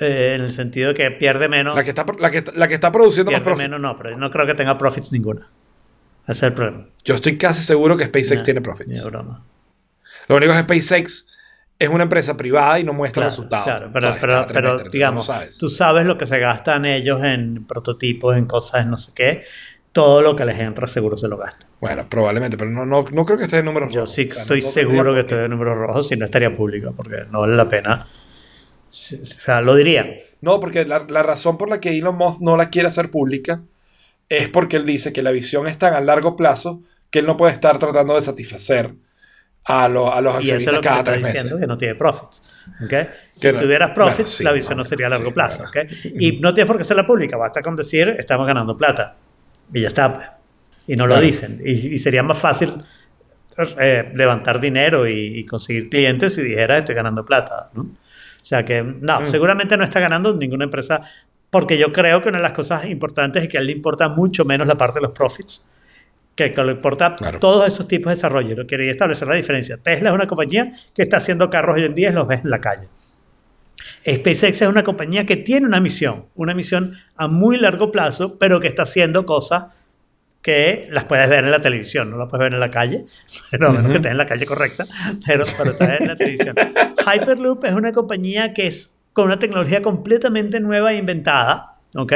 eh, 0.00 0.34
en 0.36 0.42
el 0.44 0.52
sentido 0.52 0.88
de 0.88 0.94
que 0.94 1.10
pierde 1.10 1.48
menos. 1.48 1.76
la, 1.76 1.84
que 1.84 1.90
está, 1.90 2.04
la, 2.18 2.30
que, 2.30 2.44
la 2.54 2.68
que 2.68 2.74
está 2.74 2.90
produciendo 2.90 3.30
más 3.30 3.40
pierde 3.40 3.44
profit. 3.54 3.62
menos, 3.64 3.80
no, 3.80 3.96
pero 3.98 4.16
no 4.16 4.30
creo 4.30 4.46
que 4.46 4.54
tenga 4.54 4.76
profits 4.78 5.12
ninguna. 5.12 5.48
Ese 6.24 6.32
es 6.32 6.42
el 6.44 6.52
problema. 6.54 6.86
Yo 7.04 7.14
estoy 7.16 7.36
casi 7.36 7.62
seguro 7.62 7.96
que 7.96 8.04
SpaceX 8.04 8.38
No, 8.40 8.44
tiene 8.44 8.60
ni 8.60 8.64
profits. 8.64 9.02
de 9.02 9.10
broma. 9.10 9.44
Lo 10.28 10.36
único 10.36 10.52
es 10.52 10.58
que 10.62 10.64
SpaceX 10.64 11.26
es 11.82 11.88
una 11.90 12.04
empresa 12.04 12.36
privada 12.36 12.78
y 12.80 12.84
no 12.84 12.92
muestra 12.92 13.20
Claro, 13.22 13.30
resultados. 13.30 13.64
claro, 13.64 13.90
pero, 13.92 14.06
¿Sabes? 14.06 14.20
pero, 14.20 14.32
Cada 14.32 14.46
pero, 14.46 14.60
trimestre, 14.60 14.84
tú 14.86 14.90
digamos, 14.92 15.28
no 15.28 15.34
sabes. 15.34 15.58
tú 15.58 15.68
sabes 15.70 16.06
lo 16.06 16.16
que 16.18 16.26
se 16.26 16.38
gastan 16.38 16.84
ellos 16.84 17.22
en 17.24 17.64
prototipos, 17.66 18.36
en 18.36 18.46
cosas, 18.46 18.82
en 18.84 18.90
no 18.90 18.96
sé 18.96 19.12
qué. 19.14 19.42
Todo 19.92 20.22
lo 20.22 20.34
que 20.34 20.44
les 20.46 20.58
entra 20.58 20.86
seguro 20.86 21.18
se 21.18 21.28
lo 21.28 21.36
gastan. 21.36 21.68
Bueno, 21.80 22.06
probablemente, 22.08 22.56
pero 22.56 22.70
no, 22.70 22.86
no, 22.86 23.04
no 23.10 23.24
creo 23.26 23.36
que 23.36 23.44
esté 23.44 23.58
en 23.58 23.66
números 23.66 23.92
Yo 23.92 24.00
rojos. 24.02 24.14
sí 24.14 24.28
O 24.30 24.32
sea, 24.32 24.42
estoy 24.42 24.62
no- 24.62 24.66
seguro 24.68 25.12
que 25.14 25.20
estoy 25.20 25.38
de 25.38 25.48
números 25.50 25.76
rojos 25.76 26.08
si 26.08 26.16
no 26.16 26.24
estaría 26.24 26.56
público, 26.56 26.92
porque 26.96 27.24
no 27.30 27.40
vale 27.40 27.56
la 27.56 27.68
pena. 27.68 28.06
Sí, 28.88 29.18
O 29.22 29.24
sea, 29.24 29.60
lo 29.60 29.74
diría. 29.74 30.06
No, 30.40 30.60
porque 30.60 30.84
la, 30.84 31.04
la 31.08 31.22
razón 31.22 31.56
por 31.58 31.68
la 31.70 31.80
que 31.80 31.96
Elon 31.96 32.16
Musk 32.16 32.40
no 32.40 32.56
la 32.56 32.68
quiere 32.70 32.88
hacer 32.88 33.10
pública 33.10 33.62
es 34.28 34.48
porque 34.48 34.76
él 34.76 34.86
dice 34.86 35.12
que 35.12 35.22
la 35.22 35.30
visión 35.30 35.66
es 35.66 35.78
tan 35.78 35.94
a 35.94 36.00
largo 36.00 36.36
plazo 36.36 36.82
que 37.10 37.18
él 37.20 37.26
no 37.26 37.36
puede 37.36 37.52
estar 37.52 37.78
tratando 37.78 38.14
de 38.14 38.22
satisfacer 38.22 38.94
a, 39.64 39.88
lo- 39.88 40.12
a 40.12 40.20
los 40.20 40.34
Y 40.42 40.50
eso 40.50 40.56
es 40.56 40.66
accionistas 40.66 40.74
lo 40.74 40.80
que 40.80 40.88
cada 40.88 40.98
está 41.00 41.12
tres 41.12 41.24
diciendo, 41.24 41.48
meses. 41.54 41.60
que 41.60 41.66
no 41.68 41.78
tiene 41.78 41.94
profits. 41.94 42.42
¿ok? 42.84 42.94
Si 43.32 43.40
Que 43.40 43.52
no- 43.52 43.60
tuvieras 43.60 43.90
profits, 43.90 44.16
bueno, 44.18 44.28
sí, 44.28 44.44
la 44.44 44.52
visión 44.52 44.76
no, 44.78 44.84
sería 44.84 45.06
a 45.06 45.10
largo 45.10 45.28
sí, 45.28 45.32
plazo. 45.34 45.64
bueno. 45.72 45.88
¿ok? 45.90 46.06
Y 46.20 46.40
no 46.40 46.52
tienes 46.54 46.66
por 46.68 46.76
qué 46.76 46.82
hacerla 46.82 47.06
pública, 47.06 47.36
basta 47.36 47.62
con 47.62 47.76
decir, 47.76 48.16
estamos 48.18 48.46
ganando 48.46 48.76
plata. 48.76 49.16
Y 49.72 49.80
ya 49.82 49.88
está. 49.88 50.12
pues. 50.14 50.26
Y 50.88 50.96
no 50.96 51.06
lo 51.06 51.20
dicen. 51.20 51.60
Y, 51.64 51.70
y 51.94 51.98
sería 51.98 52.22
más 52.24 52.38
fácil 52.38 52.72
eh, 53.78 54.10
levantar 54.14 54.60
dinero 54.60 55.06
y, 55.06 55.38
y 55.38 55.46
conseguir 55.46 55.88
clientes 55.90 56.34
si 56.34 56.42
dijera, 56.42 56.78
estoy 56.78 56.94
ganando 56.94 57.24
plata. 57.24 57.70
¿no? 57.74 57.82
O 57.82 58.44
sea 58.44 58.64
que, 58.64 58.82
no, 58.82 59.20
Mm. 59.20 59.26
seguramente 59.26 59.76
no 59.76 59.84
está 59.84 60.00
ganando 60.00 60.32
ninguna 60.34 60.64
empresa, 60.64 61.02
porque 61.50 61.76
yo 61.78 61.92
creo 61.92 62.20
que 62.22 62.30
una 62.30 62.38
de 62.38 62.42
las 62.42 62.52
cosas 62.52 62.86
importantes 62.86 63.42
es 63.44 63.48
que 63.48 63.58
a 63.58 63.60
él 63.60 63.66
le 63.66 63.72
importa 63.72 64.08
mucho 64.08 64.44
menos 64.44 64.66
la 64.66 64.76
parte 64.76 64.98
de 64.98 65.02
los 65.02 65.12
profits 65.12 65.68
que, 66.34 66.52
que 66.52 66.64
le 66.64 66.72
importa 66.72 67.14
Claro. 67.16 67.38
todos 67.38 67.66
esos 67.66 67.86
tipos 67.88 68.06
de 68.10 68.14
desarrollo. 68.16 68.54
Yo 68.56 68.66
quería 68.66 68.90
establecer 68.90 69.28
la 69.28 69.34
diferencia. 69.36 69.76
Tesla 69.76 70.08
es 70.10 70.14
una 70.14 70.26
compañía 70.26 70.70
que 70.94 71.02
está 71.02 71.18
haciendo 71.18 71.50
carros 71.50 71.76
hoy 71.76 71.84
en 71.84 71.94
día 71.94 72.10
y 72.10 72.12
los 72.12 72.26
ves 72.26 72.42
en 72.44 72.50
la 72.50 72.60
calle. 72.60 72.88
SpaceX 74.08 74.62
es 74.62 74.68
una 74.68 74.82
compañía 74.82 75.26
que 75.26 75.36
tiene 75.36 75.66
una 75.66 75.80
misión, 75.80 76.26
una 76.34 76.54
misión 76.54 76.94
a 77.16 77.28
muy 77.28 77.56
largo 77.56 77.92
plazo, 77.92 78.38
pero 78.38 78.60
que 78.60 78.68
está 78.68 78.82
haciendo 78.82 79.24
cosas 79.26 79.66
que 80.40 80.88
las 80.90 81.04
puedes 81.04 81.28
ver 81.28 81.44
en 81.44 81.50
la 81.52 81.60
televisión, 81.60 82.10
no 82.10 82.16
las 82.16 82.28
puedes 82.28 82.44
ver 82.44 82.54
en 82.54 82.60
la 82.60 82.70
calle, 82.70 83.04
pero 83.50 83.68
a 83.68 83.70
menos 83.70 83.84
Ujú. 83.84 83.90
que 83.92 83.96
estés 83.98 84.10
en 84.12 84.18
la 84.18 84.26
calle 84.26 84.46
correcta, 84.46 84.86
pero, 85.24 85.44
pero 85.56 85.70
estás 85.70 86.00
en 86.00 86.08
la 86.08 86.16
televisión. 86.16 86.56
Hyperloop 87.14 87.64
es 87.64 87.74
una 87.74 87.92
compañía 87.92 88.52
que 88.52 88.66
es 88.66 88.98
con 89.12 89.26
una 89.26 89.38
tecnología 89.38 89.82
completamente 89.82 90.58
nueva 90.58 90.92
e 90.92 90.96
inventada, 90.96 91.76
¿ok? 91.94 92.12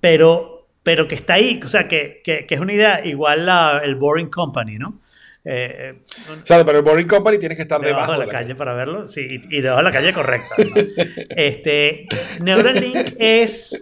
Pero 0.00 0.55
pero 0.86 1.08
que 1.08 1.16
está 1.16 1.34
ahí, 1.34 1.58
o 1.64 1.66
sea, 1.66 1.88
que, 1.88 2.20
que, 2.22 2.46
que 2.46 2.54
es 2.54 2.60
una 2.60 2.72
idea 2.72 3.04
igual 3.04 3.48
a 3.48 3.80
el 3.82 3.96
Boring 3.96 4.28
Company, 4.28 4.78
¿no? 4.78 5.00
Eh, 5.44 6.00
o 6.30 6.46
sea, 6.46 6.64
pero 6.64 6.78
el 6.78 6.84
Boring 6.84 7.08
Company 7.08 7.38
tienes 7.38 7.56
que 7.56 7.62
estar 7.62 7.80
debajo, 7.80 8.12
de 8.12 8.18
la, 8.18 8.28
calle, 8.28 8.54
para 8.54 8.72
verlo, 8.72 9.08
sí, 9.08 9.40
y, 9.50 9.60
debajo 9.62 9.78
de 9.78 9.82
la 9.82 9.90
calle 9.90 10.12
correcta. 10.12 10.54
este, 11.30 12.06
Neuralink 12.40 13.14
es 13.18 13.80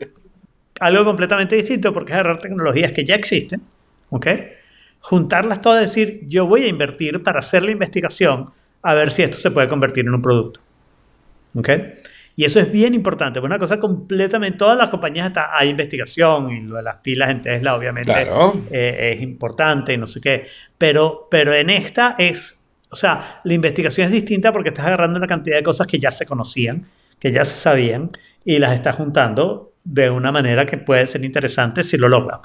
algo 0.80 1.04
completamente 1.04 1.56
distinto 1.56 1.92
porque 1.92 2.12
es 2.12 2.14
agarrar 2.14 2.38
tecnologías 2.38 2.90
que 2.92 3.04
ya 3.04 3.16
existen, 3.16 3.60
¿ok? 4.08 4.26
Juntarlas 5.00 5.60
todas 5.60 5.82
y 5.82 5.84
decir, 5.84 6.20
yo 6.26 6.46
voy 6.46 6.62
a 6.62 6.68
invertir 6.68 7.22
para 7.22 7.40
hacer 7.40 7.64
la 7.64 7.70
investigación 7.72 8.48
a 8.80 8.94
ver 8.94 9.10
si 9.10 9.24
esto 9.24 9.36
se 9.36 9.50
puede 9.50 9.68
convertir 9.68 10.06
en 10.06 10.14
un 10.14 10.22
producto, 10.22 10.60
¿ok? 11.54 11.68
Y 12.36 12.44
eso 12.44 12.58
es 12.58 12.70
bien 12.70 12.94
importante, 12.94 13.38
es 13.38 13.44
una 13.44 13.58
cosa 13.58 13.78
completamente, 13.78 14.58
todas 14.58 14.76
las 14.76 14.88
compañías 14.88 15.28
está, 15.28 15.56
hay 15.56 15.68
investigación 15.68 16.50
y 16.50 16.62
lo 16.62 16.76
de 16.76 16.82
las 16.82 16.96
pilas 16.96 17.30
en 17.30 17.42
Tesla 17.42 17.76
obviamente 17.76 18.12
eh, 18.70 19.12
es 19.14 19.22
importante 19.22 19.92
y 19.92 19.98
no 19.98 20.08
sé 20.08 20.20
qué, 20.20 20.46
pero, 20.76 21.28
pero 21.30 21.54
en 21.54 21.70
esta 21.70 22.16
es, 22.18 22.60
o 22.90 22.96
sea, 22.96 23.40
la 23.44 23.54
investigación 23.54 24.06
es 24.06 24.12
distinta 24.12 24.52
porque 24.52 24.70
estás 24.70 24.86
agarrando 24.86 25.16
una 25.16 25.28
cantidad 25.28 25.56
de 25.56 25.62
cosas 25.62 25.86
que 25.86 26.00
ya 26.00 26.10
se 26.10 26.26
conocían, 26.26 26.86
que 27.20 27.30
ya 27.30 27.44
se 27.44 27.56
sabían 27.56 28.10
y 28.44 28.58
las 28.58 28.74
estás 28.74 28.96
juntando 28.96 29.72
de 29.84 30.10
una 30.10 30.32
manera 30.32 30.66
que 30.66 30.78
puede 30.78 31.06
ser 31.06 31.24
interesante 31.24 31.84
si 31.84 31.96
lo 31.96 32.08
logras. 32.08 32.40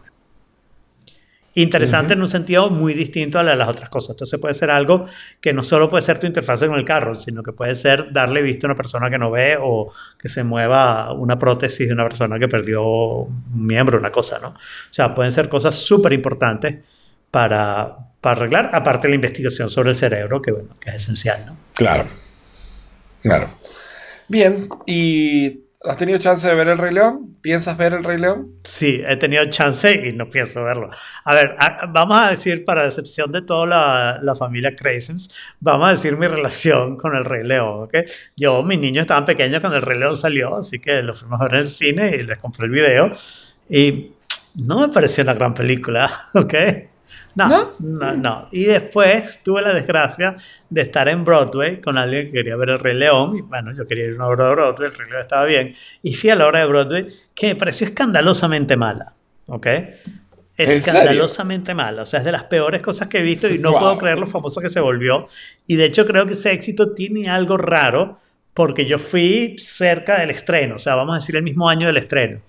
Interesante 1.56 2.14
en 2.14 2.22
un 2.22 2.30
sentido 2.30 2.70
muy 2.70 2.94
distinto 2.94 3.40
a 3.40 3.44
las 3.44 3.68
otras 3.68 3.90
cosas. 3.90 4.12
Entonces 4.12 4.40
puede 4.40 4.54
ser 4.54 4.70
algo 4.70 5.06
que 5.42 5.52
no 5.52 5.64
solo 5.64 5.90
puede 5.90 6.04
ser 6.04 6.20
tu 6.20 6.28
interfaz 6.28 6.62
con 6.62 6.76
el 6.76 6.86
carro, 6.86 7.16
sino 7.16 7.44
que 7.44 7.52
puede 7.52 7.76
ser 7.76 8.12
darle 8.12 8.42
vista 8.42 8.68
a 8.68 8.70
una 8.70 8.76
persona 8.76 9.10
que 9.10 9.18
no 9.18 9.32
ve 9.32 9.58
o 9.60 9.92
que 10.18 10.30
se 10.30 10.44
mueva 10.44 11.12
una 11.14 11.40
prótesis 11.40 11.88
de 11.88 11.94
una 11.94 12.08
persona 12.08 12.38
que 12.38 12.48
perdió 12.48 12.84
un 12.86 13.68
miembro, 13.68 13.98
una 13.98 14.12
cosa, 14.12 14.40
¿no? 14.40 14.50
O 14.50 14.92
sea, 14.92 15.16
pueden 15.16 15.32
ser 15.32 15.50
cosas 15.50 15.76
súper 15.76 16.14
importantes 16.14 16.78
para, 17.32 17.98
para 18.22 18.38
arreglar, 18.38 18.70
aparte 18.74 19.08
de 19.08 19.10
la 19.10 19.16
investigación 19.16 19.70
sobre 19.70 19.90
el 19.90 19.98
cerebro, 19.98 20.42
que 20.42 20.52
bueno, 20.52 20.76
que 20.80 20.90
es 20.92 20.98
esencial, 20.98 21.46
¿no? 21.46 21.58
Claro, 21.74 22.06
claro. 23.22 23.50
Bien, 24.28 24.70
y 24.86 25.69
¿Has 25.82 25.96
tenido 25.96 26.18
chance 26.18 26.46
de 26.46 26.54
ver 26.56 26.68
El 26.68 26.78
Rey 26.78 26.94
León? 26.94 27.38
¿Piensas 27.42 27.78
ver 27.78 27.94
El 27.94 28.04
Rey 28.04 28.18
León? 28.18 28.56
Sí, 28.66 29.02
he 29.08 29.16
tenido 29.16 29.46
chance 29.46 29.90
y 30.10 30.12
no 30.12 30.30
pienso 30.30 30.62
verlo. 30.62 30.90
A 31.24 31.34
ver, 31.34 31.56
vamos 31.88 32.18
a 32.20 32.32
decir, 32.32 32.66
para 32.66 32.84
decepción 32.84 33.32
de 33.32 33.42
toda 33.44 33.66
la, 33.66 34.20
la 34.22 34.36
familia 34.36 34.76
Craisins, 34.76 35.34
vamos 35.62 35.88
a 35.88 35.92
decir 35.92 36.18
mi 36.18 36.28
relación 36.28 36.98
con 36.98 37.16
El 37.16 37.24
Rey 37.24 37.46
León, 37.46 37.84
¿ok? 37.84 37.94
Yo, 38.36 38.62
mis 38.62 38.78
niños 38.78 39.04
estaban 39.04 39.24
pequeños 39.24 39.62
cuando 39.62 39.78
El 39.78 39.84
Rey 39.84 39.98
León 39.98 40.18
salió, 40.18 40.58
así 40.58 40.80
que 40.80 41.02
lo 41.02 41.14
fuimos 41.14 41.40
a 41.40 41.46
ver 41.46 41.54
en 41.54 41.60
el 41.62 41.68
cine 41.68 42.14
y 42.14 42.24
les 42.24 42.38
compré 42.38 42.66
el 42.66 42.72
video. 42.72 43.12
Y 43.70 44.12
no 44.56 44.82
me 44.82 44.90
pareció 44.90 45.24
una 45.24 45.34
gran 45.34 45.54
película, 45.54 46.26
¿ok? 46.34 46.54
No, 47.48 47.72
no, 47.80 48.14
no, 48.16 48.48
Y 48.52 48.66
después 48.66 49.42
tuve 49.44 49.62
la 49.62 49.74
desgracia 49.74 50.36
de 50.70 50.82
estar 50.82 51.08
en 51.08 51.24
Broadway 51.24 51.80
con 51.80 51.98
alguien 51.98 52.28
que 52.28 52.34
quería 52.34 52.56
ver 52.56 52.70
El 52.70 52.80
Rey 52.80 52.96
León. 52.96 53.38
Y 53.38 53.42
bueno, 53.42 53.74
yo 53.76 53.86
quería 53.86 54.06
ir 54.06 54.14
a 54.14 54.16
una 54.16 54.28
obra 54.28 54.46
de 54.46 54.52
Broadway, 54.52 54.90
El 54.90 54.98
Rey 54.98 55.10
León 55.10 55.22
estaba 55.22 55.46
bien. 55.46 55.74
Y 56.02 56.14
fui 56.14 56.30
a 56.30 56.36
la 56.36 56.48
obra 56.48 56.60
de 56.60 56.66
Broadway 56.66 57.08
que 57.34 57.48
me 57.48 57.56
pareció 57.56 57.88
escandalosamente 57.88 58.76
mala. 58.76 59.14
¿Ok? 59.48 59.68
Escandalosamente 60.58 61.74
mala. 61.74 62.02
O 62.02 62.06
sea, 62.06 62.20
es 62.20 62.26
de 62.26 62.32
las 62.32 62.44
peores 62.44 62.82
cosas 62.82 63.08
que 63.08 63.20
he 63.20 63.22
visto 63.22 63.48
y 63.48 63.60
no 63.60 63.72
puedo 63.72 63.98
creer 63.98 64.20
lo 64.20 64.26
famoso 64.26 64.60
que 64.60 64.70
se 64.70 64.80
volvió. 64.80 65.28
Y 65.68 65.76
de 65.76 65.86
hecho 65.86 66.06
creo 66.06 66.26
que 66.26 66.34
ese 66.34 66.52
éxito 66.52 66.94
tiene 66.94 67.30
algo 67.30 67.58
raro 67.58 68.20
porque 68.54 68.86
yo 68.86 69.00
fui 69.00 69.56
cerca 69.58 70.20
del 70.20 70.32
estreno. 70.32 70.76
O 70.76 70.80
sea, 70.80 70.96
vamos 70.96 71.14
a 71.14 71.20
decir 71.20 71.36
el 71.38 71.44
mismo 71.44 71.70
año 71.70 71.88
del 71.88 71.98
estreno. 71.98 72.42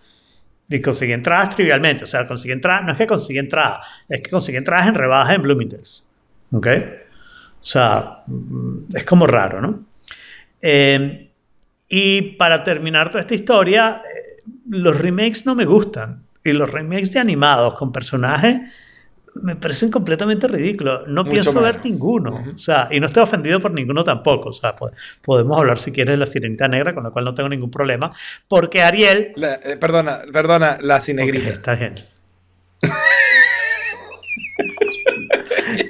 Y 0.71 0.81
conseguí 0.81 1.13
entradas 1.13 1.55
trivialmente. 1.57 2.05
O 2.05 2.07
sea, 2.07 2.27
conseguí 2.27 2.53
entradas, 2.53 2.85
no 2.87 2.93
es 2.93 2.99
que 2.99 3.07
conseguí 3.07 3.39
entradas, 3.39 3.87
es 4.09 4.21
que 4.21 4.31
conseguí 4.31 4.57
entradas 4.57 4.87
en 4.87 4.95
rebaja 4.95 5.35
en 5.35 5.43
Bloomingdale's. 5.43 6.05
¿Ok? 6.53 6.67
O 7.61 7.65
sea, 7.65 8.23
mm, 8.27 8.97
es 8.97 9.05
como 9.05 9.27
raro, 9.27 9.61
¿no? 9.61 9.85
Eh, 10.63 11.29
y 11.89 12.23
para 12.37 12.63
terminar 12.63 13.09
toda 13.09 13.21
esta 13.21 13.35
historia, 13.35 14.01
eh, 14.05 14.43
los 14.69 14.99
remakes 14.99 15.45
no 15.45 15.55
me 15.55 15.65
gustan. 15.65 16.23
Y 16.45 16.53
los 16.53 16.71
remakes 16.71 17.13
de 17.13 17.19
animados 17.19 17.75
con 17.75 17.93
personajes 17.93 18.61
me 19.43 19.57
parecen 19.57 19.91
completamente 19.91 20.49
ridículos. 20.49 21.07
No 21.09 21.25
pienso 21.25 21.61
ver 21.61 21.85
ninguno. 21.85 22.45
O 22.55 22.59
sea, 22.59 22.89
y 22.91 23.01
no 23.01 23.07
estoy 23.07 23.23
ofendido 23.23 23.61
por 23.61 23.73
ninguno 23.73 24.05
tampoco. 24.05 24.51
O 24.51 24.53
sea, 24.53 24.75
podemos 25.23 25.59
hablar 25.59 25.79
si 25.79 25.93
quieres 25.93 26.13
de 26.15 26.19
la 26.19 26.27
sirenita 26.27 26.69
negra, 26.69 26.95
con 26.95 27.05
la 27.05 27.11
cual 27.11 27.25
no 27.25 27.35
tengo 27.35 27.49
ningún 27.49 27.71
problema. 27.71 28.13
Porque 28.49 28.83
Ariel. 28.83 29.33
Eh, 29.37 29.77
perdona, 29.79 30.21
perdona, 30.33 30.79
la 30.81 31.01
sinegrita. 31.01 31.51
está 31.51 31.75
bien. 31.75 31.95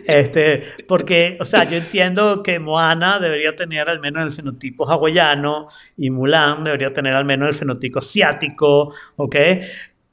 Este, 0.07 0.64
porque, 0.88 1.36
o 1.41 1.45
sea, 1.45 1.64
yo 1.64 1.76
entiendo 1.76 2.43
que 2.43 2.59
Moana 2.59 3.20
debería 3.20 3.55
tener 3.55 3.88
al 3.88 4.01
menos 4.01 4.26
el 4.26 4.32
fenotipo 4.32 4.88
hawaiano 4.91 5.68
y 5.97 6.11
Mulan 6.11 6.64
debería 6.64 6.93
tener 6.93 7.14
al 7.14 7.24
menos 7.24 7.49
el 7.49 7.55
fenotipo 7.55 8.01
asiático, 8.01 8.93
¿ok? 9.16 9.36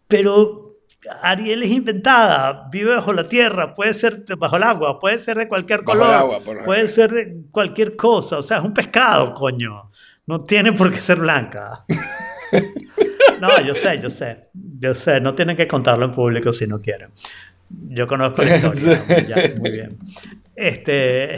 Pero 0.07 0.66
Ariel 1.21 1.63
es 1.63 1.71
inventada, 1.71 2.67
vive 2.71 2.95
bajo 2.95 3.13
la 3.13 3.27
tierra, 3.27 3.73
puede 3.73 3.93
ser 3.93 4.23
bajo 4.37 4.57
el 4.57 4.63
agua, 4.63 4.99
puede 4.99 5.17
ser 5.17 5.37
de 5.37 5.47
cualquier 5.47 5.83
color, 5.83 6.41
puede 6.65 6.87
ser 6.87 7.11
de 7.11 7.37
cualquier 7.51 7.95
cosa, 7.95 8.37
o 8.37 8.41
sea, 8.41 8.57
es 8.57 8.63
un 8.63 8.73
pescado, 8.73 9.33
coño. 9.33 9.91
No 10.25 10.41
tiene 10.41 10.73
por 10.73 10.91
qué 10.91 10.97
ser 10.97 11.19
blanca. 11.19 11.85
No, 13.39 13.61
yo 13.61 13.75
sé, 13.75 13.99
yo 14.01 14.09
sé, 14.09 14.47
yo 14.79 14.95
sé, 14.95 15.19
no 15.19 15.35
tienen 15.35 15.55
que 15.55 15.67
contarlo 15.67 16.05
en 16.05 16.11
público 16.11 16.51
si 16.51 16.65
no 16.65 16.81
quieren. 16.81 17.11
Yo 17.69 18.07
conozco 18.07 18.41
la 18.41 18.55
historia, 18.55 19.03
ya, 19.27 19.35
muy 19.59 19.71
bien. 19.71 19.97
Este, 20.55 21.37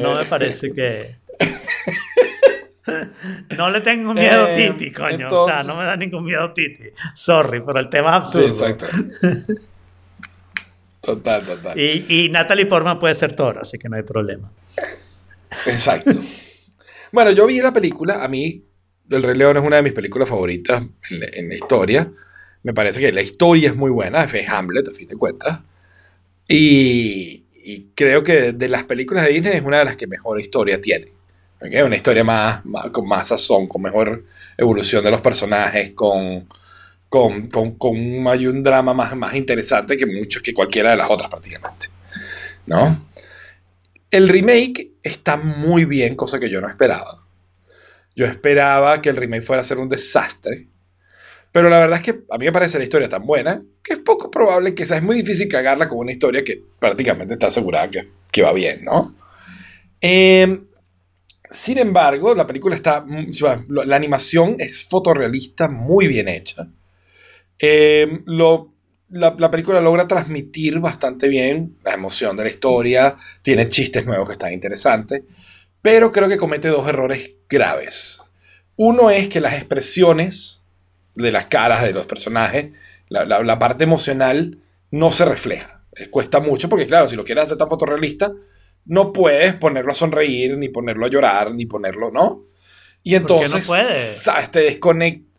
no, 0.00 0.08
no 0.08 0.18
me 0.18 0.24
parece 0.24 0.72
que... 0.72 1.16
no 3.56 3.70
le 3.70 3.80
tengo 3.80 4.14
miedo 4.14 4.44
a 4.44 4.52
eh, 4.54 4.72
Titi, 4.72 4.92
coño. 4.92 5.28
o 5.30 5.46
sea, 5.46 5.62
no 5.62 5.76
me 5.76 5.84
da 5.84 5.96
ningún 5.96 6.24
miedo 6.24 6.52
Titi. 6.52 6.90
Sorry, 7.14 7.62
pero 7.64 7.78
el 7.78 7.88
tema 7.88 8.10
es 8.10 8.14
absurdo. 8.14 8.52
Sí, 8.52 8.64
exacto. 8.64 8.86
Total, 11.02 11.42
total. 11.42 11.78
Y, 11.78 12.06
y, 12.08 12.28
Natalie 12.28 12.64
Portman 12.64 13.00
puede 13.00 13.16
ser 13.16 13.34
Thor, 13.34 13.58
así 13.60 13.76
que 13.76 13.88
no 13.88 13.96
hay 13.96 14.04
problema. 14.04 14.52
Exacto. 15.66 16.12
bueno, 17.10 17.32
yo 17.32 17.44
vi 17.44 17.60
la 17.60 17.72
película. 17.72 18.22
A 18.22 18.28
mí, 18.28 18.64
El 19.10 19.24
Rey 19.24 19.34
León 19.34 19.56
es 19.56 19.64
una 19.64 19.76
de 19.76 19.82
mis 19.82 19.94
películas 19.94 20.28
favoritas 20.28 20.84
en 21.10 21.48
la, 21.48 21.54
historia. 21.56 22.08
Me 22.62 22.72
parece 22.72 23.00
que 23.00 23.10
la 23.12 23.20
historia 23.20 23.70
es 23.70 23.74
muy 23.74 23.90
buena. 23.90 24.22
Es 24.22 24.48
Hamlet, 24.48 24.86
a 24.86 24.92
fin 24.92 25.08
de 25.08 25.16
cuentas. 25.16 25.58
Y, 26.46 27.46
y 27.52 27.90
creo 27.96 28.22
que 28.22 28.52
de 28.52 28.68
las 28.68 28.84
películas 28.84 29.24
de 29.24 29.32
Disney 29.32 29.56
es 29.56 29.62
una 29.62 29.80
de 29.80 29.86
las 29.86 29.96
que 29.96 30.06
mejor 30.06 30.38
historia 30.40 30.80
tiene. 30.80 31.06
Una 31.62 31.96
historia 31.96 32.24
más, 32.24 32.60
con 32.90 33.06
más 33.06 33.28
sazón, 33.28 33.66
con 33.68 33.82
mejor 33.82 34.24
evolución 34.56 35.04
de 35.04 35.10
los 35.10 35.20
personajes, 35.20 35.92
con, 35.92 36.48
con, 37.08 37.48
con, 37.48 37.76
con 37.76 37.96
un, 37.96 38.62
drama 38.62 38.92
más, 38.92 39.14
más 39.14 39.34
interesante 39.34 39.96
que 39.96 40.06
muchos, 40.06 40.42
que 40.42 40.52
cualquiera 40.52 40.90
de 40.90 40.96
las 40.96 41.08
otras 41.08 41.30
prácticamente. 41.30 41.86
¿No? 42.66 43.06
El 44.10 44.28
remake 44.28 44.92
está 45.02 45.36
muy 45.36 45.84
bien, 45.84 46.16
cosa 46.16 46.40
que 46.40 46.50
yo 46.50 46.60
no 46.60 46.68
esperaba. 46.68 47.24
Yo 48.16 48.26
esperaba 48.26 49.00
que 49.00 49.10
el 49.10 49.16
remake 49.16 49.42
fuera 49.42 49.62
a 49.62 49.64
ser 49.64 49.78
un 49.78 49.88
desastre. 49.88 50.68
Pero 51.52 51.68
la 51.68 51.78
verdad 51.78 51.98
es 51.98 52.04
que 52.04 52.24
a 52.30 52.38
mí 52.38 52.46
me 52.46 52.52
parece 52.52 52.78
la 52.78 52.84
historia 52.84 53.08
tan 53.08 53.24
buena 53.24 53.62
que 53.82 53.92
es 53.92 53.98
poco 54.00 54.30
probable 54.30 54.74
que 54.74 54.86
sea. 54.86 54.96
Es 54.96 55.02
muy 55.02 55.16
difícil 55.16 55.48
cagarla 55.48 55.88
con 55.88 55.98
una 55.98 56.12
historia 56.12 56.42
que 56.42 56.62
prácticamente 56.78 57.34
está 57.34 57.48
asegurada 57.48 57.90
que, 57.90 58.08
que 58.32 58.42
va 58.42 58.52
bien, 58.52 58.82
¿no? 58.82 59.14
Eh, 60.00 60.60
sin 61.52 61.78
embargo, 61.78 62.34
la 62.34 62.46
película 62.46 62.74
está. 62.74 63.04
La 63.68 63.96
animación 63.96 64.56
es 64.58 64.84
fotorrealista, 64.84 65.68
muy 65.68 66.06
bien 66.06 66.28
hecha. 66.28 66.68
Eh, 67.58 68.22
la, 69.10 69.50
película 69.50 69.80
logra 69.80 70.08
transmitir 70.08 70.80
bastante 70.80 71.28
bien 71.28 71.76
la 71.84 71.94
emoción 71.94 72.36
de 72.36 72.44
la 72.44 72.50
historia. 72.50 73.16
Tiene 73.42 73.68
chistes 73.68 74.04
nuevos 74.06 74.28
que 74.28 74.32
están 74.32 74.52
interesantes. 74.52 75.22
Pero 75.80 76.10
creo 76.12 76.28
que 76.28 76.38
comete 76.38 76.68
dos 76.68 76.88
errores 76.88 77.30
graves. 77.48 78.18
Uno 78.76 79.10
es 79.10 79.28
que 79.28 79.40
las 79.40 79.54
expresiones 79.54 80.62
de 81.14 81.30
las 81.30 81.46
caras 81.46 81.82
de 81.82 81.92
los 81.92 82.06
personajes, 82.06 82.72
la, 83.08 83.24
la 83.24 83.58
parte 83.58 83.84
emocional, 83.84 84.58
no 84.90 85.10
se 85.10 85.24
refleja. 85.24 85.84
Cuesta 86.10 86.40
mucho 86.40 86.68
porque, 86.68 86.86
claro, 86.86 87.06
si 87.06 87.16
lo 87.16 87.24
quieres 87.24 87.44
hacer 87.44 87.58
tan 87.58 87.68
fotorrealista, 87.68 88.32
no 88.84 89.12
puedes 89.12 89.54
ponerlo 89.54 89.92
a 89.92 89.94
sonreír, 89.94 90.58
ni 90.58 90.68
ponerlo 90.68 91.06
a 91.06 91.08
llorar, 91.08 91.54
ni 91.54 91.66
ponerlo, 91.66 92.10
¿no? 92.10 92.44
Y 93.02 93.14
entonces, 93.14 93.68
no 93.68 93.74
¿sabes? 93.74 94.50
Te 94.50 94.60
desconecta. 94.60 95.30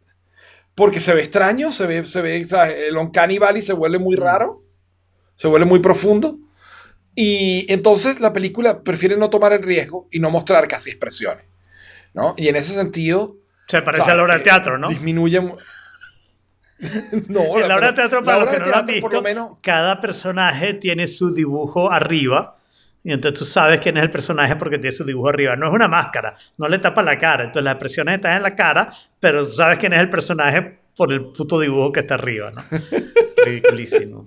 Porque 0.76 1.00
se 1.00 1.14
ve 1.14 1.22
extraño, 1.22 1.72
se 1.72 1.86
ve, 1.86 2.04
se 2.04 2.22
ve, 2.22 2.44
¿sabes? 2.46 2.76
El 2.90 2.98
Uncanny 2.98 3.38
Valley 3.38 3.62
se 3.62 3.74
vuelve 3.74 4.00
muy 4.00 4.16
raro, 4.16 4.64
se 5.36 5.48
vuelve 5.48 5.66
muy 5.66 5.80
profundo. 5.80 6.40
Y 7.16 7.72
entonces 7.72 8.20
la 8.20 8.34
película 8.34 8.82
prefiere 8.82 9.16
no 9.18 9.30
tomar 9.30 9.54
el 9.54 9.62
riesgo 9.62 10.08
y 10.12 10.20
no 10.20 10.32
mostrar 10.32 10.68
casi 10.68 10.90
expresiones, 10.90 11.52
¿no? 12.14 12.34
Y 12.38 12.48
en 12.48 12.56
ese 12.56 12.74
sentido... 12.74 13.38
Se 13.68 13.82
parece 13.82 14.12
a 14.12 14.16
la 14.16 14.24
obra 14.24 14.38
de 14.40 14.44
teatro, 14.44 14.78
¿no? 14.78 14.90
Disminuye... 14.90 15.40
no, 17.28 17.60
la 17.60 17.76
obra 17.76 17.88
de 17.92 17.94
teatro, 17.94 18.24
para 18.24 18.40
la 18.40 18.46
los 18.46 18.54
que 18.54 18.60
no 18.60 18.74
han 18.74 18.86
visto, 18.86 19.10
por 19.10 19.22
menos, 19.22 19.58
cada 19.62 20.02
personaje 20.02 20.74
tiene 20.74 21.08
su 21.08 21.34
dibujo 21.34 21.92
arriba. 21.92 22.58
Y 23.04 23.12
entonces 23.12 23.38
tú 23.40 23.46
sabes 23.46 23.80
quién 23.80 23.98
es 23.98 24.04
el 24.04 24.12
personaje 24.12 24.56
porque 24.56 24.78
tiene 24.78 24.96
su 24.96 25.04
dibujo 25.04 25.28
arriba. 25.30 25.56
No 25.58 25.68
es 25.68 25.74
una 25.74 25.88
máscara, 25.90 26.34
no 26.58 26.68
le 26.70 26.80
tapa 26.80 27.04
la 27.04 27.20
cara. 27.20 27.44
Entonces 27.44 27.64
las 27.66 27.74
expresiones 27.74 28.16
están 28.16 28.38
en 28.38 28.44
la 28.44 28.56
cara, 28.56 28.94
pero 29.20 29.46
tú 29.46 29.52
sabes 29.52 29.78
quién 29.78 29.92
es 29.94 30.00
el 30.00 30.10
personaje 30.10 30.80
por 30.96 31.12
el 31.12 31.26
puto 31.26 31.60
dibujo 31.60 31.92
que 31.92 32.02
está 32.02 32.14
arriba, 32.16 32.52
¿no? 32.52 32.64
Ridiculísimo. 33.46 34.26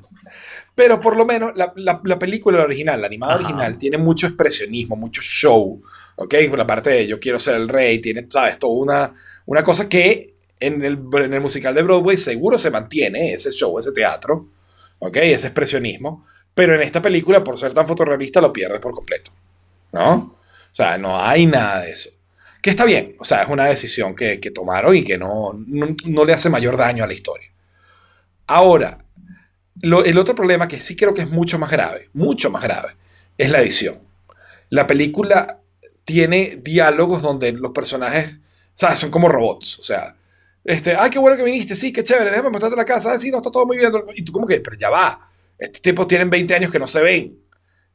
Pero 0.75 1.01
por 1.01 1.17
lo 1.17 1.25
menos 1.25 1.53
la, 1.57 1.73
la- 1.77 2.01
la 2.05 2.19
película 2.19 2.63
original, 2.63 3.01
la 3.01 3.07
animada 3.07 3.35
Ajá. 3.35 3.45
original, 3.45 3.79
tiene 3.79 3.99
mucho 3.99 4.27
expresionismo, 4.27 4.97
mucho 4.97 5.23
show, 5.23 5.81
¿ok? 6.17 6.35
Por 6.51 6.59
la 6.59 6.67
parte 6.67 6.91
de 6.91 7.07
yo 7.07 7.19
quiero 7.19 7.39
ser 7.39 7.55
el 7.55 7.69
rey, 7.69 8.01
tiene, 8.01 8.27
¿sabes? 8.29 8.59
Toda 8.59 8.75
una, 8.75 9.13
una 9.47 9.63
cosa 9.63 9.89
que 9.89 10.35
en 10.61 10.85
el, 10.85 10.99
en 11.15 11.33
el 11.35 11.41
musical 11.41 11.75
de 11.75 11.83
Broadway 11.83 12.17
seguro 12.19 12.59
se 12.59 12.71
mantiene, 12.71 13.33
ese 13.33 13.51
show, 13.53 13.79
ese 13.79 13.93
teatro, 13.93 14.49
¿ok? 14.99 15.17
Ese 15.19 15.47
expresionismo. 15.49 16.25
Pero 16.57 16.75
en 16.75 16.81
esta 16.81 17.03
película, 17.03 17.45
por 17.45 17.59
ser 17.59 17.75
tan 17.75 17.87
fotorrealista, 17.87 18.41
lo 18.41 18.51
pierdes 18.51 18.81
por 18.81 18.93
completo, 18.93 19.31
¿no? 19.93 20.15
O 20.15 20.75
sea, 20.75 20.97
no 20.97 21.21
hay 21.21 21.45
nada 21.45 21.83
de 21.83 21.91
eso. 21.91 22.09
Que 22.63 22.71
está 22.71 22.87
bien, 22.87 23.15
o 23.19 23.27
sea, 23.27 23.43
es 23.43 23.49
una 23.51 23.67
decisión 23.67 24.17
que, 24.17 24.41
que 24.41 24.51
tomaron 24.51 24.97
y 24.97 25.05
que 25.05 25.19
no, 25.19 25.53
no, 25.67 25.95
no 26.07 26.25
le 26.25 26.33
hace 26.33 26.49
mayor 26.49 26.79
daño 26.79 27.05
a 27.05 27.07
la 27.07 27.13
historia. 27.13 27.51
Ahora, 28.47 28.97
el 29.83 30.17
otro 30.17 30.35
problema 30.35 30.67
que 30.67 30.81
sí 30.81 30.97
creo 30.97 31.13
que 31.13 31.21
es 31.21 31.31
mucho 31.31 31.59
más 31.59 31.71
grave, 31.71 32.09
mucho 32.15 32.49
más 32.49 32.63
grave, 32.63 32.97
es 33.37 33.51
la 33.51 33.61
edición. 33.61 33.99
La 34.71 34.87
película 34.87 35.61
tiene 36.07 36.59
diálogos 36.63 37.21
donde 37.21 37.53
los 37.53 37.73
personajes, 37.73 38.39
¿sabes? 38.73 38.99
Son 38.99 39.11
como 39.11 39.29
robots. 39.29 39.79
O 39.79 39.83
sea, 39.83 40.17
este, 40.65 40.97
ay, 40.97 41.11
qué 41.11 41.19
bueno 41.19 41.37
que 41.37 41.45
viniste, 41.45 41.77
sí, 41.77 41.93
qué 41.93 42.03
chévere, 42.03 42.31
déjame 42.31 42.49
mostrarte 42.49 42.79
la 42.79 42.87
casa, 42.87 43.13
ah, 43.13 43.19
sí, 43.19 43.31
no, 43.31 43.37
está 43.37 43.51
todo 43.51 43.67
muy 43.67 43.77
bien. 43.77 43.93
Y 44.15 44.23
tú 44.23 44.33
como 44.33 44.47
que, 44.47 44.61
pero 44.61 44.79
ya 44.79 44.89
va, 44.89 45.29
estos 45.59 45.83
tipos 45.83 46.07
tienen 46.09 46.31
20 46.31 46.55
años 46.55 46.71
que 46.71 46.79
no 46.79 46.87
se 46.87 47.01
ven. 47.03 47.39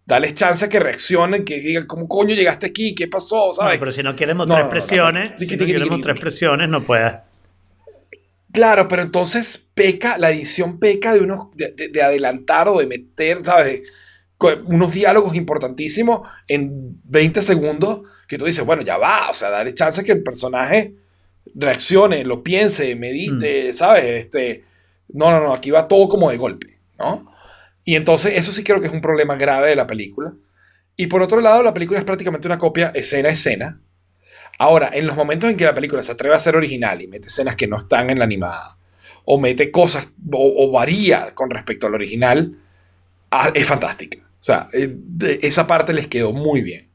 Dales 0.05 0.34
chance 0.34 0.68
que 0.68 0.80
reaccionen, 0.80 1.45
que 1.45 1.59
digan, 1.59 1.86
¿cómo 1.86 2.07
coño 2.07 2.34
llegaste 2.36 2.66
aquí? 2.68 2.95
¿Qué 2.95 3.07
pasó? 3.07 3.47
No, 3.47 3.53
¿Sabes? 3.53 3.78
pero 3.80 3.91
si 3.91 4.01
no 4.03 4.16
quieres 4.16 4.36
mostrar 4.36 4.59
No, 4.59 4.66
expresiones, 4.66 5.36
Tiqui, 5.36 5.53
si 5.57 5.57
no 5.57 5.66
mostrar 5.80 5.97
tiqui. 5.99 6.09
expresiones, 6.12 6.70
no 6.70 6.84
puedes. 6.84 7.14
Claro, 8.51 8.88
pero 8.88 9.01
entonces 9.03 9.66
peca, 9.74 10.18
la 10.18 10.32
edición 10.32 10.78
peca 10.80 11.14
de 11.14 11.22
unos 11.22 11.55
de, 11.55 11.72
de- 11.72 11.88
de 11.88 12.01
adelantar 12.01 12.68
o 12.68 12.80
de 12.80 12.88
meter, 12.88 13.45
¿sabes? 13.45 13.82
Unos 14.66 14.91
diálogos 14.91 15.36
importantísimos 15.36 16.28
en 16.47 16.99
20 17.03 17.41
segundos 17.43 18.01
que 18.28 18.38
tú 18.39 18.45
dices, 18.45 18.66
bueno, 18.66 18.82
ya 18.82 18.97
va, 18.97 19.30
o 19.30 19.34
sea, 19.34 19.49
dale 19.51 19.74
chance 19.74 20.03
que 20.03 20.12
el 20.12 20.24
personaje 20.24 20.95
reaccione, 21.53 22.26
lo 22.26 22.43
piense, 22.43 22.95
medite, 22.95 23.72
¿sabes? 23.72 24.03
Este, 24.03 24.64
no, 25.09 25.30
no, 25.32 25.39
no, 25.41 25.53
aquí 25.53 25.70
va 25.72 25.88
todo 25.88 26.07
como 26.09 26.30
de 26.32 26.38
golpe, 26.38 26.80
¿no? 26.97 27.32
Y 27.84 27.95
entonces 27.95 28.34
eso 28.36 28.51
sí 28.51 28.63
creo 28.63 28.79
que 28.79 28.88
es 28.88 28.93
un 28.93 29.01
problema 29.01 29.36
grave 29.36 29.69
de 29.69 29.75
la 29.75 29.88
película. 29.88 30.34
Y 30.95 31.07
por 31.07 31.21
otro 31.21 31.41
lado, 31.41 31.63
la 31.63 31.73
película 31.73 31.99
es 31.99 32.05
prácticamente 32.05 32.47
una 32.47 32.57
copia 32.57 32.91
escena 32.93 33.29
a 33.29 33.32
escena. 33.32 33.82
Ahora, 34.59 34.91
en 34.93 35.07
los 35.07 35.15
momentos 35.15 35.49
en 35.49 35.57
que 35.57 35.65
la 35.65 35.73
película 35.73 36.03
se 36.03 36.11
atreve 36.11 36.36
a 36.36 36.39
ser 36.39 36.55
original 36.55 37.01
y 37.01 37.07
mete 37.07 37.27
escenas 37.27 37.55
que 37.55 37.67
no 37.67 37.77
están 37.77 38.09
en 38.09 38.19
la 38.19 38.25
animada, 38.25 38.77
o 39.25 39.39
mete 39.39 39.71
cosas, 39.71 40.09
o, 40.32 40.71
varía 40.71 41.34
con 41.34 41.49
respecto 41.49 41.88
al 41.88 41.95
original, 41.95 42.59
ah, 43.32 43.51
es 43.53 43.65
fantástica. 43.65 44.19
O 44.19 44.43
sea, 44.43 44.67
eh, 44.73 44.95
esa 45.41 45.65
parte 45.65 45.93
les 45.93 46.07
quedó 46.07 46.34
muy 46.34 46.61
bien. 46.61 46.89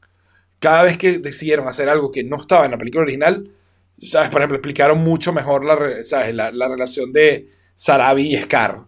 Cada 0.59 0.83
vez 0.83 0.97
que 0.97 1.19
decidieron 1.19 1.67
hacer 1.67 1.89
algo 1.89 2.11
que 2.11 2.23
no 2.23 2.37
estaba 2.37 2.65
en 2.65 2.71
la 2.71 2.77
película 2.77 3.03
original, 3.03 3.51
¿sabes? 3.93 4.29
Por 4.29 4.41
ejemplo, 4.41 4.57
explicaron 4.57 4.99
mucho 4.99 5.33
mejor 5.33 5.65
la, 5.65 6.03
¿sabes? 6.03 6.33
la, 6.33 6.51
la 6.51 6.67
relación 6.67 7.11
de 7.11 7.49
Sarabi 7.75 8.35
y 8.35 8.41
Scar. 8.41 8.85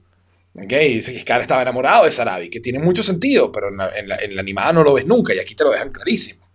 ¿Ok? 0.63 0.71
Y 0.71 0.93
dice 0.95 1.13
que 1.13 1.19
Scar 1.19 1.41
estaba 1.41 1.61
enamorado 1.61 2.05
de 2.05 2.11
Sarabi, 2.11 2.49
que 2.49 2.59
tiene 2.59 2.79
mucho 2.79 3.03
sentido, 3.03 3.51
pero 3.51 3.69
en 3.69 3.77
la, 3.77 3.89
en 3.97 4.07
la- 4.09 4.17
en 4.17 4.35
la 4.35 4.41
animada 4.41 4.73
no 4.73 4.83
lo 4.83 4.93
ves 4.93 5.05
nunca 5.05 5.33
y 5.33 5.39
aquí 5.39 5.55
te 5.55 5.63
lo 5.63 5.71
dejan 5.71 5.91
clarísimo. 5.91 6.47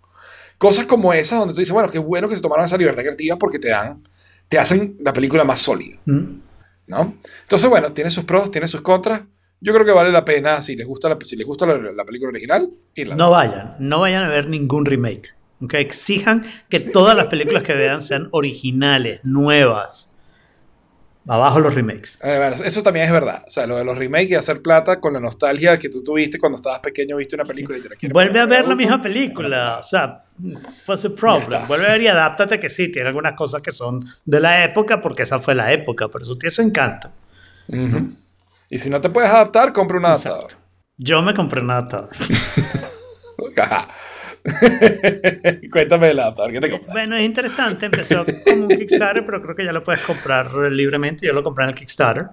Cosas 0.58 0.86
como 0.86 1.12
esas 1.12 1.38
donde 1.38 1.54
tú 1.54 1.60
dices, 1.60 1.72
bueno, 1.72 1.90
qué 1.90 1.98
bueno 1.98 2.28
que 2.28 2.36
se 2.36 2.42
tomaron 2.42 2.64
esa 2.64 2.76
libertad 2.76 3.02
creativa 3.02 3.36
porque 3.36 3.58
te 3.58 3.68
dan, 3.68 4.02
te 4.48 4.58
hacen 4.58 4.96
la 5.00 5.12
película 5.12 5.44
más 5.44 5.60
sólida, 5.60 5.98
¿Mm? 6.06 6.22
¿no? 6.86 7.18
Entonces, 7.42 7.68
bueno, 7.68 7.92
tiene 7.92 8.10
sus 8.10 8.24
pros, 8.24 8.50
tiene 8.50 8.68
sus 8.68 8.80
contras. 8.82 9.22
Yo 9.60 9.72
creo 9.72 9.84
que 9.86 9.92
vale 9.92 10.10
la 10.12 10.24
pena, 10.24 10.60
si 10.62 10.76
les 10.76 10.86
gusta 10.86 11.08
la, 11.08 11.18
si 11.24 11.36
les 11.36 11.46
gusta 11.46 11.64
la, 11.66 11.76
la 11.78 12.04
película 12.04 12.28
original, 12.30 12.68
irla. 12.94 13.16
No 13.16 13.30
vayan, 13.30 13.76
no 13.78 14.00
vayan 14.00 14.22
a 14.22 14.28
ver 14.28 14.46
ningún 14.48 14.84
remake. 14.84 15.34
¿ok? 15.60 15.74
Exijan 15.74 16.44
que 16.68 16.80
todas 16.80 17.16
las 17.16 17.26
películas 17.26 17.62
que 17.62 17.72
vean 17.74 18.02
sean 18.02 18.28
originales, 18.30 19.20
nuevas. 19.22 20.13
Abajo 21.26 21.58
los 21.58 21.74
remakes. 21.74 22.18
Eh, 22.22 22.36
bueno, 22.36 22.56
eso 22.64 22.82
también 22.82 23.06
es 23.06 23.12
verdad. 23.12 23.44
O 23.46 23.50
sea, 23.50 23.66
lo 23.66 23.76
de 23.76 23.84
los 23.84 23.96
remakes 23.96 24.30
y 24.30 24.34
hacer 24.34 24.60
plata 24.60 25.00
con 25.00 25.14
la 25.14 25.20
nostalgia 25.20 25.78
que 25.78 25.88
tú 25.88 26.02
tuviste 26.02 26.38
cuando 26.38 26.56
estabas 26.56 26.80
pequeño, 26.80 27.16
viste 27.16 27.34
una 27.34 27.44
película 27.44 27.78
y 27.78 27.80
te 27.80 27.88
la 27.88 27.96
quieres 27.96 28.12
Vuelve 28.12 28.40
a 28.40 28.46
ver 28.46 28.68
la 28.68 28.74
misma 28.74 29.00
película. 29.00 29.78
O 29.80 29.82
sea, 29.82 30.24
what's 30.86 31.02
the 31.02 31.10
problem? 31.10 31.66
Vuelve 31.66 31.86
a 31.86 31.92
ver 31.92 32.02
y 32.02 32.08
adáptate 32.08 32.60
que 32.60 32.68
sí, 32.68 32.90
tiene 32.90 33.08
algunas 33.08 33.32
cosas 33.32 33.62
que 33.62 33.70
son 33.70 34.04
de 34.24 34.40
la 34.40 34.64
época 34.64 35.00
porque 35.00 35.22
esa 35.22 35.38
fue 35.38 35.54
la 35.54 35.72
época, 35.72 36.08
pero 36.08 36.24
eso 36.24 36.36
tiene 36.36 36.50
su 36.50 36.62
encanto. 36.62 37.10
Y 38.68 38.78
si 38.78 38.90
no 38.90 39.00
te 39.00 39.08
puedes 39.08 39.30
adaptar, 39.30 39.72
compra 39.72 39.98
un 39.98 40.04
adaptador. 40.04 40.44
Exacto. 40.44 40.64
Yo 40.96 41.22
me 41.22 41.34
compré 41.34 41.60
un 41.60 41.70
adaptador. 41.70 42.10
Cuéntame 45.72 46.08
del 46.08 46.20
adaptador. 46.20 46.52
¿Qué 46.52 46.60
te 46.60 46.70
compraste? 46.70 46.92
Bueno, 46.92 47.16
es 47.16 47.24
interesante. 47.24 47.86
Empezó 47.86 48.24
como 48.44 48.62
un 48.64 48.68
Kickstarter, 48.68 49.24
pero 49.24 49.42
creo 49.42 49.54
que 49.56 49.64
ya 49.64 49.72
lo 49.72 49.82
puedes 49.82 50.02
comprar 50.02 50.52
libremente. 50.70 51.26
Yo 51.26 51.32
lo 51.32 51.42
compré 51.42 51.64
en 51.64 51.70
el 51.70 51.74
Kickstarter. 51.76 52.26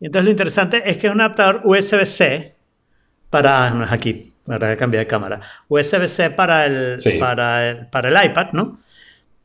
Y 0.00 0.06
entonces 0.06 0.24
lo 0.24 0.30
interesante 0.30 0.82
es 0.84 0.96
que 0.96 1.08
es 1.08 1.12
un 1.12 1.20
adaptador 1.20 1.60
USB-C 1.64 2.54
para... 3.28 3.70
No 3.70 3.84
es 3.84 3.92
aquí, 3.92 4.32
para 4.46 4.76
cambiar 4.76 5.04
de 5.04 5.06
cámara. 5.06 5.40
USB-C 5.68 6.30
para 6.30 6.66
el, 6.66 7.00
Sí. 7.00 7.18
para 7.18 7.68
el, 7.68 7.86
para 7.88 8.08
el 8.08 8.30
iPad, 8.30 8.48
¿no? 8.52 8.80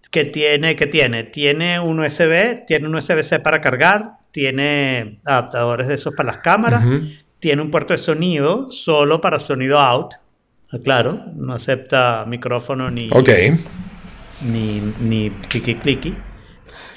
Que 0.10 0.24
tiene, 0.24 0.78
que 0.78 0.88
tiene, 0.88 1.24
tiene 1.26 1.80
un 1.80 2.00
USB, 2.00 2.66
tiene 2.66 2.88
un 2.88 2.96
USB-C 2.96 3.40
para 3.42 3.60
cargar, 3.60 4.12
tiene 4.32 5.20
adaptadores 5.26 5.90
de 5.90 5.96
esos 5.96 6.14
para 6.16 6.28
las 6.28 6.38
cámaras, 6.38 6.86
tiene 7.40 7.62
un 7.62 7.70
puerto 7.70 7.94
de 7.94 7.98
sonido 7.98 8.72
solo 8.72 9.20
para 9.20 9.40
sonido 9.40 9.78
out. 9.78 10.14
Claro, 10.84 11.26
no 11.36 11.54
acepta 11.54 12.26
micrófono 12.28 12.90
ni, 12.92 13.10
Ok. 13.12 13.30
ni, 14.42 14.82
ni 15.02 15.30
clicky 15.50 15.76
clicky. 15.76 16.18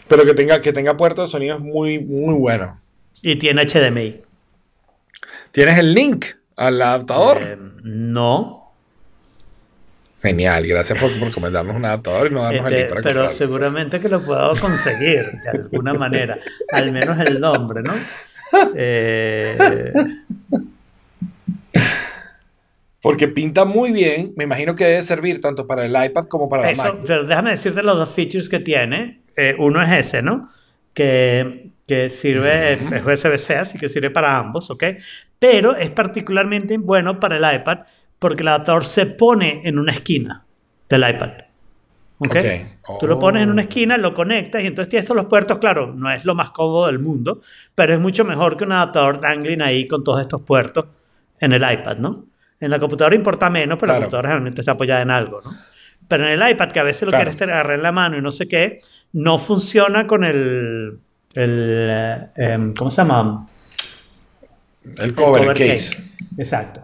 Pero 0.09 0.25
que 0.25 0.35
tenga, 0.35 0.61
que 0.61 0.73
tenga 0.73 0.97
puerto 0.97 1.23
de 1.23 1.29
sonido 1.29 1.57
es 1.57 1.63
muy, 1.63 1.99
muy 1.99 2.35
bueno. 2.35 2.81
Y 3.23 3.37
tiene 3.37 3.63
HDMI. 3.67 4.23
¿Tienes 5.51 5.79
el 5.79 5.93
link 5.95 6.27
al 6.57 6.81
adaptador? 6.81 7.39
Eh, 7.43 7.57
no. 7.83 8.73
Genial, 10.23 10.67
gracias 10.67 10.99
por, 10.99 11.17
por 11.21 11.31
comentarnos 11.33 11.77
un 11.77 11.85
adaptador 11.85 12.27
y 12.31 12.35
no 12.35 12.43
darnos 12.43 12.67
el 12.67 12.73
Este, 12.73 12.79
link 12.81 12.89
para 12.89 13.03
pero 13.03 13.15
comprarlo. 13.21 13.37
seguramente 13.39 14.01
que 14.01 14.09
lo 14.09 14.21
puedo 14.23 14.57
conseguir 14.57 15.25
de 15.45 15.51
alguna 15.51 15.95
manera. 15.95 16.39
Al 16.73 16.91
menos 16.91 17.19
el 17.21 17.39
nombre, 17.39 17.83
¿no? 17.83 17.95
Eh, 18.75 19.57
Porque 23.01 23.29
pinta 23.29 23.65
muy 23.65 23.93
bien. 23.93 24.33
Me 24.37 24.45
imagino 24.45 24.75
que 24.75 24.85
debe 24.85 25.03
servir 25.03 25.41
tanto 25.41 25.67
para 25.67 25.85
el 25.85 25.93
iPad 25.93 26.25
como 26.25 26.49
para 26.49 26.71
la 26.71 26.77
Mac. 26.77 26.97
pero 27.07 27.25
déjame 27.25 27.51
decirte 27.51 27.83
los 27.83 27.97
dos 27.97 28.11
features 28.11 28.49
que 28.49 28.61
tiene. 28.61 29.23
Eh, 29.37 29.55
uno 29.59 29.81
es 29.83 29.91
ese, 30.07 30.23
¿no? 30.23 30.49
Que, 30.93 31.71
que 31.87 32.11
sirve, 32.11 32.73
es 32.75 33.05
USB-C, 33.05 33.57
así 33.57 33.79
que 33.79 33.89
sirve 33.89 34.11
para 34.11 34.37
ambos, 34.37 34.69
¿ok? 34.71 34.83
Pero 35.39 35.77
es 35.77 35.91
particularmente 35.91 36.77
bueno 36.79 37.21
para 37.21 37.37
el 37.37 37.61
iPad 37.61 37.81
porque 38.19 38.43
el 38.43 38.49
adaptador 38.49 38.85
se 38.85 39.07
pone 39.07 39.63
en 39.65 39.79
una 39.79 39.93
esquina 39.93 40.45
del 40.89 41.09
iPad. 41.09 41.31
¿Ok? 42.21 42.35
Ok. 42.83 42.99
Tú 42.99 43.07
lo 43.07 43.17
pones 43.21 43.45
en 43.45 43.51
Oh. 43.51 43.53
una 43.53 43.63
esquina, 43.63 43.97
lo 43.97 44.13
conectas 44.13 44.61
y 44.65 44.67
entonces 44.67 44.89
tienes 44.89 45.07
todos 45.07 45.19
los 45.23 45.27
puertos. 45.27 45.59
Claro, 45.59 45.95
no 45.95 46.11
es 46.11 46.25
lo 46.25 46.35
más 46.35 46.51
cómodo 46.51 46.87
del 46.89 46.99
mundo, 46.99 47.43
pero 47.77 47.95
es 47.95 48.01
mucho 48.01 48.25
mejor 48.25 48.57
que 48.57 48.65
un 48.65 48.73
adaptador 48.73 49.21
dangling 49.21 49.63
ahí 49.63 49.87
con 49.87 50.03
todos 50.03 50.21
estos 50.21 50.43
puertos 50.43 50.87
en 51.39 51.53
el 51.53 51.63
iPad, 51.63 51.99
¿no? 51.99 52.25
En 52.61 52.71
la 52.71 52.79
computadora 52.79 53.15
importa 53.15 53.51
menos, 53.51 53.79
pero 53.79 53.93
la 53.93 53.99
computadora 53.99 54.29
generalmente 54.29 54.63
está 54.63 54.73
apoyada 54.73 55.03
en 55.03 55.11
algo, 55.11 55.41
¿no? 55.43 55.51
Pero 56.09 56.27
en 56.27 56.41
el 56.41 56.51
iPad, 56.51 56.73
que 56.73 56.81
a 56.81 56.85
veces 56.85 57.03
lo 57.03 57.11
Claro. 57.11 57.31
quieres 57.31 57.43
agarrar 57.43 57.77
en 57.77 57.83
la 57.83 57.93
mano 57.93 58.17
y 58.17 58.23
no 58.23 58.33
sé 58.33 58.49
qué, 58.49 58.81
no 59.13 59.39
funciona 59.39 60.07
con 60.07 60.25
el. 60.25 60.99
el 61.35 61.89
eh, 61.91 62.27
em, 62.37 62.75
¿Cómo 62.75 62.91
se 62.91 63.03
llama? 63.03 63.47
El 64.97 65.15
cover, 65.15 65.43
el 65.43 65.49
case. 65.55 66.03
Exacto. 66.39 66.81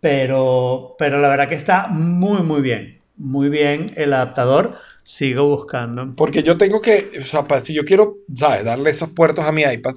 Pero, 0.00 0.94
pero 0.98 1.20
la 1.20 1.28
verdad 1.28 1.48
que 1.48 1.56
está 1.56 1.88
muy, 1.88 2.42
muy 2.42 2.60
bien. 2.60 2.98
Muy 3.16 3.48
bien 3.48 3.92
el 3.96 4.12
adaptador. 4.12 4.76
Sigo 5.02 5.48
buscando. 5.48 6.14
Porque 6.14 6.42
yo 6.42 6.56
tengo 6.56 6.80
que, 6.80 7.10
o 7.18 7.22
sea, 7.22 7.44
si 7.60 7.74
yo 7.74 7.84
quiero, 7.84 8.18
¿sabes? 8.34 8.64
Darle 8.64 8.90
esos 8.90 9.08
puertos 9.08 9.44
a 9.44 9.50
mi 9.50 9.62
iPad, 9.62 9.96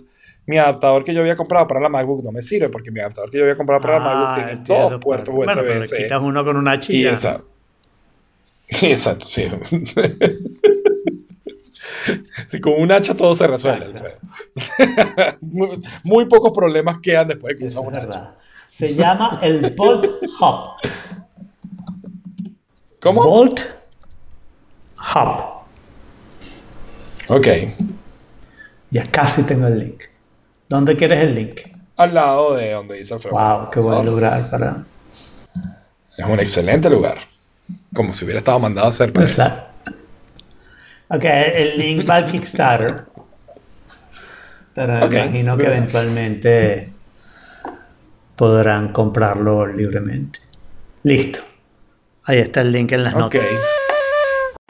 mi 0.52 0.58
adaptador 0.58 1.06
que 1.06 1.14
yo 1.14 1.22
había 1.22 1.38
comprado 1.38 1.66
para 1.66 1.80
la 1.80 1.88
MacBook 1.88 2.24
no 2.26 2.32
me 2.34 2.44
sirve 2.44 2.68
porque 2.68 2.92
mi 2.92 3.00
adaptador 3.00 3.32
que 3.32 3.38
yo 3.38 3.46
había 3.46 3.56
comprado 3.56 3.82
para 3.82 4.00
la 4.00 4.06
Ah, 4.06 4.14
MacBook 4.14 4.36
tiene 4.36 4.52
entiendo, 4.52 4.90
dos 4.90 5.00
puertos 5.00 5.34
Bueno, 5.34 5.54
pero 5.56 5.80
USB-C. 5.80 5.98
quitas 5.98 6.22
uno 6.22 6.44
con 6.44 6.58
una 6.58 6.76
y 6.76 6.80
chilla. 6.80 7.16
Sí, 7.16 8.88
exacto, 8.92 9.26
sí. 9.26 9.50
Sí, 12.50 12.60
con 12.60 12.74
un 12.82 12.92
hacha 12.92 13.16
todo 13.16 13.36
se 13.36 13.46
resuelve, 13.46 13.94
muy, 15.42 15.82
muy 16.04 16.26
pocos 16.26 16.52
problemas 16.52 16.98
quedan 17.00 17.28
después 17.28 17.54
de 17.54 17.60
que 17.60 17.66
usas 17.66 17.84
un 17.84 17.96
hacha. 17.96 18.34
Se 18.68 18.96
llama 18.96 19.40
el 19.44 19.70
Bolt 19.76 20.06
Hub. 20.40 20.90
¿Cómo? 23.00 23.24
Bolt 23.24 23.60
Hub. 25.14 25.44
Ok. 27.28 27.48
Ya 28.90 29.06
casi 29.12 29.44
tengo 29.44 29.68
el 29.68 29.80
link. 29.80 30.02
¿Dónde 30.72 30.96
quieres 30.96 31.22
el 31.22 31.36
link? 31.36 31.60
Al 31.98 32.14
lado 32.14 32.56
de 32.56 32.72
donde 32.72 32.96
dice 32.96 33.14
Alfredo. 33.14 33.36
Wow, 33.38 33.70
qué 33.72 33.82
buen 33.82 34.06
lugar 34.06 34.50
para. 34.50 34.86
Es 36.18 36.26
un 36.26 36.40
excelente 36.40 36.90
lugar. 36.90 37.18
Como 37.94 38.14
si 38.14 38.24
hubiera 38.24 38.40
estado 38.40 38.58
mandado 38.58 38.88
a 38.88 38.90
hacer 38.90 39.12
para 39.12 39.26
eso. 39.26 39.44
Ok, 41.10 41.26
el 41.26 41.78
link 41.78 42.10
va 42.10 42.16
al 42.16 42.26
Kickstarter. 42.32 43.04
Pero 44.74 45.06
Ok, 45.06 45.12
imagino 45.14 45.58
que 45.58 45.66
eventualmente 45.66 46.90
podrán 48.38 48.94
comprarlo 48.94 49.68
libremente. 49.68 50.40
Listo. 51.04 51.42
Ahí 52.24 52.38
está 52.38 52.62
el 52.62 52.72
link 52.72 52.94
en 52.94 53.04
las 53.04 53.14
Ok. 53.14 53.36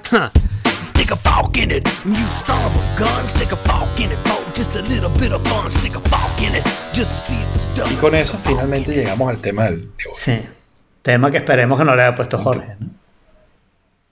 notas. 0.09 0.31
Stick 1.01 1.13
a 1.13 1.15
fork 1.15 1.57
in 1.57 1.71
it, 1.71 1.87
you 2.05 2.29
son 2.29 2.61
of 2.63 2.75
a 2.75 2.95
gun. 2.95 3.27
Stick 3.27 3.51
a 3.51 3.55
fork 3.55 3.99
in 3.99 4.11
it, 4.11 4.19
for 4.27 4.53
just 4.53 4.75
a 4.75 4.83
little 4.83 5.09
bit 5.09 5.33
of 5.33 5.41
fun. 5.47 5.71
Stick 5.71 5.95
a 5.95 5.99
fork 5.99 6.39
in 6.43 6.53
it, 6.53 6.63
just 6.93 7.25
see 7.25 7.33
if 7.33 7.55
it's 7.55 7.75
done. 7.75 7.91
Y 7.91 7.95
con 7.95 8.13
eso 8.13 8.37
finalmente 8.37 8.93
llegamos 8.93 9.27
al 9.27 9.41
tema 9.41 9.63
del, 9.63 9.79
de 9.79 9.87
hoy. 9.87 10.15
Sí. 10.15 10.39
Tema 11.01 11.31
que 11.31 11.37
esperemos 11.37 11.79
que 11.79 11.85
no 11.85 11.95
le 11.95 12.03
haya 12.03 12.13
puesto 12.13 12.37
Jorge. 12.37 12.75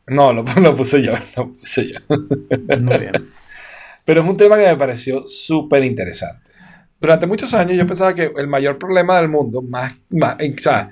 ¿no? 0.07 0.33
No, 0.33 0.33
lo, 0.33 0.43
lo 0.61 0.75
puse 0.75 1.03
yo, 1.03 1.13
lo 1.37 1.53
puse 1.53 1.93
yo. 1.93 1.99
Muy 2.09 2.97
bien. 2.97 3.11
Pero 4.03 4.21
es 4.21 4.27
un 4.27 4.37
tema 4.37 4.57
que 4.57 4.65
me 4.65 4.75
pareció 4.75 5.27
súper 5.27 5.83
interesante. 5.83 6.51
Durante 6.99 7.27
muchos 7.27 7.53
años 7.53 7.77
yo 7.77 7.85
pensaba 7.85 8.15
que 8.15 8.31
el 8.35 8.47
mayor 8.47 8.79
problema 8.79 9.17
del 9.17 9.29
mundo, 9.29 9.61
más, 9.61 9.95
más 10.09 10.37
o 10.37 10.59
sea, 10.59 10.91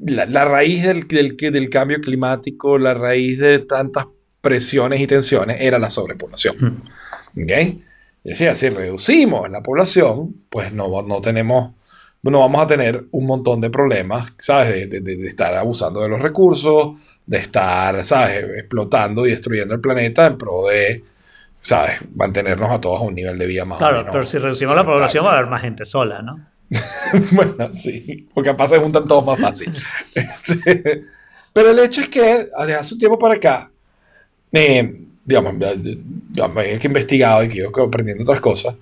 la, 0.00 0.26
la 0.26 0.44
raíz 0.44 0.82
del, 0.84 1.08
del, 1.08 1.34
del 1.34 1.70
cambio 1.70 2.02
climático, 2.02 2.76
la 2.76 2.92
raíz 2.92 3.38
de 3.38 3.60
tantas 3.60 4.04
presiones 4.44 5.00
y 5.00 5.08
tensiones, 5.08 5.60
era 5.60 5.80
la 5.80 5.90
sobrepoblación. 5.90 6.84
¿Ok? 7.36 7.50
Y 8.22 8.28
decía, 8.30 8.54
si 8.54 8.68
reducimos 8.68 9.50
la 9.50 9.60
población, 9.62 10.44
pues 10.48 10.72
no, 10.72 11.02
no 11.02 11.20
tenemos, 11.20 11.74
no 12.22 12.38
vamos 12.40 12.62
a 12.62 12.66
tener 12.68 13.06
un 13.10 13.26
montón 13.26 13.60
de 13.60 13.70
problemas, 13.70 14.32
¿sabes? 14.38 14.88
De, 14.88 15.00
de- 15.00 15.16
de- 15.16 15.26
estar 15.26 15.52
abusando 15.56 16.00
de 16.00 16.08
los 16.08 16.22
recursos, 16.22 16.96
de 17.26 17.38
estar, 17.38 18.04
¿sabes? 18.04 18.44
Explotando 18.58 19.26
y 19.26 19.30
destruyendo 19.30 19.74
el 19.74 19.80
planeta 19.80 20.26
en 20.26 20.38
pro 20.38 20.66
de, 20.68 21.02
¿sabes? 21.58 22.00
Mantenernos 22.14 22.70
a 22.70 22.80
todos 22.80 23.00
a 23.00 23.02
un 23.02 23.14
nivel 23.14 23.36
de 23.38 23.46
vida 23.46 23.64
más 23.64 23.76
o 23.76 23.78
Claro, 23.80 23.98
menos 23.98 24.12
pero 24.12 24.24
si 24.26 24.38
reducimos 24.38 24.76
la 24.76 24.84
población 24.84 25.24
va 25.26 25.32
a 25.32 25.38
haber 25.38 25.50
más 25.50 25.60
gente 25.62 25.84
sola, 25.84 26.22
¿no? 26.22 26.46
bueno, 27.32 27.72
sí, 27.74 28.28
porque 28.32 28.50
capaz 28.50 28.68
se 28.68 28.78
juntan 28.78 29.06
todos 29.06 29.24
más 29.26 29.38
fácil. 29.38 29.70
Pero 31.52 31.70
el 31.70 31.78
hecho 31.78 32.00
es 32.00 32.08
que 32.08 32.48
desde 32.58 32.74
hace 32.74 32.94
un 32.94 32.98
tiempo 33.00 33.18
para 33.18 33.34
acá, 33.34 33.70
eh, 34.54 35.00
digamos, 35.24 35.54
ya- 35.58 35.74
ya 36.32 36.48
me 36.48 36.72
he 36.74 36.78
que 36.78 36.86
investigado 36.88 37.44
y 37.44 37.48
que 37.48 37.58
yo 37.58 37.68
aprendiendo 37.82 38.22
otras 38.24 38.40
cosas, 38.40 38.76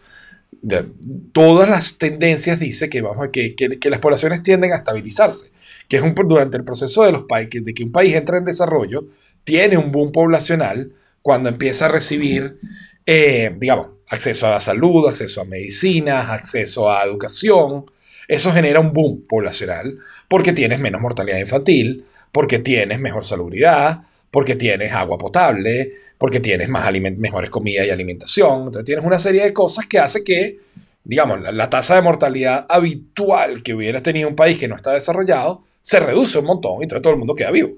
de- 0.62 0.86
todas 1.32 1.68
las 1.68 1.98
tendencias 1.98 2.60
dicen 2.60 2.90
que, 2.90 3.02
vamos, 3.02 3.28
que, 3.32 3.54
que, 3.54 3.78
que 3.78 3.90
las 3.90 3.98
poblaciones 4.00 4.42
tienden 4.42 4.72
a 4.72 4.76
estabilizarse, 4.76 5.50
que 5.88 5.96
es 5.96 6.02
un, 6.02 6.14
durante 6.14 6.56
el 6.56 6.64
proceso 6.64 7.04
de, 7.04 7.12
los 7.12 7.22
países, 7.24 7.64
de 7.64 7.74
que 7.74 7.84
un 7.84 7.92
país 7.92 8.14
entra 8.14 8.38
en 8.38 8.44
desarrollo, 8.44 9.06
tiene 9.44 9.76
un 9.78 9.92
boom 9.92 10.12
poblacional 10.12 10.92
cuando 11.22 11.48
empieza 11.48 11.86
a 11.86 11.88
recibir, 11.88 12.58
eh, 13.06 13.54
digamos, 13.58 13.88
acceso 14.08 14.46
a 14.46 14.50
la 14.50 14.60
salud, 14.60 15.08
acceso 15.08 15.40
a 15.40 15.44
medicinas, 15.44 16.28
acceso 16.30 16.90
a 16.90 17.02
educación. 17.04 17.86
Eso 18.28 18.52
genera 18.52 18.80
un 18.80 18.92
boom 18.92 19.24
poblacional 19.28 19.98
porque 20.28 20.52
tienes 20.52 20.78
menos 20.80 21.00
mortalidad 21.00 21.38
infantil, 21.38 22.04
porque 22.30 22.58
tienes 22.58 23.00
mejor 23.00 23.24
salubridad, 23.24 24.02
porque 24.32 24.56
tienes 24.56 24.90
agua 24.92 25.18
potable, 25.18 25.92
porque 26.18 26.40
tienes 26.40 26.68
más 26.68 26.90
mejores 27.18 27.50
comidas 27.50 27.86
y 27.86 27.90
alimentación. 27.90 28.62
Entonces 28.64 28.84
tienes 28.86 29.04
una 29.04 29.18
serie 29.18 29.44
de 29.44 29.52
cosas 29.52 29.86
que 29.86 29.98
hace 29.98 30.24
que, 30.24 30.58
digamos, 31.04 31.42
la, 31.42 31.52
la 31.52 31.68
tasa 31.68 31.94
de 31.96 32.02
mortalidad 32.02 32.64
habitual 32.68 33.62
que 33.62 33.74
hubiera 33.74 34.02
tenido 34.02 34.28
un 34.30 34.34
país 34.34 34.56
que 34.58 34.68
no 34.68 34.74
está 34.74 34.92
desarrollado 34.92 35.62
se 35.82 36.00
reduce 36.00 36.38
un 36.38 36.46
montón 36.46 36.78
y 36.80 36.84
entonces 36.84 37.02
todo 37.02 37.12
el 37.12 37.18
mundo 37.18 37.34
queda 37.34 37.50
vivo. 37.50 37.72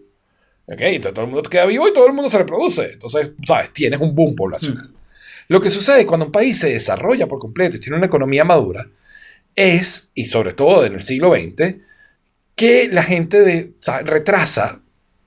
¿Ok? 0.66 0.80
Entonces 0.80 1.12
todo 1.14 1.24
el 1.24 1.30
mundo 1.32 1.50
queda 1.50 1.66
vivo 1.66 1.88
y 1.88 1.92
todo 1.92 2.06
el 2.06 2.12
mundo 2.12 2.30
se 2.30 2.38
reproduce. 2.38 2.92
Entonces, 2.92 3.32
¿sabes? 3.46 3.72
Tienes 3.72 3.98
un 4.00 4.14
boom 4.14 4.36
poblacional. 4.36 4.92
Lo 5.48 5.60
que 5.60 5.70
sucede 5.70 6.06
cuando 6.06 6.26
un 6.26 6.32
país 6.32 6.58
se 6.58 6.68
desarrolla 6.70 7.26
por 7.26 7.40
completo 7.40 7.76
y 7.76 7.80
tiene 7.80 7.96
una 7.96 8.06
economía 8.06 8.44
madura 8.44 8.86
es, 9.56 10.08
y 10.14 10.26
sobre 10.26 10.52
todo 10.52 10.84
en 10.84 10.94
el 10.94 11.02
siglo 11.02 11.34
XX, 11.34 11.76
que 12.54 12.88
la 12.92 13.02
gente 13.02 13.40
de- 13.40 13.72
o 13.76 13.82
sea, 13.82 14.02
retrasa 14.02 14.82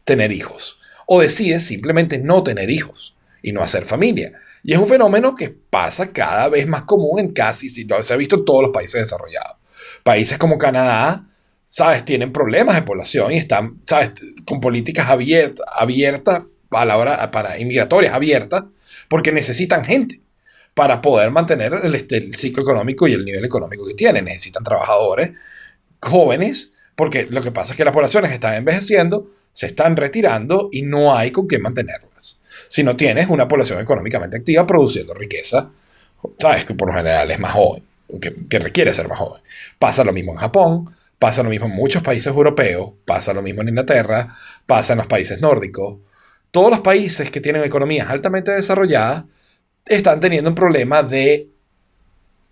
tener 0.05 0.31
hijos 0.31 0.79
o 1.07 1.21
decide 1.21 1.59
simplemente 1.59 2.19
no 2.19 2.43
tener 2.43 2.69
hijos 2.69 3.15
y 3.41 3.53
no 3.53 3.63
hacer 3.63 3.85
familia. 3.85 4.33
Y 4.61 4.73
es 4.73 4.77
un 4.77 4.87
fenómeno 4.87 5.33
que 5.33 5.49
pasa 5.49 6.11
cada 6.11 6.49
vez 6.49 6.67
más 6.67 6.83
común 6.83 7.19
en 7.19 7.29
casi, 7.29 7.69
se 7.69 8.13
ha 8.13 8.17
visto 8.17 8.35
en 8.35 8.45
todos 8.45 8.61
los 8.61 8.71
países 8.71 9.01
desarrollados. 9.01 9.57
Países 10.03 10.37
como 10.37 10.57
Canadá, 10.57 11.25
¿sabes? 11.65 12.03
Tienen 12.03 12.33
problemas 12.33 12.75
de 12.75 12.81
población 12.81 13.31
y 13.31 13.37
están, 13.37 13.81
¿sabes? 13.85 14.11
Con 14.45 14.59
políticas 14.59 15.07
abiertas, 15.09 15.65
abiertas 15.73 16.43
a 16.71 16.85
la 16.85 16.97
hora, 16.97 17.31
para 17.31 17.57
inmigratorias 17.57 18.13
abiertas, 18.13 18.65
porque 19.07 19.31
necesitan 19.31 19.85
gente 19.85 20.21
para 20.73 21.01
poder 21.01 21.31
mantener 21.31 21.73
el, 21.83 21.95
este, 21.95 22.17
el 22.17 22.35
ciclo 22.35 22.63
económico 22.63 23.07
y 23.07 23.13
el 23.13 23.23
nivel 23.23 23.45
económico 23.45 23.85
que 23.85 23.93
tienen. 23.93 24.25
Necesitan 24.25 24.63
trabajadores 24.63 25.31
jóvenes, 26.01 26.73
porque 26.97 27.27
lo 27.29 27.43
que 27.43 27.51
pasa 27.51 27.73
es 27.73 27.77
que 27.77 27.85
las 27.85 27.93
poblaciones 27.93 28.31
están 28.31 28.55
envejeciendo, 28.55 29.29
se 29.51 29.67
están 29.67 29.95
retirando 29.95 30.69
y 30.71 30.81
no 30.81 31.15
hay 31.15 31.29
con 31.29 31.47
qué 31.47 31.59
mantenerlas. 31.59 32.39
Si 32.67 32.83
no 32.83 32.95
tienes 32.95 33.27
una 33.29 33.47
población 33.47 33.79
económicamente 33.79 34.37
activa 34.37 34.65
produciendo 34.65 35.13
riqueza, 35.13 35.69
sabes 36.39 36.65
que 36.65 36.73
por 36.73 36.87
lo 36.87 36.95
general 36.95 37.29
es 37.29 37.37
más 37.37 37.51
joven, 37.51 37.83
que, 38.19 38.33
que 38.49 38.57
requiere 38.57 38.95
ser 38.95 39.07
más 39.07 39.19
joven. 39.19 39.43
Pasa 39.77 40.03
lo 40.03 40.11
mismo 40.11 40.31
en 40.31 40.39
Japón, 40.39 40.89
pasa 41.19 41.43
lo 41.43 41.51
mismo 41.51 41.67
en 41.67 41.73
muchos 41.73 42.01
países 42.01 42.33
europeos, 42.33 42.93
pasa 43.05 43.31
lo 43.31 43.43
mismo 43.43 43.61
en 43.61 43.69
Inglaterra, 43.69 44.35
pasa 44.65 44.93
en 44.93 44.97
los 44.97 45.07
países 45.07 45.39
nórdicos. 45.39 45.99
Todos 46.49 46.71
los 46.71 46.79
países 46.79 47.29
que 47.29 47.41
tienen 47.41 47.63
economías 47.63 48.09
altamente 48.09 48.49
desarrolladas 48.53 49.25
están 49.85 50.19
teniendo 50.19 50.49
un 50.49 50.55
problema 50.55 51.03
de 51.03 51.51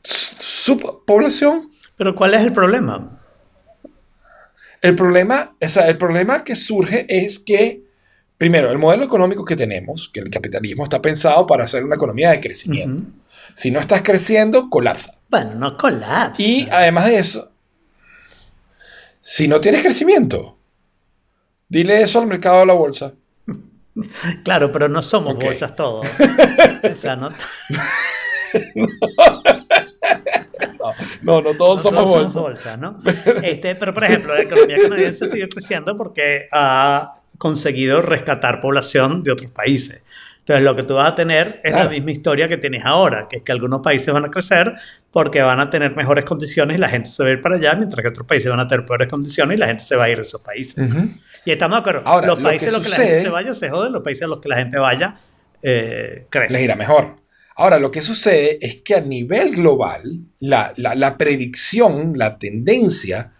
subpoblación. 0.03 1.71
Pero 1.97 2.13
¿cuál 2.13 2.35
es 2.35 2.41
el 2.41 2.53
problema? 2.53 3.24
El 4.85 4.93
problema, 4.93 5.55
o 5.59 5.67
sea, 5.67 5.87
el 5.87 5.97
problema 5.97 6.43
que 6.43 6.55
surge 6.55 7.07
es 7.09 7.39
que, 7.39 7.81
primero, 8.37 8.69
el 8.69 8.77
modelo 8.77 9.03
económico 9.03 9.43
que 9.43 9.55
tenemos, 9.55 10.09
que 10.09 10.19
el 10.19 10.29
capitalismo 10.29 10.83
está 10.83 11.01
pensado 11.01 11.47
para 11.47 11.63
hacer 11.63 11.83
una 11.83 11.95
economía 11.95 12.29
de 12.29 12.39
crecimiento. 12.39 13.03
Si 13.55 13.71
no 13.71 13.79
estás 13.79 14.03
creciendo, 14.03 14.69
colapsa. 14.69 15.19
Bueno, 15.27 15.55
no 15.55 15.75
colapsa. 15.75 16.39
Y 16.39 16.67
además 16.69 17.07
de 17.07 17.17
eso, 17.17 17.51
si 19.21 19.47
no 19.47 19.59
tienes 19.59 19.81
crecimiento, 19.81 20.55
dile 21.67 22.01
eso 22.01 22.19
al 22.19 22.27
mercado 22.27 22.59
de 22.59 22.65
la 22.67 22.73
bolsa. 22.73 23.15
Claro, 24.43 24.71
pero 24.71 24.87
no 24.87 25.01
somos 25.01 25.35
bolsas 25.35 25.75
todos. 25.75 26.05
o 26.91 26.95
sea, 26.95 27.15
no, 27.15 27.31
No, 27.31 28.85
no 31.41 31.53
todos 31.53 31.77
no 31.83 31.91
somos 31.91 32.03
todos 32.03 32.09
bolsa. 32.09 32.29
somos 32.31 32.49
bolsas, 32.49 32.79
¿no? 32.79 32.99
Este, 33.43 33.75
pero, 33.75 33.93
por 33.93 34.03
ejemplo, 34.03 34.33
la 34.35 34.41
economía 34.41 34.77
canadiense 34.81 35.27
sigue 35.29 35.49
creciendo 35.49 35.97
porque 35.97 36.47
ha 36.51 37.15
conseguido 37.37 38.01
rescatar 38.01 38.61
población 38.61 39.23
de 39.23 39.31
otros 39.31 39.51
países. 39.51 40.03
Entonces, 40.39 40.63
lo 40.63 40.75
que 40.75 40.83
tú 40.83 40.93
vas 40.93 41.11
a 41.11 41.15
tener 41.15 41.59
es 41.63 41.71
Claro. 41.71 41.85
la 41.85 41.89
misma 41.91 42.11
historia 42.11 42.47
que 42.47 42.57
tienes 42.57 42.83
ahora, 42.85 43.27
que 43.27 43.37
es 43.37 43.41
que 43.43 43.51
algunos 43.51 43.81
países 43.81 44.13
van 44.13 44.25
a 44.25 44.29
crecer 44.29 44.73
porque 45.11 45.41
van 45.41 45.59
a 45.59 45.71
tener 45.71 45.95
mejores 45.95 46.23
condiciones 46.23 46.77
y 46.77 46.79
la 46.79 46.87
gente 46.87 47.09
se 47.09 47.23
va 47.23 47.29
a 47.29 47.31
ir 47.31 47.41
para 47.41 47.55
allá, 47.55 47.73
mientras 47.73 48.01
que 48.03 48.09
otros 48.09 48.27
países 48.27 48.49
van 48.51 48.59
a 48.59 48.67
tener 48.67 48.85
peores 48.85 49.07
condiciones 49.09 49.57
y 49.57 49.59
la 49.59 49.65
gente 49.67 49.83
se 49.83 49.95
va 49.95 50.03
a 50.03 50.09
ir 50.09 50.17
de 50.17 50.21
esos 50.21 50.41
países. 50.41 50.77
Ujú. 50.77 51.09
Y 51.45 51.51
estamos 51.51 51.77
de 51.77 51.79
acuerdo. 51.79 52.01
Ahora, 52.05 52.27
los 52.27 52.37
lo 52.37 52.43
países 52.43 52.67
que 52.69 52.75
en 52.75 52.79
los 52.79 52.83
que 52.83 52.89
la 52.89 52.95
gente 52.95 53.11
sucede- 53.13 53.23
se 53.23 53.29
vaya 53.29 53.53
se 53.55 53.69
joden, 53.71 53.91
los 53.91 54.03
países 54.03 54.21
en 54.21 54.29
los 54.29 54.39
que 54.39 54.49
la 54.49 54.55
gente 54.57 54.77
vaya 54.77 55.15
eh, 55.63 56.27
les 56.49 56.61
irá 56.61 56.75
mejor. 56.75 57.15
Ahora, 57.55 57.79
lo 57.79 57.89
que 57.91 58.01
sucede 58.01 58.57
es 58.61 58.77
que 58.81 58.95
a 58.95 59.01
nivel 59.01 59.55
global, 59.55 60.19
la, 60.39 60.73
la- 60.75 60.95
la 60.95 61.17
predicción, 61.17 62.13
la 62.15 62.37
tendencia 62.37 63.31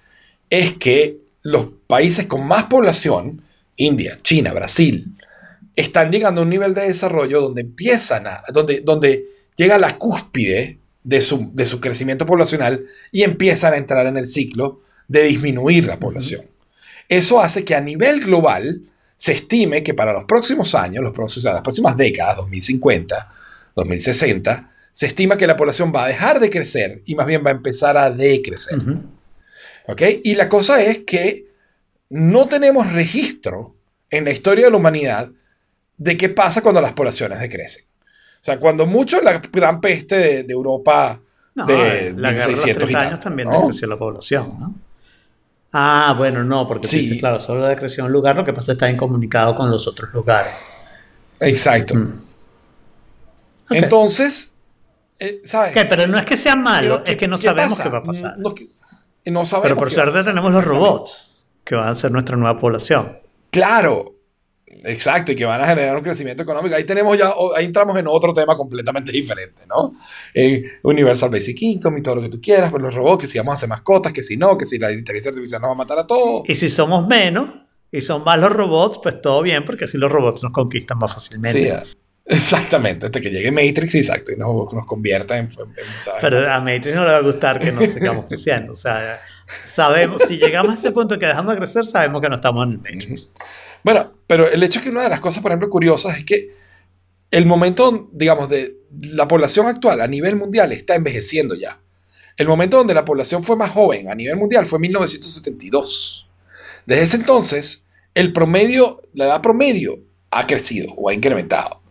es 0.50 0.74
que 0.74 1.18
los 1.42 1.68
países 1.88 2.26
con 2.26 2.48
más 2.48 2.64
población, 2.66 3.42
India, 3.76 4.18
China, 4.22 4.54
Brasil, 4.54 5.14
están 5.76 6.12
llegando 6.12 6.42
a 6.42 6.44
un 6.46 6.50
nivel 6.50 6.74
de 6.74 6.88
desarrollo 6.88 7.42
donde 7.42 7.62
empiezan 7.62 8.28
a, 8.28 8.42
donde, 8.54 8.80
donde 8.82 9.26
llega 9.58 9.78
la 9.78 9.98
cúspide 9.98 10.80
de 11.04 11.22
su, 11.22 11.52
de 11.54 11.68
su 11.68 11.82
crecimiento 11.82 12.26
poblacional 12.26 12.86
y 13.12 13.24
empiezan 13.24 13.74
a 13.74 13.78
entrar 13.78 14.08
en 14.08 14.18
el 14.18 14.28
ciclo 14.28 14.82
de 15.10 15.24
disminuir 15.24 15.86
la 15.88 16.00
población. 16.00 16.46
Eso 17.10 17.42
hace 17.42 17.66
que 17.66 17.76
a 17.76 17.82
nivel 17.82 18.22
global 18.22 18.82
se 19.18 19.34
estime 19.34 19.84
que 19.84 19.94
para 19.94 20.14
los 20.14 20.24
próximos 20.26 20.74
años, 20.74 21.04
los 21.04 21.14
próximos, 21.14 21.38
o 21.40 21.42
sea, 21.42 21.54
las 21.54 21.62
próximas 21.62 21.96
décadas, 21.98 22.38
2050, 22.38 23.32
2060, 23.76 24.72
se 24.92 25.08
estima 25.08 25.38
que 25.38 25.48
la 25.48 25.58
población 25.58 25.92
va 25.94 26.06
a 26.06 26.08
dejar 26.08 26.40
de 26.40 26.50
crecer 26.50 27.02
y 27.06 27.16
más 27.16 27.28
bien 27.28 27.44
va 27.46 27.50
a 27.50 27.54
empezar 27.54 27.98
a 27.98 28.10
decrecer. 28.10 28.80
¿Ok? 29.88 30.02
Y 30.24 30.36
la 30.36 30.50
cosa 30.50 30.82
es 30.82 31.00
que 31.00 31.48
no 32.10 32.48
tenemos 32.48 32.92
registro 32.92 33.76
en 34.10 34.24
la 34.24 34.32
historia 34.32 34.66
de 34.66 34.72
la 34.72 34.78
humanidad 34.78 35.30
de 35.98 36.18
qué 36.18 36.30
pasa 36.30 36.62
cuando 36.62 36.82
las 36.82 36.94
poblaciones 36.94 37.40
decrecen. 37.40 37.86
O 37.86 38.46
sea, 38.46 38.60
cuando 38.60 38.86
mucho 38.86 39.22
la 39.22 39.40
gran 39.52 39.82
peste 39.82 40.44
de, 40.44 40.54
Europa 40.54 41.20
de 41.56 42.14
la 42.16 42.32
1600 42.32 42.92
y 42.92 42.96
años 42.96 43.20
también 43.20 43.50
decreció 43.50 43.88
la 43.88 43.98
población, 43.98 44.56
¿no? 44.60 44.76
Ah, 45.78 46.16
bueno, 46.18 46.42
no, 46.46 46.66
porque 46.68 46.88
sí. 46.88 47.20
claro, 47.20 47.42
solo 47.42 47.66
decreció 47.66 48.06
un 48.06 48.12
lugar, 48.14 48.38
lo 48.38 48.46
que 48.46 48.54
pasa 48.54 48.72
es 48.72 48.78
que 48.78 48.86
está 48.86 48.90
incomunicado 48.90 49.54
con 49.56 49.70
los 49.70 49.86
otros 49.88 50.14
lugares. 50.14 50.54
Exacto. 51.42 51.96
Mm. 51.96 52.14
Entonces, 53.70 54.52
eh, 55.20 55.42
¿sabes? 55.44 55.74
Pero 55.90 56.08
no 56.08 56.18
es 56.18 56.26
que 56.26 56.38
sea 56.38 56.56
malo, 56.56 57.04
es 57.06 57.18
que 57.18 57.28
no 57.28 57.38
sabemos 57.38 57.80
qué 57.80 57.90
va 57.90 58.00
a 58.00 58.04
pasar. 58.04 58.36
Pero 59.24 59.76
por 59.76 59.92
suerte 59.92 60.24
tenemos 60.24 60.54
los 60.54 60.64
robots, 60.64 61.46
que 61.64 61.76
van 61.76 61.90
a 61.90 61.96
ser 61.96 62.12
nuestra 62.12 62.38
nueva 62.38 62.60
población. 62.60 63.20
Claro, 63.50 64.16
Exacto, 64.84 65.32
y 65.32 65.36
que 65.36 65.46
van 65.46 65.62
a 65.62 65.68
generar 65.68 65.96
un 65.96 66.04
crecimiento 66.04 66.44
económico. 66.44 66.76
Ahí 66.76 66.84
tenemos 66.84 67.18
ya, 67.18 67.34
ahí 67.56 67.66
entramos 67.66 67.98
en 67.98 68.08
otro 68.08 68.34
tema 68.34 68.56
completamente 68.56 69.12
diferente, 69.12 69.64
¿no? 69.68 69.96
Universal 70.84 71.30
Basic 71.30 71.60
Income 71.62 72.00
y 72.00 72.04
todo 72.04 72.16
lo 72.16 72.22
que 72.22 72.30
tú 72.30 72.42
quieras, 72.42 72.72
pues 72.72 72.84
los 72.84 72.94
robots, 72.94 73.22
que 73.22 73.28
si 73.28 73.38
vamos 73.38 73.52
a 73.52 73.56
hacer 73.56 73.70
mascotas, 73.70 74.14
que 74.14 74.22
si 74.22 74.38
no, 74.38 74.58
que 74.58 74.66
si 74.66 74.78
la 74.78 74.92
inteligencia 74.92 75.30
artificial 75.30 75.62
nos 75.62 75.70
va 75.70 75.74
a 75.74 75.78
matar 75.78 76.00
a 76.00 76.06
todos. 76.08 76.48
Y 76.48 76.56
si 76.56 76.70
somos 76.70 77.08
menos 77.08 77.50
y 77.92 78.02
son 78.02 78.24
más 78.24 78.38
los 78.38 78.52
robots, 78.52 79.00
pues 79.02 79.22
todo 79.22 79.42
bien, 79.42 79.66
porque 79.66 79.86
así 79.86 79.98
los 79.98 80.12
robots 80.12 80.44
nos 80.44 80.52
conquistan 80.52 81.00
más 81.00 81.14
fácilmente. 81.14 81.84
Sí, 81.84 81.98
exactamente, 82.26 83.06
hasta 83.06 83.22
que 83.22 83.30
llegue 83.30 83.52
Matrix, 83.52 83.96
exacto, 83.96 84.32
y 84.32 84.36
nos, 84.36 84.74
nos 84.74 84.86
convierta 84.86 85.38
en... 85.38 85.48
Pero 86.22 86.52
a 86.52 86.60
Matrix 86.60 86.96
no 86.96 87.06
le 87.06 87.12
va 87.12 87.18
a 87.18 87.22
gustar 87.22 87.60
que 87.60 87.72
nos 87.72 87.92
sigamos 87.92 88.26
creciendo, 88.26 88.74
o 88.74 88.76
sea, 88.76 89.22
sabemos, 89.64 90.22
si 90.28 90.38
llegamos 90.38 90.76
a 90.76 90.80
ese 90.80 90.92
punto 90.92 91.20
que 91.20 91.26
dejamos 91.26 91.54
de 91.54 91.60
crecer, 91.60 91.86
sabemos 91.86 92.22
que 92.22 92.30
no 92.30 92.36
estamos 92.36 92.66
en 92.66 92.74
el 92.74 92.78
Matrix. 92.80 93.30
Bueno, 93.84 94.14
pero 94.26 94.50
el 94.50 94.64
hecho 94.64 94.80
es 94.80 94.86
que 94.86 94.92
una 94.92 95.04
de 95.04 95.10
las 95.10 95.20
cosas, 95.20 95.44
por 95.44 95.52
ejemplo, 95.52 95.70
curiosas 95.70 96.18
es 96.18 96.24
que 96.24 96.50
el 97.32 97.46
momento, 97.46 98.10
digamos, 98.12 98.50
de 98.50 98.78
la 99.02 99.28
población 99.28 99.68
actual 99.68 100.02
a 100.02 100.08
nivel 100.08 100.36
mundial 100.36 100.72
está 100.72 100.96
envejeciendo 100.96 101.54
ya. 101.56 101.80
El 102.38 102.48
momento 102.48 102.78
donde 102.78 102.94
la 102.94 103.06
población 103.06 103.44
fue 103.44 103.56
más 103.56 103.72
joven 103.72 104.10
a 104.10 104.16
nivel 104.16 104.38
mundial 104.38 104.66
fue 104.66 104.80
1972. 104.80 106.30
Desde 106.86 107.04
ese 107.04 107.18
entonces, 107.18 107.86
el 108.14 108.34
promedio, 108.34 109.02
la 109.14 109.26
edad 109.26 109.42
promedio 109.42 110.00
ha 110.32 110.48
crecido 110.48 110.94
o 110.96 111.10
ha 111.10 111.14
incrementado. 111.14 111.82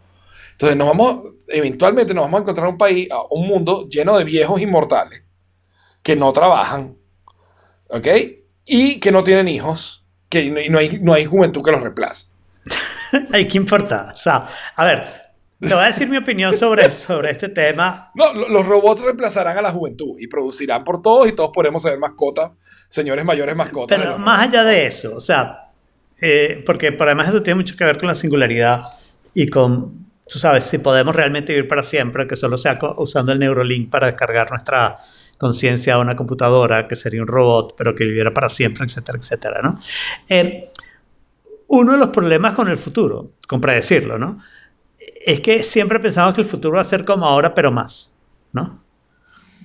Entonces, 0.55 0.77
nos 0.77 0.89
vamos, 0.89 1.35
eventualmente 1.49 2.15
nos 2.15 2.25
vamos 2.25 2.39
a 2.39 2.43
encontrar 2.43 2.69
un 2.69 2.79
país, 2.79 3.09
un 3.31 3.47
mundo 3.47 3.89
lleno 3.89 4.17
de 4.17 4.25
viejos 4.25 4.61
inmortales 4.61 5.25
que 6.03 6.15
no 6.17 6.33
trabajan, 6.33 6.97
¿ok? 7.89 8.07
Y 8.65 9.01
que 9.01 9.11
no 9.11 9.25
tienen 9.25 9.49
hijos 9.49 10.05
que 10.29 10.69
no, 10.71 10.79
hay, 10.79 10.99
no 11.01 11.15
hay 11.15 11.25
juventud 11.25 11.63
que 11.63 11.71
los 11.71 11.81
reemplace. 11.81 12.29
Ay, 13.33 13.47
¿qué 13.47 13.59
importa? 13.59 14.09
O 14.15 14.19
sea, 14.19 14.47
a 14.75 14.85
ver, 14.85 15.07
te 15.61 15.73
voy 15.73 15.85
a 15.85 15.87
decir 15.87 16.09
mi 16.09 16.17
opinión 16.17 16.57
sobre, 16.57 16.91
sobre 16.91 17.31
este 17.31 17.49
tema. 17.49 18.11
No, 18.15 18.33
los 18.33 18.67
robots 18.67 19.03
reemplazarán 19.03 19.57
a 19.57 19.63
la 19.63 19.71
juventud 19.71 20.17
y 20.19 20.27
producirán 20.27 20.85
por 20.85 21.01
todos 21.01 21.29
y 21.29 21.33
todos 21.33 21.51
podremos 21.53 21.83
ser 21.83 21.99
mascotas, 21.99 22.53
señores 22.89 23.25
mayores 23.25 23.55
mascotas. 23.57 23.99
Pero 23.99 24.19
más 24.19 24.49
allá 24.49 24.65
de 24.65 24.87
eso, 24.87 25.17
o 25.17 25.21
sea, 25.21 25.71
eh, 26.21 26.63
porque 26.67 26.93
por 26.93 27.09
además 27.09 27.29
eso 27.29 27.43
tiene 27.43 27.57
mucho 27.57 27.77
que 27.77 27.85
ver 27.85 27.97
con 27.97 28.09
la 28.09 28.15
singularidad 28.15 28.83
y 29.33 29.49
con, 29.49 30.04
tú 30.29 30.39
sabes, 30.39 30.65
si 30.65 30.79
podemos 30.79 31.15
realmente 31.15 31.53
vivir 31.53 31.69
para 31.69 31.83
siempre, 31.83 32.27
que 32.27 32.37
solo 32.37 32.59
sea 32.59 32.79
usando 32.97 33.33
el 33.33 33.39
Neurolink 33.39 33.91
para 33.91 34.07
descargar 34.07 34.51
nuestra 34.51 34.97
conciencia 35.39 35.95
a 35.95 35.99
una 35.99 36.17
computadora, 36.17 36.89
que 36.89 36.97
sería 36.97 37.21
un 37.21 37.29
robot, 37.29 37.75
pero 37.77 37.95
que 37.95 38.05
viviera 38.05 38.33
para 38.33 38.49
siempre, 38.49 38.85
etcétera, 38.85 39.19
etcétera, 39.19 39.63
¿no? 39.63 39.79
Eh, 40.29 40.71
uno 41.69 41.93
de 41.93 41.99
los 41.99 42.09
problemas 42.09 42.53
con 42.55 42.69
el 42.69 42.77
futuro, 42.77 43.33
con 43.49 43.61
predecirlo, 43.61 44.19
¿no? 44.19 44.39
Es 45.27 45.41
que 45.41 45.63
siempre 45.63 45.99
pensamos 45.99 46.35
que 46.35 46.41
el 46.41 46.47
futuro 46.47 46.77
va 46.77 46.83
a 46.83 46.85
ser 46.85 47.05
como 47.05 47.27
ahora, 47.27 47.55
pero 47.55 47.73
más, 47.73 48.13
¿no? 48.53 48.83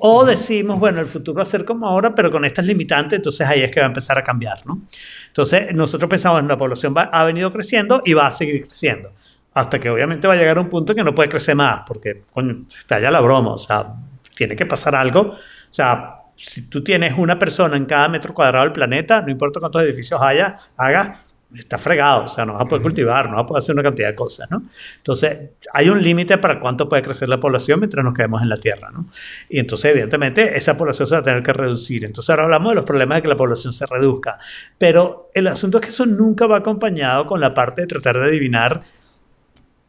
O 0.01 0.25
decimos, 0.25 0.79
bueno, 0.79 1.01
el 1.01 1.05
futuro 1.05 1.37
va 1.37 1.43
a 1.43 1.45
ser 1.45 1.65
como 1.65 1.85
ahora, 1.85 2.15
pero 2.15 2.31
con 2.31 2.45
estas 2.45 2.65
limitantes, 2.65 3.17
entonces 3.17 3.45
ahí 3.45 3.61
es 3.61 3.69
que 3.69 3.81
va 3.81 3.85
a 3.85 3.89
empezar 3.89 4.17
a 4.17 4.23
cambiar, 4.23 4.65
¿no? 4.65 4.81
Entonces, 5.27 5.73
nosotros 5.73 6.09
pensamos, 6.09 6.41
la 6.45 6.57
población 6.57 6.93
ha 6.97 7.23
venido 7.25 7.51
creciendo 7.51 8.01
y 8.05 8.13
va 8.13 8.27
a 8.27 8.31
seguir 8.31 8.65
creciendo. 8.65 9.11
Hasta 9.53 9.79
que 9.79 9.89
obviamente 9.89 10.27
va 10.27 10.33
a 10.33 10.37
llegar 10.37 10.57
a 10.57 10.61
un 10.61 10.69
punto 10.69 10.93
que 10.93 11.03
no 11.03 11.15
puede 11.15 11.29
crecer 11.29 11.55
más, 11.55 11.81
porque, 11.87 12.23
coño, 12.31 12.65
está 12.75 12.99
ya 12.99 13.11
la 13.11 13.19
broma, 13.19 13.53
o 13.53 13.57
sea, 13.57 13.93
tiene 14.35 14.55
que 14.55 14.65
pasar 14.65 14.95
algo 14.95 15.35
o 15.69 15.73
sea, 15.73 16.15
si 16.35 16.69
tú 16.69 16.83
tienes 16.83 17.13
una 17.17 17.37
persona 17.37 17.77
en 17.77 17.85
cada 17.85 18.09
metro 18.09 18.33
cuadrado 18.33 18.65
del 18.65 18.73
planeta, 18.73 19.21
no 19.21 19.29
importa 19.29 19.59
cuántos 19.59 19.83
edificios 19.83 20.19
haya, 20.21 20.57
haga, 20.77 21.25
está 21.53 21.77
fregado, 21.77 22.25
o 22.25 22.27
sea, 22.27 22.45
no 22.45 22.53
vas 22.53 22.63
a 22.63 22.65
poder 22.65 22.81
cultivar, 22.81 23.29
no 23.29 23.35
vas 23.35 23.43
a 23.43 23.47
poder 23.47 23.59
hacer 23.63 23.73
una 23.73 23.83
cantidad 23.83 24.07
de 24.09 24.15
cosas, 24.15 24.49
¿no? 24.49 24.63
Entonces, 24.97 25.51
hay 25.73 25.89
un 25.89 26.01
límite 26.01 26.37
para 26.37 26.59
cuánto 26.59 26.87
puede 26.87 27.01
crecer 27.01 27.27
la 27.27 27.39
población 27.39 27.79
mientras 27.79 28.03
nos 28.03 28.13
quedemos 28.13 28.41
en 28.41 28.49
la 28.49 28.57
Tierra, 28.57 28.89
¿no? 28.91 29.07
Y 29.49 29.59
entonces, 29.59 29.91
evidentemente, 29.91 30.57
esa 30.57 30.77
población 30.77 31.07
se 31.07 31.15
va 31.15 31.21
a 31.21 31.23
tener 31.23 31.43
que 31.43 31.53
reducir. 31.53 32.05
Entonces, 32.05 32.29
ahora 32.29 32.43
hablamos 32.43 32.71
de 32.71 32.75
los 32.75 32.85
problemas 32.85 33.17
de 33.17 33.21
que 33.23 33.27
la 33.27 33.37
población 33.37 33.73
se 33.73 33.85
reduzca, 33.85 34.39
pero 34.77 35.29
el 35.33 35.47
asunto 35.47 35.79
es 35.79 35.85
que 35.85 35.89
eso 35.89 36.05
nunca 36.05 36.47
va 36.47 36.57
acompañado 36.57 37.25
con 37.25 37.41
la 37.41 37.53
parte 37.53 37.81
de 37.81 37.87
tratar 37.87 38.19
de 38.19 38.25
adivinar 38.25 38.83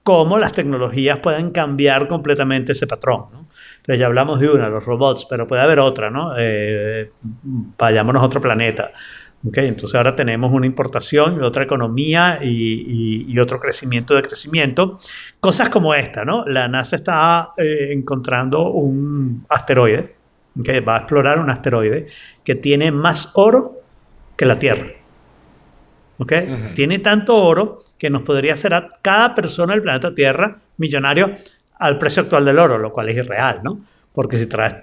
cómo 0.02 0.39
las 0.39 0.52
tecnologías 0.52 1.18
pueden 1.18 1.51
cambiar 1.51 2.09
completamente 2.09 2.72
ese 2.72 2.86
patrón, 2.86 3.27
¿no? 3.32 3.47
Entonces 3.78 3.98
ya 3.98 4.06
hablamos 4.06 4.40
de 4.40 4.51
una, 4.51 4.68
los 4.68 4.85
robots, 4.85 5.27
pero 5.28 5.48
puede 5.48 5.62
haber 5.62 5.78
otra, 5.78 6.10
¿no? 6.10 6.35
Eh, 6.36 7.10
vayámonos 7.22 8.22
a 8.22 8.27
otro 8.27 8.40
planeta. 8.40 8.93
Okay, 9.48 9.68
entonces 9.68 9.94
ahora 9.94 10.14
tenemos 10.14 10.52
una 10.52 10.66
importación 10.66 11.36
y 11.36 11.39
otra 11.43 11.64
economía 11.64 12.40
y, 12.43 13.39
otro 13.39 13.59
crecimiento 13.59 14.14
de 14.14 14.20
crecimiento. 14.20 14.98
Cosas 15.40 15.70
como 15.70 15.94
esta, 15.94 16.27
¿no? 16.27 16.44
La 16.47 16.68
NASA 16.68 16.97
está 16.97 17.52
eh, 17.56 17.89
encontrando 17.90 18.70
un 18.70 19.47
asteroide, 19.48 20.14
que 20.62 20.81
va 20.81 20.97
a 20.97 20.98
explorar 20.98 21.39
un 21.39 21.48
asteroide 21.48 22.06
que 22.44 22.55
tiene 22.55 22.93
más 22.93 23.31
oro 23.35 23.81
que 24.36 24.44
la 24.44 24.59
Tierra. 24.59 24.89
¿Okay? 26.18 26.72
Tiene 26.74 26.98
tanto 26.98 27.35
oro 27.35 27.81
que 28.01 28.09
nos 28.09 28.22
podría 28.22 28.55
hacer 28.55 28.72
a 28.72 28.89
cada 29.02 29.35
persona 29.35 29.74
del 29.74 29.82
planeta 29.82 30.14
Tierra 30.14 30.56
millonario 30.78 31.35
al 31.78 31.98
precio 31.98 32.22
actual 32.22 32.47
del 32.47 32.59
oro, 32.59 32.78
lo 32.78 32.93
cual 32.94 33.10
es 33.10 33.16
irreal, 33.16 33.60
¿no? 33.62 33.85
Porque 34.14 34.39
si 34.39 34.47
traes... 34.47 34.74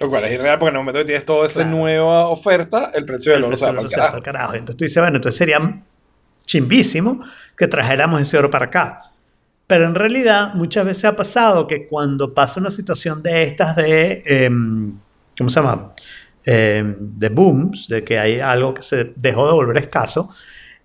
Lo 0.00 0.10
cual 0.10 0.24
es 0.24 0.32
irreal 0.32 0.58
porque 0.58 0.70
en 0.70 0.74
el 0.74 0.80
momento 0.80 0.98
que 0.98 1.04
tienes 1.04 1.24
toda 1.24 1.46
esa 1.46 1.64
nueva 1.64 2.26
oferta, 2.26 2.90
el 2.92 3.04
precio 3.04 3.32
del 3.32 3.44
oro 3.44 3.56
se 3.56 3.64
va 3.64 4.10
para 4.10 4.20
carajo. 4.20 4.54
Entonces 4.54 4.76
tú 4.76 4.84
dices, 4.84 5.00
bueno, 5.00 5.16
entonces 5.16 5.38
sería 5.38 5.82
chimbísimo 6.44 7.24
que 7.56 7.68
trajéramos 7.68 8.20
ese 8.20 8.36
oro 8.38 8.50
para 8.50 8.66
acá. 8.66 9.02
Pero 9.68 9.86
en 9.86 9.94
realidad 9.94 10.54
muchas 10.54 10.84
veces 10.84 11.04
ha 11.04 11.14
pasado 11.14 11.68
que 11.68 11.86
cuando 11.86 12.34
pasa 12.34 12.58
una 12.58 12.70
situación 12.70 13.22
de 13.22 13.44
estas 13.44 13.76
de, 13.76 14.24
em, 14.26 14.98
¿cómo 15.38 15.48
se 15.48 15.60
llama? 15.60 15.92
Em, 16.44 16.96
de 16.98 17.28
booms, 17.28 17.86
de 17.86 18.02
que 18.02 18.18
hay 18.18 18.40
algo 18.40 18.74
que 18.74 18.82
se 18.82 19.12
dejó 19.14 19.46
de 19.46 19.52
volver 19.54 19.78
escaso, 19.78 20.30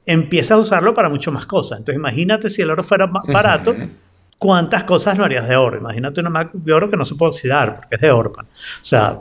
empieza 0.09 0.55
a 0.55 0.57
usarlo 0.57 0.93
para 0.95 1.07
mucho 1.07 1.31
más 1.31 1.45
cosas. 1.45 1.79
Entonces 1.79 1.99
imagínate 1.99 2.49
si 2.49 2.61
el 2.63 2.71
oro 2.71 2.83
fuera 2.83 3.07
más 3.07 3.23
barato. 3.27 3.75
¿cuántas 4.39 4.85
cosas 4.85 5.17
no 5.17 5.25
harías 5.25 5.47
de 5.47 5.55
oro? 5.55 5.77
Imagínate 5.77 6.21
una 6.21 6.29
Mac 6.29 6.49
de 6.53 6.73
oro 6.73 6.89
que 6.89 6.97
no 6.97 7.05
se 7.05 7.13
puede 7.15 7.31
oxidar 7.31 7.75
porque 7.75 7.95
es 7.95 8.01
de 8.01 8.09
oro. 8.09 8.31
O 8.31 8.45
sea, 8.81 9.19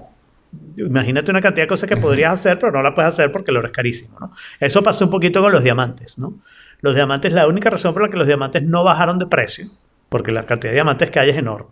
imagínate 0.76 1.30
una 1.30 1.40
cantidad 1.42 1.64
de 1.64 1.68
cosas 1.68 1.88
que 1.88 1.96
podrías 1.96 2.32
hacer, 2.32 2.58
pero 2.58 2.72
no 2.72 2.82
la 2.82 2.94
puedes 2.94 3.08
hacer 3.10 3.30
porque 3.30 3.50
el 3.50 3.58
oro 3.58 3.66
es 3.66 3.72
carísimo. 3.72 4.16
¿no? 4.18 4.32
Eso 4.60 4.82
pasó 4.82 5.04
un 5.04 5.10
poquito 5.10 5.42
con 5.42 5.52
los 5.52 5.62
diamantes. 5.62 6.18
¿no? 6.18 6.38
Los 6.80 6.94
diamantes, 6.94 7.32
la 7.32 7.46
única 7.46 7.68
razón 7.68 7.92
por 7.92 8.02
la 8.02 8.08
que 8.08 8.16
los 8.16 8.26
diamantes 8.26 8.62
no 8.62 8.84
bajaron 8.84 9.18
de 9.18 9.26
precio, 9.26 9.66
porque 10.08 10.32
la 10.32 10.46
cantidad 10.46 10.70
de 10.70 10.76
diamantes 10.76 11.10
que 11.10 11.18
hay 11.18 11.30
es 11.30 11.36
enorme. 11.36 11.70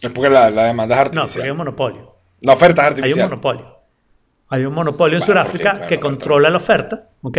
Es 0.00 0.10
porque 0.10 0.30
la, 0.30 0.50
demanda 0.50 0.94
es 0.94 1.00
artificial. 1.02 1.24
No, 1.24 1.32
porque 1.32 1.44
hay 1.44 1.50
un 1.50 1.56
monopolio. 1.58 2.16
La 2.40 2.54
oferta 2.54 2.82
es 2.82 2.88
artificial. 2.88 3.18
Hay 3.18 3.24
un 3.24 3.30
monopolio. 3.30 3.76
Hay 4.48 4.64
un 4.64 4.74
monopolio 4.74 5.18
en 5.18 5.22
Sudáfrica 5.22 5.86
que 5.86 5.98
controla 5.98 6.48
la 6.50 6.58
oferta, 6.58 7.08
¿ok? 7.22 7.38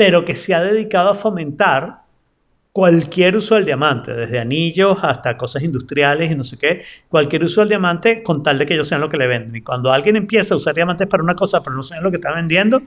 Pero 0.00 0.24
que 0.24 0.34
se 0.34 0.54
ha 0.54 0.62
dedicado 0.62 1.10
a 1.10 1.14
fomentar 1.14 2.04
cualquier 2.72 3.36
uso 3.36 3.56
del 3.56 3.66
diamante, 3.66 4.14
desde 4.14 4.38
anillos 4.38 4.96
hasta 5.02 5.36
cosas 5.36 5.62
industriales 5.62 6.30
y 6.30 6.34
no 6.34 6.42
sé 6.42 6.56
qué, 6.56 6.82
cualquier 7.10 7.44
uso 7.44 7.60
del 7.60 7.68
diamante 7.68 8.22
con 8.22 8.42
tal 8.42 8.56
de 8.56 8.64
que 8.64 8.72
ellos 8.72 8.88
sean 8.88 9.02
lo 9.02 9.10
que 9.10 9.18
le 9.18 9.26
venden. 9.26 9.54
Y 9.56 9.60
cuando 9.60 9.92
alguien 9.92 10.16
empieza 10.16 10.54
a 10.54 10.56
usar 10.56 10.74
diamantes 10.74 11.06
para 11.06 11.22
una 11.22 11.34
cosa, 11.34 11.62
pero 11.62 11.76
no 11.76 11.82
saben 11.82 12.02
lo 12.02 12.10
que 12.10 12.16
está 12.16 12.34
vendiendo, 12.34 12.80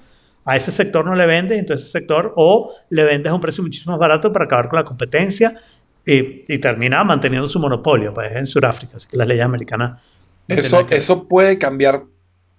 a 0.44 0.57
ese 0.57 0.72
sector 0.72 1.06
no 1.06 1.14
le 1.14 1.27
vende, 1.27 1.56
entonces 1.56 1.85
ese 1.85 1.99
sector 1.99 2.34
o 2.35 2.73
le 2.90 3.03
vendes 3.03 3.31
a 3.31 3.35
un 3.35 3.41
precio 3.41 3.64
muchísimo 3.64 3.91
más 3.91 3.99
barato 3.99 4.34
para 4.34 4.45
acabar 4.45 4.68
con 4.68 4.77
la 4.77 4.84
competencia 4.84 5.56
y, 6.03 6.52
y 6.52 6.57
termina 6.57 7.03
manteniendo 7.03 7.48
su 7.48 7.60
monopolio, 7.60 8.11
pues 8.11 8.31
en 8.31 8.48
Sudáfrica, 8.48 8.98
así 8.98 9.07
que 9.07 9.18
las 9.18 9.27
leyes 9.27 9.45
americanas... 9.45 10.02
eso, 10.48 10.88
eso 10.90 11.27
puede 11.27 11.60
cambiar 11.60 12.06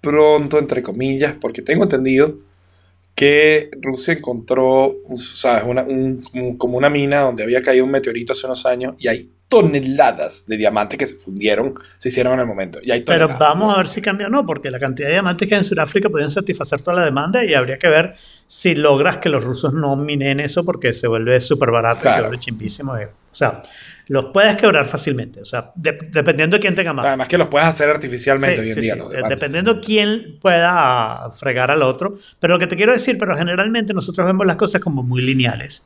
pronto, 0.01 0.61
entre 0.61 0.81
comillas, 0.81 1.35
porque 1.41 1.61
tengo 1.61 1.83
entendido 1.83 2.37
que 3.15 3.71
Rusia 3.81 4.15
encontró, 4.15 4.97
¿sabes? 5.17 5.63
Una, 5.65 5.87
como 6.59 6.77
una 6.79 6.91
mina 6.91 7.21
donde 7.21 7.45
había 7.45 7.63
caído 7.63 7.85
un 7.85 7.91
meteorito 7.91 8.33
hace 8.33 8.47
unos 8.47 8.67
años 8.67 8.95
y 8.99 9.09
hay 9.09 9.31
toneladas 9.49 10.47
de 10.47 10.57
diamantes 10.57 10.99
que 10.99 11.07
se 11.07 11.15
fundieron, 11.17 11.75
se 11.99 12.09
hicieron 12.09 12.33
en 12.35 12.41
el 12.41 12.47
momento. 12.47 12.81
Y 12.83 12.91
hay 12.91 13.03
Pero 13.03 13.29
vamos 13.39 13.73
a 13.73 13.79
ver 13.79 13.87
si 13.89 14.01
cambia 14.01 14.27
o 14.27 14.31
no, 14.31 14.45
porque 14.45 14.71
la 14.71 14.81
cantidad 14.81 15.07
de 15.09 15.15
diamantes 15.15 15.49
que 15.49 15.55
hay 15.55 15.61
en 15.61 15.65
Sudáfrica 15.65 16.09
podrían 16.09 16.33
satisfacer 16.33 16.81
toda 16.83 16.97
la 16.97 17.05
demanda 17.05 17.45
y 17.45 17.55
habría 17.55 17.79
que 17.79 17.89
ver 17.89 18.15
si 18.49 18.75
logras 18.75 19.19
que 19.19 19.29
los 19.29 19.45
rusos 19.45 19.73
no 19.73 19.95
minen 19.97 20.41
eso 20.41 20.65
porque 20.65 20.93
se 20.93 21.07
vuelve 21.07 21.41
súper 21.41 21.71
barato 21.71 22.01
y 22.01 22.03
se 22.03 22.09
Claro. 22.09 22.23
vuelve 22.25 22.39
chimbísimo. 22.41 22.95
O 22.95 23.35
sea, 23.35 23.63
los 24.09 24.27
puedes 24.27 24.57
quebrar 24.57 24.85
fácilmente, 24.87 25.41
o 25.41 25.45
sea, 25.45 25.73
de- 25.75 25.99
dependiendo 26.11 26.57
de 26.57 26.61
quién 26.61 26.75
tenga 26.75 26.93
más. 26.93 27.07
Además 27.07 27.27
que 27.29 27.39
los 27.39 27.47
puedes 27.49 27.67
hacer 27.69 27.89
artificialmente 27.89 28.57
Sí, 28.57 28.63
hoy 28.63 28.69
en 28.69 28.75
sí, 28.75 28.81
día. 28.83 28.95
sí. 28.95 28.99
los. 28.99 29.29
Dependiendo 29.29 29.81
quién 29.81 30.39
pueda 30.41 31.31
fregar 31.31 31.71
al 31.71 31.83
otro. 31.83 32.15
Pero 32.39 32.55
lo 32.55 32.59
que 32.59 32.67
te 32.67 32.77
quiero 32.77 32.93
decir, 32.93 33.17
pero 33.19 33.37
generalmente 33.37 33.95
nosotros 33.95 34.27
vemos 34.27 34.47
las 34.47 34.57
cosas 34.57 34.81
como 34.81 35.03
muy 35.03 35.23
lineales. 35.23 35.85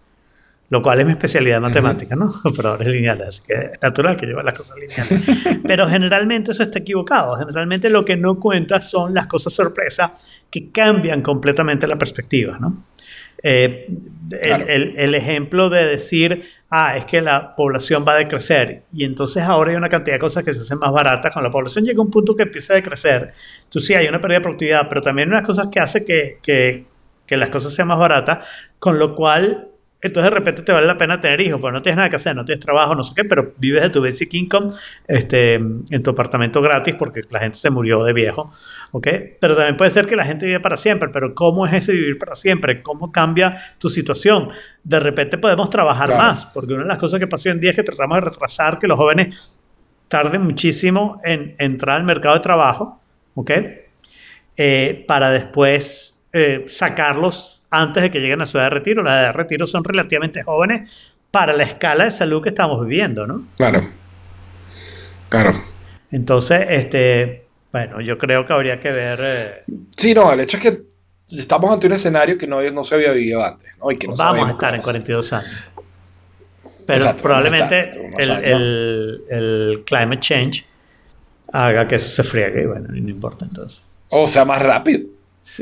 Lo 0.70 0.82
cual 0.82 1.01
es 1.01 1.07
mi 1.07 1.12
especialidad 1.12 1.62
matemática, 1.62 2.15
¿no? 2.15 2.31
Operadores 2.45 2.89
lineales, 2.89 3.27
así 3.28 3.43
que 3.47 3.55
es 3.55 3.70
natural 3.81 4.16
que 4.19 4.27
lleven 4.27 4.45
las 4.45 4.53
cosas 4.53 4.77
lineales. 4.77 5.23
Pero 5.66 5.89
generalmente 5.89 6.51
eso 6.51 6.62
está 6.62 6.81
equivocado. 6.81 7.36
Generalmente 7.36 7.89
lo 7.89 8.05
que 8.05 8.16
no 8.16 8.39
cuenta 8.39 8.78
son 8.82 9.15
las 9.15 9.27
cosas 9.28 9.55
sorpresa 9.55 10.12
que 10.51 10.70
cambian 10.70 11.23
completamente 11.23 11.86
la 11.86 11.97
perspectiva, 11.97 12.59
¿no? 12.61 12.85
Eh, 13.43 13.86
el- 14.32 14.40
Claro. 14.40 14.66
el, 14.69 14.95
el 14.99 15.15
ejemplo 15.15 15.70
de 15.70 15.86
decir, 15.86 16.45
ah, 16.70 16.97
es 16.97 17.05
que 17.05 17.20
la 17.20 17.55
población 17.57 18.05
va 18.07 18.15
a 18.15 18.16
decrecer 18.16 18.82
y 18.93 19.05
entonces 19.05 19.43
ahora 19.43 19.70
hay 19.70 19.77
una 19.77 19.89
cantidad 19.89 20.16
de 20.16 20.20
cosas 20.20 20.45
que 20.45 20.53
se 20.53 20.61
hacen 20.61 20.78
más 20.78 20.93
baratas. 20.93 21.32
Cuando 21.32 21.49
la 21.49 21.53
población 21.53 21.85
llega 21.85 21.99
a 21.99 22.05
un 22.05 22.11
punto 22.11 22.36
que 22.36 22.45
empieza 22.45 22.74
a 22.74 22.77
decrecer, 22.77 23.32
tú 23.69 23.81
sí 23.81 23.95
hay 23.95 24.07
una 24.07 24.20
pérdida 24.20 24.39
de 24.39 24.43
productividad, 24.43 24.89
pero 24.89 25.01
también 25.01 25.28
hay 25.28 25.32
unas 25.32 25.47
cosas 25.47 25.69
que 25.70 25.81
hace 25.81 26.05
que, 26.05 26.39
que, 26.43 26.86
que 27.27 27.36
las 27.36 27.49
cosas 27.51 27.74
sean 27.74 27.89
más 27.89 27.99
baratas, 27.99 28.47
con 28.78 28.99
lo 28.99 29.15
cual 29.15 29.69
entonces 30.01 30.31
de 30.31 30.39
repente 30.39 30.62
te 30.62 30.70
vale 30.70 30.86
la 30.86 30.97
pena 30.97 31.19
tener 31.19 31.40
hijos, 31.40 31.61
porque 31.61 31.74
no 31.74 31.82
tienes 31.82 31.97
nada 31.97 32.09
que 32.09 32.16
hacer, 32.16 32.36
no 32.36 32.45
tienes 32.45 32.65
trabajo, 32.65 32.95
no 32.95 33.03
sé 33.03 33.15
qué, 33.16 33.24
pero 33.24 33.55
vives 33.57 33.82
de 33.82 33.90
tu 33.90 34.01
basic 34.01 34.32
income 34.35 34.70
este, 35.09 35.55
en 35.55 36.03
tu 36.05 36.11
apartamento 36.11 36.62
gratis 36.62 36.95
porque 36.95 37.23
la 37.31 37.40
gente 37.40 37.59
se 37.59 37.69
murió 37.70 38.05
de 38.05 38.12
viejo, 38.12 38.53
¿ok? 38.93 39.06
Pero 39.40 39.55
también 39.56 39.77
puede 39.77 39.90
ser 39.90 40.06
que 40.06 40.16
la 40.16 40.24
gente 40.24 40.47
vive 40.47 40.60
para 40.60 40.77
siempre, 40.77 41.09
pero 41.10 41.35
¿cómo 41.35 41.66
es 41.66 41.73
ese 41.73 41.93
vivir 41.93 42.19
para 42.19 42.35
siempre? 42.35 42.82
¿Cómo 42.82 43.12
cambia 43.12 43.56
tu 43.78 43.89
situación? 43.89 44.48
De 44.85 45.01
repente 45.01 45.39
podemos 45.39 45.70
trabajar 45.70 46.06
Claro. 46.09 46.23
más, 46.23 46.47
porque 46.47 46.74
una 46.74 46.82
de 46.85 46.89
las 46.89 46.98
cosas 46.98 47.20
que 47.20 47.27
pasó 47.27 47.48
hoy 47.48 47.55
en 47.55 47.60
día 47.60 47.70
es 47.70 47.77
que 47.77 47.82
tratamos 47.82 48.16
de 48.16 48.20
retrasar 48.23 48.78
que 48.78 48.86
los 48.86 48.97
jóvenes 48.98 49.55
tarden 50.09 50.43
muchísimo 50.43 51.20
en 51.24 51.55
entrar 51.59 51.97
al 51.97 52.05
mercado 52.05 52.35
de 52.35 52.40
trabajo, 52.40 53.01
¿ok? 53.35 53.51
Eh, 54.56 55.05
para 55.06 55.31
después 55.31 56.27
eh, 56.32 56.65
sacarlos 56.66 57.62
antes 57.70 58.02
de 58.02 58.10
que 58.10 58.19
lleguen 58.20 58.40
a 58.40 58.47
su 58.47 58.56
edad 58.59 58.65
de 58.65 58.70
retiro. 58.70 59.02
Las 59.02 59.12
edades 59.12 59.28
de 59.28 59.32
retiro 59.32 59.66
son 59.66 59.85
relativamente 59.85 60.43
jóvenes 60.43 61.15
para 61.31 61.52
la 61.52 61.62
escala 61.65 62.05
de 62.05 62.10
salud 62.10 62.43
que 62.43 62.48
estamos 62.48 62.81
viviendo, 62.86 63.27
¿no? 63.27 63.47
Claro. 63.59 63.86
Claro. 65.28 65.52
Entonces, 66.10 66.66
este, 66.70 67.44
bueno, 67.73 68.01
yo 68.01 68.16
creo 68.19 68.45
que 68.47 68.53
habría 68.53 68.81
que 68.81 68.90
ver... 68.90 69.19
eh, 69.23 69.62
Sí, 69.97 70.15
no, 70.15 70.32
el 70.32 70.40
hecho 70.40 70.57
es 70.57 70.62
que 70.62 70.82
estamos 71.39 71.70
ante 71.70 71.86
un 71.86 71.93
escenario 71.93 72.39
que 72.39 72.47
no, 72.47 72.62
no 72.70 72.85
se 72.85 72.95
había 72.95 73.12
vivido 73.12 73.45
antes, 73.45 73.77
¿no? 73.78 73.90
Y 73.90 73.97
que 73.99 74.07
no 74.09 74.15
vamos 74.16 74.49
a 74.49 74.53
estar 74.53 74.74
en 74.74 74.81
iba 74.81 74.82
pasar. 74.82 75.03
42 75.03 75.32
años. 75.35 75.65
Pero 76.86 76.99
Exacto, 76.99 77.23
probablemente 77.23 77.90
el, 78.19 78.31
años. 78.31 78.43
el- 78.45 79.23
el 79.31 79.82
climate 79.85 80.20
change 80.20 80.65
haga 81.53 81.86
que 81.86 81.97
eso 81.97 82.09
se 82.09 82.24
friegue 82.24 82.62
y 82.62 82.66
bueno, 82.66 82.89
no 82.89 82.97
importa 83.11 83.45
entonces. 83.45 83.82
O 84.09 84.27
sea, 84.27 84.45
más 84.47 84.62
rápido. 84.62 85.01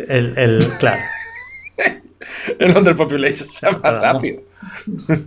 El, 0.09 0.39
el, 0.39 0.65
claro, 0.78 1.03
El 2.59 2.77
underpopulation 2.77 3.49
sea 3.49 3.73
más 3.73 3.93
rápido. 4.01 4.43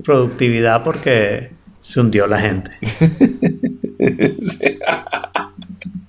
productividad 0.04 0.84
porque 0.84 1.52
se 1.82 2.00
hundió 2.00 2.28
la 2.28 2.40
gente. 2.40 2.72
Sí. 4.42 4.78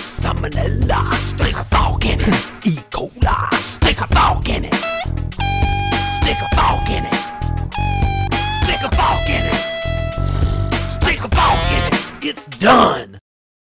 Stick 3.77 4.02
a 4.02 4.11
in 4.45 4.65
it. 4.65 4.73
Stick 6.19 6.41
a 6.41 6.52
in 6.89 7.06
it. 7.06 7.15
Stick 8.61 8.81
a 8.81 8.89
in 9.31 9.45
it. 9.45 9.61
Stick 10.91 11.23
a 11.23 11.30
in 11.72 11.93
it. 11.93 11.95
It's 12.23 12.45
done. 12.60 13.20